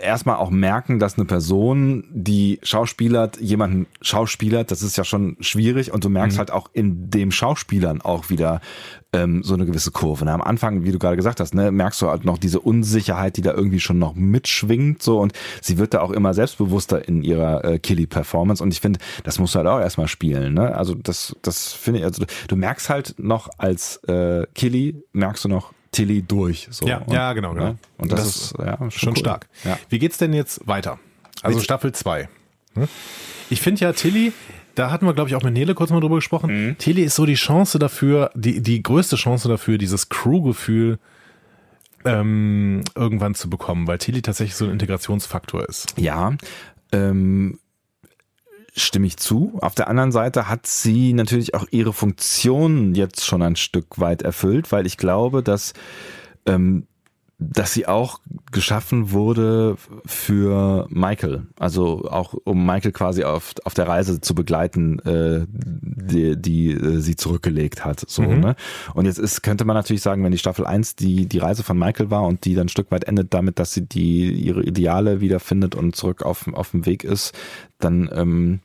erstmal 0.00 0.36
auch 0.36 0.50
merken, 0.50 0.98
dass 0.98 1.16
eine 1.16 1.24
Person, 1.24 2.04
die 2.10 2.58
Schauspielert, 2.62 3.40
jemanden 3.40 3.86
Schauspielert, 4.00 4.70
das 4.70 4.82
ist 4.82 4.96
ja 4.96 5.04
schon 5.04 5.36
schwierig 5.40 5.92
und 5.92 6.04
du 6.04 6.08
merkst 6.08 6.36
mhm. 6.36 6.38
halt 6.38 6.50
auch 6.50 6.70
in 6.72 7.10
dem 7.10 7.30
Schauspielern 7.30 8.00
auch 8.02 8.30
wieder 8.30 8.60
ähm, 9.12 9.42
so 9.42 9.54
eine 9.54 9.66
gewisse 9.66 9.90
Kurve. 9.90 10.24
Ne? 10.24 10.32
Am 10.32 10.40
Anfang, 10.40 10.84
wie 10.84 10.92
du 10.92 10.98
gerade 10.98 11.16
gesagt 11.16 11.40
hast, 11.40 11.54
ne, 11.54 11.70
merkst 11.70 12.00
du 12.02 12.08
halt 12.08 12.24
noch 12.24 12.38
diese 12.38 12.60
Unsicherheit, 12.60 13.36
die 13.36 13.42
da 13.42 13.52
irgendwie 13.52 13.80
schon 13.80 13.98
noch 13.98 14.14
mitschwingt 14.14 15.02
so 15.02 15.20
und 15.20 15.32
sie 15.60 15.78
wird 15.78 15.94
da 15.94 16.00
auch 16.00 16.10
immer 16.10 16.34
selbstbewusster 16.34 17.06
in 17.06 17.22
ihrer 17.22 17.64
äh, 17.64 17.78
Killy-Performance 17.78 18.62
und 18.62 18.72
ich 18.72 18.80
finde, 18.80 19.00
das 19.24 19.38
musst 19.38 19.54
du 19.54 19.58
halt 19.58 19.68
auch 19.68 19.80
erstmal 19.80 20.08
spielen. 20.08 20.54
Ne? 20.54 20.74
Also 20.74 20.94
das, 20.94 21.36
das 21.42 21.72
finde 21.72 22.00
ich, 22.00 22.04
also 22.06 22.24
du 22.48 22.56
merkst 22.56 22.88
halt 22.90 23.14
noch 23.18 23.50
als 23.58 23.96
äh, 24.04 24.46
Killy, 24.54 25.02
merkst 25.12 25.44
du 25.44 25.48
noch 25.48 25.72
Tilly 25.92 26.22
durch. 26.22 26.68
So. 26.70 26.86
Ja, 26.86 26.98
und, 26.98 27.12
ja, 27.12 27.32
genau, 27.34 27.52
genau. 27.52 27.64
Ne? 27.64 27.78
Und 27.98 28.10
das, 28.10 28.20
das, 28.20 28.36
ist 28.36 28.54
ja, 28.58 28.76
schon, 28.78 28.90
schon 28.90 29.10
cool. 29.10 29.18
stark. 29.18 29.48
Ja. 29.64 29.78
Wie 29.88 29.98
geht's 29.98 30.18
denn 30.18 30.32
jetzt 30.32 30.66
weiter? 30.66 30.98
Also 31.42 31.58
Mit 31.58 31.64
Staffel 31.64 31.92
2. 31.92 32.28
Hm? 32.74 32.88
Ich 33.50 33.60
finde 33.60 33.82
ja 33.82 33.92
Tilly, 33.92 34.32
da 34.74 34.90
hatten 34.90 35.06
wir, 35.06 35.12
glaube 35.12 35.28
ich, 35.28 35.36
auch 35.36 35.42
mit 35.42 35.52
Nele 35.52 35.74
kurz 35.74 35.90
mal 35.90 36.00
drüber 36.00 36.16
gesprochen. 36.16 36.68
Mhm. 36.68 36.78
Tilly 36.78 37.02
ist 37.02 37.14
so 37.14 37.26
die 37.26 37.34
Chance 37.34 37.78
dafür, 37.78 38.30
die, 38.34 38.60
die 38.62 38.82
größte 38.82 39.16
Chance 39.16 39.48
dafür, 39.48 39.76
dieses 39.76 40.08
Crew-Gefühl 40.08 40.98
ähm, 42.04 42.82
irgendwann 42.94 43.34
zu 43.34 43.50
bekommen, 43.50 43.86
weil 43.86 43.98
Tilly 43.98 44.22
tatsächlich 44.22 44.56
so 44.56 44.64
ein 44.64 44.72
Integrationsfaktor 44.72 45.68
ist. 45.68 45.94
Ja, 45.98 46.34
ähm, 46.90 47.58
stimme 48.74 49.06
ich 49.06 49.16
zu. 49.16 49.58
Auf 49.60 49.74
der 49.74 49.88
anderen 49.88 50.12
Seite 50.12 50.48
hat 50.48 50.66
sie 50.66 51.12
natürlich 51.12 51.54
auch 51.54 51.66
ihre 51.70 51.92
Funktion 51.92 52.94
jetzt 52.94 53.24
schon 53.24 53.42
ein 53.42 53.56
Stück 53.56 53.98
weit 53.98 54.22
erfüllt, 54.22 54.72
weil 54.72 54.86
ich 54.86 54.96
glaube, 54.96 55.42
dass 55.42 55.74
ähm, 56.46 56.86
dass 57.50 57.72
sie 57.72 57.86
auch 57.86 58.20
geschaffen 58.50 59.10
wurde 59.10 59.76
für 60.04 60.86
Michael, 60.90 61.46
also 61.58 62.08
auch 62.08 62.34
um 62.44 62.64
Michael 62.64 62.92
quasi 62.92 63.24
auf, 63.24 63.54
auf 63.64 63.74
der 63.74 63.88
Reise 63.88 64.20
zu 64.20 64.34
begleiten, 64.34 64.98
äh, 65.00 65.46
die, 65.48 66.40
die 66.40 66.72
äh, 66.72 67.00
sie 67.00 67.16
zurückgelegt 67.16 67.84
hat. 67.84 68.04
So, 68.08 68.22
mhm. 68.22 68.40
ne? 68.40 68.56
Und 68.94 69.06
jetzt 69.06 69.18
ist, 69.18 69.42
könnte 69.42 69.64
man 69.64 69.74
natürlich 69.74 70.02
sagen, 70.02 70.22
wenn 70.24 70.32
die 70.32 70.38
Staffel 70.38 70.66
1 70.66 70.96
die, 70.96 71.26
die 71.26 71.38
Reise 71.38 71.62
von 71.62 71.78
Michael 71.78 72.10
war 72.10 72.22
und 72.24 72.44
die 72.44 72.54
dann 72.54 72.66
ein 72.66 72.68
Stück 72.68 72.90
weit 72.90 73.04
endet 73.04 73.34
damit, 73.34 73.58
dass 73.58 73.72
sie 73.72 73.86
die 73.86 74.32
ihre 74.32 74.62
Ideale 74.62 75.20
wiederfindet 75.20 75.74
und 75.74 75.96
zurück 75.96 76.22
auf, 76.22 76.46
auf 76.52 76.70
dem 76.70 76.86
Weg 76.86 77.04
ist, 77.04 77.32
dann 77.78 78.08
ähm, 78.12 78.60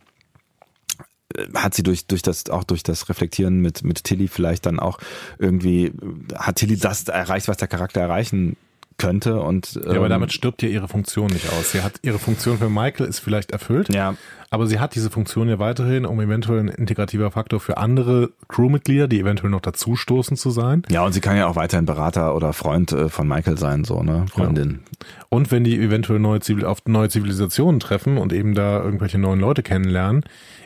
hat 1.53 1.73
sie 1.73 1.83
durch 1.83 2.07
durch 2.07 2.21
das 2.21 2.49
auch 2.49 2.63
durch 2.63 2.83
das 2.83 3.09
Reflektieren 3.09 3.59
mit 3.59 3.83
mit 3.83 4.03
Tilly 4.05 4.27
vielleicht 4.27 4.65
dann 4.65 4.79
auch 4.79 4.97
irgendwie 5.37 5.91
hat 6.35 6.55
Tilly 6.55 6.77
das 6.77 7.03
erreicht, 7.07 7.47
was 7.47 7.57
der 7.57 7.67
Charakter 7.67 7.99
erreichen 7.99 8.55
könnte 8.97 9.39
und 9.39 9.79
ähm, 9.83 9.91
ja, 9.91 9.97
aber 9.97 10.09
damit 10.09 10.33
stirbt 10.33 10.61
ja 10.63 10.69
ihre 10.69 10.87
Funktion 10.87 11.27
nicht 11.27 11.49
aus. 11.51 11.71
Sie 11.71 11.81
hat 11.81 11.93
ihre 12.01 12.19
Funktion 12.19 12.57
für 12.57 12.69
Michael 12.69 13.07
ist 13.07 13.19
vielleicht 13.19 13.51
erfüllt. 13.51 13.93
Ja. 13.93 14.15
Aber 14.49 14.65
sie 14.65 14.79
hat 14.79 14.95
diese 14.95 15.09
Funktion 15.09 15.49
ja 15.49 15.59
weiterhin, 15.59 16.05
um 16.05 16.21
eventuell 16.21 16.61
ein 16.61 16.67
integrativer 16.69 17.31
Faktor 17.31 17.59
für 17.59 17.77
andere 17.77 18.29
Crewmitglieder, 18.47 19.07
die 19.07 19.19
eventuell 19.19 19.49
noch 19.49 19.61
dazustoßen 19.61 20.37
zu 20.37 20.51
sein. 20.51 20.83
Ja, 20.89 21.05
und 21.05 21.11
sie 21.11 21.19
kann 21.19 21.35
ja 21.35 21.47
auch 21.47 21.57
weiterhin 21.57 21.85
Berater 21.85 22.33
oder 22.33 22.53
Freund 22.53 22.93
äh, 22.93 23.09
von 23.09 23.27
Michael 23.27 23.57
sein, 23.57 23.83
so, 23.83 24.03
ne? 24.03 24.25
Freundin. 24.31 24.79
Ja. 24.85 25.07
Und 25.29 25.51
wenn 25.51 25.65
die 25.65 25.77
eventuell 25.77 26.19
neue 26.19 26.39
Zivil 26.39 26.65
auf 26.65 26.79
neue 26.85 27.09
Zivilisationen 27.09 27.81
treffen 27.81 28.17
und 28.17 28.31
eben 28.31 28.55
da 28.55 28.81
irgendwelche 28.81 29.17
neuen 29.17 29.41
Leute 29.41 29.63
kennenlernen, 29.63 30.23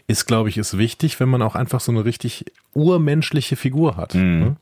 ist, 0.08 0.28
glaube 0.28 0.49
ich, 0.49 0.58
ist 0.58 0.78
wichtig, 0.78 1.20
wenn 1.20 1.30
man 1.30 1.41
auch 1.41 1.56
einfach 1.56 1.80
so 1.80 1.91
eine 1.91 2.06
richtig 2.06 2.45
urmenschliche 2.74 3.56
Figur 3.56 3.98
hat. 3.98 4.14
Mhm. 4.14 4.40
Ne? 4.40 4.56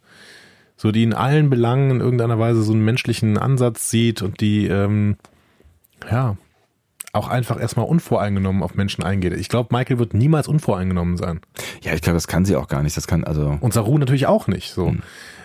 So, 0.81 0.93
die 0.93 1.03
in 1.03 1.13
allen 1.13 1.49
Belangen 1.49 1.91
in 1.91 1.99
irgendeiner 1.99 2.39
Weise 2.39 2.63
so 2.63 2.71
einen 2.71 2.85
menschlichen 2.85 3.37
Ansatz 3.37 3.89
sieht 3.89 4.21
und 4.21 4.39
die, 4.39 4.65
ähm, 4.67 5.17
ja, 6.09 6.37
auch 7.11 7.27
einfach 7.27 7.59
erstmal 7.59 7.85
unvoreingenommen 7.85 8.63
auf 8.63 8.75
Menschen 8.75 9.03
eingeht. 9.03 9.33
Ich 9.33 9.49
glaube, 9.49 9.75
Michael 9.75 9.99
wird 9.99 10.13
niemals 10.13 10.47
unvoreingenommen 10.47 11.17
sein. 11.17 11.41
Ja, 11.81 11.95
ich 11.95 12.01
glaube, 12.01 12.15
das 12.15 12.29
kann 12.29 12.45
sie 12.45 12.55
auch 12.55 12.69
gar 12.69 12.81
nicht. 12.81 12.95
Das 12.95 13.07
kann 13.07 13.25
also. 13.25 13.57
Und 13.59 13.73
Saru 13.73 13.97
natürlich 13.97 14.27
auch 14.27 14.47
nicht. 14.47 14.71
So. 14.71 14.87
Hm. 14.87 15.01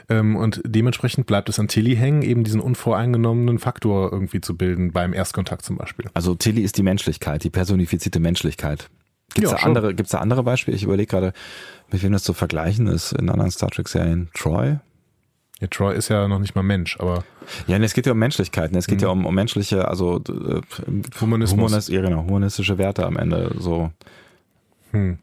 Ähm, 0.09 0.37
und 0.37 0.63
dementsprechend 0.65 1.27
bleibt 1.27 1.49
es 1.49 1.59
an 1.59 1.67
Tilly 1.67 1.97
hängen, 1.97 2.23
eben 2.23 2.45
diesen 2.45 2.61
unvoreingenommenen 2.61 3.59
Faktor 3.59 4.13
irgendwie 4.13 4.41
zu 4.41 4.57
bilden, 4.57 4.93
beim 4.93 5.13
Erstkontakt 5.13 5.65
zum 5.65 5.79
Beispiel. 5.79 6.05
Also 6.15 6.37
Tilly 6.37 6.63
ist 6.63 6.79
die 6.79 6.85
Menschlichkeit, 6.85 7.43
die 7.43 7.51
personifizierte 7.51 8.21
Menschlichkeit. 8.21 8.89
Gibt 9.35 9.47
es 9.47 9.51
ja, 9.51 9.59
da, 9.59 9.65
andere, 9.65 9.95
gibt's 9.97 10.13
da 10.13 10.19
andere 10.19 10.45
Beispiele? 10.45 10.77
Ich 10.77 10.85
überlege 10.85 11.09
gerade, 11.09 11.33
mit 11.91 12.05
wem 12.05 12.13
das 12.13 12.23
zu 12.23 12.35
vergleichen 12.35 12.87
ist 12.87 13.11
in 13.11 13.29
anderen 13.29 13.51
Star 13.51 13.71
Trek-Serien. 13.71 14.29
Troy? 14.33 14.77
Ja, 15.65 15.69
Troy 15.69 15.97
ist 15.97 16.11
ja 16.11 16.29
noch 16.29 16.41
nicht 16.41 16.55
mal 16.55 16.63
Mensch, 16.63 16.99
aber. 17.01 17.25
Ja, 17.67 17.79
es 17.79 17.95
geht 17.95 18.05
ja 18.05 18.13
um 18.13 18.19
Menschlichkeit, 18.19 18.73
ne? 18.73 18.79
es 18.79 18.87
geht 18.87 18.99
mhm. 18.99 19.05
ja 19.05 19.09
um, 19.09 19.25
um 19.25 19.35
menschliche, 19.35 19.89
also 19.89 20.19
äh, 20.19 20.61
Humanismus. 21.21 21.71
Humanis, 21.71 21.89
ja, 21.89 22.03
genau, 22.03 22.25
humanistische 22.25 22.77
Werte 22.77 23.07
am 23.07 23.17
Ende. 23.17 23.55
So. 23.59 23.91
Hm. 24.91 25.19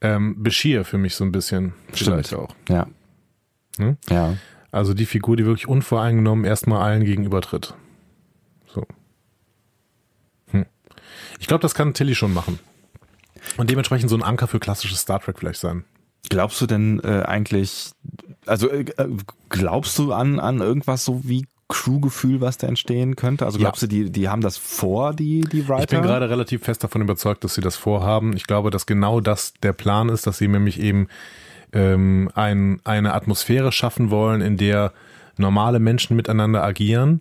Ähm, 0.00 0.42
Bashir 0.42 0.86
für 0.86 0.96
mich 0.96 1.16
so 1.16 1.24
ein 1.24 1.32
bisschen. 1.32 1.74
Vielleicht 1.92 2.32
auch. 2.32 2.54
Ja. 2.70 2.86
Hm? 3.76 3.98
Ja. 4.08 4.36
Also 4.70 4.94
die 4.94 5.06
Figur, 5.06 5.36
die 5.36 5.44
wirklich 5.44 5.68
unvoreingenommen 5.68 6.46
erstmal 6.46 6.80
allen 6.80 7.04
gegenübertritt. 7.04 7.74
So. 8.68 8.86
Hm. 10.50 10.64
Ich 11.40 11.46
glaube, 11.46 11.60
das 11.60 11.74
kann 11.74 11.92
Tilly 11.92 12.14
schon 12.14 12.32
machen. 12.32 12.58
Und 13.58 13.68
dementsprechend 13.68 14.08
so 14.08 14.16
ein 14.16 14.22
Anker 14.22 14.46
für 14.46 14.60
klassisches 14.60 15.00
Star 15.00 15.20
Trek 15.20 15.38
vielleicht 15.38 15.60
sein. 15.60 15.84
Glaubst 16.28 16.60
du 16.60 16.66
denn 16.66 17.00
äh, 17.04 17.22
eigentlich, 17.26 17.90
also 18.46 18.68
äh, 18.70 18.84
glaubst 19.48 19.98
du 19.98 20.12
an, 20.12 20.40
an 20.40 20.60
irgendwas 20.60 21.04
so 21.04 21.22
wie 21.24 21.46
Crewgefühl, 21.68 22.40
was 22.40 22.56
da 22.56 22.66
entstehen 22.66 23.14
könnte? 23.14 23.44
Also 23.44 23.58
glaubst 23.58 23.82
ja. 23.82 23.88
du, 23.88 23.94
die, 23.94 24.10
die 24.10 24.28
haben 24.28 24.40
das 24.40 24.56
vor, 24.56 25.14
die, 25.14 25.42
die 25.42 25.68
Writer? 25.68 25.82
Ich 25.82 25.88
bin 25.88 26.02
gerade 26.02 26.28
relativ 26.30 26.64
fest 26.64 26.82
davon 26.82 27.02
überzeugt, 27.02 27.44
dass 27.44 27.54
sie 27.54 27.60
das 27.60 27.76
vorhaben. 27.76 28.34
Ich 28.36 28.46
glaube, 28.46 28.70
dass 28.70 28.86
genau 28.86 29.20
das 29.20 29.52
der 29.62 29.74
Plan 29.74 30.08
ist, 30.08 30.26
dass 30.26 30.38
sie 30.38 30.48
nämlich 30.48 30.80
eben 30.80 31.08
ähm, 31.72 32.30
ein, 32.34 32.80
eine 32.84 33.14
Atmosphäre 33.14 33.70
schaffen 33.72 34.10
wollen, 34.10 34.40
in 34.40 34.56
der 34.56 34.92
normale 35.36 35.78
Menschen 35.78 36.16
miteinander 36.16 36.64
agieren 36.64 37.20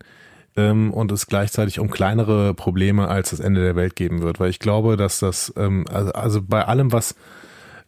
ähm, 0.55 0.91
und 0.93 1.11
es 1.11 1.27
gleichzeitig 1.27 1.79
um 1.79 1.89
kleinere 1.89 2.53
Probleme 2.53 3.07
als 3.09 3.31
das 3.31 3.39
Ende 3.39 3.61
der 3.61 3.75
Welt 3.75 3.95
geben 3.95 4.21
wird. 4.21 4.39
Weil 4.39 4.49
ich 4.49 4.59
glaube, 4.59 4.97
dass 4.97 5.19
das, 5.19 5.53
ähm, 5.57 5.85
also, 5.91 6.11
also 6.13 6.41
bei 6.41 6.65
allem, 6.65 6.91
was 6.91 7.15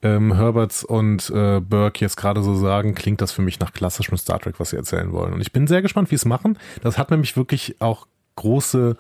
ähm, 0.01 0.35
Herberts 0.35 0.83
und 0.83 1.29
äh, 1.29 1.59
Burke 1.59 2.03
jetzt 2.03 2.17
gerade 2.17 2.41
so 2.41 2.55
sagen, 2.55 2.95
klingt 2.95 3.21
das 3.21 3.31
für 3.31 3.41
mich 3.41 3.59
nach 3.59 3.73
klassischem 3.73 4.17
Star 4.17 4.39
Trek, 4.39 4.59
was 4.59 4.69
sie 4.71 4.77
erzählen 4.77 5.11
wollen. 5.11 5.33
Und 5.33 5.41
ich 5.41 5.51
bin 5.51 5.67
sehr 5.67 5.81
gespannt, 5.81 6.09
wie 6.11 6.15
sie 6.15 6.21
es 6.21 6.25
machen. 6.25 6.57
Das 6.81 6.97
hat 6.97 7.11
nämlich 7.11 7.35
wirklich 7.35 7.81
auch 7.81 8.07
große 8.35 8.97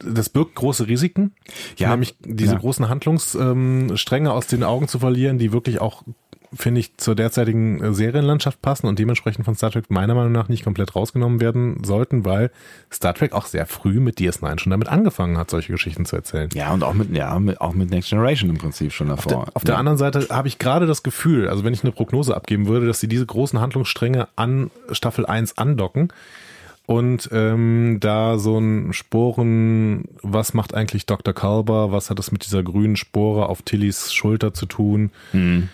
das 0.00 0.28
birgt 0.28 0.54
große 0.54 0.86
Risiken, 0.86 1.34
ja, 1.76 1.90
nämlich 1.90 2.16
diese 2.20 2.52
ja. 2.52 2.58
großen 2.58 2.88
Handlungsstränge 2.88 4.28
ähm, 4.28 4.34
aus 4.34 4.46
den 4.46 4.62
Augen 4.62 4.86
zu 4.86 5.00
verlieren, 5.00 5.38
die 5.38 5.52
wirklich 5.52 5.80
auch 5.80 6.04
finde 6.54 6.80
ich, 6.80 6.96
zur 6.96 7.14
derzeitigen 7.14 7.82
äh, 7.82 7.94
Serienlandschaft 7.94 8.62
passen 8.62 8.86
und 8.86 8.98
dementsprechend 8.98 9.44
von 9.44 9.54
Star 9.54 9.70
Trek 9.70 9.90
meiner 9.90 10.14
Meinung 10.14 10.32
nach 10.32 10.48
nicht 10.48 10.64
komplett 10.64 10.96
rausgenommen 10.96 11.40
werden 11.40 11.82
sollten, 11.84 12.24
weil 12.24 12.50
Star 12.92 13.14
Trek 13.14 13.32
auch 13.32 13.46
sehr 13.46 13.66
früh 13.66 14.00
mit 14.00 14.18
DS9 14.18 14.58
schon 14.58 14.70
damit 14.70 14.88
angefangen 14.88 15.36
hat, 15.36 15.50
solche 15.50 15.72
Geschichten 15.72 16.04
zu 16.06 16.16
erzählen. 16.16 16.48
Ja, 16.54 16.72
und 16.72 16.82
auch 16.82 16.94
mit, 16.94 17.14
ja, 17.14 17.38
mit, 17.38 17.60
auch 17.60 17.74
mit 17.74 17.90
Next 17.90 18.10
Generation 18.10 18.50
im 18.50 18.58
Prinzip 18.58 18.92
schon 18.92 19.08
davor. 19.08 19.38
Auf 19.38 19.44
der, 19.44 19.56
auf 19.56 19.64
der 19.64 19.78
anderen 19.78 19.98
Seite 19.98 20.28
habe 20.30 20.48
ich 20.48 20.58
gerade 20.58 20.86
das 20.86 21.02
Gefühl, 21.02 21.48
also 21.48 21.64
wenn 21.64 21.74
ich 21.74 21.82
eine 21.82 21.92
Prognose 21.92 22.34
abgeben 22.34 22.66
würde, 22.66 22.86
dass 22.86 23.00
sie 23.00 23.08
diese 23.08 23.26
großen 23.26 23.60
Handlungsstränge 23.60 24.28
an 24.36 24.70
Staffel 24.92 25.26
1 25.26 25.58
andocken 25.58 26.12
und 26.86 27.28
ähm, 27.32 27.98
da 28.00 28.38
so 28.38 28.58
ein 28.58 28.94
Sporen, 28.94 30.04
was 30.22 30.54
macht 30.54 30.72
eigentlich 30.72 31.04
Dr. 31.04 31.34
Kalber, 31.34 31.92
was 31.92 32.08
hat 32.08 32.18
das 32.18 32.32
mit 32.32 32.46
dieser 32.46 32.62
grünen 32.62 32.96
Spore 32.96 33.50
auf 33.50 33.60
Tillys 33.60 34.14
Schulter 34.14 34.54
zu 34.54 34.64
tun? 34.64 35.10
Mhm 35.34 35.68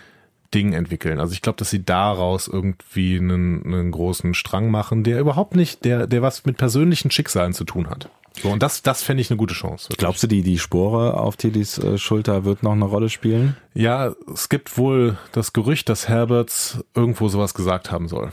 Ding 0.54 0.72
entwickeln. 0.72 1.18
Also 1.18 1.32
ich 1.32 1.42
glaube, 1.42 1.56
dass 1.56 1.70
sie 1.70 1.84
daraus 1.84 2.46
irgendwie 2.48 3.18
einen, 3.18 3.64
einen 3.64 3.90
großen 3.90 4.34
Strang 4.34 4.70
machen, 4.70 5.02
der 5.02 5.18
überhaupt 5.18 5.56
nicht, 5.56 5.84
der, 5.84 6.06
der 6.06 6.22
was 6.22 6.44
mit 6.44 6.56
persönlichen 6.56 7.10
Schicksalen 7.10 7.52
zu 7.52 7.64
tun 7.64 7.90
hat. 7.90 8.08
So, 8.42 8.50
und 8.50 8.62
das, 8.62 8.82
das 8.82 9.02
fände 9.02 9.20
ich 9.20 9.30
eine 9.30 9.36
gute 9.36 9.54
Chance. 9.54 9.84
Wirklich. 9.84 9.98
Glaubst 9.98 10.22
du, 10.22 10.26
die, 10.26 10.42
die 10.42 10.58
Spore 10.58 11.14
auf 11.14 11.36
Tillys 11.36 11.78
äh, 11.78 11.98
Schulter 11.98 12.44
wird 12.44 12.62
noch 12.62 12.72
eine 12.72 12.84
Rolle 12.84 13.08
spielen? 13.08 13.56
Ja, 13.74 14.14
es 14.32 14.48
gibt 14.48 14.76
wohl 14.76 15.18
das 15.32 15.52
Gerücht, 15.52 15.88
dass 15.88 16.08
Herberts 16.08 16.84
irgendwo 16.94 17.28
sowas 17.28 17.54
gesagt 17.54 17.92
haben 17.92 18.08
soll. 18.08 18.32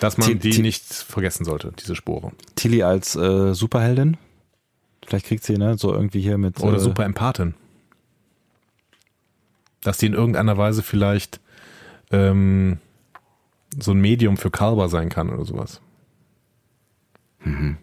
Dass 0.00 0.18
man 0.18 0.26
T 0.26 0.34
die 0.34 0.62
nicht 0.62 0.84
vergessen 0.84 1.44
sollte, 1.44 1.72
diese 1.78 1.94
Spore. 1.94 2.32
Tilly 2.56 2.82
als 2.82 3.14
äh, 3.14 3.54
Superheldin? 3.54 4.16
Vielleicht 5.06 5.26
kriegt 5.26 5.44
sie, 5.44 5.56
ne, 5.56 5.78
so 5.78 5.92
irgendwie 5.92 6.20
hier 6.20 6.38
mit. 6.38 6.60
Oder 6.60 6.76
äh, 6.76 6.80
Superempathin 6.80 7.54
dass 9.82 9.98
die 9.98 10.06
in 10.06 10.14
irgendeiner 10.14 10.56
Weise 10.56 10.82
vielleicht 10.82 11.40
ähm, 12.10 12.78
so 13.78 13.92
ein 13.92 14.00
Medium 14.00 14.36
für 14.36 14.50
Kalber 14.50 14.88
sein 14.88 15.08
kann 15.08 15.30
oder 15.30 15.44
sowas. 15.44 15.80
Mhm. 17.44 17.76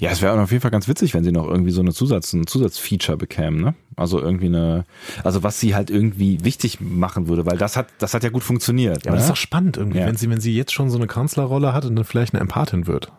Ja, 0.00 0.10
es 0.10 0.22
wäre 0.22 0.40
auf 0.40 0.50
jeden 0.50 0.62
Fall 0.62 0.70
ganz 0.70 0.86
witzig, 0.86 1.14
wenn 1.14 1.24
sie 1.24 1.32
noch 1.32 1.48
irgendwie 1.48 1.72
so 1.72 1.80
eine 1.80 1.92
Zusatz, 1.92 2.32
ein 2.32 2.46
Zusatzfeature 2.46 3.16
bekämen, 3.16 3.60
ne? 3.60 3.74
Also 3.96 4.20
irgendwie 4.20 4.46
eine, 4.46 4.84
also 5.24 5.42
was 5.42 5.58
sie 5.58 5.74
halt 5.74 5.90
irgendwie 5.90 6.44
wichtig 6.44 6.80
machen 6.80 7.26
würde, 7.26 7.44
weil 7.46 7.58
das 7.58 7.76
hat, 7.76 7.88
das 7.98 8.14
hat 8.14 8.22
ja 8.22 8.30
gut 8.30 8.44
funktioniert. 8.44 9.04
Ja, 9.04 9.10
aber 9.10 9.12
ne? 9.12 9.16
das 9.16 9.24
ist 9.24 9.30
doch 9.30 9.36
spannend 9.36 9.76
irgendwie, 9.76 9.98
ja. 9.98 10.06
wenn 10.06 10.16
sie, 10.16 10.30
wenn 10.30 10.40
sie 10.40 10.54
jetzt 10.54 10.72
schon 10.72 10.90
so 10.90 10.96
eine 10.96 11.08
Kanzlerrolle 11.08 11.72
hat 11.72 11.84
und 11.84 11.96
dann 11.96 12.04
vielleicht 12.04 12.34
eine 12.34 12.40
Empathin 12.40 12.86
wird. 12.86 13.12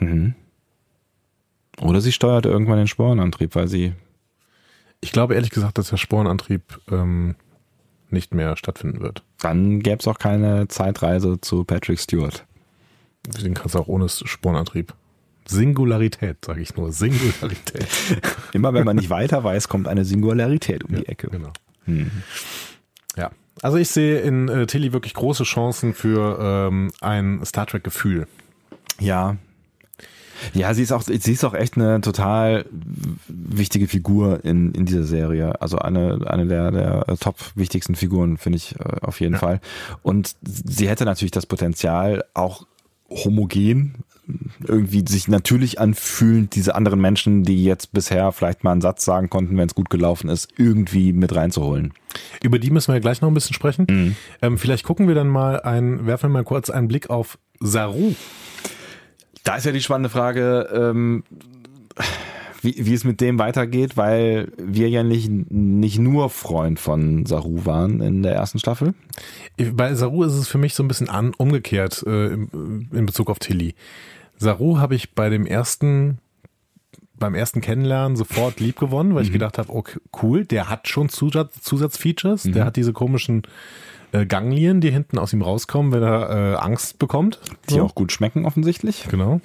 Mhm. 0.00 0.34
Oder 1.80 2.00
sie 2.00 2.12
steuert 2.12 2.46
irgendwann 2.46 2.78
den 2.78 2.88
Sporenantrieb, 2.88 3.54
weil 3.54 3.68
sie 3.68 3.94
ich 5.02 5.12
glaube 5.12 5.34
ehrlich 5.34 5.50
gesagt, 5.50 5.76
dass 5.76 5.90
der 5.90 5.96
Sporenantrieb 5.98 6.62
ähm, 6.90 7.34
nicht 8.08 8.32
mehr 8.32 8.56
stattfinden 8.56 9.00
wird. 9.00 9.22
Dann 9.40 9.80
gäbe 9.80 9.98
es 9.98 10.08
auch 10.08 10.18
keine 10.18 10.68
Zeitreise 10.68 11.40
zu 11.40 11.64
Patrick 11.64 11.98
Stewart. 11.98 12.46
Den 13.42 13.54
kannst 13.54 13.74
du 13.74 13.80
auch 13.80 13.88
ohne 13.88 14.08
Sporenantrieb. 14.08 14.94
Singularität, 15.46 16.44
sage 16.44 16.60
ich 16.60 16.76
nur. 16.76 16.92
Singularität. 16.92 17.86
Immer 18.52 18.74
wenn 18.74 18.84
man 18.84 18.96
nicht 18.96 19.10
weiter 19.10 19.42
weiß, 19.42 19.68
kommt 19.68 19.88
eine 19.88 20.04
Singularität 20.04 20.84
um 20.84 20.94
ja, 20.94 21.00
die 21.00 21.08
Ecke. 21.08 21.28
Genau. 21.28 21.52
Hm. 21.84 22.10
Ja. 23.16 23.32
Also 23.60 23.78
ich 23.78 23.88
sehe 23.88 24.20
in 24.20 24.48
äh, 24.48 24.66
Tilly 24.66 24.92
wirklich 24.92 25.14
große 25.14 25.44
Chancen 25.44 25.94
für 25.94 26.38
ähm, 26.40 26.92
ein 27.00 27.44
Star 27.44 27.66
Trek-Gefühl. 27.66 28.28
Ja, 29.00 29.36
ja, 30.54 30.74
sie 30.74 30.82
ist 30.82 30.92
auch, 30.92 31.02
sie 31.02 31.32
ist 31.32 31.44
auch 31.44 31.54
echt 31.54 31.76
eine 31.76 32.00
total 32.00 32.66
wichtige 33.28 33.88
Figur 33.88 34.44
in, 34.44 34.72
in 34.72 34.86
dieser 34.86 35.04
Serie. 35.04 35.60
Also 35.60 35.78
eine, 35.78 36.20
eine 36.26 36.46
der, 36.46 36.70
der 36.70 37.04
top 37.20 37.36
wichtigsten 37.54 37.94
Figuren, 37.94 38.36
finde 38.36 38.56
ich 38.56 38.74
äh, 38.78 39.00
auf 39.00 39.20
jeden 39.20 39.34
ja. 39.34 39.40
Fall. 39.40 39.60
Und 40.02 40.36
sie 40.42 40.88
hätte 40.88 41.04
natürlich 41.04 41.32
das 41.32 41.46
Potenzial, 41.46 42.24
auch 42.34 42.66
homogen 43.08 44.04
irgendwie 44.66 45.04
sich 45.06 45.28
natürlich 45.28 45.80
anfühlen, 45.80 46.48
diese 46.50 46.74
anderen 46.74 47.00
Menschen, 47.00 47.42
die 47.42 47.64
jetzt 47.64 47.92
bisher 47.92 48.30
vielleicht 48.32 48.62
mal 48.62 48.72
einen 48.72 48.80
Satz 48.80 49.04
sagen 49.04 49.28
konnten, 49.28 49.56
wenn 49.56 49.66
es 49.66 49.74
gut 49.74 49.90
gelaufen 49.90 50.30
ist, 50.30 50.48
irgendwie 50.56 51.12
mit 51.12 51.34
reinzuholen. 51.34 51.92
Über 52.42 52.58
die 52.58 52.70
müssen 52.70 52.92
wir 52.92 53.00
gleich 53.00 53.20
noch 53.20 53.28
ein 53.28 53.34
bisschen 53.34 53.54
sprechen. 53.54 53.86
Mhm. 53.90 54.16
Ähm, 54.40 54.58
vielleicht 54.58 54.84
gucken 54.84 55.08
wir 55.08 55.14
dann 55.14 55.28
mal 55.28 55.60
ein, 55.60 56.06
werfen 56.06 56.30
wir 56.30 56.34
mal 56.34 56.44
kurz 56.44 56.70
einen 56.70 56.88
Blick 56.88 57.10
auf 57.10 57.38
Saru. 57.58 58.14
Da 59.44 59.56
ist 59.56 59.66
ja 59.66 59.72
die 59.72 59.82
spannende 59.82 60.08
Frage, 60.08 60.68
ähm, 60.72 61.24
wie, 62.62 62.74
wie 62.78 62.94
es 62.94 63.04
mit 63.04 63.20
dem 63.20 63.38
weitergeht, 63.38 63.96
weil 63.96 64.52
wir 64.56 64.88
ja 64.88 65.02
nicht, 65.02 65.28
nicht 65.30 65.98
nur 65.98 66.30
Freund 66.30 66.78
von 66.78 67.26
Saru 67.26 67.64
waren 67.66 68.00
in 68.00 68.22
der 68.22 68.34
ersten 68.34 68.58
Staffel. 68.58 68.94
Bei 69.72 69.94
Saru 69.94 70.22
ist 70.22 70.34
es 70.34 70.48
für 70.48 70.58
mich 70.58 70.74
so 70.74 70.82
ein 70.82 70.88
bisschen 70.88 71.08
an, 71.08 71.34
umgekehrt 71.36 72.04
äh, 72.06 72.28
in, 72.28 72.88
in 72.92 73.06
Bezug 73.06 73.30
auf 73.30 73.40
Tilly. 73.40 73.74
Saru 74.38 74.78
habe 74.78 74.94
ich 74.94 75.14
bei 75.14 75.28
dem 75.28 75.44
ersten 75.46 76.18
beim 77.22 77.34
ersten 77.36 77.60
Kennenlernen 77.60 78.16
sofort 78.16 78.58
lieb 78.58 78.78
gewonnen, 78.78 79.14
weil 79.14 79.22
mhm. 79.22 79.26
ich 79.28 79.32
gedacht 79.32 79.56
habe, 79.56 79.72
okay, 79.72 79.98
cool, 80.22 80.44
der 80.44 80.68
hat 80.68 80.88
schon 80.88 81.08
Zusatz, 81.08 81.62
Zusatzfeatures, 81.62 82.46
mhm. 82.46 82.52
der 82.52 82.64
hat 82.64 82.76
diese 82.76 82.92
komischen 82.92 83.42
äh, 84.12 84.26
Ganglien, 84.26 84.80
die 84.80 84.90
hinten 84.90 85.18
aus 85.18 85.32
ihm 85.32 85.42
rauskommen, 85.42 85.92
wenn 85.92 86.02
er 86.02 86.30
äh, 86.30 86.56
Angst 86.56 86.98
bekommt. 86.98 87.40
Die 87.68 87.74
so. 87.74 87.82
auch 87.82 87.94
gut 87.94 88.12
schmecken 88.12 88.44
offensichtlich. 88.44 89.06
Genau. 89.10 89.40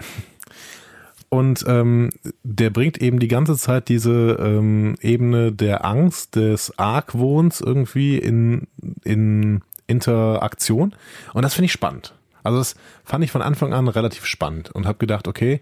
Und 1.29 1.65
ähm, 1.67 2.11
der 2.43 2.69
bringt 2.69 3.01
eben 3.01 3.19
die 3.19 3.27
ganze 3.27 3.57
Zeit 3.57 3.89
diese 3.89 4.37
ähm, 4.39 4.95
Ebene 5.01 5.51
der 5.51 5.83
Angst, 5.83 6.35
des 6.35 6.77
Argwohns 6.77 7.59
irgendwie 7.59 8.17
in, 8.17 8.67
in 9.03 9.61
Interaktion. 9.87 10.95
Und 11.33 11.43
das 11.43 11.53
finde 11.53 11.65
ich 11.65 11.71
spannend. 11.73 12.13
Also 12.43 12.59
das 12.59 12.75
fand 13.03 13.25
ich 13.25 13.31
von 13.31 13.41
Anfang 13.41 13.73
an 13.73 13.89
relativ 13.89 14.25
spannend 14.25 14.71
und 14.71 14.85
habe 14.85 14.99
gedacht, 14.99 15.27
okay, 15.27 15.59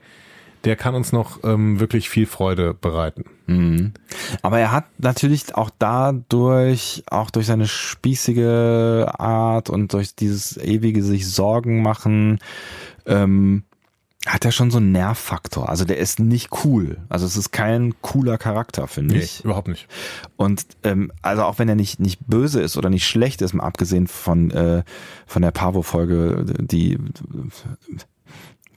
der 0.65 0.75
kann 0.75 0.95
uns 0.95 1.11
noch 1.11 1.43
ähm, 1.43 1.79
wirklich 1.79 2.09
viel 2.09 2.25
Freude 2.25 2.73
bereiten. 2.73 3.25
Mhm. 3.47 3.93
Aber 4.41 4.59
er 4.59 4.71
hat 4.71 4.85
natürlich 4.97 5.55
auch 5.55 5.69
dadurch, 5.77 7.03
auch 7.09 7.29
durch 7.29 7.45
seine 7.45 7.67
spießige 7.67 9.07
Art 9.17 9.69
und 9.69 9.93
durch 9.93 10.15
dieses 10.15 10.57
ewige 10.57 11.03
sich 11.03 11.29
Sorgen 11.29 11.81
machen, 11.81 12.39
ähm, 13.05 13.63
hat 14.25 14.43
er 14.43 14.51
schon 14.51 14.71
so 14.71 14.77
einen 14.77 14.91
Nervfaktor. 14.91 15.69
Also 15.69 15.85
der 15.85 15.97
ist 15.97 16.19
nicht 16.19 16.49
cool. 16.63 16.97
Also 17.09 17.27
es 17.27 17.37
ist 17.37 17.51
kein 17.51 17.93
cooler 18.01 18.39
Charakter, 18.39 18.87
finde 18.87 19.15
nee, 19.15 19.21
ich. 19.21 19.45
Überhaupt 19.45 19.67
nicht. 19.67 19.87
Und 20.35 20.65
ähm, 20.83 21.11
also 21.21 21.43
auch 21.43 21.59
wenn 21.59 21.69
er 21.69 21.75
nicht 21.75 21.99
nicht 21.99 22.25
böse 22.25 22.59
ist 22.59 22.75
oder 22.75 22.89
nicht 22.89 23.07
schlecht 23.07 23.43
ist, 23.43 23.53
mal 23.53 23.63
abgesehen 23.63 24.07
von 24.07 24.49
äh, 24.49 24.83
von 25.27 25.43
der 25.43 25.51
Pavo-Folge, 25.51 26.43
die 26.59 26.97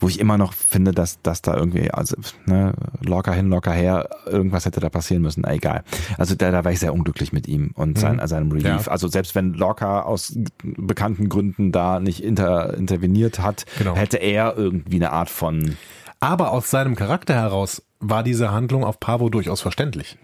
wo 0.01 0.09
ich 0.09 0.21
immer 0.21 0.39
noch 0.39 0.53
finde, 0.53 0.93
dass, 0.93 1.21
dass 1.23 1.43
da 1.43 1.57
irgendwie, 1.57 1.91
also 1.91 2.17
ne, 2.47 2.73
locker 3.01 3.33
hin, 3.33 3.49
locker 3.49 3.73
her, 3.73 4.09
irgendwas 4.27 4.65
hätte 4.65 4.81
da 4.81 4.89
passieren 4.89 5.23
müssen, 5.23 5.45
egal. 5.45 5.85
Also 6.17 6.35
da, 6.35 6.51
da 6.51 6.65
war 6.65 6.73
ich 6.73 6.81
sehr 6.81 6.93
unglücklich 6.93 7.33
mit 7.33 7.49
ihm 7.49 7.73
und 7.75 7.97
mhm. 7.97 8.01
sein, 8.01 8.27
seinem 8.27 8.51
Relief. 8.53 8.87
Ja. 8.87 8.93
Also 8.93 9.09
selbst 9.09 9.35
wenn 9.35 9.55
Locker 9.55 10.07
aus 10.07 10.39
bekannten 10.63 11.29
Gründen 11.29 11.73
da 11.73 12.01
nicht 12.01 12.23
inter, 12.23 12.75
interveniert 12.75 13.41
hat, 13.41 13.67
genau. 13.79 13.97
hätte 13.97 14.19
er 14.19 14.57
irgendwie 14.57 14.97
eine 14.97 15.13
Art 15.13 15.31
von... 15.31 15.77
Aber 16.21 16.51
aus 16.51 16.71
seinem 16.71 16.97
Charakter 16.97 17.35
heraus 17.35 17.83
war 18.01 18.23
diese 18.25 18.51
Handlung 18.51 18.85
auf 18.85 18.99
Pavo 18.99 19.29
durchaus 19.29 19.61
verständlich. 19.61 20.19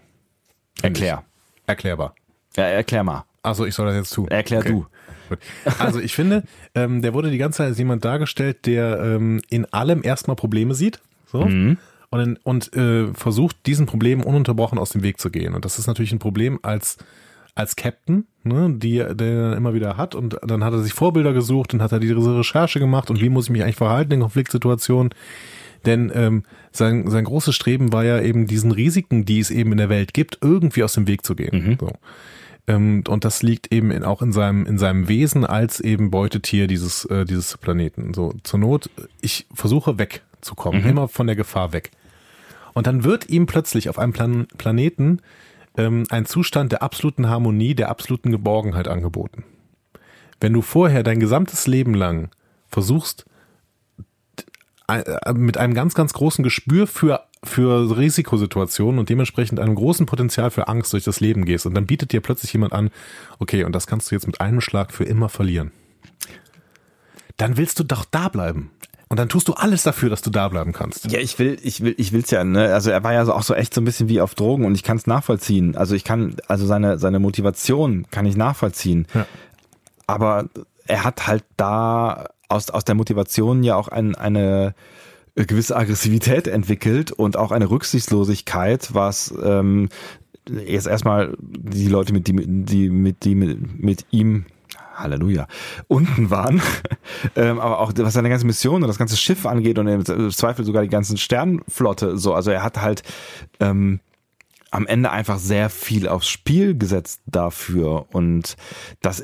Erklär. 0.81 1.23
Erklärbar. 1.67 2.15
Ja, 2.57 2.63
erklär 2.63 3.03
mal. 3.03 3.25
Also 3.43 3.65
ich 3.65 3.75
soll 3.75 3.85
das 3.85 3.95
jetzt 3.95 4.13
tun. 4.13 4.27
Erklär 4.27 4.59
okay. 4.59 4.69
du. 4.69 4.87
Also 5.79 5.99
ich 5.99 6.15
finde, 6.15 6.43
ähm, 6.73 7.01
der 7.01 7.13
wurde 7.13 7.31
die 7.31 7.37
ganze 7.37 7.57
Zeit 7.57 7.67
als 7.67 7.77
jemand 7.77 8.05
dargestellt, 8.05 8.65
der 8.65 8.99
ähm, 8.99 9.41
in 9.49 9.65
allem 9.65 10.01
erstmal 10.03 10.35
Probleme 10.35 10.73
sieht. 10.73 10.99
So. 11.31 11.45
Mhm. 11.45 11.77
Und, 12.09 12.39
und 12.43 12.73
äh, 12.75 13.13
versucht, 13.13 13.57
diesen 13.65 13.87
Problemen 13.87 14.23
ununterbrochen 14.23 14.77
aus 14.77 14.91
dem 14.91 15.03
Weg 15.03 15.19
zu 15.19 15.29
gehen. 15.29 15.53
Und 15.53 15.65
das 15.65 15.79
ist 15.79 15.87
natürlich 15.87 16.11
ein 16.13 16.19
Problem 16.19 16.59
als, 16.61 16.97
als 17.55 17.75
Captain, 17.75 18.25
ne, 18.43 18.73
die 18.77 18.97
der 18.97 19.57
immer 19.57 19.73
wieder 19.73 19.97
hat. 19.97 20.15
Und 20.15 20.37
dann 20.45 20.63
hat 20.63 20.73
er 20.73 20.79
sich 20.79 20.93
Vorbilder 20.93 21.33
gesucht 21.33 21.73
und 21.73 21.81
hat 21.81 21.91
er 21.91 21.99
diese 21.99 22.15
Recherche 22.15 22.79
gemacht 22.79 23.09
und 23.09 23.21
wie 23.21 23.29
muss 23.29 23.45
ich 23.45 23.51
mich 23.51 23.63
eigentlich 23.63 23.75
verhalten 23.75 24.13
in 24.13 24.19
Konfliktsituationen. 24.21 25.13
Denn 25.85 26.11
ähm, 26.15 26.43
sein, 26.71 27.09
sein 27.09 27.25
großes 27.25 27.55
Streben 27.55 27.93
war 27.93 28.03
ja 28.03 28.21
eben 28.21 28.47
diesen 28.47 28.71
Risiken, 28.71 29.25
die 29.25 29.39
es 29.39 29.51
eben 29.51 29.71
in 29.71 29.77
der 29.77 29.89
Welt 29.89 30.13
gibt, 30.13 30.39
irgendwie 30.41 30.83
aus 30.83 30.93
dem 30.93 31.07
Weg 31.07 31.25
zu 31.25 31.35
gehen. 31.35 31.69
Mhm. 31.69 31.77
So. 31.79 31.91
Ähm, 32.67 33.03
und 33.07 33.25
das 33.25 33.43
liegt 33.43 33.71
eben 33.71 33.91
in, 33.91 34.03
auch 34.03 34.21
in 34.21 34.31
seinem, 34.31 34.65
in 34.65 34.77
seinem 34.77 35.07
Wesen 35.07 35.45
als 35.45 35.79
eben 35.79 36.11
Beutetier 36.11 36.67
dieses, 36.67 37.05
äh, 37.05 37.25
dieses 37.25 37.57
Planeten. 37.57 38.13
So, 38.13 38.33
zur 38.43 38.59
Not, 38.59 38.89
ich 39.21 39.47
versuche 39.53 39.97
wegzukommen, 39.99 40.81
mhm. 40.83 40.89
immer 40.89 41.07
von 41.07 41.27
der 41.27 41.35
Gefahr 41.35 41.73
weg. 41.73 41.91
Und 42.73 42.87
dann 42.87 43.03
wird 43.03 43.29
ihm 43.29 43.45
plötzlich 43.45 43.89
auf 43.89 43.99
einem 43.99 44.13
Plan 44.13 44.47
Planeten 44.57 45.21
ähm, 45.77 46.05
ein 46.09 46.25
Zustand 46.25 46.71
der 46.71 46.83
absoluten 46.83 47.29
Harmonie, 47.29 47.75
der 47.75 47.89
absoluten 47.89 48.31
Geborgenheit 48.31 48.87
angeboten. 48.87 49.43
Wenn 50.39 50.53
du 50.53 50.61
vorher 50.61 51.03
dein 51.03 51.19
gesamtes 51.19 51.67
Leben 51.67 51.93
lang 51.93 52.29
versuchst, 52.67 53.25
äh, 54.87 55.33
mit 55.33 55.57
einem 55.57 55.73
ganz, 55.73 55.93
ganz 55.95 56.13
großen 56.13 56.43
Gespür 56.43 56.87
für, 56.87 57.23
für 57.45 57.97
Risikosituationen 57.97 58.99
und 58.99 59.09
dementsprechend 59.09 59.59
einem 59.59 59.75
großen 59.75 60.05
Potenzial 60.05 60.51
für 60.51 60.67
Angst 60.67 60.93
durch 60.93 61.03
das 61.03 61.19
Leben 61.19 61.45
gehst. 61.45 61.65
Und 61.65 61.73
dann 61.73 61.85
bietet 61.85 62.11
dir 62.11 62.21
plötzlich 62.21 62.53
jemand 62.53 62.73
an, 62.73 62.89
okay, 63.39 63.63
und 63.63 63.73
das 63.73 63.87
kannst 63.87 64.11
du 64.11 64.15
jetzt 64.15 64.27
mit 64.27 64.41
einem 64.41 64.61
Schlag 64.61 64.91
für 64.91 65.03
immer 65.03 65.29
verlieren. 65.29 65.71
Dann 67.37 67.57
willst 67.57 67.79
du 67.79 67.83
doch 67.83 68.05
da 68.05 68.29
bleiben. 68.29 68.71
Und 69.07 69.19
dann 69.19 69.29
tust 69.29 69.47
du 69.47 69.53
alles 69.53 69.83
dafür, 69.83 70.09
dass 70.09 70.21
du 70.21 70.31
da 70.31 70.49
bleiben 70.49 70.73
kannst. 70.73 71.11
Ja, 71.11 71.19
ich 71.19 71.37
will, 71.37 71.59
ich 71.61 71.81
will, 71.81 71.93
ich 71.97 72.11
will's 72.11 72.31
ja, 72.31 72.43
ne? 72.43 72.73
Also 72.73 72.89
er 72.89 73.03
war 73.03 73.13
ja 73.13 73.27
auch 73.27 73.43
so 73.43 73.53
echt 73.53 73.73
so 73.73 73.81
ein 73.81 73.85
bisschen 73.85 74.09
wie 74.09 74.19
auf 74.19 74.33
Drogen 74.33 74.65
und 74.65 74.73
ich 74.73 74.83
kann 74.83 74.97
es 74.97 75.05
nachvollziehen. 75.05 75.77
Also 75.77 75.93
ich 75.93 76.03
kann, 76.03 76.35
also 76.47 76.65
seine, 76.65 76.97
seine 76.97 77.19
Motivation 77.19 78.07
kann 78.09 78.25
ich 78.25 78.35
nachvollziehen. 78.35 79.07
Ja. 79.13 79.27
Aber 80.07 80.49
er 80.87 81.03
hat 81.03 81.27
halt 81.27 81.43
da 81.55 82.29
aus, 82.49 82.69
aus 82.71 82.83
der 82.83 82.95
Motivation 82.95 83.63
ja 83.63 83.75
auch 83.75 83.87
ein, 83.87 84.15
eine 84.15 84.73
gewisse 85.35 85.75
Aggressivität 85.75 86.47
entwickelt 86.47 87.11
und 87.11 87.37
auch 87.37 87.51
eine 87.51 87.69
Rücksichtslosigkeit, 87.69 88.93
was 88.93 89.33
ähm, 89.43 89.89
jetzt 90.65 90.87
erstmal 90.87 91.35
die 91.39 91.87
Leute, 91.87 92.13
mit 92.13 92.27
die, 92.27 92.33
die 92.35 92.89
mit 92.89 93.23
die 93.23 93.35
mit, 93.35 93.83
mit 93.83 94.05
ihm 94.11 94.45
Halleluja, 94.95 95.47
unten 95.87 96.29
waren, 96.29 96.61
ähm, 97.35 97.59
aber 97.59 97.79
auch 97.79 97.91
was 97.97 98.13
seine 98.13 98.29
ganze 98.29 98.45
Mission 98.45 98.81
und 98.81 98.87
das 98.87 98.97
ganze 98.97 99.17
Schiff 99.17 99.45
angeht 99.45 99.77
und 99.77 99.87
im 99.87 100.31
Zweifel 100.31 100.63
sogar 100.63 100.83
die 100.83 100.89
ganzen 100.89 101.17
Sternflotte, 101.17 102.17
so, 102.17 102.33
also 102.33 102.51
er 102.51 102.63
hat 102.63 102.81
halt 102.81 103.03
ähm, 103.59 103.99
am 104.71 104.87
Ende 104.87 105.11
einfach 105.11 105.37
sehr 105.37 105.69
viel 105.69 106.07
aufs 106.07 106.27
Spiel 106.27 106.77
gesetzt 106.77 107.21
dafür 107.25 108.07
und 108.11 108.55
das 109.01 109.23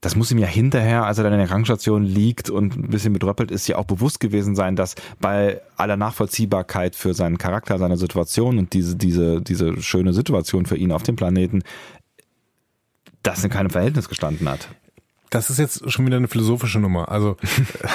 das 0.00 0.14
muss 0.14 0.30
ihm 0.30 0.38
ja 0.38 0.46
hinterher, 0.46 1.04
als 1.04 1.18
er 1.18 1.24
dann 1.24 1.32
in 1.32 1.40
der 1.40 1.48
Krankenstation 1.48 2.04
liegt 2.04 2.50
und 2.50 2.76
ein 2.76 2.90
bisschen 2.90 3.12
bedröppelt 3.12 3.50
ist, 3.50 3.66
ja 3.66 3.76
auch 3.76 3.84
bewusst 3.84 4.20
gewesen 4.20 4.54
sein, 4.54 4.76
dass 4.76 4.94
bei 5.20 5.60
aller 5.76 5.96
Nachvollziehbarkeit 5.96 6.94
für 6.94 7.14
seinen 7.14 7.38
Charakter, 7.38 7.78
seine 7.78 7.96
Situation 7.96 8.58
und 8.58 8.72
diese, 8.72 8.96
diese, 8.96 9.40
diese 9.42 9.80
schöne 9.82 10.12
Situation 10.12 10.66
für 10.66 10.76
ihn 10.76 10.92
auf 10.92 11.02
dem 11.02 11.16
Planeten, 11.16 11.62
das 13.22 13.42
in 13.42 13.50
keinem 13.50 13.70
Verhältnis 13.70 14.08
gestanden 14.08 14.48
hat. 14.48 14.68
Das 15.30 15.50
ist 15.50 15.58
jetzt 15.58 15.90
schon 15.90 16.06
wieder 16.06 16.16
eine 16.16 16.28
philosophische 16.28 16.80
Nummer. 16.80 17.10
Also 17.10 17.36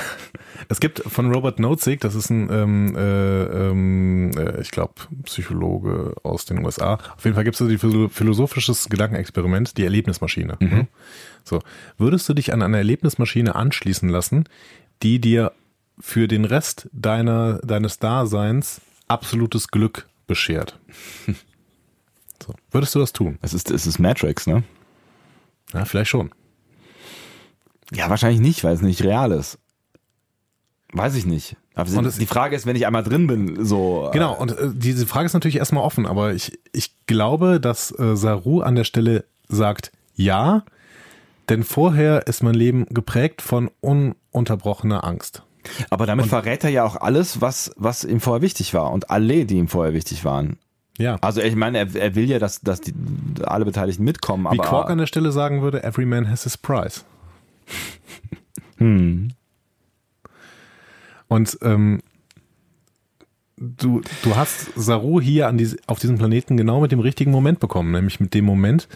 es 0.69 0.79
gibt 0.79 0.99
von 0.99 1.33
Robert 1.33 1.59
Nozick, 1.59 1.99
das 2.01 2.15
ist 2.15 2.29
ein, 2.29 2.49
ähm, 2.51 2.95
äh, 2.95 3.43
ähm, 3.43 4.31
äh, 4.37 4.61
ich 4.61 4.71
glaube, 4.71 4.93
Psychologe 5.23 6.15
aus 6.23 6.45
den 6.45 6.63
USA. 6.63 6.95
Auf 7.15 7.23
jeden 7.23 7.35
Fall 7.35 7.43
gibt 7.43 7.55
es 7.55 7.61
also 7.61 7.71
die 7.71 8.09
philosophisches 8.09 8.89
Gedankenexperiment, 8.89 9.77
die 9.77 9.83
Erlebnismaschine. 9.83 10.57
Mhm. 10.59 10.69
Ne? 10.69 10.87
So, 11.43 11.59
würdest 11.97 12.29
du 12.29 12.33
dich 12.33 12.53
an 12.53 12.61
eine 12.61 12.77
Erlebnismaschine 12.77 13.55
anschließen 13.55 14.09
lassen, 14.09 14.45
die 15.01 15.19
dir 15.19 15.53
für 15.99 16.27
den 16.27 16.45
Rest 16.45 16.89
deiner, 16.91 17.59
deines 17.59 17.99
Daseins 17.99 18.81
absolutes 19.07 19.69
Glück 19.69 20.07
beschert? 20.27 20.79
So, 22.45 22.53
würdest 22.71 22.93
du 22.93 22.99
das 22.99 23.13
tun? 23.13 23.37
Es 23.41 23.53
ist, 23.53 23.71
es 23.71 23.87
ist 23.87 23.99
Matrix, 23.99 24.47
ne? 24.47 24.63
Ja, 25.73 25.85
vielleicht 25.85 26.09
schon. 26.09 26.31
Ja, 27.91 28.09
wahrscheinlich 28.09 28.41
nicht, 28.41 28.63
weil 28.63 28.73
es 28.73 28.81
nicht 28.81 29.03
real 29.03 29.31
ist. 29.31 29.59
Weiß 30.93 31.15
ich 31.15 31.25
nicht. 31.25 31.57
Aber 31.75 31.91
und 31.97 32.21
die 32.21 32.25
Frage 32.27 32.55
ist, 32.55 32.67
wenn 32.67 32.75
ich 32.75 32.85
einmal 32.85 33.03
drin 33.03 33.25
bin, 33.25 33.65
so. 33.65 34.09
Äh, 34.09 34.13
genau, 34.13 34.35
und 34.35 34.51
äh, 34.51 34.69
diese 34.73 35.07
Frage 35.07 35.25
ist 35.25 35.33
natürlich 35.33 35.57
erstmal 35.57 35.83
offen, 35.83 36.05
aber 36.05 36.33
ich, 36.33 36.59
ich 36.71 36.93
glaube, 37.07 37.59
dass 37.59 37.97
äh, 37.97 38.15
Saru 38.15 38.61
an 38.61 38.75
der 38.75 38.83
Stelle 38.83 39.25
sagt 39.47 39.91
ja, 40.13 40.63
denn 41.49 41.63
vorher 41.63 42.27
ist 42.27 42.43
mein 42.43 42.53
Leben 42.53 42.85
geprägt 42.89 43.41
von 43.41 43.71
ununterbrochener 43.81 45.03
Angst. 45.03 45.43
Aber 45.89 46.05
damit 46.05 46.23
und, 46.23 46.29
verrät 46.29 46.63
er 46.63 46.69
ja 46.69 46.83
auch 46.83 46.97
alles, 46.97 47.41
was, 47.41 47.71
was 47.75 48.03
ihm 48.03 48.19
vorher 48.19 48.41
wichtig 48.41 48.73
war 48.73 48.91
und 48.91 49.09
alle, 49.09 49.45
die 49.45 49.57
ihm 49.57 49.67
vorher 49.67 49.93
wichtig 49.93 50.23
waren. 50.25 50.57
Ja. 50.97 51.17
Also 51.21 51.41
ich 51.41 51.55
meine, 51.55 51.79
er, 51.79 51.95
er 51.95 52.15
will 52.15 52.29
ja, 52.29 52.37
dass, 52.37 52.61
dass 52.61 52.81
die, 52.81 52.93
alle 53.43 53.65
Beteiligten 53.65 54.03
mitkommen. 54.03 54.45
Wie 54.45 54.59
aber, 54.59 54.69
Quark 54.69 54.89
an 54.91 54.99
der 54.99 55.07
Stelle 55.07 55.31
sagen 55.31 55.61
würde, 55.63 55.83
every 55.83 56.05
man 56.05 56.29
has 56.29 56.43
his 56.43 56.57
price. 56.57 57.03
hm. 58.77 59.29
Und 61.27 61.57
ähm, 61.61 62.01
du, 63.57 64.01
du 64.23 64.35
hast 64.35 64.71
Saru 64.75 65.21
hier 65.21 65.47
an 65.47 65.57
die, 65.57 65.75
auf 65.87 65.99
diesem 65.99 66.17
Planeten 66.17 66.57
genau 66.57 66.81
mit 66.81 66.91
dem 66.91 66.99
richtigen 66.99 67.31
Moment 67.31 67.59
bekommen, 67.59 67.91
nämlich 67.91 68.19
mit 68.19 68.33
dem 68.33 68.45
Moment, 68.45 68.87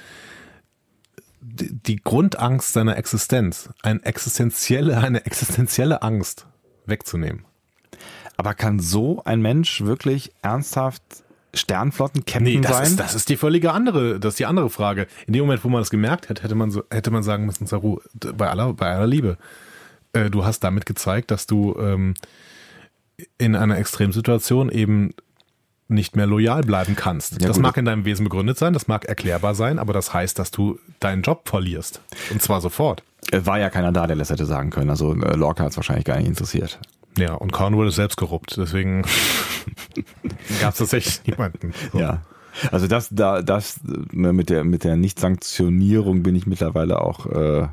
die, 1.41 1.73
die 1.73 1.95
Grundangst 1.97 2.73
seiner 2.73 2.97
Existenz, 2.97 3.69
eine 3.81 4.03
existenzielle, 4.05 4.97
eine 4.97 5.25
existenzielle 5.25 6.01
Angst 6.01 6.47
wegzunehmen. 6.85 7.45
Aber 8.35 8.53
kann 8.53 8.79
so 8.79 9.23
ein 9.23 9.41
Mensch 9.41 9.81
wirklich 9.81 10.31
ernsthaft 10.41 11.23
Sternflotten-Captain 11.57 12.43
nee, 12.43 12.61
das 12.61 12.71
sein? 12.71 12.83
Ist, 12.83 12.99
das 12.99 13.15
ist 13.15 13.29
die 13.29 13.37
völlige 13.37 13.73
andere, 13.73 14.19
das 14.19 14.33
ist 14.33 14.39
die 14.39 14.45
andere 14.45 14.69
Frage. 14.69 15.07
In 15.25 15.33
dem 15.33 15.41
Moment, 15.41 15.63
wo 15.63 15.69
man 15.69 15.81
das 15.81 15.89
gemerkt 15.89 16.29
hätte, 16.29 16.43
hätte 16.43 16.55
man 16.55 16.71
so, 16.71 16.83
hätte 16.89 17.11
man 17.11 17.23
sagen 17.23 17.45
müssen, 17.45 17.67
Saru, 17.67 17.99
bei 18.13 18.49
aller, 18.49 18.73
bei 18.73 18.93
aller 18.93 19.07
Liebe, 19.07 19.37
äh, 20.13 20.29
du 20.29 20.45
hast 20.45 20.61
damit 20.61 20.85
gezeigt, 20.85 21.31
dass 21.31 21.47
du 21.47 21.75
ähm, 21.79 22.13
in 23.37 23.55
einer 23.55 23.77
Extremsituation 23.77 24.69
eben 24.69 25.13
nicht 25.89 26.15
mehr 26.15 26.27
loyal 26.27 26.61
bleiben 26.61 26.95
kannst. 26.95 27.41
Ja, 27.41 27.47
das 27.47 27.57
gut. 27.57 27.63
mag 27.63 27.77
in 27.77 27.85
deinem 27.85 28.05
Wesen 28.05 28.23
begründet 28.25 28.57
sein, 28.57 28.73
das 28.73 28.87
mag 28.87 29.05
erklärbar 29.05 29.55
sein, 29.55 29.79
aber 29.79 29.93
das 29.93 30.13
heißt, 30.13 30.37
dass 30.37 30.51
du 30.51 30.79
deinen 30.99 31.21
Job 31.21 31.47
verlierst. 31.47 32.01
Und 32.31 32.41
zwar 32.41 32.61
sofort. 32.61 33.03
Äh, 33.31 33.45
War 33.45 33.59
ja 33.59 33.69
keiner 33.69 33.91
da, 33.91 34.07
der 34.07 34.15
das 34.15 34.29
hätte 34.29 34.45
sagen 34.45 34.69
können. 34.69 34.89
Also 34.89 35.13
äh, 35.13 35.35
Lorca 35.35 35.63
hat 35.63 35.71
es 35.71 35.77
wahrscheinlich 35.77 36.05
gar 36.05 36.17
nicht 36.17 36.27
interessiert. 36.27 36.79
Ja, 37.17 37.33
und 37.33 37.51
Cornwall 37.51 37.87
ist 37.87 37.95
selbst 37.95 38.15
korrupt, 38.17 38.57
deswegen 38.57 39.01
gab 40.61 40.73
es 40.73 40.77
tatsächlich 40.77 41.25
niemanden. 41.25 41.73
So. 41.91 41.99
Ja. 41.99 42.21
Also 42.71 42.87
das, 42.87 43.09
da, 43.11 43.41
das 43.41 43.79
ne, 44.11 44.33
mit 44.33 44.49
der 44.49 44.63
mit 44.63 44.83
der 44.83 44.95
Nicht-Sanktionierung 44.95 46.23
bin 46.23 46.35
ich 46.35 46.47
mittlerweile 46.47 47.01
auch 47.01 47.25
äh, 47.27 47.61
äh, 47.61 47.67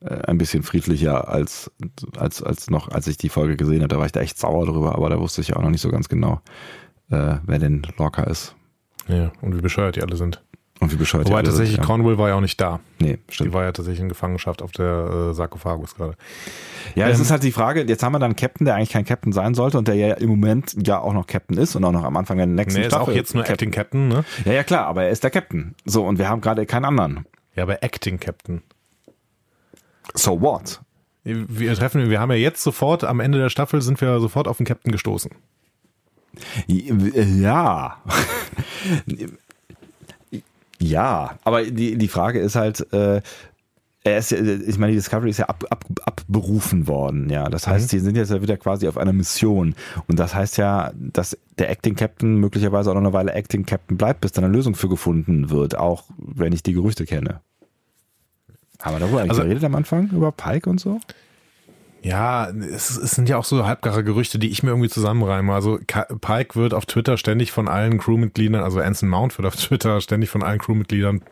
ein 0.00 0.38
bisschen 0.38 0.62
friedlicher 0.62 1.28
als 1.28 1.70
als 2.16 2.42
als 2.42 2.70
noch 2.70 2.88
als 2.88 3.06
ich 3.06 3.16
die 3.16 3.28
Folge 3.28 3.56
gesehen 3.56 3.80
habe. 3.80 3.88
Da 3.88 3.98
war 3.98 4.06
ich 4.06 4.12
da 4.12 4.20
echt 4.20 4.38
sauer 4.38 4.66
drüber, 4.66 4.94
aber 4.94 5.08
da 5.08 5.20
wusste 5.20 5.40
ich 5.40 5.54
auch 5.54 5.62
noch 5.62 5.70
nicht 5.70 5.80
so 5.80 5.90
ganz 5.90 6.08
genau, 6.08 6.40
äh, 7.10 7.36
wer 7.44 7.58
denn 7.58 7.82
Lorca 7.98 8.24
ist 8.24 8.54
Ja, 9.08 9.32
und 9.40 9.56
wie 9.56 9.62
bescheuert 9.62 9.96
die 9.96 10.02
alle 10.02 10.16
sind. 10.16 10.42
Und 10.84 10.92
wie 10.92 10.96
bescheuert 10.96 11.26
die 11.26 11.30
Wobei 11.32 11.40
sind, 11.40 11.46
tatsächlich 11.50 11.76
ja. 11.78 11.82
Cornwall 11.82 12.16
war 12.18 12.28
ja 12.28 12.34
auch 12.36 12.40
nicht 12.40 12.60
da. 12.60 12.80
Nee, 13.00 13.18
Die 13.28 13.34
stimmt. 13.34 13.52
war 13.52 13.64
ja 13.64 13.72
tatsächlich 13.72 14.00
in 14.00 14.08
Gefangenschaft 14.08 14.62
auf 14.62 14.70
der 14.72 15.30
äh, 15.30 15.34
Sarkophagus 15.34 15.94
gerade. 15.96 16.14
Ja, 16.94 17.08
es 17.08 17.16
Ähm, 17.18 17.22
ist 17.22 17.30
halt 17.30 17.42
die 17.42 17.52
Frage, 17.52 17.82
jetzt 17.82 18.02
haben 18.02 18.12
wir 18.12 18.18
dann 18.18 18.30
einen 18.30 18.36
Captain, 18.36 18.64
der 18.64 18.76
eigentlich 18.76 18.90
kein 18.90 19.04
Captain 19.04 19.32
sein 19.32 19.54
sollte 19.54 19.78
und 19.78 19.88
der 19.88 19.94
ja 19.96 20.14
im 20.14 20.28
Moment 20.28 20.76
ja 20.86 21.00
auch 21.00 21.12
noch 21.12 21.26
Captain 21.26 21.56
ist 21.58 21.74
und 21.74 21.84
auch 21.84 21.92
noch 21.92 22.04
am 22.04 22.16
Anfang 22.16 22.36
der 22.36 22.46
nächsten 22.46 22.80
Nee, 22.80 22.86
ist 22.86 22.92
auch 22.94 22.98
Staffel. 23.02 23.16
jetzt 23.16 23.34
nur 23.34 23.48
Acting 23.48 23.70
Captain, 23.72 24.08
ne? 24.08 24.24
Ja, 24.44 24.52
ja 24.52 24.62
klar, 24.64 24.86
aber 24.86 25.04
er 25.04 25.10
ist 25.10 25.24
der 25.24 25.30
Captain. 25.30 25.74
So, 25.84 26.04
und 26.06 26.18
wir 26.18 26.28
haben 26.28 26.40
gerade 26.40 26.64
keinen 26.66 26.84
anderen. 26.84 27.26
Ja, 27.56 27.62
aber 27.64 27.82
Acting 27.82 28.20
Captain. 28.20 28.62
So 30.14 30.40
what? 30.40 30.80
Wir 31.24 31.74
treffen, 31.74 32.10
wir 32.10 32.20
haben 32.20 32.30
ja 32.32 32.36
jetzt 32.36 32.62
sofort, 32.62 33.02
am 33.04 33.18
Ende 33.20 33.38
der 33.38 33.48
Staffel 33.48 33.80
sind 33.80 33.98
wir 34.02 34.20
sofort 34.20 34.46
auf 34.46 34.58
den 34.58 34.66
Captain 34.66 34.92
gestoßen. 34.92 35.30
Ja. 36.66 38.02
Ja, 40.88 41.38
aber 41.44 41.64
die, 41.64 41.96
die 41.96 42.08
Frage 42.08 42.40
ist 42.40 42.56
halt, 42.56 42.92
äh, 42.92 43.20
er 44.06 44.18
ist 44.18 44.30
ja, 44.32 44.38
ich 44.38 44.76
meine, 44.78 44.92
die 44.92 44.98
Discovery 44.98 45.30
ist 45.30 45.38
ja 45.38 45.46
ab, 45.46 45.64
ab, 45.70 45.84
abberufen 46.04 46.86
worden, 46.86 47.30
ja. 47.30 47.48
Das 47.48 47.66
heißt, 47.66 47.88
sie 47.88 48.00
sind 48.00 48.16
jetzt 48.16 48.30
ja 48.30 48.42
wieder 48.42 48.58
quasi 48.58 48.86
auf 48.86 48.98
einer 48.98 49.14
Mission. 49.14 49.74
Und 50.08 50.18
das 50.18 50.34
heißt 50.34 50.58
ja, 50.58 50.92
dass 50.94 51.38
der 51.58 51.70
Acting 51.70 51.94
Captain 51.94 52.36
möglicherweise 52.36 52.90
auch 52.90 52.94
noch 52.94 53.00
eine 53.00 53.12
Weile 53.14 53.32
Acting 53.32 53.64
Captain 53.64 53.96
bleibt, 53.96 54.20
bis 54.20 54.32
dann 54.32 54.44
eine 54.44 54.52
Lösung 54.52 54.74
für 54.74 54.90
gefunden 54.90 55.48
wird, 55.48 55.78
auch 55.78 56.04
wenn 56.18 56.52
ich 56.52 56.62
die 56.62 56.74
Gerüchte 56.74 57.06
kenne. 57.06 57.40
Haben 58.80 58.96
wir 58.96 59.00
darüber 59.00 59.20
eigentlich 59.20 59.30
Also- 59.30 59.42
geredet 59.44 59.64
am 59.64 59.74
Anfang? 59.74 60.10
Über 60.10 60.32
Pike 60.32 60.68
und 60.68 60.78
so? 60.80 61.00
Ja, 62.04 62.50
es, 62.50 62.98
es 62.98 63.12
sind 63.12 63.30
ja 63.30 63.38
auch 63.38 63.46
so 63.46 63.64
halbgare 63.64 64.04
Gerüchte, 64.04 64.38
die 64.38 64.50
ich 64.50 64.62
mir 64.62 64.70
irgendwie 64.70 64.90
zusammenreime. 64.90 65.54
Also 65.54 65.78
Pike 66.20 66.54
wird 66.54 66.74
auf 66.74 66.84
Twitter 66.84 67.16
ständig 67.16 67.50
von 67.50 67.66
allen 67.66 67.98
Crewmitgliedern, 67.98 68.62
also 68.62 68.78
Anson 68.78 69.08
Mount 69.08 69.38
wird 69.38 69.46
auf 69.46 69.56
Twitter 69.56 70.02
ständig 70.02 70.28
von 70.28 70.42
allen 70.42 70.58
Crewmitgliedern 70.58 71.22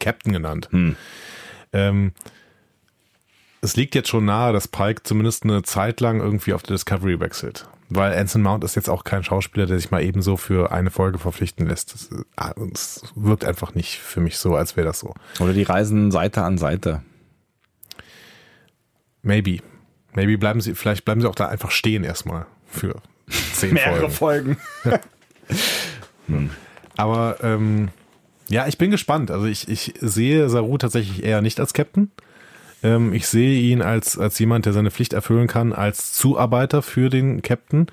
Captain 0.00 0.34
genannt. 0.34 0.68
Ähm, 1.72 2.12
es 3.62 3.74
liegt 3.76 3.94
jetzt 3.94 4.10
schon 4.10 4.26
nahe, 4.26 4.52
dass 4.52 4.68
Pike 4.68 5.02
zumindest 5.02 5.44
eine 5.44 5.62
Zeit 5.62 6.02
lang 6.02 6.20
irgendwie 6.20 6.52
auf 6.52 6.62
der 6.62 6.74
Discovery 6.74 7.18
wechselt. 7.20 7.66
Weil 7.88 8.14
Anson 8.14 8.42
Mount 8.42 8.64
ist 8.64 8.74
jetzt 8.74 8.90
auch 8.90 9.04
kein 9.04 9.24
Schauspieler, 9.24 9.64
der 9.64 9.78
sich 9.78 9.90
mal 9.90 10.02
ebenso 10.02 10.36
für 10.36 10.72
eine 10.72 10.90
Folge 10.90 11.18
verpflichten 11.18 11.66
lässt. 11.66 12.10
Äh, 12.36 12.52
es 12.74 13.02
wirkt 13.14 13.46
einfach 13.46 13.74
nicht 13.74 13.98
für 13.98 14.20
mich 14.20 14.36
so, 14.36 14.56
als 14.56 14.76
wäre 14.76 14.86
das 14.86 15.00
so. 15.00 15.14
Oder 15.40 15.54
die 15.54 15.62
reisen 15.62 16.10
Seite 16.10 16.42
an 16.42 16.58
Seite. 16.58 17.02
Maybe. 19.22 19.60
Maybe 20.14 20.38
bleiben 20.38 20.60
sie, 20.60 20.74
vielleicht 20.74 21.04
bleiben 21.04 21.20
sie 21.20 21.28
auch 21.28 21.34
da 21.34 21.48
einfach 21.48 21.70
stehen 21.70 22.04
erstmal 22.04 22.46
für 22.66 22.96
zehn 23.52 23.76
Folgen. 23.76 24.10
Folgen. 24.10 24.56
Aber 26.96 27.36
ähm, 27.42 27.88
ja, 28.48 28.66
ich 28.66 28.78
bin 28.78 28.90
gespannt. 28.90 29.30
Also 29.30 29.46
ich, 29.46 29.68
ich 29.68 29.94
sehe 30.00 30.48
Saru 30.48 30.78
tatsächlich 30.78 31.24
eher 31.24 31.42
nicht 31.42 31.60
als 31.60 31.74
Captain. 31.74 32.10
Ähm, 32.82 33.12
ich 33.12 33.26
sehe 33.26 33.60
ihn 33.60 33.82
als, 33.82 34.18
als 34.18 34.38
jemand, 34.38 34.66
der 34.66 34.72
seine 34.72 34.90
Pflicht 34.90 35.12
erfüllen 35.12 35.46
kann, 35.46 35.72
als 35.72 36.12
Zuarbeiter 36.12 36.82
für 36.82 37.10
den 37.10 37.42
Captain. 37.42 37.86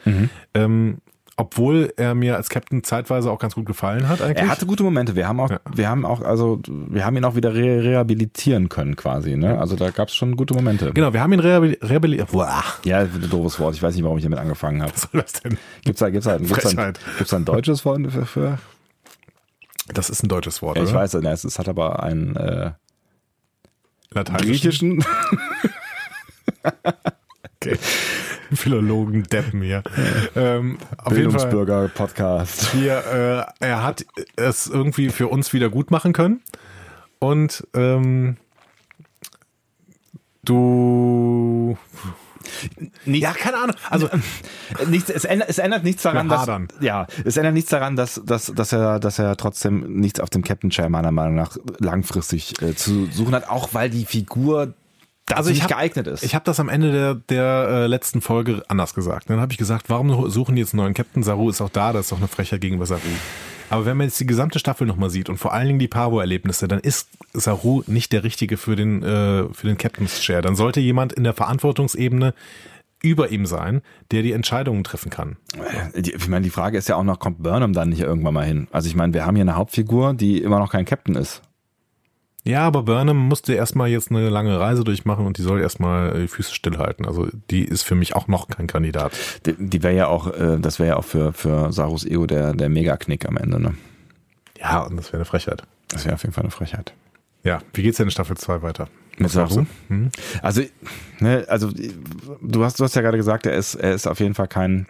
Ähm, 0.53 0.97
obwohl 1.37 1.93
er 1.97 2.15
mir 2.15 2.37
als 2.37 2.47
Captain 2.49 2.83
zeitweise 2.83 3.29
auch 3.29 3.39
ganz 3.39 3.55
gut 3.55 3.65
gefallen 3.65 4.07
hat 4.07 4.21
eigentlich. 4.21 4.37
Er 4.37 4.47
hatte 4.47 4.65
gute 4.65 4.83
Momente. 4.83 5.15
Wir 5.17 5.27
haben 5.27 5.39
auch, 5.41 5.49
Ja. 5.49 5.59
wir 5.73 5.89
haben 5.89 6.05
auch, 6.05 6.21
also 6.21 6.61
wir 6.65 7.05
haben 7.05 7.17
ihn 7.17 7.25
auch 7.25 7.35
wieder 7.35 7.53
re 7.53 7.83
rehabilitieren 7.83 8.69
können 8.69 8.95
quasi. 8.95 9.35
Ne? 9.35 9.59
Also 9.59 9.75
da 9.75 9.89
gab 9.89 10.07
es 10.07 10.15
schon 10.15 10.37
gute 10.37 10.53
Momente. 10.53 10.93
genau, 10.93 11.11
wir 11.13 11.21
haben 11.21 11.33
ihn 11.33 11.41
rehabilitiert. 11.41 12.29
Ja, 12.85 12.99
ein 12.99 13.27
doofes 13.29 13.59
Wort. 13.59 13.75
Ich 13.75 13.83
weiß 13.83 13.95
nicht, 13.95 14.03
warum 14.05 14.17
ich 14.17 14.23
damit 14.23 14.39
angefangen 14.39 14.81
habe. 14.81 14.93
was 14.93 15.01
soll 15.11 15.21
das 15.21 15.33
denn? 15.33 15.57
Gibt's 15.83 15.99
da, 15.99 16.09
gibt's 16.09 16.25
da, 16.25 16.37
gibt's 16.37 16.53
da, 16.53 16.59
Frechheit. 16.69 16.99
gibt's 17.17 17.31
da 17.31 17.37
ein 17.37 17.45
deutsches 17.45 17.83
Wort 17.83 18.01
für? 18.11 18.25
für? 18.25 18.57
Das 19.93 20.09
ist 20.09 20.23
ein 20.23 20.29
deutsches 20.29 20.61
Wort, 20.61 20.77
Ja, 20.77 20.83
ich 20.83 20.89
oder? 20.91 20.99
weiß, 20.99 21.15
ne, 21.15 21.29
es 21.31 21.43
es 21.43 21.59
hat 21.59 21.67
aber 21.67 22.01
einen 22.01 22.35
äh, 22.37 22.71
Lateinischen. 24.11 24.99
griechischen. 24.99 25.05
Okay. 27.61 27.77
Philologen 28.53 29.23
Deppen 29.23 29.61
hier. 29.61 29.83
Ähm. 30.35 30.77
Bildungsbürger-Podcast. 31.09 32.71
Hier, 32.71 33.47
äh, 33.59 33.65
er 33.65 33.83
hat 33.83 34.05
es 34.35 34.67
irgendwie 34.67 35.09
für 35.09 35.27
uns 35.27 35.53
wieder 35.53 35.69
gut 35.69 35.91
machen 35.91 36.13
können. 36.13 36.41
Und 37.19 37.67
ähm, 37.73 38.37
du. 40.43 41.77
Ja, 43.05 43.33
keine 43.33 43.57
Ahnung. 43.57 43.75
Also, 43.89 44.09
Nichts, 44.87 45.09
es, 45.09 45.25
ändert, 45.25 45.49
es 45.49 45.57
ändert 45.57 45.83
nichts 45.83 46.03
daran, 46.03 46.29
dass, 46.29 46.47
ja, 46.79 47.07
es 47.23 47.37
ändert 47.37 47.53
nichts 47.53 47.69
daran, 47.69 47.95
dass, 47.95 48.21
dass, 48.23 48.51
dass 48.53 48.71
er, 48.71 48.99
dass 48.99 49.19
er 49.19 49.35
trotzdem 49.35 49.99
nichts 49.99 50.19
auf 50.19 50.29
dem 50.29 50.43
Captain 50.43 50.69
Chair 50.69 50.89
meiner 50.89 51.11
Meinung 51.11 51.35
nach 51.35 51.57
langfristig 51.79 52.61
äh, 52.61 52.75
zu 52.75 53.07
suchen 53.07 53.33
hat, 53.33 53.49
auch 53.49 53.73
weil 53.73 53.89
die 53.89 54.05
Figur 54.05 54.73
dazu 55.27 55.37
Also 55.39 55.49
ich 55.51 55.55
nicht 55.57 55.63
hab- 55.63 55.69
geeignet 55.69 56.07
ist. 56.07 56.23
ich 56.23 56.35
habe 56.35 56.45
das 56.45 56.59
am 56.59 56.69
Ende 56.69 56.91
der, 56.91 57.15
der 57.15 57.67
äh, 57.69 57.87
letzten 57.87 58.21
Folge 58.21 58.63
anders 58.67 58.93
gesagt. 58.93 59.29
Dann 59.29 59.39
habe 59.41 59.51
ich 59.51 59.57
gesagt, 59.57 59.89
warum 59.89 60.29
suchen 60.29 60.55
die 60.55 60.61
jetzt 60.61 60.73
einen 60.73 60.83
neuen 60.83 60.93
Captain? 60.93 61.23
Saru 61.23 61.49
ist 61.49 61.61
auch 61.61 61.69
da, 61.69 61.93
das 61.93 62.05
ist 62.05 62.11
doch 62.11 62.17
eine 62.17 62.27
Frechheit 62.27 62.61
gegenüber 62.61 62.85
Saru. 62.85 63.01
Aber 63.71 63.85
wenn 63.87 63.97
man 63.97 64.05
jetzt 64.07 64.19
die 64.19 64.27
gesamte 64.27 64.59
Staffel 64.59 64.85
nochmal 64.85 65.09
sieht 65.09 65.27
und 65.27 65.37
vor 65.37 65.51
allen 65.51 65.65
Dingen 65.67 65.79
die 65.79 65.87
Pavo-Erlebnisse, 65.87 66.67
dann 66.67 66.79
ist 66.79 67.09
Saru 67.33 67.81
nicht 67.87 68.13
der 68.13 68.23
Richtige 68.23 68.57
für 68.57 68.75
den, 68.75 69.01
äh, 69.01 69.45
für 69.53 69.65
den 69.67 69.77
Captain's 69.77 70.19
Chair. 70.21 70.43
Dann 70.43 70.55
sollte 70.55 70.79
jemand 70.79 71.13
in 71.13 71.23
der 71.23 71.33
Verantwortungsebene 71.33 72.35
über 73.01 73.29
ihm 73.31 73.45
sein, 73.47 73.81
der 74.11 74.21
die 74.21 74.31
Entscheidungen 74.33 74.83
treffen 74.83 75.09
kann. 75.09 75.37
Die- 75.95 76.13
Ich 76.13 76.27
meine, 76.27 76.43
die 76.43 76.49
Frage 76.51 76.77
ist 76.77 76.87
ja 76.89 76.95
auch 76.95 77.03
noch, 77.03 77.17
kommt 77.19 77.41
Burnham 77.41 77.73
dann 77.73 77.89
nicht 77.89 78.01
irgendwann 78.01 78.33
mal 78.35 78.45
hin? 78.45 78.67
Also 78.71 78.87
ich 78.87 78.95
meine, 78.95 79.13
wir 79.13 79.25
haben 79.25 79.35
hier 79.35 79.43
eine 79.43 79.55
Hauptfigur, 79.55 80.13
die 80.13 80.41
immer 80.41 80.59
noch 80.59 80.71
kein 80.71 80.85
Captain 80.85 81.15
ist. 81.15 81.41
Ja, 82.45 82.61
aber 82.61 82.83
Burnham 82.83 83.17
musste 83.17 83.53
erstmal 83.53 83.89
jetzt 83.89 84.11
eine 84.11 84.29
lange 84.29 84.59
Reise 84.59 84.83
durchmachen 84.83 85.25
und 85.25 85.39
die 85.39 85.41
soll 85.41 85.61
erstmal 85.61 86.21
die 86.21 86.27
Füße 86.27 86.53
stillhalten. 86.53 87.07
Also 87.07 87.27
die 87.49 87.65
ist 87.65 87.81
für 87.81 87.95
mich 87.95 88.15
auch 88.15 88.27
noch 88.27 88.47
kein 88.47 88.67
Kandidat. 88.67 89.13
Die, 89.47 89.55
die 89.57 89.81
wäre 89.81 89.95
ja 89.95 90.07
auch, 90.07 90.31
äh, 90.31 90.59
das 90.59 90.77
wäre 90.77 90.89
ja 90.89 90.97
auch 90.97 91.03
für, 91.03 91.33
für 91.33 91.73
Sarus 91.73 92.05
Ego 92.05 92.27
der, 92.27 92.53
der 92.53 92.69
Megaknick 92.69 93.27
am 93.27 93.37
Ende, 93.37 93.59
ne? 93.59 93.73
Ja, 94.59 94.81
und 94.81 94.95
das 94.95 95.07
wäre 95.07 95.17
eine 95.17 95.25
Frechheit. 95.25 95.63
Das 95.89 96.05
wäre 96.05 96.13
auf 96.13 96.21
jeden 96.21 96.33
Fall 96.33 96.43
eine 96.43 96.51
Frechheit. 96.51 96.93
Ja, 97.43 97.59
wie 97.73 97.81
geht's 97.81 97.97
denn 97.97 98.07
in 98.07 98.11
Staffel 98.11 98.37
2 98.37 98.61
weiter? 98.61 98.89
Mit 99.17 99.31
Saru? 99.31 99.65
Hm? 99.87 100.11
Also, 100.41 100.61
ne, 101.19 101.45
also 101.47 101.71
du 102.41 102.63
hast, 102.63 102.79
du 102.79 102.83
hast 102.83 102.95
ja 102.95 103.01
gerade 103.01 103.17
gesagt, 103.17 103.47
er 103.47 103.53
ist, 103.53 103.75
er 103.75 103.93
ist 103.93 104.07
auf 104.07 104.19
jeden 104.19 104.35
Fall 104.35 104.47
kein, 104.47 104.87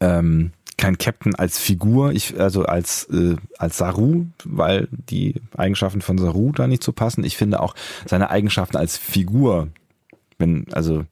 ähm, 0.00 0.52
kein 0.76 0.98
Captain 0.98 1.34
als 1.34 1.58
Figur, 1.58 2.12
ich, 2.12 2.38
also 2.40 2.64
als, 2.64 3.04
äh, 3.12 3.36
als 3.58 3.78
Saru, 3.78 4.26
weil 4.44 4.88
die 4.90 5.34
Eigenschaften 5.56 6.00
von 6.00 6.18
Saru 6.18 6.52
da 6.52 6.66
nicht 6.66 6.82
so 6.82 6.92
passen. 6.92 7.24
Ich 7.24 7.36
finde 7.36 7.60
auch 7.60 7.74
seine 8.06 8.30
Eigenschaften 8.30 8.76
als 8.76 8.96
Figur, 8.96 9.68
wenn, 10.38 10.66
also 10.72 11.04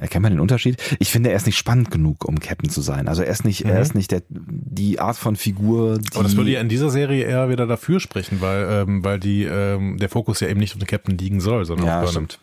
erkennt 0.00 0.22
man 0.22 0.32
den 0.32 0.40
Unterschied? 0.40 0.80
Ich 0.98 1.10
finde, 1.10 1.30
er 1.30 1.36
ist 1.36 1.46
nicht 1.46 1.58
spannend 1.58 1.90
genug, 1.90 2.24
um 2.24 2.38
Captain 2.40 2.70
zu 2.70 2.80
sein. 2.80 3.08
Also 3.08 3.22
er 3.22 3.30
ist 3.30 3.44
nicht, 3.44 3.64
er 3.64 3.80
ist 3.80 3.94
nicht 3.94 4.10
der, 4.12 4.22
die 4.28 5.00
Art 5.00 5.16
von 5.16 5.36
Figur, 5.36 5.98
die. 5.98 6.14
Aber 6.14 6.22
das 6.22 6.36
würde 6.36 6.50
ja 6.50 6.60
in 6.60 6.68
dieser 6.68 6.90
Serie 6.90 7.24
eher 7.24 7.48
wieder 7.48 7.66
dafür 7.66 8.00
sprechen, 8.00 8.40
weil, 8.40 8.66
ähm, 8.70 9.04
weil 9.04 9.18
die, 9.18 9.44
ähm, 9.44 9.98
der 9.98 10.08
Fokus 10.08 10.40
ja 10.40 10.48
eben 10.48 10.60
nicht 10.60 10.74
auf 10.74 10.78
den 10.78 10.86
Captain 10.86 11.18
liegen 11.18 11.40
soll, 11.40 11.64
sondern 11.64 11.86
Ja, 11.86 11.96
auf 11.98 12.04
Burnham. 12.04 12.26
stimmt. 12.28 12.38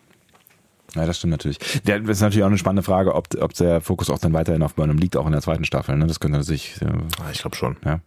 Ja, 0.94 1.06
das 1.06 1.16
stimmt 1.18 1.30
natürlich. 1.30 1.58
Das 1.84 2.00
ist 2.02 2.20
natürlich 2.20 2.42
auch 2.42 2.48
eine 2.48 2.58
spannende 2.58 2.82
Frage, 2.82 3.14
ob, 3.14 3.28
ob 3.40 3.54
der 3.54 3.80
Fokus 3.80 4.10
auch 4.10 4.18
dann 4.18 4.32
weiterhin 4.32 4.62
auf 4.62 4.74
Burnham 4.74 4.98
liegt, 4.98 5.16
auch 5.16 5.26
in 5.26 5.32
der 5.32 5.40
zweiten 5.40 5.64
Staffel. 5.64 5.96
Ne? 5.96 6.06
Das 6.06 6.20
könnte 6.20 6.42
sich, 6.42 6.76
äh, 6.82 6.86
Ah, 6.86 7.30
ich 7.32 7.38
glaube 7.40 7.56
schon. 7.56 7.76
ja. 7.84 8.00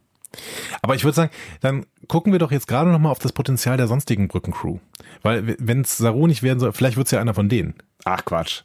Aber 0.81 0.95
ich 0.95 1.03
würde 1.05 1.15
sagen, 1.15 1.31
dann 1.61 1.85
gucken 2.09 2.33
wir 2.33 2.39
doch 2.39 2.51
jetzt 2.51 2.67
gerade 2.67 2.89
nochmal 2.91 3.11
auf 3.11 3.19
das 3.19 3.31
Potenzial 3.31 3.77
der 3.77 3.87
sonstigen 3.87 4.27
Brückencrew. 4.27 4.79
Weil 5.21 5.55
wenn 5.59 5.81
es 5.81 5.97
Saru 5.97 6.27
nicht 6.27 6.43
werden 6.43 6.59
soll, 6.59 6.73
vielleicht 6.73 6.97
wird 6.97 7.07
es 7.07 7.11
ja 7.11 7.21
einer 7.21 7.33
von 7.33 7.47
denen. 7.47 7.73
Ach 8.03 8.23
Quatsch. 8.25 8.63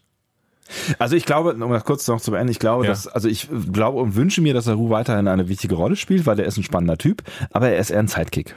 Also 0.98 1.14
ich 1.16 1.26
glaube, 1.26 1.52
um 1.55 1.70
das 1.70 1.84
kurz 1.84 2.06
noch 2.09 2.20
zu 2.20 2.32
beenden, 2.32 2.51
ich 2.51 2.59
glaube, 2.59 2.84
Ja. 2.84 2.90
dass, 2.90 3.06
also 3.09 3.28
ich 3.28 3.48
glaube 3.72 3.98
und 4.01 4.16
wünsche 4.16 4.40
mir, 4.40 4.52
dass 4.52 4.64
Saru 4.64 4.90
weiterhin 4.90 5.28
eine 5.28 5.48
wichtige 5.48 5.74
Rolle 5.76 5.97
spielt, 5.97 6.26
weil 6.26 6.38
er 6.40 6.47
ist 6.47 6.56
ein 6.59 6.62
spannender 6.64 6.98
Typ, 6.98 7.22
aber 7.52 7.68
er 7.70 7.78
ist 7.78 7.90
eher 7.90 8.01
ein 8.01 8.09
Sidekick. 8.09 8.56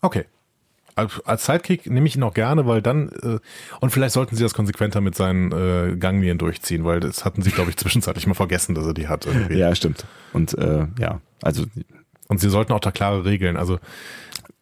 Okay. 0.00 0.24
Als 1.24 1.46
Sidekick 1.46 1.88
nehme 1.88 2.06
ich 2.06 2.16
ihn 2.16 2.22
auch 2.22 2.34
gerne, 2.34 2.66
weil 2.66 2.82
dann, 2.82 3.08
äh, 3.22 3.38
und 3.80 3.90
vielleicht 3.90 4.14
sollten 4.14 4.36
sie 4.36 4.42
das 4.42 4.54
konsequenter 4.54 5.00
mit 5.00 5.14
seinen 5.14 5.52
äh, 5.52 5.96
Ganglinien 5.96 6.38
durchziehen, 6.38 6.84
weil 6.84 7.00
das 7.00 7.24
hatten 7.24 7.42
sie, 7.42 7.50
glaube 7.50 7.70
ich, 7.70 7.76
zwischenzeitlich 7.78 8.26
mal 8.26 8.34
vergessen, 8.34 8.74
dass 8.74 8.86
er 8.86 8.94
die 8.94 9.08
hat. 9.08 9.26
Irgendwie. 9.26 9.58
Ja, 9.58 9.74
stimmt. 9.74 10.06
Und 10.32 10.56
äh, 10.58 10.86
ja, 10.98 11.20
also 11.42 11.64
Und 12.28 12.40
sie 12.40 12.50
sollten 12.50 12.72
auch 12.72 12.80
da 12.80 12.90
klare 12.90 13.24
Regeln. 13.24 13.56
Also 13.56 13.78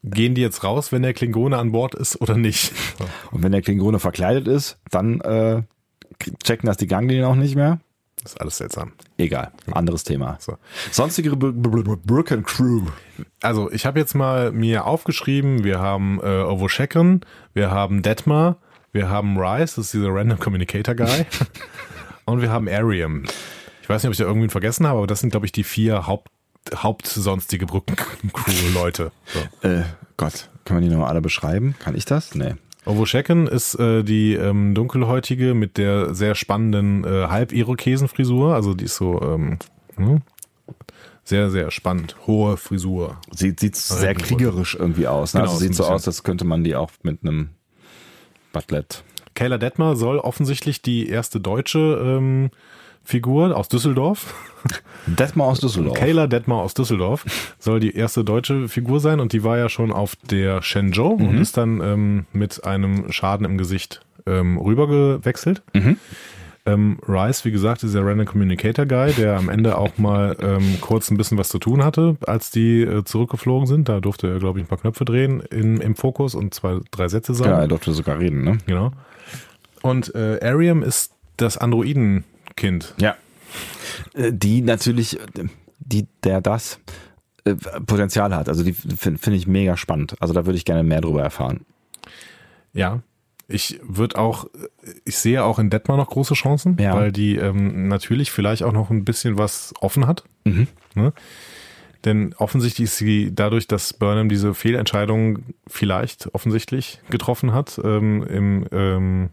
gehen 0.04 0.34
die 0.34 0.42
jetzt 0.42 0.62
raus, 0.62 0.92
wenn 0.92 1.02
der 1.02 1.14
Klingone 1.14 1.58
an 1.58 1.72
Bord 1.72 1.94
ist 1.94 2.20
oder 2.20 2.36
nicht? 2.36 2.72
und 3.32 3.42
wenn 3.42 3.52
der 3.52 3.62
Klingone 3.62 3.98
verkleidet 3.98 4.46
ist, 4.46 4.78
dann 4.90 5.20
äh, 5.20 5.62
checken 6.44 6.66
das 6.66 6.76
die 6.76 6.86
Ganglinien 6.86 7.24
auch 7.24 7.34
nicht 7.34 7.56
mehr. 7.56 7.80
Das 8.26 8.32
ist 8.32 8.40
alles 8.40 8.56
seltsam. 8.56 8.92
Egal, 9.18 9.52
anderes 9.70 10.02
Thema. 10.02 10.36
So. 10.40 10.58
Sonstige 10.90 11.36
Br 11.36 11.52
Br 11.52 11.84
Br 11.84 11.96
Brooklyn 11.96 12.42
Crew. 12.42 12.82
Also 13.40 13.70
ich 13.70 13.86
habe 13.86 14.00
jetzt 14.00 14.16
mal 14.16 14.50
mir 14.50 14.84
aufgeschrieben, 14.84 15.62
wir 15.62 15.78
haben 15.78 16.18
äh, 16.20 16.42
Ovoshekren, 16.42 17.20
wir 17.54 17.70
haben 17.70 18.02
Detmar, 18.02 18.56
wir 18.90 19.08
haben 19.08 19.38
Rice, 19.38 19.76
das 19.76 19.86
ist 19.86 19.94
dieser 19.94 20.12
Random 20.12 20.40
Communicator 20.40 20.96
Guy, 20.96 21.24
und 22.24 22.42
wir 22.42 22.50
haben 22.50 22.68
Arium. 22.68 23.26
Ich 23.80 23.88
weiß 23.88 24.02
nicht, 24.02 24.08
ob 24.08 24.12
ich 24.14 24.18
da 24.18 24.24
irgendwen 24.24 24.50
vergessen 24.50 24.88
habe, 24.88 24.98
aber 24.98 25.06
das 25.06 25.20
sind, 25.20 25.30
glaube 25.30 25.46
ich, 25.46 25.52
die 25.52 25.62
vier 25.62 26.08
Haupt, 26.08 26.28
hauptsonstige 26.74 27.66
Brückencrew-Leute. 27.66 29.12
So. 29.26 29.68
Äh, 29.68 29.84
Gott, 30.16 30.50
können 30.64 30.80
wir 30.80 30.88
die 30.88 30.92
nochmal 30.92 31.10
alle 31.10 31.20
beschreiben? 31.20 31.76
Kann 31.78 31.94
ich 31.94 32.06
das? 32.06 32.34
Nee. 32.34 32.56
Ovoshekren 32.86 33.46
ist 33.48 33.74
äh, 33.74 34.02
die 34.04 34.34
ähm, 34.34 34.74
dunkelhäutige 34.74 35.54
mit 35.54 35.76
der 35.76 36.14
sehr 36.14 36.34
spannenden 36.34 37.04
äh, 37.04 37.26
Halb-Irokesenfrisur, 37.28 38.54
also 38.54 38.74
die 38.74 38.84
ist 38.84 38.96
so 38.96 39.20
ähm, 39.20 39.58
hm, 39.96 40.22
sehr, 41.24 41.50
sehr 41.50 41.72
spannend. 41.72 42.16
Hohe 42.28 42.56
Frisur. 42.56 43.18
Sieht, 43.32 43.58
sieht 43.58 43.74
sehr 43.74 44.14
kriegerisch 44.14 44.76
irgendwie 44.76 45.08
aus. 45.08 45.34
Ne? 45.34 45.40
Genau, 45.40 45.52
also 45.52 45.64
sieht 45.64 45.74
so 45.74 45.84
aus, 45.84 46.06
als 46.06 46.22
könnte 46.22 46.44
man 46.44 46.62
die 46.62 46.76
auch 46.76 46.92
mit 47.02 47.18
einem 47.22 47.50
Butlet. 48.52 49.02
Kayla 49.34 49.58
Detmer 49.58 49.96
soll 49.96 50.18
offensichtlich 50.18 50.80
die 50.80 51.08
erste 51.08 51.40
deutsche 51.40 52.00
ähm, 52.00 52.50
Figur 53.06 53.56
aus 53.56 53.68
Düsseldorf. 53.68 54.34
Detmar 55.06 55.46
aus 55.46 55.60
Düsseldorf. 55.60 55.96
Kayla 55.96 56.26
Detmer 56.26 56.56
aus 56.56 56.74
Düsseldorf 56.74 57.24
soll 57.60 57.78
die 57.78 57.94
erste 57.94 58.24
deutsche 58.24 58.68
Figur 58.68 58.98
sein 58.98 59.20
und 59.20 59.32
die 59.32 59.44
war 59.44 59.56
ja 59.56 59.68
schon 59.68 59.92
auf 59.92 60.16
der 60.28 60.60
Shenzhou 60.60 61.14
und 61.14 61.38
ist 61.38 61.56
dann 61.56 61.80
ähm, 61.80 62.26
mit 62.32 62.64
einem 62.64 63.12
Schaden 63.12 63.46
im 63.46 63.58
Gesicht 63.58 64.00
ähm, 64.26 64.58
rübergewechselt. 64.58 65.62
Ähm, 66.66 66.98
Rice, 67.06 67.44
wie 67.44 67.52
gesagt, 67.52 67.84
ist 67.84 67.94
der 67.94 68.04
Random 68.04 68.26
Communicator 68.26 68.86
Guy, 68.86 69.12
der 69.12 69.36
am 69.36 69.50
Ende 69.50 69.78
auch 69.78 69.98
mal 69.98 70.36
ähm, 70.40 70.78
kurz 70.80 71.12
ein 71.12 71.16
bisschen 71.16 71.38
was 71.38 71.48
zu 71.48 71.60
tun 71.60 71.84
hatte, 71.84 72.16
als 72.26 72.50
die 72.50 72.82
äh, 72.82 73.04
zurückgeflogen 73.04 73.68
sind. 73.68 73.88
Da 73.88 74.00
durfte 74.00 74.26
er, 74.26 74.40
glaube 74.40 74.58
ich, 74.58 74.64
ein 74.64 74.68
paar 74.68 74.78
Knöpfe 74.78 75.04
drehen 75.04 75.40
in, 75.42 75.80
im 75.80 75.94
Fokus 75.94 76.34
und 76.34 76.54
zwei, 76.54 76.80
drei 76.90 77.06
Sätze 77.06 77.34
sagen. 77.34 77.50
Ja, 77.50 77.60
er 77.60 77.68
durfte 77.68 77.92
sogar 77.92 78.18
reden, 78.18 78.42
ne? 78.42 78.58
Genau. 78.66 78.90
Und 79.82 80.12
äh, 80.16 80.40
Arium 80.42 80.82
ist 80.82 81.12
das 81.36 81.56
Androidenkind. 82.56 82.94
Ja. 83.00 83.16
Äh, 84.14 84.32
Die 84.32 84.62
natürlich, 84.62 85.18
äh, 85.20 85.44
die, 85.78 86.06
der 86.24 86.40
das 86.40 86.80
äh, 87.44 87.54
Potenzial 87.86 88.34
hat. 88.34 88.48
Also 88.48 88.64
die 88.64 88.72
finde 88.72 89.18
find 89.20 89.36
ich 89.36 89.46
mega 89.46 89.76
spannend. 89.76 90.16
Also 90.20 90.32
da 90.34 90.46
würde 90.46 90.56
ich 90.56 90.64
gerne 90.64 90.82
mehr 90.82 91.00
drüber 91.00 91.22
erfahren. 91.22 91.64
Ja. 92.72 93.00
Ich 93.48 93.78
würde 93.84 94.18
auch, 94.18 94.46
ich 95.04 95.18
sehe 95.18 95.44
auch 95.44 95.60
in 95.60 95.70
Detmar 95.70 95.96
noch 95.96 96.10
große 96.10 96.34
Chancen, 96.34 96.76
Ja. 96.80 96.94
weil 96.94 97.12
die 97.12 97.36
ähm, 97.36 97.86
natürlich 97.86 98.32
vielleicht 98.32 98.64
auch 98.64 98.72
noch 98.72 98.90
ein 98.90 99.04
bisschen 99.04 99.38
was 99.38 99.72
offen 99.80 100.08
hat. 100.08 100.24
Ne? 100.44 101.12
Denn 102.04 102.34
offensichtlich 102.38 102.86
ist 102.86 102.96
sie 102.98 103.30
dadurch, 103.32 103.68
dass 103.68 103.92
Burnham 103.92 104.28
diese 104.28 104.52
Fehlentscheidung 104.52 105.40
vielleicht 105.68 106.34
offensichtlich 106.34 107.00
getroffen 107.08 107.52
hat, 107.52 107.80
ähm, 107.84 108.24
im, 108.24 108.66
ähm, 108.72 109.28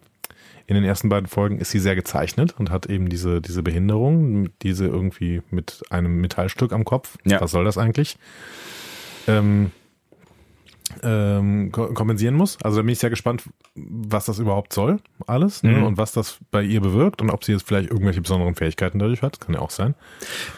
in 0.65 0.75
den 0.75 0.83
ersten 0.83 1.09
beiden 1.09 1.27
Folgen 1.27 1.57
ist 1.57 1.71
sie 1.71 1.79
sehr 1.79 1.95
gezeichnet 1.95 2.55
und 2.57 2.69
hat 2.71 2.85
eben 2.85 3.09
diese, 3.09 3.41
diese 3.41 3.63
Behinderung, 3.63 4.49
diese 4.61 4.85
irgendwie 4.85 5.41
mit 5.51 5.83
einem 5.89 6.21
Metallstück 6.21 6.71
am 6.71 6.85
Kopf. 6.85 7.17
Ja. 7.25 7.41
Was 7.41 7.51
soll 7.51 7.65
das 7.65 7.77
eigentlich? 7.77 8.17
Ähm, 9.27 9.71
ähm, 11.01 11.71
ko- 11.71 11.93
kompensieren 11.93 12.35
muss. 12.35 12.57
Also 12.61 12.77
da 12.77 12.83
bin 12.83 12.91
ich 12.91 12.99
sehr 12.99 13.09
gespannt, 13.09 13.43
was 13.75 14.25
das 14.25 14.39
überhaupt 14.39 14.73
soll, 14.73 14.99
alles, 15.25 15.63
ne? 15.63 15.71
Mhm. 15.77 15.83
und 15.83 15.97
was 15.97 16.11
das 16.11 16.37
bei 16.51 16.61
ihr 16.61 16.81
bewirkt 16.81 17.21
und 17.21 17.29
ob 17.31 17.43
sie 17.43 17.51
jetzt 17.53 17.67
vielleicht 17.67 17.89
irgendwelche 17.89 18.21
besonderen 18.21 18.53
Fähigkeiten 18.55 18.99
dadurch 18.99 19.21
hat. 19.21 19.39
Kann 19.41 19.55
ja 19.55 19.61
auch 19.61 19.71
sein. 19.71 19.95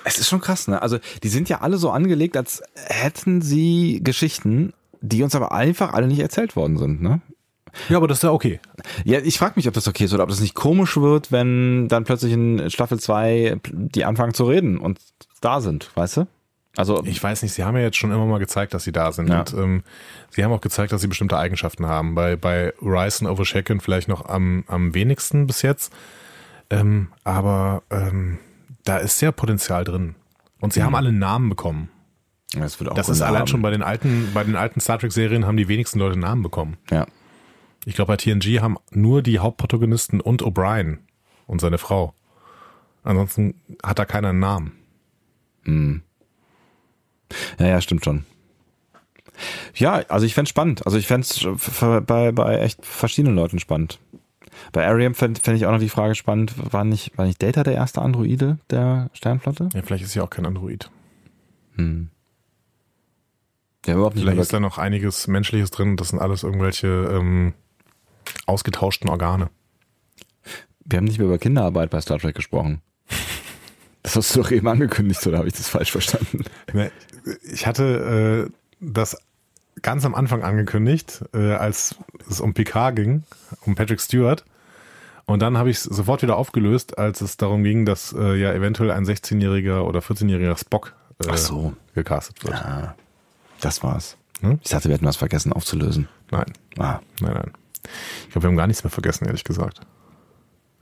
Es 0.04 0.20
ist 0.20 0.28
schon 0.28 0.42
krass, 0.42 0.68
ne? 0.68 0.82
Also 0.82 0.98
die 1.24 1.30
sind 1.30 1.48
ja 1.48 1.62
alle 1.62 1.78
so 1.78 1.90
angelegt, 1.90 2.36
als 2.36 2.62
hätten 2.76 3.42
sie 3.42 4.02
Geschichten, 4.04 4.74
die 5.02 5.24
uns 5.24 5.36
aber 5.36 5.52
einfach 5.54 5.94
alle 5.94 6.08
nicht 6.08 6.20
erzählt 6.20 6.56
worden 6.56 6.78
sind, 6.78 7.02
ne? 7.02 7.22
Ja, 7.90 7.98
aber 7.98 8.08
das 8.08 8.20
ist 8.20 8.24
ja 8.24 8.32
okay. 8.32 8.60
Ja, 9.04 9.20
ich 9.20 9.38
frage 9.38 9.54
mich, 9.56 9.68
ob 9.68 9.74
das 9.74 9.88
okay 9.88 10.06
ist 10.06 10.14
oder 10.14 10.24
ob 10.24 10.30
das 10.30 10.40
nicht 10.40 10.56
komisch 10.56 10.98
wird, 10.98 11.32
wenn 11.32 11.88
dann 11.88 12.04
plötzlich 12.04 12.34
in 12.34 12.70
Staffel 12.70 13.00
2 13.00 13.60
die 13.72 14.06
anfangen 14.06 14.34
zu 14.34 14.46
reden 14.46 14.78
und 14.78 15.00
da 15.42 15.62
sind, 15.62 15.92
weißt 15.96 16.18
du? 16.18 16.28
Also 16.78 17.04
Ich 17.06 17.24
weiß 17.24 17.42
nicht, 17.44 17.54
sie 17.54 17.64
haben 17.64 17.76
ja 17.78 17.84
jetzt 17.84 17.98
schon 17.98 18.12
immer 18.12 18.26
mal 18.26 18.40
gezeigt, 18.40 18.74
dass 18.74 18.84
sie 18.84 18.92
da 18.92 19.12
sind. 19.12 19.30
Ja. 19.30 19.40
Und 19.40 19.54
ähm, 19.54 19.84
sie 20.30 20.44
haben 20.44 20.52
auch 20.52 20.62
gezeigt, 20.62 20.92
dass 20.92 21.02
sie 21.02 21.08
bestimmte 21.08 21.38
Eigenschaften 21.38 21.86
haben. 21.86 22.16
Bei, 22.16 22.36
bei 22.36 22.74
Rice 22.82 23.22
und 23.22 23.28
Overshaken 23.28 23.80
vielleicht 23.80 24.08
noch 24.08 24.26
am, 24.26 24.66
am 24.68 24.94
wenigsten 24.94 25.48
bis 25.48 25.62
jetzt. 25.62 25.94
Ähm, 26.70 27.10
aber 27.24 27.84
ähm, 27.92 28.40
da 28.84 28.98
ist 28.98 29.20
sehr 29.20 29.32
Potenzial 29.32 29.84
drin. 29.84 30.16
Und 30.60 30.74
sie 30.74 30.84
haben 30.84 30.96
alle 30.96 31.12
Namen 31.12 31.50
bekommen. 31.50 31.90
das 32.54 32.78
Das 32.78 33.10
ist 33.10 33.22
allein 33.22 33.42
haben. 33.42 33.48
schon 33.48 33.62
bei 33.62 33.72
den 33.72 33.84
alten, 33.84 34.32
bei 34.34 34.44
den 34.44 34.56
alten 34.56 34.80
Star 34.80 35.00
Trek-Serien 35.00 35.46
haben 35.46 35.58
die 35.58 35.68
wenigsten 35.68 36.00
Leute 36.00 36.18
Namen 36.18 36.44
bekommen. 36.44 36.78
Ja. 36.90 37.06
Ich 37.86 37.96
glaube, 37.96 38.14
bei 38.14 38.18
TNG 38.18 38.62
haben 38.62 38.78
nur 38.92 39.22
die 39.22 39.40
Hauptprotagonisten 39.40 40.20
und 40.20 40.44
O'Brien 40.44 40.98
und 41.46 41.62
seine 41.62 41.78
Frau. 41.78 42.14
Ansonsten 43.04 43.62
hat 43.84 44.00
da 44.00 44.06
keiner 44.06 44.30
einen 44.30 44.40
Namen. 44.40 46.04
Ja, 47.60 47.68
ja, 47.68 47.82
stimmt 47.82 48.04
schon. 48.04 48.26
Ja, 49.76 50.04
also 50.08 50.26
ich 50.26 50.34
fänd's 50.34 50.50
spannend. 50.50 50.86
Also 50.86 50.98
ich 50.98 51.08
fänd's 51.08 51.46
bei, 52.08 52.32
bei 52.32 52.60
echt 52.60 52.84
verschiedenen 52.86 53.36
Leuten 53.36 53.60
spannend. 53.60 54.00
Bei 54.72 54.88
Ariam 54.88 55.14
fände 55.14 55.40
fänd 55.42 55.58
ich 55.58 55.66
auch 55.66 55.72
noch 55.72 55.80
die 55.80 55.90
Frage 55.90 56.16
spannend, 56.16 56.54
war 56.74 56.86
nicht, 56.86 57.18
war 57.18 57.26
nicht 57.26 57.44
Data 57.44 57.64
der 57.64 57.74
erste 57.74 58.02
Androide 58.02 58.58
der 58.70 59.10
Sternflotte? 59.14 59.70
Ja, 59.74 59.82
vielleicht 59.82 60.06
ist 60.06 60.14
sie 60.14 60.22
auch 60.22 60.30
kein 60.30 60.46
Android. 60.46 60.90
Ja, 63.86 63.96
überhaupt 63.96 64.16
nicht. 64.16 64.24
Vielleicht 64.24 64.40
ist 64.42 64.54
da 64.54 64.60
noch 64.60 64.78
einiges 64.78 65.28
Menschliches 65.28 65.72
drin. 65.72 65.98
Das 65.98 66.10
sind 66.10 66.20
alles 66.20 66.44
irgendwelche 66.44 66.88
ähm, 66.88 67.54
ausgetauschten 68.46 69.10
Organe. 69.10 69.50
Wir 70.84 70.98
haben 70.98 71.06
nicht 71.06 71.18
mehr 71.18 71.28
über 71.28 71.38
Kinderarbeit 71.38 71.90
bei 71.90 72.00
Star 72.02 72.20
Trek 72.20 72.36
gesprochen. 72.36 72.82
Das 74.04 74.16
hast 74.16 74.36
du 74.36 74.44
doch 74.44 74.52
eben 74.52 74.68
angekündigt, 74.68 75.26
oder 75.26 75.40
habe 75.40 75.48
ich 75.48 75.56
das 75.56 75.68
falsch 75.68 75.92
verstanden? 75.92 76.44
Ne, 76.74 76.92
Ich 77.52 77.66
hatte 77.66 78.48
äh, 78.50 78.54
das 78.80 79.18
ganz 79.82 80.06
am 80.06 80.14
Anfang 80.14 80.44
angekündigt, 80.44 81.24
äh, 81.34 81.54
als 81.54 81.96
es 82.30 82.40
um 82.40 82.54
Picard 82.54 82.96
ging, 82.96 83.24
um 83.66 83.74
Patrick 83.76 84.00
Stewart. 84.00 84.46
Und 85.26 85.40
dann 85.42 85.58
habe 85.58 85.72
ich 85.72 85.78
es 85.78 85.84
sofort 85.84 86.22
wieder 86.22 86.38
aufgelöst, 86.38 87.00
als 87.00 87.22
es 87.22 87.36
darum 87.38 87.64
ging, 87.64 87.84
dass 87.86 88.14
äh, 88.14 88.36
ja 88.36 88.54
eventuell 88.54 88.92
ein 88.92 89.06
16-jähriger 89.06 89.82
oder 89.82 90.02
14-jähriger 90.02 90.56
Spock 90.56 90.94
äh, 91.24 91.28
Ach 91.32 91.38
so. 91.38 91.74
gecastet 91.96 92.44
wird. 92.44 92.54
Ah, 92.54 92.96
das 93.60 93.82
war's. 93.82 94.18
Hm? 94.42 94.60
Ich 94.64 94.70
dachte, 94.70 94.88
wir 94.90 94.94
hätten 94.96 95.06
was 95.08 95.16
vergessen 95.16 95.52
aufzulösen. 95.52 96.08
Nein, 96.30 96.46
Ah, 96.78 97.00
nein, 97.22 97.34
nein. 97.34 97.52
Ich 98.24 98.32
glaube, 98.32 98.44
wir 98.44 98.50
haben 98.50 98.58
gar 98.58 98.68
nichts 98.68 98.84
mehr 98.84 98.92
vergessen, 98.92 99.26
ehrlich 99.26 99.44
gesagt. 99.44 99.82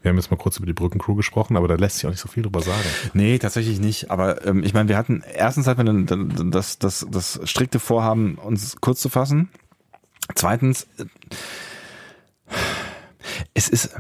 Wir 0.02 0.10
haben 0.10 0.18
jetzt 0.18 0.32
mal 0.32 0.38
kurz 0.38 0.58
über 0.58 0.66
die 0.66 0.74
Brückencrew 0.74 1.16
gesprochen, 1.16 1.56
aber 1.56 1.70
da 1.70 1.76
lässt 1.76 1.96
sich 1.96 2.06
auch 2.06 2.10
nicht 2.10 2.20
so 2.20 2.28
viel 2.28 2.44
drüber 2.44 2.62
sagen. 2.62 2.84
Nee, 3.14 3.40
tatsächlich 3.40 3.80
nicht. 3.80 4.12
Aber 4.12 4.46
ähm, 4.46 4.62
ich 4.62 4.74
meine, 4.74 4.90
wir 4.90 4.98
hatten 4.98 5.24
erstens 5.34 5.66
hatten 5.66 6.08
wir 6.08 6.46
das, 6.52 6.78
das, 6.78 7.08
das 7.10 7.40
strikte 7.46 7.80
Vorhaben, 7.80 8.36
uns 8.36 8.76
kurz 8.82 9.00
zu 9.00 9.08
fassen. 9.08 9.50
Zweitens, 10.36 10.88
äh, 10.98 11.06
es 13.54 13.70
ist, 13.70 13.96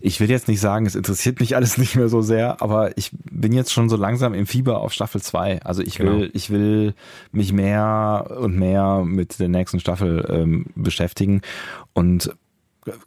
ich 0.00 0.18
will 0.20 0.30
jetzt 0.30 0.48
nicht 0.48 0.60
sagen, 0.60 0.86
es 0.86 0.94
interessiert 0.94 1.40
mich 1.40 1.56
alles 1.56 1.76
nicht 1.78 1.96
mehr 1.96 2.08
so 2.08 2.22
sehr, 2.22 2.62
aber 2.62 2.96
ich 2.96 3.10
bin 3.12 3.52
jetzt 3.52 3.72
schon 3.72 3.88
so 3.88 3.96
langsam 3.96 4.32
im 4.34 4.46
Fieber 4.46 4.80
auf 4.80 4.92
Staffel 4.92 5.20
2. 5.20 5.62
Also 5.62 5.82
ich 5.82 5.98
will, 5.98 6.06
Genau. 6.20 6.30
ich 6.32 6.50
will 6.50 6.94
mich 7.32 7.52
mehr 7.52 8.34
und 8.40 8.56
mehr 8.56 9.02
mit 9.04 9.38
der 9.38 9.48
nächsten 9.48 9.80
Staffel 9.80 10.26
ähm, 10.30 10.66
beschäftigen 10.74 11.42
und 11.92 12.34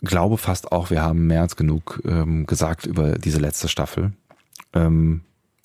glaube 0.02 0.38
fast 0.38 0.72
auch, 0.72 0.90
wir 0.90 1.02
haben 1.04 1.28
mehr 1.28 1.41
als 1.41 1.56
genug 1.56 2.02
ähm, 2.06 2.45
gesagt 2.48 2.86
über 2.86 3.18
diese 3.20 3.40
letzte 3.40 3.68
Staffel. 3.68 4.14
Ähm, 4.74 5.22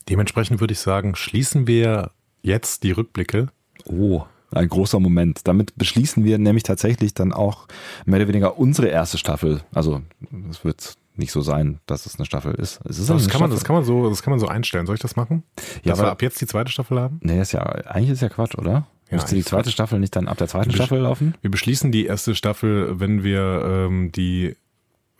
Dementsprechend 0.08 0.60
würde 0.60 0.72
ich 0.72 0.80
sagen, 0.80 1.14
schließen 1.14 1.66
wir 1.68 2.10
jetzt 2.42 2.82
die 2.82 2.90
Rückblicke. 2.90 3.48
Oh, 3.84 4.22
ein 4.50 4.68
großer 4.68 4.98
Moment. 4.98 5.46
Damit 5.46 5.76
beschließen 5.76 6.24
wir 6.24 6.38
nämlich 6.38 6.64
tatsächlich 6.64 7.14
dann 7.14 7.32
auch 7.32 7.68
mehr 8.04 8.18
oder 8.18 8.28
weniger 8.28 8.58
unsere 8.58 8.88
erste 8.88 9.16
Staffel. 9.16 9.60
Also 9.72 10.02
es 10.50 10.64
wird 10.64 10.94
nicht 11.14 11.32
so 11.32 11.40
sein, 11.42 11.78
dass 11.86 12.06
es 12.06 12.16
eine 12.16 12.24
Staffel 12.26 12.54
ist. 12.54 12.80
Es 12.88 12.98
ist 12.98 13.10
Das 13.10 13.22
eine 13.22 13.30
kann, 13.30 13.40
man, 13.42 13.50
das, 13.50 13.60
Staffel. 13.60 13.66
kann 13.66 13.76
man 13.76 13.84
so, 13.84 14.08
das 14.08 14.22
kann 14.22 14.30
man 14.32 14.40
so 14.40 14.48
einstellen. 14.48 14.86
Soll 14.86 14.94
ich 14.96 15.02
das 15.02 15.16
machen? 15.16 15.42
Ja, 15.84 15.90
Dass 15.92 15.98
wir 15.98 16.02
aber- 16.04 16.12
ab 16.12 16.22
jetzt 16.22 16.40
die 16.40 16.46
zweite 16.46 16.70
Staffel 16.72 16.98
haben? 17.00 17.20
Nee, 17.22 17.40
ist 17.40 17.52
ja, 17.52 17.62
eigentlich 17.62 18.10
ist 18.10 18.22
ja 18.22 18.28
Quatsch, 18.28 18.56
oder? 18.56 18.86
Müsste 19.10 19.34
die 19.34 19.44
zweite 19.44 19.70
Staffel 19.70 20.00
nicht 20.00 20.16
dann 20.16 20.26
ab 20.26 20.38
der 20.38 20.48
zweiten 20.48 20.70
Staffel 20.70 20.98
laufen? 21.00 21.34
Wir 21.42 21.50
beschließen 21.50 21.92
die 21.92 22.06
erste 22.06 22.34
Staffel, 22.34 22.98
wenn 22.98 23.22
wir 23.22 23.62
ähm, 23.90 24.10
die 24.10 24.56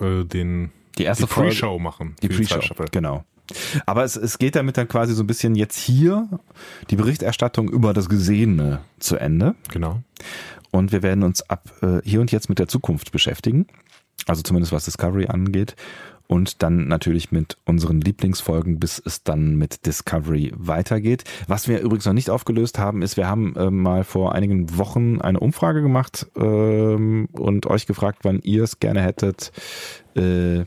äh, 0.01 0.25
den 0.25 0.71
Die 0.97 1.05
erste 1.05 1.25
die 1.27 1.31
Pre-Show 1.31 1.79
machen. 1.79 2.17
Die 2.23 2.29
Pre-Show, 2.29 2.63
Staffel. 2.63 2.87
genau. 2.91 3.25
Aber 3.85 4.03
es, 4.05 4.17
es 4.17 4.39
geht 4.39 4.57
damit 4.57 4.79
dann 4.79 4.89
quasi 4.89 5.13
so 5.13 5.23
ein 5.23 5.27
bisschen 5.27 5.55
jetzt 5.57 5.77
hier 5.77 6.27
die 6.89 6.97
Berichterstattung 6.97 7.69
über 7.69 7.93
das 7.93 8.09
Gesehene 8.09 8.81
zu 8.99 9.17
Ende. 9.17 9.57
Genau. 9.71 10.01
Und 10.71 10.91
wir 10.91 11.03
werden 11.03 11.23
uns 11.23 11.43
ab 11.51 11.71
äh, 11.83 11.99
hier 12.03 12.23
und 12.23 12.33
jetzt 12.33 12.49
mit 12.49 12.59
der 12.59 12.69
Zukunft 12.69 13.13
beschäftigen. 13.13 13.67
Also 14.27 14.43
zumindest 14.43 14.73
was 14.73 14.85
Discovery 14.85 15.27
angeht. 15.27 15.77
Und 16.29 16.63
dann 16.63 16.89
natürlich 16.89 17.31
mit 17.31 17.59
unseren 17.67 18.01
Lieblingsfolgen, 18.01 18.79
bis 18.79 19.03
es 19.05 19.23
dann 19.23 19.57
mit 19.57 19.85
Discovery 19.85 20.53
weitergeht. 20.57 21.25
Was 21.47 21.69
wir 21.69 21.81
übrigens 21.81 22.07
noch 22.07 22.15
nicht 22.15 22.31
aufgelöst 22.31 22.79
haben, 22.79 23.03
ist, 23.03 23.19
wir 23.19 23.29
haben 23.29 23.55
äh, 23.57 23.71
mal 23.71 24.03
vor 24.03 24.35
einigen 24.35 24.79
Wochen 24.79 25.21
eine 25.21 25.41
Umfrage 25.41 25.83
gemacht 25.83 26.27
ähm, 26.37 27.29
und 27.33 27.67
euch 27.67 27.87
gefragt, 27.87 28.21
wann 28.23 28.41
ihr 28.41 28.63
es 28.63 28.81
gerne 28.81 29.03
hättet, 29.03 29.53
äh, 30.15 30.65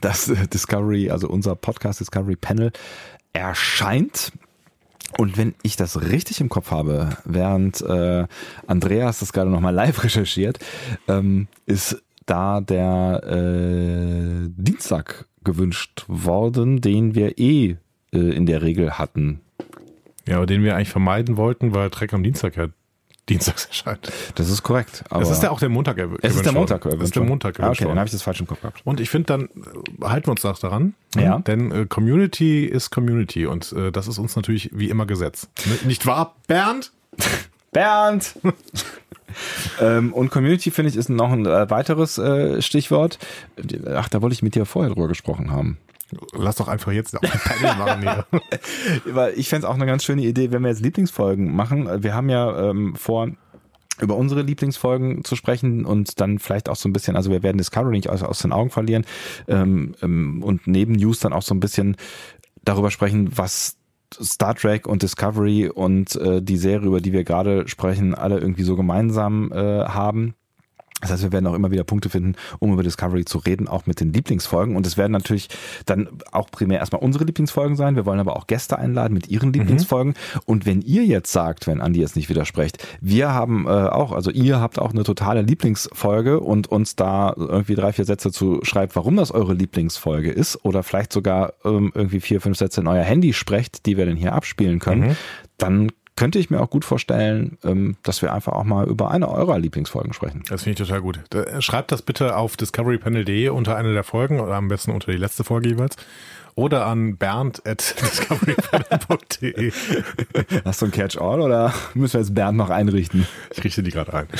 dass 0.00 0.32
Discovery, 0.52 1.10
also 1.10 1.28
unser 1.28 1.56
Podcast 1.56 2.00
Discovery 2.00 2.36
Panel, 2.36 2.72
erscheint. 3.34 4.32
Und 5.18 5.36
wenn 5.36 5.54
ich 5.62 5.76
das 5.76 6.00
richtig 6.02 6.40
im 6.40 6.48
Kopf 6.48 6.70
habe, 6.70 7.10
während 7.24 7.82
äh, 7.82 8.26
Andreas 8.66 9.18
das 9.18 9.32
gerade 9.32 9.50
nochmal 9.50 9.74
live 9.74 10.04
recherchiert, 10.04 10.58
ähm, 11.08 11.48
ist 11.66 12.02
da 12.26 12.60
der 12.60 13.22
äh, 13.26 14.48
Dienstag 14.56 15.26
gewünscht 15.44 16.04
worden, 16.06 16.80
den 16.80 17.14
wir 17.14 17.38
eh 17.38 17.76
äh, 18.12 18.18
in 18.18 18.46
der 18.46 18.62
Regel 18.62 18.98
hatten. 18.98 19.40
Ja, 20.26 20.36
aber 20.36 20.46
den 20.46 20.62
wir 20.62 20.76
eigentlich 20.76 20.90
vermeiden 20.90 21.36
wollten, 21.36 21.74
weil 21.74 21.90
Trek 21.90 22.12
am 22.12 22.22
Dienstag 22.22 22.56
ja 22.56 22.66
dienstags 23.28 23.66
erscheint. 23.66 24.12
Das 24.34 24.48
ist 24.50 24.62
korrekt. 24.64 25.04
Aber 25.08 25.22
Es 25.22 25.30
ist 25.30 25.42
ja 25.42 25.50
auch 25.50 25.60
der 25.60 25.68
Montag 25.68 25.98
erw- 25.98 26.18
es 26.20 26.34
ist 26.34 26.44
der 26.44 26.52
Montag. 26.52 26.84
Es 26.86 27.00
ist 27.00 27.14
der 27.14 27.22
Montag 27.22 27.58
ah, 27.60 27.62
gewünscht 27.62 27.80
Okay, 27.82 27.88
dann 27.88 27.98
habe 27.98 28.06
ich 28.06 28.12
das 28.12 28.22
falsch 28.22 28.40
im 28.40 28.46
Kopf 28.48 28.60
gehabt. 28.60 28.80
Und 28.84 28.98
ich 28.98 29.08
finde, 29.08 29.26
dann 29.26 29.42
äh, 29.44 30.04
halten 30.04 30.26
wir 30.26 30.32
uns 30.32 30.44
auch 30.44 30.58
daran. 30.58 30.94
Ja. 31.16 31.38
Denn 31.38 31.70
äh, 31.70 31.86
Community 31.86 32.64
ist 32.64 32.90
Community 32.90 33.46
und 33.46 33.72
äh, 33.72 33.92
das 33.92 34.08
ist 34.08 34.18
uns 34.18 34.34
natürlich 34.36 34.70
wie 34.72 34.90
immer 34.90 35.06
Gesetz. 35.06 35.48
Nicht 35.84 36.06
wahr, 36.06 36.34
Bernd? 36.48 36.92
Bernd! 37.72 38.34
ähm, 39.80 40.12
und 40.12 40.30
Community, 40.30 40.70
finde 40.70 40.90
ich, 40.90 40.96
ist 40.96 41.08
noch 41.08 41.30
ein 41.30 41.46
äh, 41.46 41.70
weiteres 41.70 42.18
äh, 42.18 42.60
Stichwort. 42.62 43.18
Ach, 43.86 44.08
da 44.08 44.22
wollte 44.22 44.34
ich 44.34 44.42
mit 44.42 44.54
dir 44.54 44.66
vorher 44.66 44.92
drüber 44.92 45.08
gesprochen 45.08 45.50
haben. 45.50 45.78
Lass 46.32 46.56
doch 46.56 46.68
einfach 46.68 46.90
jetzt 46.92 47.16
auch 47.16 47.22
ein 47.22 47.30
Panel 47.30 47.76
machen 47.76 48.02
hier. 48.02 48.26
Weil 49.14 49.38
ich 49.38 49.48
fände 49.48 49.66
es 49.66 49.70
auch 49.70 49.76
eine 49.76 49.86
ganz 49.86 50.04
schöne 50.04 50.22
Idee, 50.22 50.50
wenn 50.50 50.62
wir 50.62 50.68
jetzt 50.68 50.82
Lieblingsfolgen 50.82 51.54
machen. 51.54 52.02
Wir 52.02 52.14
haben 52.14 52.28
ja 52.28 52.70
ähm, 52.70 52.96
vor, 52.96 53.28
über 54.00 54.16
unsere 54.16 54.42
Lieblingsfolgen 54.42 55.24
zu 55.24 55.36
sprechen 55.36 55.84
und 55.84 56.20
dann 56.20 56.38
vielleicht 56.38 56.68
auch 56.68 56.76
so 56.76 56.88
ein 56.88 56.92
bisschen, 56.92 57.16
also 57.16 57.30
wir 57.30 57.42
werden 57.42 57.58
Discovery 57.58 57.96
nicht 57.96 58.08
aus, 58.08 58.22
aus 58.22 58.40
den 58.40 58.52
Augen 58.52 58.70
verlieren 58.70 59.04
ähm, 59.46 59.94
ähm, 60.02 60.42
und 60.42 60.66
neben 60.66 60.94
News 60.94 61.20
dann 61.20 61.32
auch 61.32 61.42
so 61.42 61.54
ein 61.54 61.60
bisschen 61.60 61.96
darüber 62.64 62.90
sprechen, 62.90 63.30
was 63.36 63.76
Star 64.14 64.54
Trek 64.54 64.86
und 64.86 65.02
Discovery 65.02 65.68
und 65.68 66.16
äh, 66.16 66.42
die 66.42 66.56
Serie, 66.56 66.88
über 66.88 67.00
die 67.00 67.12
wir 67.12 67.24
gerade 67.24 67.68
sprechen, 67.68 68.14
alle 68.14 68.38
irgendwie 68.38 68.62
so 68.62 68.76
gemeinsam 68.76 69.52
äh, 69.52 69.84
haben. 69.84 70.34
Das 71.00 71.10
heißt, 71.10 71.22
wir 71.22 71.32
werden 71.32 71.46
auch 71.46 71.54
immer 71.54 71.70
wieder 71.70 71.84
Punkte 71.84 72.10
finden, 72.10 72.34
um 72.58 72.72
über 72.72 72.82
Discovery 72.82 73.24
zu 73.24 73.38
reden, 73.38 73.68
auch 73.68 73.86
mit 73.86 74.00
den 74.00 74.12
Lieblingsfolgen. 74.12 74.76
Und 74.76 74.86
es 74.86 74.96
werden 74.96 75.12
natürlich 75.12 75.48
dann 75.86 76.08
auch 76.32 76.50
primär 76.50 76.78
erstmal 76.78 77.02
unsere 77.02 77.24
Lieblingsfolgen 77.24 77.76
sein. 77.76 77.96
Wir 77.96 78.06
wollen 78.06 78.20
aber 78.20 78.36
auch 78.36 78.46
Gäste 78.46 78.78
einladen 78.78 79.14
mit 79.14 79.28
ihren 79.28 79.52
Lieblingsfolgen. 79.52 80.14
Und 80.44 80.66
wenn 80.66 80.82
ihr 80.82 81.04
jetzt 81.04 81.32
sagt, 81.32 81.66
wenn 81.66 81.80
Andi 81.80 82.00
jetzt 82.00 82.16
nicht 82.16 82.28
widerspricht, 82.28 82.86
wir 83.00 83.32
haben 83.32 83.66
äh, 83.66 83.70
auch, 83.70 84.12
also 84.12 84.30
ihr 84.30 84.60
habt 84.60 84.78
auch 84.78 84.90
eine 84.90 85.02
totale 85.02 85.42
Lieblingsfolge 85.42 86.40
und 86.40 86.68
uns 86.68 86.96
da 86.96 87.34
irgendwie 87.36 87.74
drei, 87.74 87.92
vier 87.92 88.04
Sätze 88.04 88.30
zu 88.30 88.60
schreibt, 88.62 88.96
warum 88.96 89.16
das 89.16 89.30
eure 89.30 89.54
Lieblingsfolge 89.54 90.30
ist 90.30 90.64
oder 90.64 90.82
vielleicht 90.82 91.12
sogar 91.12 91.54
ähm, 91.64 91.92
irgendwie 91.94 92.20
vier, 92.20 92.40
fünf 92.40 92.58
Sätze 92.58 92.80
in 92.80 92.86
euer 92.86 93.04
Handy 93.04 93.32
sprecht, 93.32 93.86
die 93.86 93.96
wir 93.96 94.06
dann 94.06 94.16
hier 94.16 94.34
abspielen 94.34 94.78
können, 94.78 95.16
dann 95.58 95.90
könnte 96.20 96.38
ich 96.38 96.50
mir 96.50 96.60
auch 96.60 96.68
gut 96.68 96.84
vorstellen, 96.84 97.56
ähm, 97.64 97.96
dass 98.02 98.20
wir 98.20 98.34
einfach 98.34 98.52
auch 98.52 98.64
mal 98.64 98.86
über 98.86 99.10
eine 99.10 99.26
eurer 99.30 99.58
Lieblingsfolgen 99.58 100.12
sprechen. 100.12 100.42
Das 100.50 100.64
finde 100.64 100.82
ich 100.82 100.86
total 100.86 101.00
gut. 101.00 101.18
Da- 101.30 101.62
Schreibt 101.62 101.92
das 101.92 102.02
bitte 102.02 102.36
auf 102.36 102.58
discoverypanel.de 102.58 103.48
unter 103.48 103.74
eine 103.76 103.94
der 103.94 104.04
Folgen 104.04 104.38
oder 104.38 104.54
am 104.54 104.68
besten 104.68 104.90
unter 104.90 105.10
die 105.12 105.16
letzte 105.18 105.44
Folge 105.44 105.70
jeweils. 105.70 105.96
Oder 106.60 106.84
an 106.84 107.16
bernd 107.16 107.66
at 107.66 107.94
discoverypanel.de. 108.02 109.72
Hast 110.62 110.82
du 110.82 110.86
ein 110.86 110.92
Catch-all 110.92 111.40
oder 111.40 111.72
müssen 111.94 112.12
wir 112.12 112.20
jetzt 112.20 112.34
Bernd 112.34 112.58
noch 112.58 112.68
einrichten? 112.68 113.26
Ich 113.50 113.64
richte 113.64 113.82
die 113.82 113.90
gerade 113.90 114.12
ein. 114.12 114.28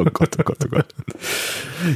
Oh 0.00 0.04
Gott, 0.04 0.36
oh 0.38 0.42
Gott, 0.44 0.58
oh 0.64 0.68
Gott. 0.68 0.86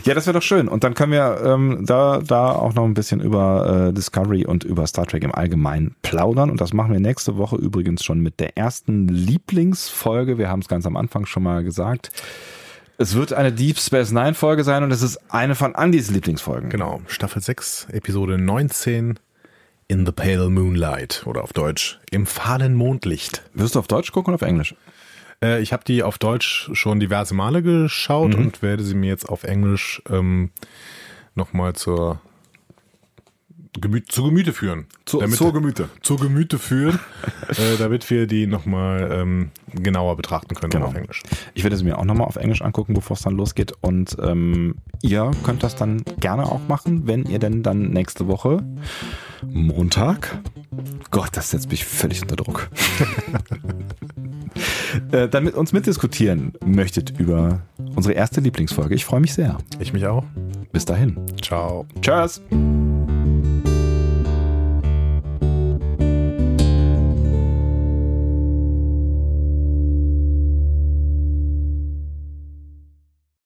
Ja, 0.04 0.14
das 0.14 0.26
wäre 0.26 0.34
doch 0.34 0.42
schön. 0.42 0.66
Und 0.66 0.82
dann 0.82 0.94
können 0.94 1.12
wir 1.12 1.40
ähm, 1.44 1.84
da, 1.86 2.18
da 2.18 2.50
auch 2.50 2.74
noch 2.74 2.84
ein 2.84 2.94
bisschen 2.94 3.20
über 3.20 3.90
äh, 3.90 3.92
Discovery 3.92 4.44
und 4.44 4.64
über 4.64 4.86
Star 4.88 5.06
Trek 5.06 5.22
im 5.22 5.32
Allgemeinen 5.32 5.94
plaudern. 6.02 6.50
Und 6.50 6.60
das 6.60 6.72
machen 6.72 6.92
wir 6.92 6.98
nächste 6.98 7.36
Woche 7.36 7.56
übrigens 7.56 8.02
schon 8.02 8.18
mit 8.18 8.40
der 8.40 8.56
ersten 8.56 9.06
Lieblingsfolge. 9.06 10.36
Wir 10.36 10.48
haben 10.48 10.60
es 10.60 10.68
ganz 10.68 10.84
am 10.84 10.96
Anfang 10.96 11.26
schon 11.26 11.44
mal 11.44 11.62
gesagt. 11.62 12.10
Es 13.02 13.16
wird 13.16 13.32
eine 13.32 13.50
Deep 13.50 13.80
Space 13.80 14.12
Nine 14.12 14.34
Folge 14.34 14.62
sein 14.62 14.84
und 14.84 14.92
es 14.92 15.02
ist 15.02 15.18
eine 15.28 15.56
von 15.56 15.74
Andys 15.74 16.08
Lieblingsfolgen. 16.08 16.70
Genau, 16.70 17.02
Staffel 17.08 17.42
6, 17.42 17.88
Episode 17.90 18.38
19 18.38 19.18
In 19.88 20.06
the 20.06 20.12
Pale 20.12 20.48
Moonlight 20.48 21.24
oder 21.26 21.42
auf 21.42 21.52
Deutsch 21.52 21.98
Im 22.12 22.26
fahlen 22.26 22.76
Mondlicht. 22.76 23.42
Wirst 23.54 23.74
du 23.74 23.80
auf 23.80 23.88
Deutsch 23.88 24.12
gucken 24.12 24.32
oder 24.32 24.40
auf 24.40 24.48
Englisch? 24.48 24.76
Äh, 25.42 25.60
ich 25.62 25.72
habe 25.72 25.82
die 25.82 26.04
auf 26.04 26.18
Deutsch 26.18 26.70
schon 26.74 27.00
diverse 27.00 27.34
Male 27.34 27.64
geschaut 27.64 28.36
und 28.36 28.62
werde 28.62 28.84
sie 28.84 28.94
mir 28.94 29.08
jetzt 29.08 29.28
auf 29.28 29.42
Englisch 29.42 30.00
ähm, 30.08 30.52
nochmal 31.34 31.72
zur 31.72 32.20
Gemü 33.80 34.02
zu 34.04 34.24
Gemüte 34.24 34.52
führen. 34.52 34.84
Zur- 35.06 35.26
zur 35.30 35.52
Gemüte. 35.54 35.88
Zur 36.02 36.18
Gemüte 36.18 36.58
führen, 36.58 36.98
äh, 37.48 37.78
damit 37.78 38.08
wir 38.10 38.26
die 38.26 38.46
nochmal 38.46 39.08
ähm, 39.10 39.50
genauer 39.74 40.16
betrachten 40.16 40.54
können 40.54 40.70
Genau. 40.70 40.86
auf 40.86 40.94
Englisch. 40.94 41.22
Ich 41.54 41.62
werde 41.64 41.76
sie 41.78 41.84
mir 41.84 41.96
auch 41.98 42.04
nochmal 42.04 42.26
auf 42.26 42.36
Englisch 42.36 42.60
angucken, 42.60 42.92
bevor 42.92 43.16
es 43.16 43.22
dann 43.22 43.34
losgeht. 43.34 43.72
Und 43.80 44.16
ähm, 44.22 44.74
ihr 45.00 45.30
könnt 45.42 45.62
das 45.62 45.74
dann 45.74 46.02
gerne 46.20 46.44
auch 46.44 46.60
machen, 46.68 47.06
wenn 47.06 47.24
ihr 47.24 47.38
denn 47.38 47.62
dann 47.62 47.90
nächste 47.90 48.28
Woche 48.28 48.62
Montag. 49.50 50.38
Gott, 51.10 51.30
das 51.32 51.50
setzt 51.50 51.70
mich 51.70 51.84
völlig 51.86 52.20
unter 52.22 52.36
Druck. 52.36 52.68
äh, 55.12 55.28
dann 55.28 55.44
mit 55.44 55.54
uns 55.54 55.72
mitdiskutieren 55.72 56.52
möchtet 56.64 57.18
über 57.18 57.62
unsere 57.96 58.12
erste 58.14 58.40
Lieblingsfolge. 58.42 58.94
Ich 58.94 59.04
freue 59.06 59.20
mich 59.20 59.32
sehr. 59.32 59.56
Ich 59.78 59.92
mich 59.94 60.06
auch. 60.06 60.24
Bis 60.72 60.84
dahin. 60.84 61.16
Ciao. 61.42 61.86
Tschüss. 62.02 62.42